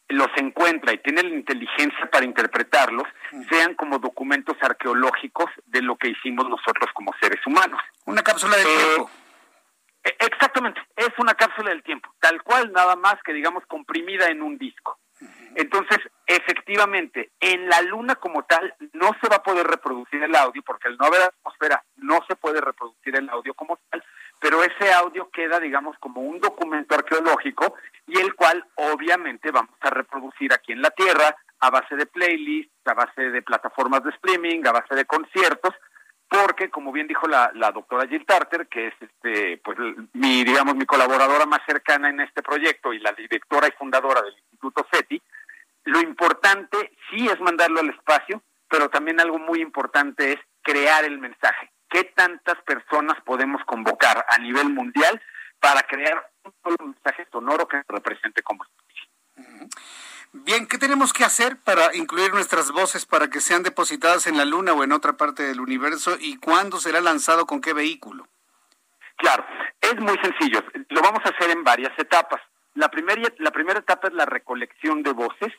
los 0.09 0.28
encuentra 0.36 0.92
y 0.92 0.98
tiene 0.98 1.22
la 1.22 1.34
inteligencia 1.34 2.10
para 2.10 2.26
interpretarlos, 2.26 3.09
sean 3.50 3.74
como 3.74 3.98
documentos 3.98 4.56
arqueológicos 4.60 5.50
de 5.64 5.80
lo 5.80 5.96
que 5.96 6.09
hicimos 6.09 6.46
nosotros 6.46 6.90
como 6.92 7.14
seres 7.22 7.40
humanos. 7.46 7.80
Una 8.04 8.22
cápsula 8.22 8.54
de 8.56 8.62
eh, 8.62 8.66
tiempo. 8.66 9.10
Exactamente, 10.02 10.80
es 10.96 11.10
una 11.18 11.34
cápsula 11.34 11.70
del 11.70 11.82
tiempo, 11.82 12.12
tal 12.20 12.42
cual, 12.42 12.72
nada 12.72 12.96
más 12.96 13.16
que 13.24 13.32
digamos 13.32 13.64
comprimida 13.66 14.28
en 14.28 14.42
un 14.42 14.58
disco. 14.58 14.98
Entonces, 15.54 15.98
efectivamente, 16.26 17.30
en 17.38 17.68
la 17.68 17.80
luna 17.82 18.16
como 18.16 18.44
tal 18.44 18.74
no 18.92 19.10
se 19.20 19.28
va 19.28 19.36
a 19.36 19.42
poder 19.42 19.66
reproducir 19.66 20.22
el 20.22 20.34
audio, 20.34 20.62
porque 20.62 20.88
al 20.88 20.96
no 20.96 21.06
haber 21.06 21.22
atmósfera 21.22 21.84
no 21.96 22.20
se 22.26 22.36
puede 22.36 22.60
reproducir 22.60 23.14
el 23.16 23.28
audio 23.28 23.54
como 23.54 23.78
tal, 23.90 24.02
pero 24.40 24.64
ese 24.64 24.92
audio 24.92 25.30
queda, 25.30 25.60
digamos, 25.60 25.96
como 25.98 26.22
un 26.22 26.40
documento 26.40 26.94
arqueológico 26.94 27.74
y 28.06 28.18
el 28.18 28.34
cual 28.34 28.64
obviamente 28.74 29.50
vamos 29.50 29.76
a 29.80 29.90
reproducir 29.90 30.52
aquí 30.52 30.72
en 30.72 30.82
la 30.82 30.90
Tierra 30.90 31.36
a 31.60 31.70
base 31.70 31.94
de 31.94 32.06
playlists, 32.06 32.72
a 32.86 32.94
base 32.94 33.30
de 33.30 33.42
plataformas 33.42 34.02
de 34.02 34.10
streaming, 34.10 34.66
a 34.66 34.72
base 34.72 34.96
de 34.96 35.04
conciertos, 35.04 35.74
porque 36.32 36.70
como 36.70 36.92
bien 36.92 37.06
dijo 37.06 37.28
la, 37.28 37.50
doctora 37.74 38.09
Jill 38.09 38.24
Tarter, 38.24 38.66
que 38.66 38.86
es 38.86 38.94
este, 39.00 39.59
pues 39.59 39.76
mi, 40.14 40.44
digamos, 40.44 40.74
mi 40.74 40.86
colaboradora 40.86 41.44
más 41.44 41.60
cercana 41.66 42.09
en 42.09 42.20
este 42.20 42.42
proyecto 42.42 42.94
y 42.94 43.00
la 43.00 43.12
directora 43.12 43.68
y 43.68 43.72
fundadora 43.72 44.22
del 44.22 44.34
Instituto 44.34 44.86
SETI, 44.90 45.20
lo 45.84 46.00
importante 46.00 46.96
sí 47.10 47.26
es 47.28 47.38
mandarlo 47.40 47.80
al 47.80 47.90
espacio, 47.90 48.42
pero 48.66 48.88
también 48.88 49.20
algo 49.20 49.38
muy 49.38 49.60
importante 49.60 50.32
es 50.32 50.38
crear 50.62 51.04
el 51.04 51.18
mensaje. 51.18 51.70
Qué 51.90 52.04
tantas 52.04 52.56
personas 52.62 53.20
podemos 53.26 53.62
convocar 53.66 54.24
a 54.26 54.38
nivel 54.38 54.70
mundial 54.70 55.20
para 55.60 55.82
crear 55.82 56.30
un 56.44 56.54
solo 56.62 56.76
mensaje 56.80 57.26
sonoro 57.30 57.68
que 57.68 57.82
represente 57.88 58.31
como 58.31 58.31
Bien, 58.31 58.31
¿qué 58.31 58.31
tenemos 60.93 61.14
que 61.14 61.24
hacer 61.24 61.56
para 61.56 61.97
incluir 61.97 62.35
nuestras 62.35 62.70
voces 62.70 63.06
para 63.06 63.31
que 63.31 63.40
sean 63.40 63.62
depositadas 63.62 64.27
en 64.27 64.36
la 64.36 64.44
Luna 64.44 64.74
o 64.74 64.85
en 64.85 64.93
otra 64.93 65.14
parte 65.14 65.43
del 65.43 65.59
universo? 65.59 66.19
¿Y 66.20 66.36
cuándo 66.36 66.78
será 66.81 67.01
lanzado 67.01 67.47
con 67.47 67.62
qué 67.62 67.73
vehículo? 67.73 68.28
Claro, 69.16 69.43
es 69.81 69.98
muy 69.98 70.19
sencillo. 70.19 70.62
Lo 70.90 71.01
vamos 71.01 71.20
a 71.24 71.31
hacer 71.31 71.48
en 71.48 71.64
varias 71.64 71.98
etapas. 71.98 72.43
La 72.74 72.90
primera, 72.90 73.23
la 73.39 73.51
primera 73.51 73.78
etapa 73.78 74.09
es 74.09 74.12
la 74.12 74.27
recolección 74.27 75.02
de 75.02 75.12
voces. 75.12 75.55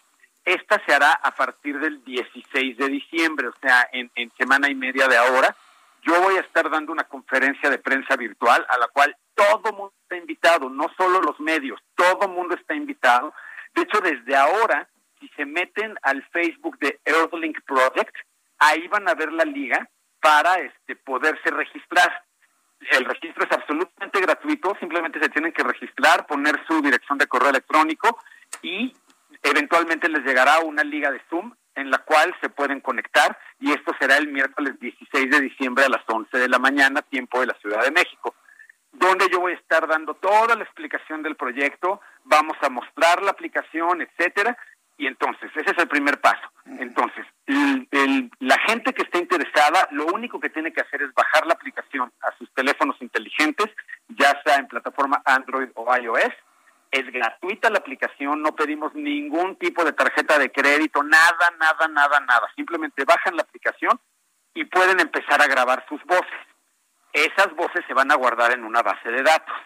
Esta 0.45 0.79
se 0.85 0.93
hará 0.93 1.13
a 1.13 1.33
partir 1.33 1.79
del 1.79 2.03
16 2.03 2.77
de 2.77 2.87
diciembre, 2.89 3.47
o 3.47 3.53
sea, 3.59 3.89
en, 3.91 4.11
en 4.13 4.31
semana 4.37 4.69
y 4.69 4.75
media 4.75 5.07
de 5.07 5.17
ahora 5.17 5.55
yo 6.03 6.21
voy 6.21 6.35
a 6.35 6.41
estar 6.41 6.69
dando 6.69 6.91
una 6.91 7.05
conferencia 7.05 7.71
de 7.71 7.79
prensa 7.79 8.15
virtual 8.17 8.63
a 8.69 8.77
la 8.77 8.87
cual 8.89 9.17
todo 9.33 9.71
mundo 9.71 9.93
está 10.03 10.15
invitado, 10.15 10.69
no 10.69 10.91
solo 10.95 11.21
los 11.21 11.39
medios, 11.39 11.79
todo 11.95 12.27
mundo 12.27 12.53
está 12.53 12.75
invitado. 12.75 13.33
De 13.73 13.81
hecho, 13.81 13.99
desde 13.99 14.35
ahora, 14.35 14.87
se 15.43 15.45
meten 15.45 15.95
al 16.03 16.23
Facebook 16.31 16.77
de 16.79 16.99
Earthlink 17.03 17.59
Project, 17.65 18.15
ahí 18.59 18.87
van 18.87 19.09
a 19.09 19.13
ver 19.13 19.31
la 19.33 19.43
liga 19.43 19.89
para 20.21 20.55
este, 20.55 20.95
poderse 20.95 21.51
registrar. 21.51 22.23
El 22.91 23.05
registro 23.05 23.45
es 23.45 23.51
absolutamente 23.51 24.21
gratuito, 24.21 24.75
simplemente 24.79 25.19
se 25.19 25.29
tienen 25.29 25.51
que 25.51 25.63
registrar, 25.63 26.25
poner 26.25 26.59
su 26.67 26.81
dirección 26.81 27.17
de 27.17 27.27
correo 27.27 27.49
electrónico 27.49 28.19
y 28.61 28.93
eventualmente 29.41 30.07
les 30.09 30.23
llegará 30.23 30.59
una 30.59 30.83
liga 30.83 31.11
de 31.11 31.21
Zoom 31.29 31.53
en 31.75 31.89
la 31.89 31.97
cual 31.99 32.33
se 32.41 32.49
pueden 32.49 32.79
conectar 32.79 33.37
y 33.59 33.71
esto 33.71 33.93
será 33.99 34.17
el 34.17 34.27
miércoles 34.27 34.79
16 34.79 35.29
de 35.29 35.41
diciembre 35.41 35.85
a 35.85 35.89
las 35.89 36.03
11 36.07 36.37
de 36.37 36.49
la 36.49 36.59
mañana, 36.59 37.01
tiempo 37.01 37.39
de 37.39 37.47
la 37.47 37.55
Ciudad 37.55 37.83
de 37.83 37.91
México, 37.91 38.35
donde 38.91 39.27
yo 39.31 39.39
voy 39.39 39.53
a 39.53 39.55
estar 39.55 39.87
dando 39.87 40.13
toda 40.13 40.55
la 40.55 40.63
explicación 40.63 41.23
del 41.23 41.35
proyecto, 41.35 41.99
vamos 42.23 42.55
a 42.61 42.69
mostrar 42.69 43.23
la 43.23 43.31
aplicación, 43.31 44.01
etcétera, 44.01 44.57
y 45.03 45.07
entonces 45.07 45.51
ese 45.53 45.71
es 45.71 45.77
el 45.77 45.89
primer 45.89 46.21
paso. 46.21 46.49
Entonces, 46.79 47.25
la 48.39 48.57
gente 48.59 48.93
que 48.93 49.01
esté 49.01 49.17
interesada, 49.17 49.89
lo 49.91 50.05
único 50.05 50.39
que 50.39 50.49
tiene 50.49 50.71
que 50.71 50.79
hacer 50.79 51.01
es 51.01 51.13
bajar 51.13 51.45
la 51.45 51.55
aplicación 51.55 52.09
a 52.21 52.31
sus 52.37 52.49
teléfonos 52.53 52.95
inteligentes, 53.01 53.67
ya 54.07 54.41
sea 54.45 54.55
en 54.55 54.67
plataforma 54.67 55.21
Android 55.25 55.67
o 55.75 55.93
iOS, 55.97 56.31
es 56.89 57.11
gratuita 57.11 57.69
la 57.69 57.79
aplicación, 57.79 58.41
no 58.41 58.55
pedimos 58.55 58.95
ningún 58.95 59.57
tipo 59.57 59.83
de 59.83 59.91
tarjeta 59.91 60.39
de 60.39 60.53
crédito, 60.53 61.03
nada, 61.03 61.51
nada, 61.59 61.89
nada, 61.89 62.21
nada. 62.21 62.47
Simplemente 62.55 63.03
bajan 63.03 63.35
la 63.35 63.41
aplicación 63.41 63.99
y 64.53 64.63
pueden 64.63 65.01
empezar 65.01 65.41
a 65.41 65.47
grabar 65.47 65.85
sus 65.89 66.01
voces. 66.05 66.47
Esas 67.11 67.53
voces 67.57 67.83
se 67.87 67.93
van 67.93 68.09
a 68.09 68.15
guardar 68.15 68.53
en 68.53 68.63
una 68.63 68.81
base 68.81 69.09
de 69.09 69.21
datos. 69.21 69.57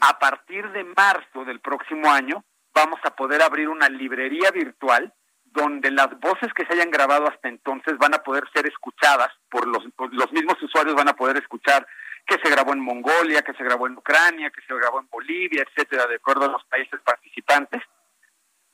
A 0.00 0.18
partir 0.18 0.68
de 0.72 0.82
marzo 0.82 1.44
del 1.44 1.60
próximo 1.60 2.10
año 2.10 2.42
vamos 2.74 3.00
a 3.04 3.14
poder 3.14 3.42
abrir 3.42 3.68
una 3.68 3.88
librería 3.88 4.50
virtual 4.50 5.12
donde 5.44 5.90
las 5.90 6.08
voces 6.20 6.52
que 6.54 6.64
se 6.66 6.74
hayan 6.74 6.90
grabado 6.90 7.26
hasta 7.28 7.48
entonces 7.48 7.96
van 7.98 8.14
a 8.14 8.22
poder 8.22 8.44
ser 8.52 8.66
escuchadas 8.66 9.30
por 9.50 9.66
los, 9.66 9.84
los 10.12 10.32
mismos 10.32 10.62
usuarios, 10.62 10.94
van 10.94 11.08
a 11.08 11.16
poder 11.16 11.36
escuchar 11.38 11.86
que 12.26 12.38
se 12.42 12.50
grabó 12.50 12.74
en 12.74 12.80
Mongolia, 12.80 13.42
que 13.42 13.54
se 13.54 13.64
grabó 13.64 13.86
en 13.86 13.96
Ucrania, 13.96 14.50
que 14.50 14.60
se 14.60 14.74
grabó 14.74 15.00
en 15.00 15.08
Bolivia, 15.08 15.64
etcétera, 15.66 16.06
de 16.06 16.16
acuerdo 16.16 16.44
a 16.44 16.52
los 16.52 16.64
países 16.66 17.00
participantes. 17.00 17.82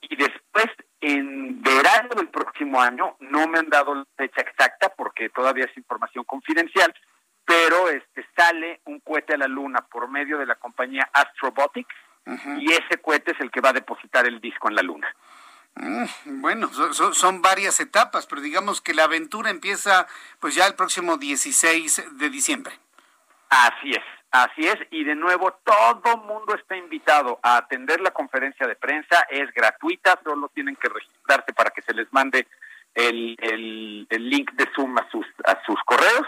Y 0.00 0.16
después, 0.16 0.66
en 1.00 1.62
verano 1.62 2.10
del 2.16 2.28
próximo 2.28 2.80
año, 2.80 3.16
no 3.20 3.46
me 3.46 3.60
han 3.60 3.70
dado 3.70 3.94
la 3.94 4.04
fecha 4.16 4.40
exacta 4.40 4.92
porque 4.96 5.30
todavía 5.30 5.66
es 5.66 5.76
información 5.76 6.24
confidencial, 6.24 6.92
pero 7.44 7.88
este 7.88 8.26
sale 8.36 8.80
un 8.86 9.00
cohete 9.00 9.34
a 9.34 9.38
la 9.38 9.48
luna 9.48 9.86
por 9.88 10.08
medio 10.08 10.36
de 10.38 10.46
la 10.46 10.56
compañía 10.56 11.08
Astrobotics 11.12 11.94
y 12.26 12.72
ese 12.72 12.98
cohete 13.02 13.32
es 13.32 13.40
el 13.40 13.50
que 13.50 13.60
va 13.60 13.70
a 13.70 13.74
depositar 13.74 14.26
el 14.26 14.40
disco 14.40 14.68
en 14.68 14.74
la 14.76 14.82
luna. 14.82 15.14
Mm, 15.76 16.40
bueno, 16.40 16.68
son, 16.68 17.14
son, 17.14 17.42
varias 17.42 17.80
etapas, 17.80 18.26
pero 18.26 18.40
digamos 18.40 18.80
que 18.80 18.94
la 18.94 19.04
aventura 19.04 19.50
empieza 19.50 20.06
pues 20.38 20.54
ya 20.54 20.66
el 20.66 20.74
próximo 20.74 21.16
16 21.16 22.18
de 22.18 22.30
diciembre. 22.30 22.78
Así 23.50 23.90
es, 23.90 24.04
así 24.30 24.66
es. 24.66 24.76
Y 24.90 25.04
de 25.04 25.16
nuevo, 25.16 25.52
todo 25.64 26.16
mundo 26.18 26.54
está 26.54 26.76
invitado 26.76 27.40
a 27.42 27.56
atender 27.56 28.00
la 28.00 28.12
conferencia 28.12 28.66
de 28.66 28.76
prensa. 28.76 29.26
Es 29.28 29.52
gratuita, 29.52 30.18
solo 30.22 30.48
tienen 30.54 30.76
que 30.76 30.88
registrarse 30.88 31.52
para 31.52 31.70
que 31.70 31.82
se 31.82 31.92
les 31.92 32.12
mande 32.12 32.46
el, 32.94 33.36
el, 34.08 34.30
link 34.30 34.52
de 34.52 34.68
Zoom 34.74 34.96
a 34.98 35.08
sus, 35.10 35.26
a 35.44 35.60
sus 35.66 35.78
correos. 35.84 36.26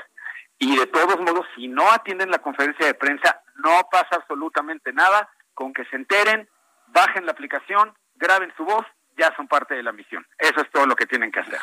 Y 0.58 0.76
de 0.76 0.86
todos 0.86 1.20
modos, 1.20 1.46
si 1.54 1.68
no 1.68 1.90
atienden 1.90 2.30
la 2.30 2.38
conferencia 2.38 2.86
de 2.86 2.94
prensa, 2.94 3.42
no 3.56 3.88
pasa 3.90 4.16
absolutamente 4.16 4.92
nada. 4.92 5.28
Con 5.56 5.72
que 5.72 5.84
se 5.86 5.96
enteren, 5.96 6.48
bajen 6.88 7.26
la 7.26 7.32
aplicación, 7.32 7.92
graben 8.14 8.52
su 8.56 8.64
voz 8.64 8.86
ya 9.16 9.34
son 9.34 9.48
parte 9.48 9.74
de 9.74 9.82
la 9.82 9.92
misión. 9.92 10.24
Eso 10.38 10.60
es 10.60 10.70
todo 10.70 10.86
lo 10.86 10.94
que 10.94 11.06
tienen 11.06 11.32
que 11.32 11.40
hacer. 11.40 11.58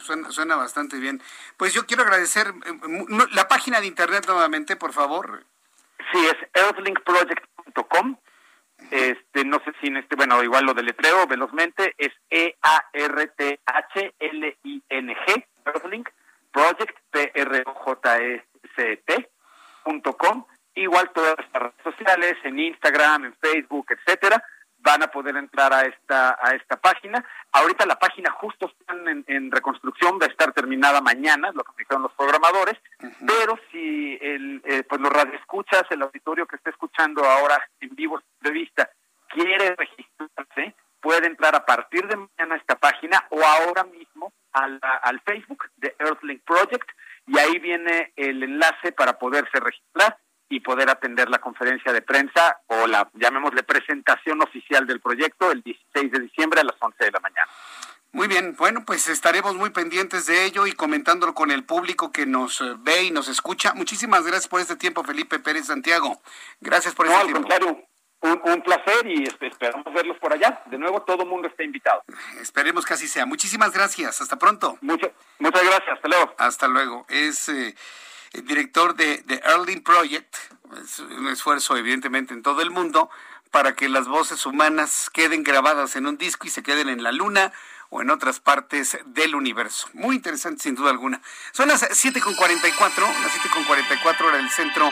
suena, 0.00 0.30
suena, 0.30 0.54
bastante 0.56 0.98
bien. 0.98 1.22
Pues 1.56 1.72
yo 1.72 1.86
quiero 1.86 2.02
agradecer 2.02 2.48
eh, 2.48 2.78
la 3.32 3.48
página 3.48 3.80
de 3.80 3.86
internet 3.86 4.26
nuevamente, 4.26 4.76
por 4.76 4.92
favor. 4.92 5.46
Sí, 6.12 6.18
es 6.26 6.36
earthlinkproject.com. 6.52 8.18
Este, 8.90 9.44
no 9.44 9.58
sé 9.64 9.72
si 9.80 9.86
en 9.88 9.96
este, 9.96 10.14
bueno, 10.16 10.42
igual 10.42 10.66
lo 10.66 10.74
deletreo 10.74 11.26
velozmente, 11.26 11.94
es 11.98 12.12
E-A-R-T-H-L-I-N-G, 12.30 12.68
Earthlink, 15.64 16.08
Project, 16.52 16.96
P-R-O-J-E-C-T, 17.10 17.68
Igual 20.78 21.10
todas 21.12 21.34
las 21.52 21.62
redes 21.62 21.82
sociales, 21.82 22.36
en 22.44 22.58
Instagram, 22.58 23.24
en 23.24 23.34
Facebook, 23.34 23.86
etcétera 23.90 24.42
van 24.80 25.02
a 25.02 25.08
poder 25.08 25.36
entrar 25.36 25.72
a 25.72 25.82
esta 25.82 26.38
a 26.40 26.54
esta 26.54 26.76
página. 26.76 27.24
Ahorita 27.52 27.84
la 27.84 27.98
página 27.98 28.30
justo 28.30 28.66
está 28.66 28.94
en, 29.26 29.50
reconstrucción, 29.50 30.18
va 30.20 30.26
a 30.26 30.28
estar 30.28 30.52
terminada 30.52 31.00
mañana, 31.00 31.50
lo 31.52 31.64
que 31.64 31.72
me 31.72 31.82
dijeron 31.82 32.02
los 32.02 32.12
programadores, 32.12 32.76
pero 33.26 33.58
si 33.70 34.18
el, 34.20 34.62
eh, 34.64 34.84
pues 34.88 35.00
los 35.00 35.12
radioescuchas, 35.12 35.82
el 35.90 36.02
auditorio 36.02 36.46
que 36.46 36.56
está 36.56 36.70
escuchando 36.70 37.24
ahora 37.24 37.58
en 37.80 37.94
vivo 37.94 38.22
de 38.40 38.50
vista 38.50 38.88
quiere 39.28 39.74
registrarse, 39.76 40.74
puede 41.00 41.26
entrar 41.26 41.54
a 41.54 41.66
partir 41.66 42.06
de 42.06 42.16
mañana 42.16 42.54
a 42.54 42.58
esta 42.58 42.76
página 42.76 43.26
o 43.30 43.42
ahora 43.42 43.84
mismo 43.84 44.32
al, 44.52 44.78
al 45.02 45.20
Facebook 45.20 45.64
de 45.76 45.94
Earthlink 45.98 46.42
Project 46.44 46.88
y 47.26 47.38
ahí 47.38 47.58
viene 47.58 48.12
el 48.16 48.42
enlace 48.42 48.92
para 48.92 49.18
poderse 49.18 49.60
registrar 49.60 49.77
poder 50.68 50.90
atender 50.90 51.30
la 51.30 51.38
conferencia 51.38 51.94
de 51.94 52.02
prensa 52.02 52.60
o 52.66 52.86
la, 52.86 53.08
llamémosle, 53.14 53.62
presentación 53.62 54.42
oficial 54.42 54.86
del 54.86 55.00
proyecto 55.00 55.50
el 55.50 55.62
16 55.62 56.12
de 56.12 56.20
diciembre 56.20 56.60
a 56.60 56.64
las 56.64 56.76
11 56.78 57.04
de 57.06 57.10
la 57.10 57.20
mañana. 57.20 57.48
Muy 58.12 58.28
bien, 58.28 58.54
bueno, 58.54 58.84
pues 58.84 59.08
estaremos 59.08 59.54
muy 59.54 59.70
pendientes 59.70 60.26
de 60.26 60.44
ello 60.44 60.66
y 60.66 60.72
comentándolo 60.72 61.32
con 61.32 61.50
el 61.50 61.64
público 61.64 62.12
que 62.12 62.26
nos 62.26 62.60
eh, 62.60 62.74
ve 62.80 63.04
y 63.04 63.10
nos 63.10 63.28
escucha. 63.28 63.72
Muchísimas 63.72 64.24
gracias 64.24 64.46
por 64.46 64.60
este 64.60 64.76
tiempo, 64.76 65.02
Felipe 65.04 65.38
Pérez 65.38 65.68
Santiago. 65.68 66.20
Gracias 66.60 66.94
por 66.94 67.06
este 67.06 67.18
tiempo. 67.22 67.40
Contrario, 67.40 67.88
un, 68.20 68.42
un, 68.44 68.60
placer 68.60 69.06
y 69.06 69.24
esperamos 69.24 69.90
verlos 69.94 70.18
por 70.18 70.34
allá. 70.34 70.60
De 70.66 70.76
nuevo, 70.76 71.00
todo 71.00 71.22
el 71.22 71.30
mundo 71.30 71.48
está 71.48 71.62
invitado. 71.64 72.02
Esperemos 72.42 72.84
que 72.84 72.92
así 72.92 73.08
sea. 73.08 73.24
Muchísimas 73.24 73.72
gracias. 73.72 74.20
Hasta 74.20 74.36
pronto. 74.36 74.76
muchas 74.82 75.12
gracias. 75.40 75.96
Hasta 75.96 76.08
luego. 76.08 76.34
Hasta 76.36 76.68
luego. 76.68 77.06
Es... 77.08 77.48
Eh, 77.48 77.74
el 78.32 78.44
director 78.44 78.94
de, 78.94 79.18
de 79.22 79.40
Erling 79.44 79.82
Project, 79.82 80.36
es 80.82 80.98
un 81.00 81.28
esfuerzo 81.28 81.76
evidentemente 81.76 82.34
en 82.34 82.42
todo 82.42 82.62
el 82.62 82.70
mundo 82.70 83.10
para 83.50 83.74
que 83.74 83.88
las 83.88 84.08
voces 84.08 84.44
humanas 84.46 85.10
queden 85.12 85.42
grabadas 85.42 85.96
en 85.96 86.06
un 86.06 86.18
disco 86.18 86.46
y 86.46 86.50
se 86.50 86.62
queden 86.62 86.88
en 86.88 87.02
la 87.02 87.12
luna 87.12 87.52
o 87.90 88.02
en 88.02 88.10
otras 88.10 88.40
partes 88.40 88.98
del 89.06 89.34
universo. 89.34 89.88
Muy 89.94 90.16
interesante 90.16 90.62
sin 90.62 90.74
duda 90.74 90.90
alguna. 90.90 91.22
Son 91.52 91.68
las 91.68 91.82
7.44, 91.82 92.22
las 93.22 93.32
7.44 93.32 94.20
hora 94.24 94.36
del 94.36 94.50
centro 94.50 94.90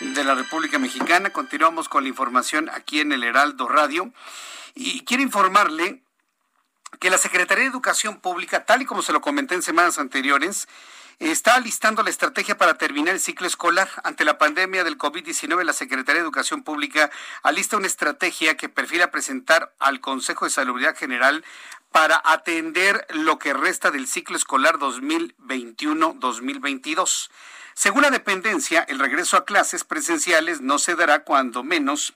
de 0.00 0.24
la 0.24 0.34
República 0.34 0.78
Mexicana. 0.78 1.30
Continuamos 1.30 1.88
con 1.88 2.04
la 2.04 2.08
información 2.08 2.70
aquí 2.70 3.00
en 3.00 3.12
el 3.12 3.22
Heraldo 3.22 3.68
Radio. 3.68 4.12
Y 4.74 5.04
quiero 5.04 5.22
informarle 5.22 6.02
que 6.98 7.10
la 7.10 7.18
Secretaría 7.18 7.64
de 7.64 7.70
Educación 7.70 8.20
Pública, 8.20 8.64
tal 8.64 8.82
y 8.82 8.86
como 8.86 9.02
se 9.02 9.12
lo 9.12 9.20
comenté 9.20 9.54
en 9.54 9.62
semanas 9.62 9.98
anteriores, 9.98 10.68
está 11.20 11.56
alistando 11.56 12.02
la 12.02 12.08
estrategia 12.08 12.56
para 12.56 12.78
terminar 12.78 13.14
el 13.14 13.20
ciclo 13.20 13.46
escolar. 13.46 13.90
Ante 14.04 14.24
la 14.24 14.38
pandemia 14.38 14.84
del 14.84 14.96
COVID-19, 14.96 15.64
la 15.64 15.74
Secretaría 15.74 16.22
de 16.22 16.24
Educación 16.24 16.62
Pública 16.62 17.10
alista 17.42 17.76
una 17.76 17.86
estrategia 17.86 18.56
que 18.56 18.70
perfila 18.70 19.10
presentar 19.10 19.74
al 19.78 20.00
Consejo 20.00 20.46
de 20.46 20.50
Salubridad 20.50 20.96
General 20.96 21.44
para 21.92 22.22
atender 22.24 23.06
lo 23.10 23.38
que 23.38 23.52
resta 23.52 23.90
del 23.90 24.06
ciclo 24.06 24.36
escolar 24.36 24.78
2021-2022. 24.78 27.28
Según 27.74 28.02
la 28.02 28.10
dependencia, 28.10 28.84
el 28.88 28.98
regreso 28.98 29.36
a 29.36 29.44
clases 29.44 29.84
presenciales 29.84 30.60
no 30.60 30.78
se 30.78 30.94
dará 30.94 31.24
cuando 31.24 31.62
menos 31.62 32.14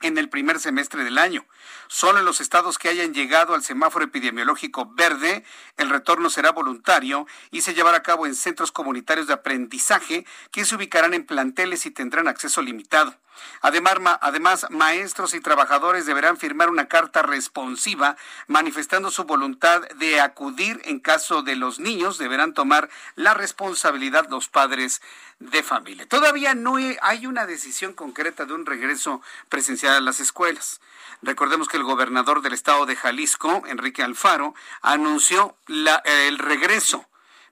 en 0.00 0.18
el 0.18 0.28
primer 0.28 0.58
semestre 0.58 1.04
del 1.04 1.18
año. 1.18 1.46
Solo 1.88 2.18
en 2.18 2.24
los 2.24 2.40
estados 2.40 2.78
que 2.78 2.88
hayan 2.88 3.14
llegado 3.14 3.54
al 3.54 3.62
semáforo 3.62 4.04
epidemiológico 4.04 4.92
verde, 4.94 5.44
el 5.76 5.90
retorno 5.90 6.30
será 6.30 6.52
voluntario 6.52 7.26
y 7.50 7.60
se 7.62 7.74
llevará 7.74 7.98
a 7.98 8.02
cabo 8.02 8.26
en 8.26 8.34
centros 8.34 8.72
comunitarios 8.72 9.26
de 9.26 9.34
aprendizaje 9.34 10.26
que 10.50 10.64
se 10.64 10.74
ubicarán 10.74 11.14
en 11.14 11.26
planteles 11.26 11.86
y 11.86 11.90
tendrán 11.90 12.28
acceso 12.28 12.62
limitado. 12.62 13.14
Además, 13.60 13.98
además, 14.20 14.66
maestros 14.70 15.34
y 15.34 15.40
trabajadores 15.40 16.06
deberán 16.06 16.36
firmar 16.36 16.70
una 16.70 16.86
carta 16.86 17.22
responsiva 17.22 18.16
manifestando 18.46 19.10
su 19.10 19.24
voluntad 19.24 19.82
de 19.96 20.20
acudir 20.20 20.80
en 20.84 21.00
caso 21.00 21.42
de 21.42 21.56
los 21.56 21.78
niños. 21.78 22.18
Deberán 22.18 22.54
tomar 22.54 22.88
la 23.16 23.34
responsabilidad 23.34 24.28
los 24.30 24.48
padres 24.48 25.02
de 25.38 25.62
familia. 25.62 26.06
Todavía 26.06 26.54
no 26.54 26.76
hay 26.76 27.26
una 27.26 27.46
decisión 27.46 27.92
concreta 27.94 28.44
de 28.44 28.52
un 28.52 28.66
regreso 28.66 29.22
presencial 29.48 29.94
a 29.94 30.00
las 30.00 30.20
escuelas. 30.20 30.80
Recordemos 31.22 31.68
que 31.68 31.76
el 31.76 31.82
gobernador 31.82 32.42
del 32.42 32.52
estado 32.52 32.86
de 32.86 32.96
Jalisco, 32.96 33.62
Enrique 33.66 34.02
Alfaro, 34.02 34.54
anunció 34.82 35.56
el 35.66 36.38
regreso 36.38 37.06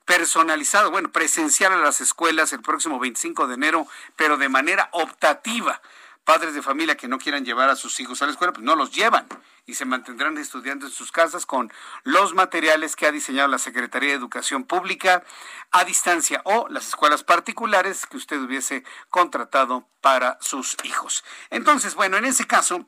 personalizado, 0.09 0.89
bueno, 0.89 1.11
presencial 1.11 1.71
a 1.71 1.77
las 1.77 2.01
escuelas 2.01 2.51
el 2.51 2.63
próximo 2.63 2.97
25 2.97 3.45
de 3.45 3.53
enero, 3.53 3.85
pero 4.15 4.37
de 4.37 4.49
manera 4.49 4.89
optativa. 4.91 5.83
Padres 6.23 6.55
de 6.55 6.63
familia 6.63 6.97
que 6.97 7.07
no 7.07 7.19
quieran 7.19 7.45
llevar 7.45 7.69
a 7.69 7.75
sus 7.75 7.99
hijos 7.99 8.19
a 8.19 8.25
la 8.25 8.31
escuela, 8.31 8.51
pues 8.51 8.63
no 8.63 8.75
los 8.75 8.91
llevan 8.91 9.27
y 9.67 9.75
se 9.75 9.85
mantendrán 9.85 10.35
estudiando 10.39 10.87
en 10.87 10.91
sus 10.91 11.11
casas 11.11 11.45
con 11.45 11.71
los 12.01 12.33
materiales 12.33 12.95
que 12.95 13.05
ha 13.05 13.11
diseñado 13.11 13.49
la 13.49 13.59
Secretaría 13.59 14.09
de 14.09 14.15
Educación 14.15 14.63
Pública 14.63 15.23
a 15.69 15.85
distancia 15.85 16.41
o 16.43 16.67
las 16.69 16.87
escuelas 16.87 17.23
particulares 17.23 18.07
que 18.07 18.17
usted 18.17 18.41
hubiese 18.41 18.83
contratado 19.11 19.87
para 20.01 20.39
sus 20.41 20.75
hijos. 20.85 21.23
Entonces, 21.51 21.93
bueno, 21.93 22.17
en 22.17 22.25
ese 22.25 22.47
caso, 22.47 22.87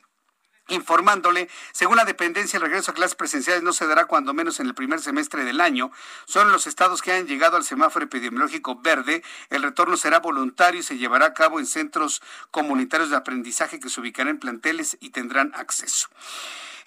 informándole, 0.68 1.50
según 1.72 1.98
la 1.98 2.06
dependencia, 2.06 2.58
el 2.58 2.64
regreso 2.64 2.92
a 2.92 2.94
clases 2.94 3.16
presenciales 3.16 3.64
no 3.64 3.74
se 3.74 3.88
dará 3.88 4.06
cuando 4.06 4.34
menos 4.34 4.60
en 4.60 4.68
el 4.68 4.74
primer 4.74 5.02
semestre 5.02 5.44
del 5.44 5.62
año. 5.62 5.92
Son 6.26 6.52
los 6.52 6.68
estados 6.68 7.02
que 7.02 7.12
han 7.12 7.28
llegado 7.28 7.58
al 7.58 7.64
semáforo 7.64 8.06
epidemiológico 8.06 8.80
verde. 8.82 9.24
El 9.50 9.64
retorno 9.64 9.98
será 9.98 10.20
voluntario 10.20 10.80
y 10.80 10.84
se 10.84 10.98
llevará 10.98 11.28
a 11.28 11.34
cabo 11.34 11.60
en 11.60 11.66
centros 11.66 12.22
comunitarios 12.52 13.10
de 13.10 13.18
aprendizaje 13.18 13.80
que 13.80 13.90
se 13.90 14.00
ubicarán 14.00 14.30
en 14.30 14.40
planteles 14.40 14.98
y 15.00 15.10
tendrán 15.10 15.52
acceso. 15.56 16.08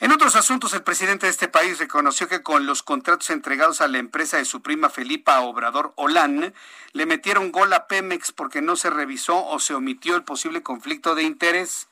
En 0.01 0.11
otros 0.11 0.35
asuntos, 0.35 0.75
el 0.75 0.83
presidente 0.83 1.27
de 1.27 1.31
este 1.31 1.47
país 1.47 1.79
reconoció 1.79 2.29
que 2.29 2.43
con 2.43 2.67
los 2.67 2.83
contratos 2.83 3.31
entregados 3.31 3.81
a 3.81 3.89
la 3.89 3.99
empresa 3.99 4.39
de 4.39 4.45
su 4.45 4.61
prima 4.61 4.91
Felipa 4.91 5.41
Obrador 5.41 5.93
Olán, 5.97 6.53
le 6.93 7.07
metieron 7.07 7.53
gol 7.53 7.73
a 7.73 7.87
Pemex 7.87 8.33
porque 8.33 8.61
no 8.61 8.75
se 8.75 8.91
revisó 8.91 9.47
o 9.47 9.61
se 9.61 9.73
omitió 9.73 10.17
el 10.17 10.25
posible 10.25 10.63
conflicto 10.63 11.15
de 11.15 11.23
interés. 11.23 11.89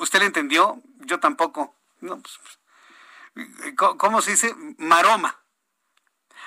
¿Usted 0.00 0.18
le 0.20 0.26
entendió? 0.26 0.82
Yo 1.00 1.20
tampoco. 1.20 1.74
Pues, 2.00 2.38
¿Cómo 3.76 4.22
se 4.22 4.32
dice? 4.32 4.54
Maroma. 4.78 5.40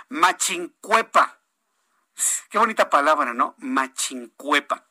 Machincuepa. 0.10 1.40
Qué 2.50 2.58
bonita 2.58 2.90
palabra, 2.90 3.34
¿no? 3.34 3.56
Machincuepa. 3.58 4.86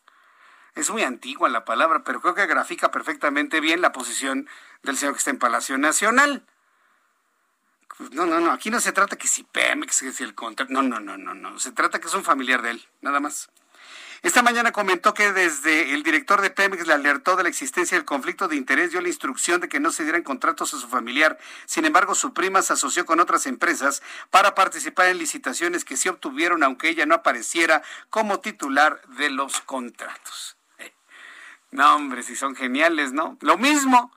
Es 0.75 0.91
muy 0.91 1.03
antigua 1.03 1.49
la 1.49 1.65
palabra, 1.65 2.03
pero 2.03 2.21
creo 2.21 2.35
que 2.35 2.47
grafica 2.47 2.91
perfectamente 2.91 3.61
bien 3.61 3.83
la 3.83 3.93
posición 3.93 4.49
del 4.83 4.97
señor 4.97 5.15
que 5.15 5.19
está 5.19 5.31
en 5.31 5.39
Palacio 5.39 5.77
Nacional. 5.77 6.47
No, 8.11 8.27
no, 8.27 8.41
no, 8.41 8.51
aquí 8.51 8.71
no 8.71 8.81
se 8.81 8.93
trata 8.93 9.17
que 9.17 9.29
si 9.29 9.45
Pemex, 9.45 10.01
que 10.01 10.13
si 10.13 10.25
el 10.25 10.35
contrato, 10.35 10.73
no, 10.73 10.83
no, 10.83 10.99
no, 10.99 11.19
no, 11.19 11.35
no, 11.35 11.59
se 11.59 11.73
trata 11.73 12.01
que 12.01 12.09
es 12.09 12.15
un 12.15 12.25
familiar 12.25 12.63
de 12.63 12.71
él, 12.71 12.89
nada 13.03 13.21
más. 13.21 13.51
Esta 14.23 14.41
mañana 14.41 14.71
comentó 14.71 15.15
que 15.15 15.33
desde 15.33 15.95
el 15.95 16.05
director 16.05 16.41
de 16.41 16.51
Pemex 16.51 16.87
le 16.87 16.93
alertó 16.93 17.35
de 17.35 17.43
la 17.43 17.49
existencia 17.49 17.97
del 17.97 18.05
conflicto 18.05 18.47
de 18.47 18.55
interés, 18.55 18.93
dio 18.93 19.01
la 19.01 19.09
instrucción 19.09 19.61
de 19.61 19.69
que 19.69 19.81
no 19.81 19.91
se 19.91 20.05
dieran 20.05 20.23
contratos 20.23 20.73
a 20.73 20.79
su 20.79 20.89
familiar. 20.89 21.39
Sin 21.67 21.85
embargo, 21.87 22.15
su 22.15 22.33
prima 22.33 22.63
se 22.63 22.73
asoció 22.73 23.05
con 23.05 23.19
otras 23.19 23.47
empresas 23.47 24.01
para 24.31 24.55
participar 24.55 25.09
en 25.09 25.19
licitaciones 25.19 25.85
que 25.85 25.97
sí 25.97 26.09
obtuvieron, 26.09 26.63
aunque 26.63 26.89
ella 26.89 27.05
no 27.05 27.17
apareciera 27.17 27.83
como 28.11 28.39
titular 28.39 29.03
de 29.09 29.29
los 29.29 29.61
contratos. 29.63 30.57
Eh, 30.79 30.95
no, 31.73 31.97
hombre, 31.97 32.23
si 32.23 32.37
son 32.37 32.55
geniales, 32.55 33.13
¿no? 33.13 33.37
Lo 33.41 33.59
mismo, 33.59 34.13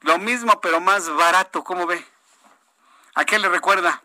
lo 0.00 0.16
mismo, 0.16 0.62
pero 0.62 0.80
más 0.80 1.10
barato, 1.10 1.62
¿cómo 1.62 1.86
ve? 1.86 2.02
¿A 3.14 3.26
qué 3.26 3.38
le 3.38 3.50
recuerda? 3.50 4.02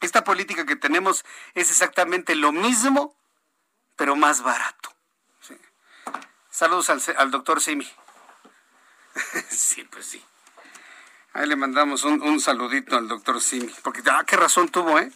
Esta 0.00 0.24
política 0.24 0.66
que 0.66 0.74
tenemos 0.74 1.24
es 1.54 1.70
exactamente 1.70 2.34
lo 2.34 2.50
mismo 2.50 3.14
pero 3.96 4.16
más 4.16 4.42
barato. 4.42 4.90
Saludos 6.50 6.88
al, 7.16 7.30
doctor 7.32 7.60
Simi. 7.60 7.90
sí, 9.50 9.82
pues 9.84 10.06
sí. 10.06 10.24
Ahí 11.32 11.48
le 11.48 11.56
mandamos 11.56 12.04
un, 12.04 12.40
saludito 12.40 12.96
al 12.96 13.08
doctor 13.08 13.40
Simi, 13.40 13.74
porque 13.82 14.02
ah, 14.06 14.22
qué 14.24 14.36
razón 14.36 14.68
tuvo, 14.68 15.00
¿eh? 15.00 15.10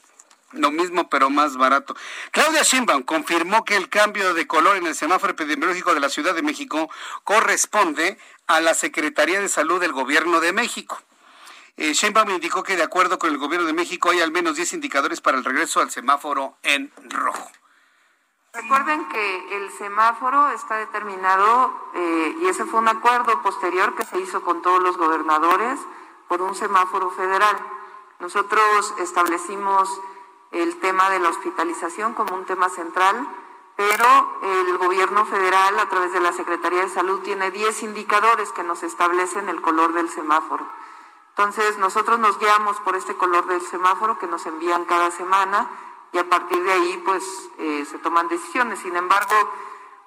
Lo 0.53 0.73
mismo, 0.73 1.09
pero 1.09 1.31
más 1.31 1.57
barato. 1.57 1.95
Claudia 2.33 2.63
Sheinbaum 2.63 3.03
confirmó 3.03 3.65
que 3.65 3.77
el 3.77 3.89
cambio 3.89 4.35
de 4.35 4.47
color 4.47 4.79
en 4.79 4.87
el 4.87 4.95
semáforo 4.97 5.33
epidemiológico 5.35 5.95
de 5.95 6.01
la 6.01 6.09
Ciudad 6.09 6.35
de 6.35 6.43
México 6.43 6.91
corresponde 7.23 8.19
a 8.47 8.61
la 8.61 8.75
Secretaría 8.75 9.41
de 9.41 9.49
Salud 9.49 9.79
del 9.81 9.93
Gobierno 9.93 10.41
de 10.41 10.53
México. 10.53 11.01
Eh, 11.77 11.93
indicó 12.31 12.65
que 12.65 12.77
de 12.77 12.83
acuerdo 12.83 13.21
con 13.21 13.31
el 13.31 13.39
gobierno 13.39 13.67
de 13.67 13.73
México 13.73 14.11
hay 14.11 14.21
al 14.21 14.33
menos 14.33 14.57
10 14.57 14.73
indicadores 14.73 15.21
para 15.21 15.39
el 15.39 15.45
regreso 15.45 15.81
al 15.81 15.93
semáforo 15.93 16.59
en 16.65 16.91
rojo. 17.05 17.53
Recuerden 18.61 19.09
que 19.09 19.57
el 19.57 19.71
semáforo 19.71 20.51
está 20.51 20.79
determinado 20.79 21.71
eh, 21.95 22.39
y 22.41 22.47
ese 22.49 22.65
fue 22.65 22.81
un 22.81 22.89
acuerdo 22.89 23.41
posterior 23.41 23.95
que 23.95 24.05
se 24.05 24.19
hizo 24.19 24.43
con 24.43 24.63
todos 24.63 24.83
los 24.83 24.97
gobernadores 24.97 25.79
por 26.27 26.43
un 26.43 26.57
semáforo 26.57 27.09
federal. 27.11 27.57
Nosotros 28.19 28.95
establecimos 28.99 30.01
el 30.51 30.75
tema 30.81 31.09
de 31.09 31.21
la 31.21 31.29
hospitalización 31.29 32.15
como 32.15 32.35
un 32.35 32.47
tema 32.47 32.69
central, 32.69 33.29
pero 33.77 34.41
el 34.43 34.77
gobierno 34.77 35.25
federal 35.27 35.79
a 35.79 35.89
través 35.89 36.13
de 36.13 36.19
la 36.19 36.33
Secretaría 36.33 36.81
de 36.81 36.89
Salud 36.89 37.21
tiene 37.21 37.53
10 37.53 37.85
indicadores 37.85 38.51
que 38.51 38.65
nos 38.65 38.83
establecen 38.83 39.49
el 39.49 39.61
color 39.61 39.93
del 39.93 40.09
semáforo. 40.09 40.67
Entonces 41.29 41.79
nosotros 41.79 42.19
nos 42.19 42.41
guiamos 42.41 42.81
por 42.81 42.97
este 42.97 43.15
color 43.15 43.47
del 43.47 43.61
semáforo 43.61 44.19
que 44.19 44.27
nos 44.27 44.45
envían 44.47 44.85
cada 44.85 45.13
semana 45.13 45.69
y 46.13 46.19
a 46.19 46.29
partir 46.29 46.63
de 46.63 46.73
ahí 46.73 47.03
pues 47.05 47.25
eh, 47.59 47.87
se 47.91 47.99
toman 47.99 48.29
decisiones. 48.29 48.79
Sin 48.81 48.97
embargo, 48.97 49.35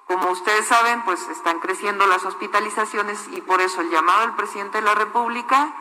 como 0.06 0.30
ustedes 0.30 0.66
saben, 0.66 1.02
pues 1.04 1.28
están 1.28 1.60
creciendo 1.60 2.06
las 2.06 2.24
hospitalizaciones 2.24 3.28
y 3.32 3.40
por 3.40 3.60
eso 3.60 3.80
el 3.80 3.90
llamado 3.90 4.22
del 4.22 4.34
presidente 4.34 4.78
de 4.78 4.84
la 4.84 4.94
República 4.94 5.74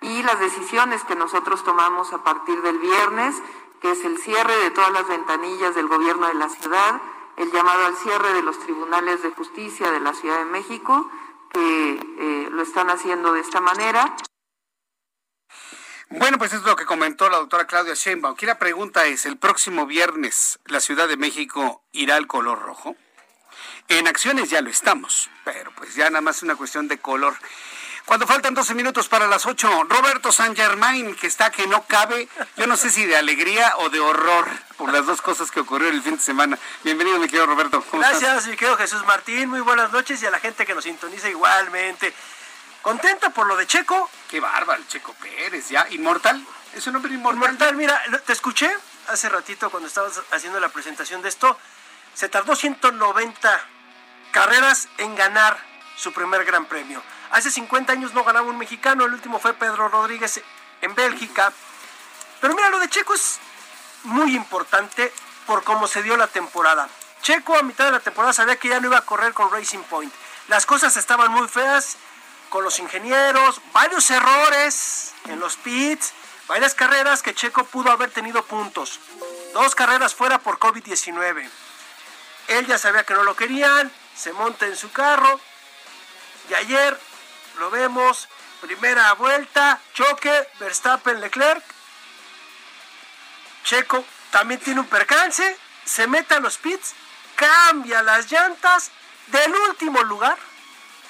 y 0.00 0.22
las 0.22 0.40
decisiones 0.40 1.04
que 1.04 1.14
nosotros 1.14 1.64
tomamos 1.64 2.12
a 2.12 2.22
partir 2.22 2.60
del 2.62 2.78
viernes, 2.78 3.40
que 3.80 3.90
es 3.92 4.04
el 4.04 4.18
cierre 4.18 4.56
de 4.56 4.70
todas 4.70 4.92
las 4.92 5.06
ventanillas 5.06 5.74
del 5.74 5.88
gobierno 5.88 6.26
de 6.26 6.34
la 6.34 6.48
ciudad, 6.48 7.00
el 7.36 7.52
llamado 7.52 7.86
al 7.86 7.96
cierre 7.96 8.32
de 8.32 8.42
los 8.42 8.58
tribunales 8.58 9.22
de 9.22 9.30
justicia 9.30 9.90
de 9.90 10.00
la 10.00 10.14
Ciudad 10.14 10.38
de 10.38 10.46
México, 10.46 11.10
que 11.52 12.16
eh, 12.18 12.48
lo 12.50 12.62
están 12.62 12.90
haciendo 12.90 13.32
de 13.32 13.40
esta 13.40 13.60
manera. 13.60 14.16
Bueno, 16.08 16.38
pues 16.38 16.52
es 16.52 16.62
lo 16.62 16.76
que 16.76 16.84
comentó 16.84 17.28
la 17.28 17.38
doctora 17.38 17.66
Claudia 17.66 17.94
Sheinbaum. 17.94 18.34
Aquí 18.34 18.46
la 18.46 18.58
pregunta 18.58 19.06
es, 19.06 19.26
¿el 19.26 19.36
próximo 19.36 19.86
viernes 19.86 20.60
la 20.66 20.80
Ciudad 20.80 21.08
de 21.08 21.16
México 21.16 21.82
irá 21.92 22.16
al 22.16 22.28
color 22.28 22.60
rojo? 22.60 22.94
En 23.88 24.06
acciones 24.06 24.50
ya 24.50 24.60
lo 24.60 24.70
estamos, 24.70 25.30
pero 25.44 25.72
pues 25.72 25.94
ya 25.96 26.08
nada 26.10 26.20
más 26.20 26.36
es 26.36 26.42
una 26.44 26.54
cuestión 26.54 26.86
de 26.86 26.98
color. 26.98 27.36
Cuando 28.04 28.24
faltan 28.24 28.54
12 28.54 28.74
minutos 28.74 29.08
para 29.08 29.26
las 29.26 29.46
8, 29.46 29.84
Roberto 29.88 30.30
San 30.30 30.54
Germain, 30.54 31.16
que 31.16 31.26
está 31.26 31.50
que 31.50 31.66
no 31.66 31.84
cabe, 31.88 32.28
yo 32.56 32.68
no 32.68 32.76
sé 32.76 32.90
si 32.90 33.04
de 33.04 33.16
alegría 33.16 33.74
o 33.78 33.90
de 33.90 33.98
horror 33.98 34.46
por 34.76 34.92
las 34.92 35.06
dos 35.06 35.20
cosas 35.20 35.50
que 35.50 35.58
ocurrieron 35.58 35.96
el 35.96 36.02
fin 36.02 36.16
de 36.16 36.22
semana. 36.22 36.56
Bienvenido, 36.84 37.18
mi 37.18 37.26
querido 37.26 37.46
Roberto. 37.46 37.84
Gracias, 37.92 38.46
mi 38.46 38.56
querido 38.56 38.76
Jesús 38.76 39.04
Martín. 39.06 39.48
Muy 39.48 39.60
buenas 39.60 39.90
noches 39.90 40.22
y 40.22 40.26
a 40.26 40.30
la 40.30 40.38
gente 40.38 40.64
que 40.64 40.74
nos 40.74 40.84
sintoniza 40.84 41.28
igualmente. 41.28 42.14
¿Contenta 42.86 43.30
por 43.30 43.48
lo 43.48 43.56
de 43.56 43.66
Checo? 43.66 44.08
Qué 44.28 44.38
bárbaro, 44.38 44.80
Checo 44.86 45.12
Pérez, 45.14 45.70
ya. 45.70 45.88
¿Inmortal? 45.90 46.40
¿Es 46.72 46.86
un 46.86 46.94
hombre 46.94 47.12
inmortal? 47.12 47.42
Inmortal, 47.42 47.74
mira, 47.74 48.00
te 48.24 48.32
escuché 48.32 48.70
hace 49.08 49.28
ratito 49.28 49.70
cuando 49.70 49.88
estabas 49.88 50.22
haciendo 50.30 50.60
la 50.60 50.68
presentación 50.68 51.20
de 51.20 51.28
esto. 51.28 51.58
Se 52.14 52.28
tardó 52.28 52.54
190 52.54 53.60
carreras 54.30 54.88
en 54.98 55.16
ganar 55.16 55.58
su 55.96 56.12
primer 56.12 56.44
gran 56.44 56.66
premio. 56.66 57.02
Hace 57.32 57.50
50 57.50 57.92
años 57.92 58.14
no 58.14 58.22
ganaba 58.22 58.46
un 58.46 58.56
mexicano, 58.56 59.06
el 59.06 59.14
último 59.14 59.40
fue 59.40 59.52
Pedro 59.54 59.88
Rodríguez 59.88 60.40
en 60.80 60.94
Bélgica. 60.94 61.52
Pero 62.40 62.54
mira, 62.54 62.70
lo 62.70 62.78
de 62.78 62.88
Checo 62.88 63.14
es 63.14 63.40
muy 64.04 64.36
importante 64.36 65.12
por 65.44 65.64
cómo 65.64 65.88
se 65.88 66.04
dio 66.04 66.16
la 66.16 66.28
temporada. 66.28 66.88
Checo 67.20 67.58
a 67.58 67.64
mitad 67.64 67.86
de 67.86 67.90
la 67.90 68.00
temporada 68.00 68.32
sabía 68.32 68.60
que 68.60 68.68
ya 68.68 68.78
no 68.78 68.86
iba 68.86 68.98
a 68.98 69.04
correr 69.04 69.32
con 69.32 69.50
Racing 69.50 69.82
Point. 69.90 70.14
Las 70.46 70.66
cosas 70.66 70.96
estaban 70.96 71.32
muy 71.32 71.48
feas 71.48 71.96
con 72.48 72.64
los 72.64 72.78
ingenieros, 72.78 73.60
varios 73.72 74.10
errores 74.10 75.14
en 75.26 75.40
los 75.40 75.56
pits, 75.56 76.12
varias 76.48 76.74
carreras 76.74 77.22
que 77.22 77.34
Checo 77.34 77.64
pudo 77.64 77.90
haber 77.90 78.10
tenido 78.10 78.44
puntos. 78.44 79.00
Dos 79.52 79.74
carreras 79.74 80.14
fuera 80.14 80.38
por 80.38 80.58
COVID-19. 80.58 81.48
Él 82.48 82.66
ya 82.66 82.78
sabía 82.78 83.04
que 83.04 83.14
no 83.14 83.24
lo 83.24 83.34
querían, 83.34 83.90
se 84.14 84.32
monta 84.32 84.66
en 84.66 84.76
su 84.76 84.90
carro 84.92 85.40
y 86.48 86.54
ayer 86.54 86.98
lo 87.58 87.70
vemos, 87.70 88.28
primera 88.60 89.12
vuelta, 89.14 89.80
choque, 89.94 90.48
Verstappen, 90.60 91.20
Leclerc. 91.20 91.64
Checo 93.64 94.04
también 94.30 94.60
tiene 94.60 94.80
un 94.80 94.86
percance, 94.86 95.58
se 95.84 96.06
mete 96.06 96.34
a 96.34 96.40
los 96.40 96.58
pits, 96.58 96.94
cambia 97.34 98.02
las 98.02 98.30
llantas 98.30 98.90
del 99.28 99.54
último 99.54 100.02
lugar 100.04 100.38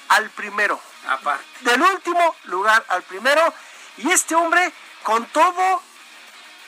al 0.09 0.29
primero. 0.31 0.79
Del 1.61 1.81
último 1.81 2.35
lugar 2.45 2.85
al 2.89 3.03
primero. 3.03 3.53
Y 3.97 4.11
este 4.11 4.35
hombre, 4.35 4.71
con 5.03 5.25
todo 5.27 5.81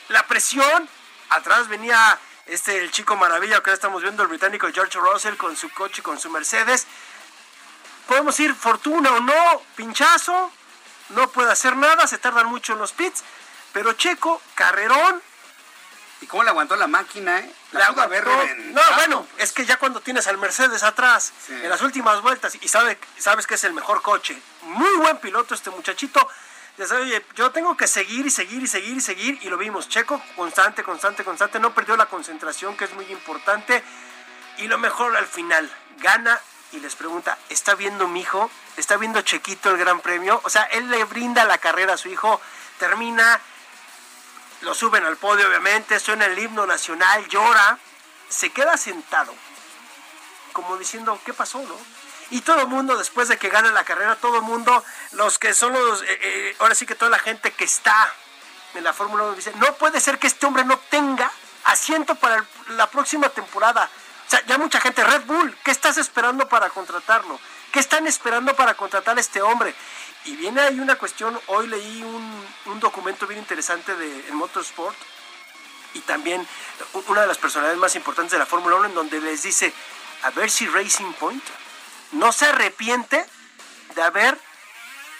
la 0.08 0.26
presión, 0.26 0.88
atrás 1.30 1.68
venía 1.68 2.18
este 2.46 2.78
el 2.78 2.90
chico 2.90 3.16
maravilla 3.16 3.62
que 3.62 3.70
ahora 3.70 3.74
estamos 3.74 4.02
viendo, 4.02 4.22
el 4.22 4.28
británico 4.28 4.68
George 4.72 4.98
Russell 4.98 5.36
con 5.36 5.56
su 5.56 5.70
coche, 5.70 6.02
con 6.02 6.18
su 6.18 6.30
Mercedes. 6.30 6.86
Podemos 8.08 8.38
ir 8.40 8.54
fortuna 8.54 9.12
o 9.12 9.20
no, 9.20 9.62
pinchazo, 9.76 10.50
no 11.10 11.28
puede 11.30 11.52
hacer 11.52 11.76
nada, 11.76 12.06
se 12.08 12.18
tardan 12.18 12.46
mucho 12.46 12.72
en 12.72 12.80
los 12.80 12.92
pits, 12.92 13.22
pero 13.72 13.92
Checo, 13.92 14.42
carrerón. 14.54 15.22
¿Y 16.20 16.26
cómo 16.26 16.42
le 16.42 16.50
aguantó 16.50 16.76
la 16.76 16.86
máquina, 16.86 17.38
eh? 17.38 17.50
La 17.72 17.86
aguantó. 17.86 18.30
No, 18.72 18.80
bueno, 18.96 19.26
es 19.38 19.52
que 19.52 19.64
ya 19.64 19.78
cuando 19.78 20.00
tienes 20.00 20.26
al 20.26 20.36
Mercedes 20.38 20.82
atrás, 20.82 21.32
en 21.48 21.68
las 21.68 21.80
últimas 21.80 22.20
vueltas, 22.20 22.56
y 22.60 22.68
sabe, 22.68 22.98
sabes 23.18 23.46
que 23.46 23.54
es 23.54 23.64
el 23.64 23.72
mejor 23.72 24.02
coche, 24.02 24.40
muy 24.62 24.96
buen 24.98 25.16
piloto 25.18 25.54
este 25.54 25.70
muchachito, 25.70 26.28
oye, 26.92 27.24
yo 27.34 27.50
tengo 27.50 27.76
que 27.76 27.86
seguir 27.86 28.26
y 28.26 28.30
seguir 28.30 28.62
y 28.62 28.66
seguir 28.66 28.96
y 28.96 29.00
seguir, 29.00 29.38
y 29.42 29.48
lo 29.48 29.56
vimos, 29.56 29.88
Checo 29.88 30.22
constante, 30.36 30.82
constante, 30.82 31.24
constante, 31.24 31.58
no 31.58 31.74
perdió 31.74 31.96
la 31.96 32.06
concentración, 32.06 32.76
que 32.76 32.84
es 32.84 32.92
muy 32.92 33.06
importante, 33.06 33.82
y 34.58 34.68
lo 34.68 34.78
mejor 34.78 35.16
al 35.16 35.26
final, 35.26 35.70
gana 35.98 36.38
y 36.72 36.80
les 36.80 36.94
pregunta, 36.94 37.36
¿está 37.48 37.74
viendo 37.74 38.06
mi 38.08 38.20
hijo? 38.20 38.50
¿Está 38.76 38.96
viendo 38.96 39.20
Chequito 39.22 39.70
el 39.70 39.76
Gran 39.76 40.00
Premio? 40.00 40.40
O 40.44 40.50
sea, 40.50 40.64
él 40.64 40.88
le 40.88 41.02
brinda 41.04 41.44
la 41.44 41.58
carrera 41.58 41.94
a 41.94 41.96
su 41.96 42.08
hijo, 42.08 42.40
termina, 42.78 43.40
lo 44.62 44.74
suben 44.74 45.04
al 45.04 45.16
podio 45.16 45.46
obviamente, 45.48 45.98
suena 46.00 46.26
el 46.26 46.38
himno 46.38 46.66
nacional, 46.66 47.26
llora, 47.28 47.78
se 48.28 48.50
queda 48.50 48.76
sentado, 48.76 49.34
como 50.52 50.76
diciendo, 50.76 51.18
¿qué 51.24 51.32
pasó, 51.32 51.58
no? 51.62 51.76
Y 52.30 52.42
todo 52.42 52.60
el 52.60 52.68
mundo, 52.68 52.96
después 52.96 53.28
de 53.28 53.38
que 53.38 53.48
gana 53.48 53.72
la 53.72 53.84
carrera, 53.84 54.16
todo 54.16 54.36
el 54.36 54.42
mundo, 54.42 54.84
los 55.12 55.38
que 55.38 55.52
son 55.54 55.72
los, 55.72 56.02
eh, 56.02 56.06
eh, 56.22 56.56
ahora 56.60 56.74
sí 56.74 56.86
que 56.86 56.94
toda 56.94 57.10
la 57.10 57.18
gente 57.18 57.50
que 57.52 57.64
está 57.64 58.12
en 58.74 58.84
la 58.84 58.92
Fórmula 58.92 59.24
1 59.24 59.34
dice, 59.34 59.52
no 59.56 59.74
puede 59.74 60.00
ser 60.00 60.18
que 60.18 60.28
este 60.28 60.46
hombre 60.46 60.64
no 60.64 60.78
tenga 60.90 61.30
asiento 61.64 62.14
para 62.14 62.36
el- 62.36 62.76
la 62.76 62.88
próxima 62.88 63.28
temporada. 63.30 63.90
O 64.26 64.30
sea, 64.30 64.44
ya 64.46 64.58
mucha 64.58 64.80
gente, 64.80 65.02
Red 65.02 65.22
Bull, 65.24 65.56
¿qué 65.64 65.72
estás 65.72 65.96
esperando 65.98 66.48
para 66.48 66.70
contratarlo? 66.70 67.40
¿Qué 67.72 67.80
están 67.80 68.06
esperando 68.06 68.54
para 68.54 68.74
contratar 68.74 69.16
a 69.16 69.20
este 69.20 69.42
hombre? 69.42 69.74
Y 70.24 70.36
viene 70.36 70.60
ahí 70.60 70.80
una 70.80 70.96
cuestión, 70.96 71.38
hoy 71.46 71.66
leí 71.66 72.02
un, 72.02 72.46
un 72.66 72.80
documento 72.80 73.26
bien 73.26 73.40
interesante 73.40 73.94
de 73.94 74.28
en 74.28 74.34
Motorsport 74.34 74.96
y 75.94 76.00
también 76.00 76.46
una 77.08 77.22
de 77.22 77.26
las 77.26 77.38
personalidades 77.38 77.80
más 77.80 77.96
importantes 77.96 78.32
de 78.32 78.38
la 78.38 78.46
Fórmula 78.46 78.76
1 78.76 78.86
en 78.86 78.94
donde 78.94 79.20
les 79.20 79.42
dice, 79.42 79.72
a 80.22 80.30
ver 80.30 80.50
si 80.50 80.66
Racing 80.66 81.12
Point 81.14 81.42
no 82.12 82.32
se 82.32 82.46
arrepiente 82.46 83.24
de 83.94 84.02
haber 84.02 84.38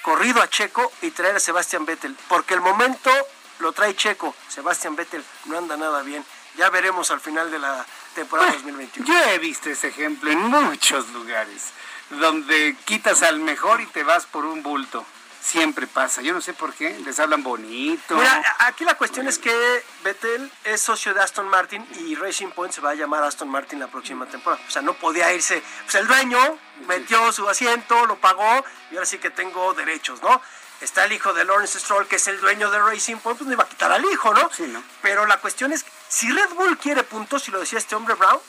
corrido 0.02 0.42
a 0.42 0.48
Checo 0.48 0.90
y 1.02 1.10
traer 1.10 1.36
a 1.36 1.40
Sebastian 1.40 1.84
Vettel, 1.84 2.16
porque 2.28 2.54
el 2.54 2.60
momento 2.60 3.10
lo 3.58 3.72
trae 3.72 3.94
Checo, 3.94 4.34
Sebastian 4.48 4.96
Vettel 4.96 5.24
no 5.46 5.58
anda 5.58 5.76
nada 5.76 6.02
bien. 6.02 6.24
Ya 6.56 6.68
veremos 6.68 7.10
al 7.10 7.20
final 7.20 7.50
de 7.50 7.58
la 7.58 7.86
temporada 8.14 8.50
2021. 8.52 9.06
Yo 9.06 9.30
he 9.30 9.38
visto 9.38 9.70
ese 9.70 9.88
ejemplo 9.88 10.30
en 10.30 10.38
muchos 10.38 11.08
lugares, 11.10 11.70
donde 12.10 12.76
quitas 12.84 13.22
al 13.22 13.38
mejor 13.40 13.80
y 13.80 13.86
te 13.86 14.02
vas 14.02 14.26
por 14.26 14.44
un 14.44 14.62
bulto. 14.62 15.04
Siempre 15.42 15.86
pasa, 15.86 16.20
yo 16.20 16.34
no 16.34 16.42
sé 16.42 16.52
por 16.52 16.74
qué, 16.74 16.98
les 17.00 17.18
hablan 17.18 17.42
bonito. 17.42 18.14
Mira, 18.14 18.56
aquí 18.58 18.84
la 18.84 18.96
cuestión 18.96 19.26
es 19.26 19.38
que 19.38 19.82
Vettel 20.04 20.52
es 20.64 20.82
socio 20.82 21.14
de 21.14 21.22
Aston 21.22 21.48
Martin 21.48 21.86
y 21.98 22.14
Racing 22.14 22.50
Point 22.50 22.74
se 22.74 22.82
va 22.82 22.90
a 22.90 22.94
llamar 22.94 23.24
Aston 23.24 23.48
Martin 23.48 23.80
la 23.80 23.88
próxima 23.88 24.26
temporada. 24.26 24.62
O 24.68 24.70
sea, 24.70 24.82
no 24.82 24.92
podía 24.94 25.32
irse. 25.32 25.62
Pues 25.84 25.94
el 25.94 26.06
dueño 26.06 26.38
metió 26.86 27.32
su 27.32 27.48
asiento, 27.48 28.04
lo 28.04 28.16
pagó 28.16 28.64
y 28.90 28.96
ahora 28.96 29.06
sí 29.06 29.18
que 29.18 29.30
tengo 29.30 29.72
derechos, 29.72 30.20
¿no? 30.22 30.42
Está 30.82 31.04
el 31.04 31.12
hijo 31.12 31.32
de 31.32 31.44
Lawrence 31.44 31.80
Stroll, 31.80 32.06
que 32.06 32.16
es 32.16 32.26
el 32.28 32.38
dueño 32.40 32.70
de 32.70 32.78
Racing 32.78 33.16
Point, 33.16 33.38
pues 33.38 33.48
no 33.48 33.54
iba 33.54 33.64
a 33.64 33.68
quitar 33.68 33.90
al 33.92 34.04
hijo, 34.04 34.34
¿no? 34.34 34.50
Sí, 34.52 34.64
¿no? 34.64 34.82
Pero 35.00 35.24
la 35.26 35.38
cuestión 35.38 35.72
es, 35.72 35.86
si 36.08 36.30
Red 36.30 36.50
Bull 36.50 36.78
quiere 36.78 37.02
puntos, 37.02 37.42
si 37.42 37.50
lo 37.50 37.60
decía 37.60 37.78
este 37.78 37.94
hombre 37.94 38.14
Brown, 38.14 38.40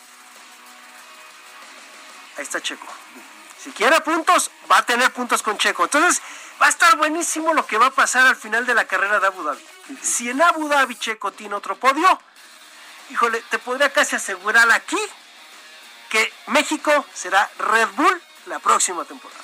ahí 2.38 2.44
está 2.44 2.62
Checo. 2.62 2.88
Si 3.64 3.72
quiere 3.72 4.02
puntos, 4.02 4.50
va 4.72 4.80
a 4.80 4.86
tener 4.86 5.12
puntos 5.12 5.44
con 5.44 5.58
Checo. 5.58 5.84
Entonces, 5.84 6.22
va 6.60 6.66
a 6.66 6.70
estar 6.70 6.98
buenísimo 6.98 7.54
lo 7.54 7.66
que 7.68 7.78
va 7.78 7.88
a 7.88 7.92
pasar 7.92 8.26
al 8.26 8.36
final 8.36 8.66
de 8.66 8.74
la 8.74 8.86
carrera 8.86 9.20
de 9.20 9.28
Abu 9.28 9.44
Dhabi. 9.44 9.64
Si 10.02 10.30
en 10.30 10.42
Abu 10.42 10.68
Dhabi 10.68 10.96
Checo 10.96 11.32
tiene 11.32 11.54
otro 11.54 11.76
podio, 11.76 12.20
híjole, 13.12 13.42
te 13.50 13.60
podría 13.60 13.94
casi 13.94 14.16
asegurar 14.16 14.72
aquí 14.72 14.98
que 16.10 16.34
México 16.48 17.06
será 17.14 17.50
Red 17.60 17.90
Bull 17.96 18.22
la 18.48 18.58
próxima 18.60 19.06
temporada. 19.06 19.42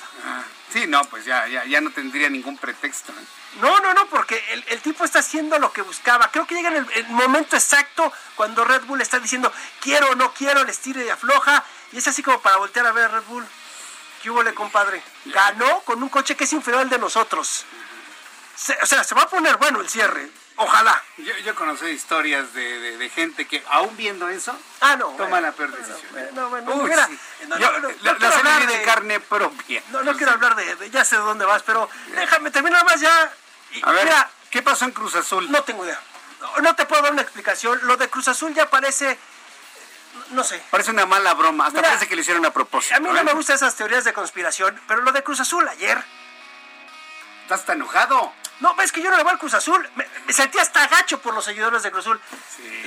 Sí, 0.72 0.86
no, 0.86 1.00
pues 1.04 1.24
ya, 1.24 1.46
ya, 1.46 1.64
ya 1.64 1.80
no 1.80 1.90
tendría 1.90 2.28
ningún 2.28 2.58
pretexto. 2.58 3.12
No, 3.60 3.78
no, 3.80 3.94
no, 3.94 4.06
porque 4.08 4.42
el, 4.50 4.64
el, 4.68 4.80
tipo 4.80 5.04
está 5.04 5.20
haciendo 5.20 5.58
lo 5.58 5.72
que 5.72 5.80
buscaba. 5.82 6.30
Creo 6.30 6.46
que 6.46 6.56
llega 6.56 6.68
en 6.68 6.76
el, 6.76 6.92
el, 6.92 7.08
momento 7.08 7.56
exacto 7.56 8.12
cuando 8.34 8.64
Red 8.64 8.82
Bull 8.82 9.00
está 9.00 9.18
diciendo 9.20 9.50
quiero 9.80 10.10
o 10.10 10.14
no 10.16 10.34
quiero, 10.34 10.64
le 10.64 10.72
estire 10.72 11.06
y 11.06 11.08
afloja. 11.08 11.64
Y 11.92 11.98
es 11.98 12.08
así 12.08 12.22
como 12.22 12.40
para 12.40 12.56
voltear 12.58 12.84
a 12.86 12.92
ver 12.92 13.04
a 13.04 13.08
Red 13.08 13.22
Bull. 13.28 13.46
¿Qué 14.22 14.30
hubo, 14.30 14.42
compadre? 14.54 15.02
Ganó 15.26 15.80
con 15.80 16.02
un 16.02 16.08
coche 16.08 16.36
que 16.36 16.44
es 16.44 16.52
inferior 16.52 16.82
al 16.82 16.88
de 16.90 16.98
nosotros. 16.98 17.64
Se, 18.56 18.76
o 18.82 18.86
sea, 18.86 19.04
se 19.04 19.14
va 19.14 19.22
a 19.22 19.28
poner 19.28 19.56
bueno 19.56 19.80
el 19.80 19.88
cierre. 19.88 20.28
Ojalá. 20.60 21.00
Yo, 21.18 21.32
yo 21.44 21.54
conocí 21.54 21.86
historias 21.86 22.52
de, 22.52 22.80
de, 22.80 22.96
de, 22.98 23.08
gente 23.10 23.46
que, 23.46 23.62
aún 23.68 23.96
viendo 23.96 24.28
eso, 24.28 24.58
ah, 24.80 24.96
no, 24.96 25.06
toma 25.10 25.28
bueno, 25.28 25.46
la 25.46 25.52
peor 25.52 25.70
decisión. 25.70 26.34
No, 26.34 26.48
bueno, 26.50 26.74
mira, 26.82 27.08
no, 27.46 27.56
no, 27.56 27.88
la, 28.02 28.66
de 28.66 28.82
carne 28.82 29.20
propia. 29.20 29.80
No, 29.90 30.02
no 30.02 30.16
quiero 30.16 30.32
hablar 30.32 30.56
de, 30.56 30.74
de- 30.74 30.90
Ya 30.90 31.04
sé 31.04 31.14
de 31.16 31.22
dónde 31.22 31.44
vas, 31.44 31.62
pero 31.62 31.88
déjame 32.08 32.50
terminar 32.50 32.84
más 32.84 33.00
ya. 33.00 33.32
Y, 33.70 33.80
A 33.84 33.92
ver, 33.92 34.04
mira, 34.06 34.28
¿qué 34.50 34.60
pasó 34.62 34.84
en 34.84 34.90
Cruz 34.90 35.14
Azul? 35.14 35.48
no 35.48 35.62
tengo 35.62 35.84
idea. 35.84 36.00
No, 36.40 36.56
no 36.58 36.74
te 36.74 36.86
puedo 36.86 37.02
dar 37.02 37.12
una 37.12 37.22
explicación. 37.22 37.78
Lo 37.84 37.96
de 37.96 38.08
Cruz 38.10 38.26
Azul 38.26 38.52
ya 38.52 38.68
parece. 38.68 39.16
No 40.30 40.44
sé. 40.44 40.62
Parece 40.70 40.90
una 40.90 41.06
mala 41.06 41.34
broma, 41.34 41.66
hasta 41.66 41.78
Mira, 41.78 41.88
parece 41.88 42.08
que 42.08 42.14
lo 42.14 42.20
hicieron 42.20 42.44
a 42.44 42.52
propósito. 42.52 42.96
A 42.96 43.00
mí 43.00 43.08
no 43.08 43.16
¿eh? 43.16 43.24
me 43.24 43.32
gustan 43.32 43.56
esas 43.56 43.74
teorías 43.74 44.04
de 44.04 44.12
conspiración, 44.12 44.80
pero 44.86 45.02
lo 45.02 45.12
de 45.12 45.22
Cruz 45.22 45.40
Azul 45.40 45.66
ayer. 45.68 46.02
¿Estás 47.42 47.64
tan 47.64 47.78
enojado? 47.78 48.32
No, 48.60 48.74
ves 48.74 48.92
que 48.92 49.00
yo 49.00 49.10
no 49.10 49.16
le 49.16 49.22
voy 49.22 49.32
al 49.32 49.38
Cruz 49.38 49.54
Azul. 49.54 49.88
Me, 49.94 50.06
me 50.26 50.32
sentí 50.32 50.58
hasta 50.58 50.86
gacho 50.88 51.20
por 51.20 51.34
los 51.34 51.44
seguidores 51.44 51.82
de 51.82 51.90
Cruz 51.90 52.06
Azul. 52.06 52.20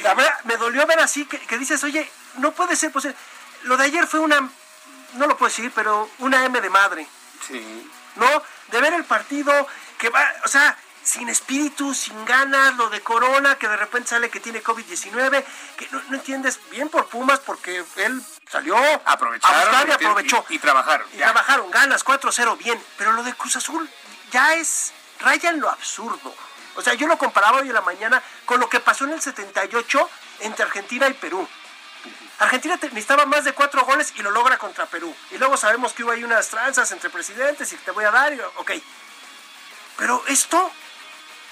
La 0.03 0.13
verdad, 0.13 0.37
me 0.43 0.57
dolió 0.57 0.85
ver 0.85 0.99
así 0.99 1.25
que, 1.25 1.39
que 1.39 1.57
dices, 1.57 1.83
oye, 1.83 2.09
no 2.35 2.51
puede 2.51 2.75
ser 2.75 2.91
posible. 2.91 3.15
Lo 3.63 3.77
de 3.77 3.85
ayer 3.85 4.05
fue 4.07 4.19
una, 4.19 4.49
no 5.13 5.27
lo 5.27 5.37
puedo 5.37 5.49
decir, 5.49 5.71
pero 5.73 6.09
una 6.19 6.45
M 6.45 6.59
de 6.61 6.69
madre. 6.69 7.07
Sí. 7.47 7.89
¿No? 8.15 8.27
De 8.67 8.81
ver 8.81 8.93
el 8.93 9.05
partido 9.05 9.67
que 9.97 10.09
va, 10.09 10.25
o 10.43 10.47
sea, 10.47 10.77
sin 11.03 11.29
espíritu, 11.29 11.93
sin 11.93 12.23
ganas, 12.25 12.75
lo 12.75 12.89
de 12.89 13.01
Corona, 13.01 13.55
que 13.57 13.67
de 13.67 13.77
repente 13.77 14.09
sale 14.09 14.29
que 14.29 14.39
tiene 14.39 14.63
COVID-19, 14.63 15.43
que 15.77 15.87
no, 15.91 16.01
no 16.09 16.15
entiendes 16.15 16.59
bien 16.69 16.89
por 16.89 17.07
Pumas 17.07 17.39
porque 17.39 17.83
él 17.97 18.21
salió 18.49 18.75
Aprovecharon 19.05 19.55
a 19.59 19.63
buscar 19.65 19.87
y 19.87 19.89
y- 19.91 19.93
aprovechó. 19.93 20.45
y- 20.49 20.55
y 20.55 20.59
trabajaron, 20.59 21.07
Y 21.13 21.17
ya. 21.17 21.25
trabajaron, 21.25 21.71
ganas 21.71 22.03
4-0, 22.03 22.55
bien. 22.57 22.81
Pero 22.97 23.13
lo 23.13 23.23
de 23.23 23.33
Cruz 23.33 23.55
Azul 23.55 23.89
ya 24.31 24.53
es, 24.55 24.93
raya 25.19 25.49
en 25.49 25.59
lo 25.59 25.69
absurdo. 25.69 26.33
O 26.75 26.81
sea, 26.81 26.93
yo 26.93 27.07
lo 27.07 27.17
comparaba 27.17 27.59
hoy 27.59 27.67
en 27.67 27.73
la 27.73 27.81
mañana 27.81 28.21
con 28.45 28.59
lo 28.59 28.69
que 28.69 28.79
pasó 28.79 29.03
en 29.05 29.11
el 29.11 29.21
78 29.21 30.09
entre 30.39 30.63
Argentina 30.65 31.07
y 31.07 31.13
Perú. 31.13 31.47
Argentina 32.39 32.75
necesitaba 32.81 33.25
más 33.25 33.43
de 33.43 33.53
cuatro 33.53 33.83
goles 33.85 34.13
y 34.15 34.21
lo 34.21 34.31
logra 34.31 34.57
contra 34.57 34.85
Perú. 34.85 35.13
Y 35.31 35.37
luego 35.37 35.57
sabemos 35.57 35.93
que 35.93 36.03
hubo 36.03 36.11
ahí 36.11 36.23
unas 36.23 36.47
tranzas 36.47 36.91
entre 36.91 37.09
presidentes 37.09 37.71
y 37.73 37.77
te 37.77 37.91
voy 37.91 38.05
a 38.05 38.11
dar, 38.11 38.33
y, 38.33 38.39
ok. 38.57 38.71
Pero 39.97 40.23
esto, 40.27 40.71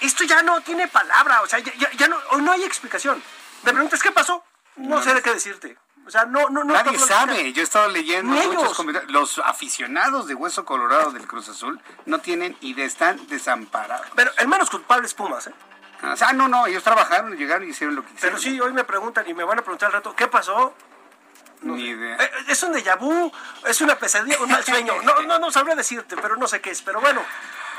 esto 0.01 0.23
ya 0.23 0.41
no 0.43 0.61
tiene 0.61 0.87
palabra, 0.87 1.41
o 1.41 1.47
sea, 1.47 1.59
ya, 1.59 1.73
ya- 1.91 2.07
no, 2.07 2.17
no 2.39 2.51
hay 2.51 2.63
explicación. 2.63 3.21
Me 3.63 3.71
preguntas 3.71 4.01
qué 4.01 4.11
pasó, 4.11 4.43
no, 4.77 5.01
sé 5.01 5.13
de 5.13 5.21
qué 5.21 5.33
decirte. 5.33 5.77
O 6.07 6.11
sea, 6.11 6.25
no, 6.25 6.49
no, 6.49 6.63
no. 6.63 6.73
Nadie 6.73 6.93
no- 6.93 6.99
no- 6.99 7.05
sabe. 7.05 7.53
Yo 7.53 7.61
he 7.61 7.63
estado 7.63 7.87
leyendo 7.89 8.31
muchos 8.33 8.75
comentarios. 8.75 9.11
Los 9.11 9.37
aficionados 9.39 10.25
de 10.27 10.33
Hueso 10.33 10.65
Colorado 10.65 11.11
del 11.11 11.27
Cruz 11.27 11.49
Azul 11.49 11.79
no 12.05 12.19
tienen 12.19 12.57
idea, 12.61 12.85
están 12.85 13.27
desamparados. 13.27 14.07
Pero 14.15 14.31
el 14.37 14.47
menos 14.47 14.69
culpable 14.71 15.05
es 15.05 15.13
Pumas, 15.13 15.45
¿eh? 15.47 15.53
O 16.01 16.15
sea, 16.15 16.31
no, 16.33 16.47
no, 16.47 16.65
ellos 16.65 16.81
trabajaron, 16.83 17.35
llegaron 17.37 17.67
y 17.67 17.71
hicieron 17.71 17.95
lo 17.95 18.01
que 18.03 18.07
Pero 18.19 18.37
quisieron. 18.37 18.39
sí, 18.39 18.59
hoy 18.61 18.73
me 18.73 18.85
preguntan 18.85 19.27
y 19.27 19.33
me 19.33 19.43
van 19.43 19.59
a 19.59 19.61
preguntar 19.61 19.87
al 19.87 19.93
rato, 19.93 20.15
¿qué 20.15 20.27
pasó? 20.27 20.73
Ni 21.61 21.89
idea. 21.89 22.15
Eh, 22.15 22.31
¿Es 22.47 22.63
un 22.63 22.73
déjà 22.73 22.97
vu? 22.97 23.31
¿Es 23.67 23.81
una 23.81 23.95
pesadilla? 23.99 24.39
¿Un 24.39 24.49
mal 24.49 24.63
sueño? 24.65 24.93
No, 25.03 25.21
no, 25.23 25.39
no 25.39 25.51
sabría 25.51 25.75
decirte, 25.75 26.15
pero 26.15 26.37
no 26.37 26.47
sé 26.47 26.61
qué 26.61 26.71
es. 26.71 26.81
Pero 26.81 27.01
bueno, 27.01 27.21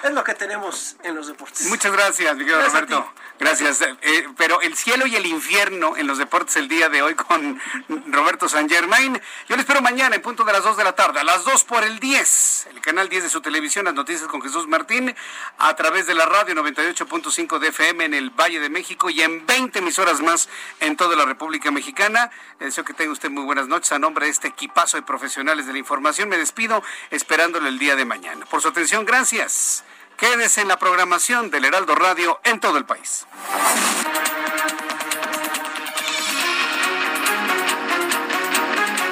es 0.02 0.12
lo 0.12 0.24
que 0.24 0.34
tenemos 0.34 0.96
en 1.02 1.14
los 1.14 1.26
deportes. 1.26 1.66
Muchas 1.66 1.92
gracias, 1.92 2.32
mi 2.34 2.40
querido 2.40 2.58
Gracias 2.58 2.88
Roberto. 2.88 3.12
Gracias. 3.38 3.80
Eh, 3.80 4.28
pero 4.36 4.60
el 4.60 4.76
cielo 4.76 5.06
y 5.06 5.16
el 5.16 5.26
infierno 5.26 5.96
en 5.96 6.06
los 6.06 6.18
deportes 6.18 6.56
el 6.56 6.68
día 6.68 6.88
de 6.88 7.00
hoy 7.02 7.14
con 7.14 7.60
Roberto 8.08 8.48
San 8.48 8.68
Germain. 8.68 9.20
Yo 9.48 9.56
le 9.56 9.62
espero 9.62 9.80
mañana 9.80 10.16
en 10.16 10.22
punto 10.22 10.44
de 10.44 10.52
las 10.52 10.62
2 10.62 10.76
de 10.76 10.84
la 10.84 10.92
tarde, 10.94 11.20
a 11.20 11.24
las 11.24 11.44
2 11.44 11.64
por 11.64 11.82
el 11.84 11.98
10, 12.00 12.68
el 12.70 12.80
canal 12.80 13.08
10 13.08 13.24
de 13.24 13.28
su 13.30 13.40
televisión, 13.40 13.86
las 13.86 13.94
noticias 13.94 14.28
con 14.28 14.42
Jesús 14.42 14.66
Martín, 14.68 15.14
a 15.58 15.74
través 15.74 16.06
de 16.06 16.14
la 16.14 16.26
radio 16.26 16.54
98.5 16.54 17.58
de 17.58 17.68
FM 17.68 18.04
en 18.04 18.14
el 18.14 18.30
Valle 18.30 18.60
de 18.60 18.68
México 18.68 19.08
y 19.08 19.22
en 19.22 19.46
20 19.46 19.78
emisoras 19.78 20.20
más 20.20 20.48
en 20.80 20.96
toda 20.96 21.16
la 21.16 21.24
República 21.24 21.70
Mexicana. 21.70 22.30
Eh, 22.58 22.66
Deseo 22.66 22.84
que 22.84 22.94
tenga 22.94 23.12
usted 23.12 23.30
muy 23.30 23.44
buenas 23.44 23.68
noches. 23.68 23.90
A 23.92 23.98
nombre 23.98 24.26
de 24.26 24.32
este 24.32 24.48
equipazo 24.48 24.96
de 24.96 25.02
profesionales 25.02 25.66
de 25.66 25.72
la 25.72 25.78
información, 25.78 26.28
me 26.28 26.36
despido 26.36 26.82
esperándole 27.10 27.68
el 27.68 27.78
día 27.78 27.96
de 27.96 28.04
mañana. 28.04 28.46
Por 28.46 28.60
su 28.62 28.68
atención, 28.68 29.04
gracias. 29.04 29.82
Quédese 30.20 30.60
en 30.60 30.68
la 30.68 30.78
programación 30.78 31.50
del 31.50 31.64
Heraldo 31.64 31.94
Radio 31.94 32.38
en 32.44 32.60
todo 32.60 32.76
el 32.76 32.84
país. 32.84 33.26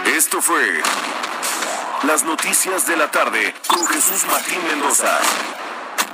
Esto 0.05 0.43
fue 0.43 0.83
Las 2.03 2.25
Noticias 2.25 2.87
de 2.87 2.97
la 2.99 3.11
Tarde 3.11 3.55
con 3.67 3.87
Jesús 3.87 4.27
Martín 4.27 4.59
Mendoza. 4.67 5.19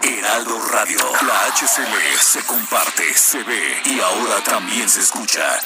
Heraldo 0.01 0.61
Radio. 0.71 0.99
La 1.27 1.47
HCL 1.49 2.17
se 2.21 2.47
comparte, 2.47 3.13
se 3.15 3.43
ve 3.43 3.77
y 3.87 3.99
ahora 3.99 4.45
también 4.45 4.89
se 4.89 5.01
escucha. 5.01 5.59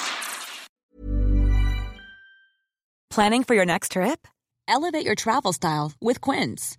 Planning 3.10 3.44
for 3.44 3.55
your 3.55 3.66
next 3.66 3.92
trip? 3.92 4.26
Elevate 4.66 5.05
your 5.05 5.16
travel 5.16 5.52
style 5.52 5.92
with 6.00 6.22
Quince. 6.22 6.78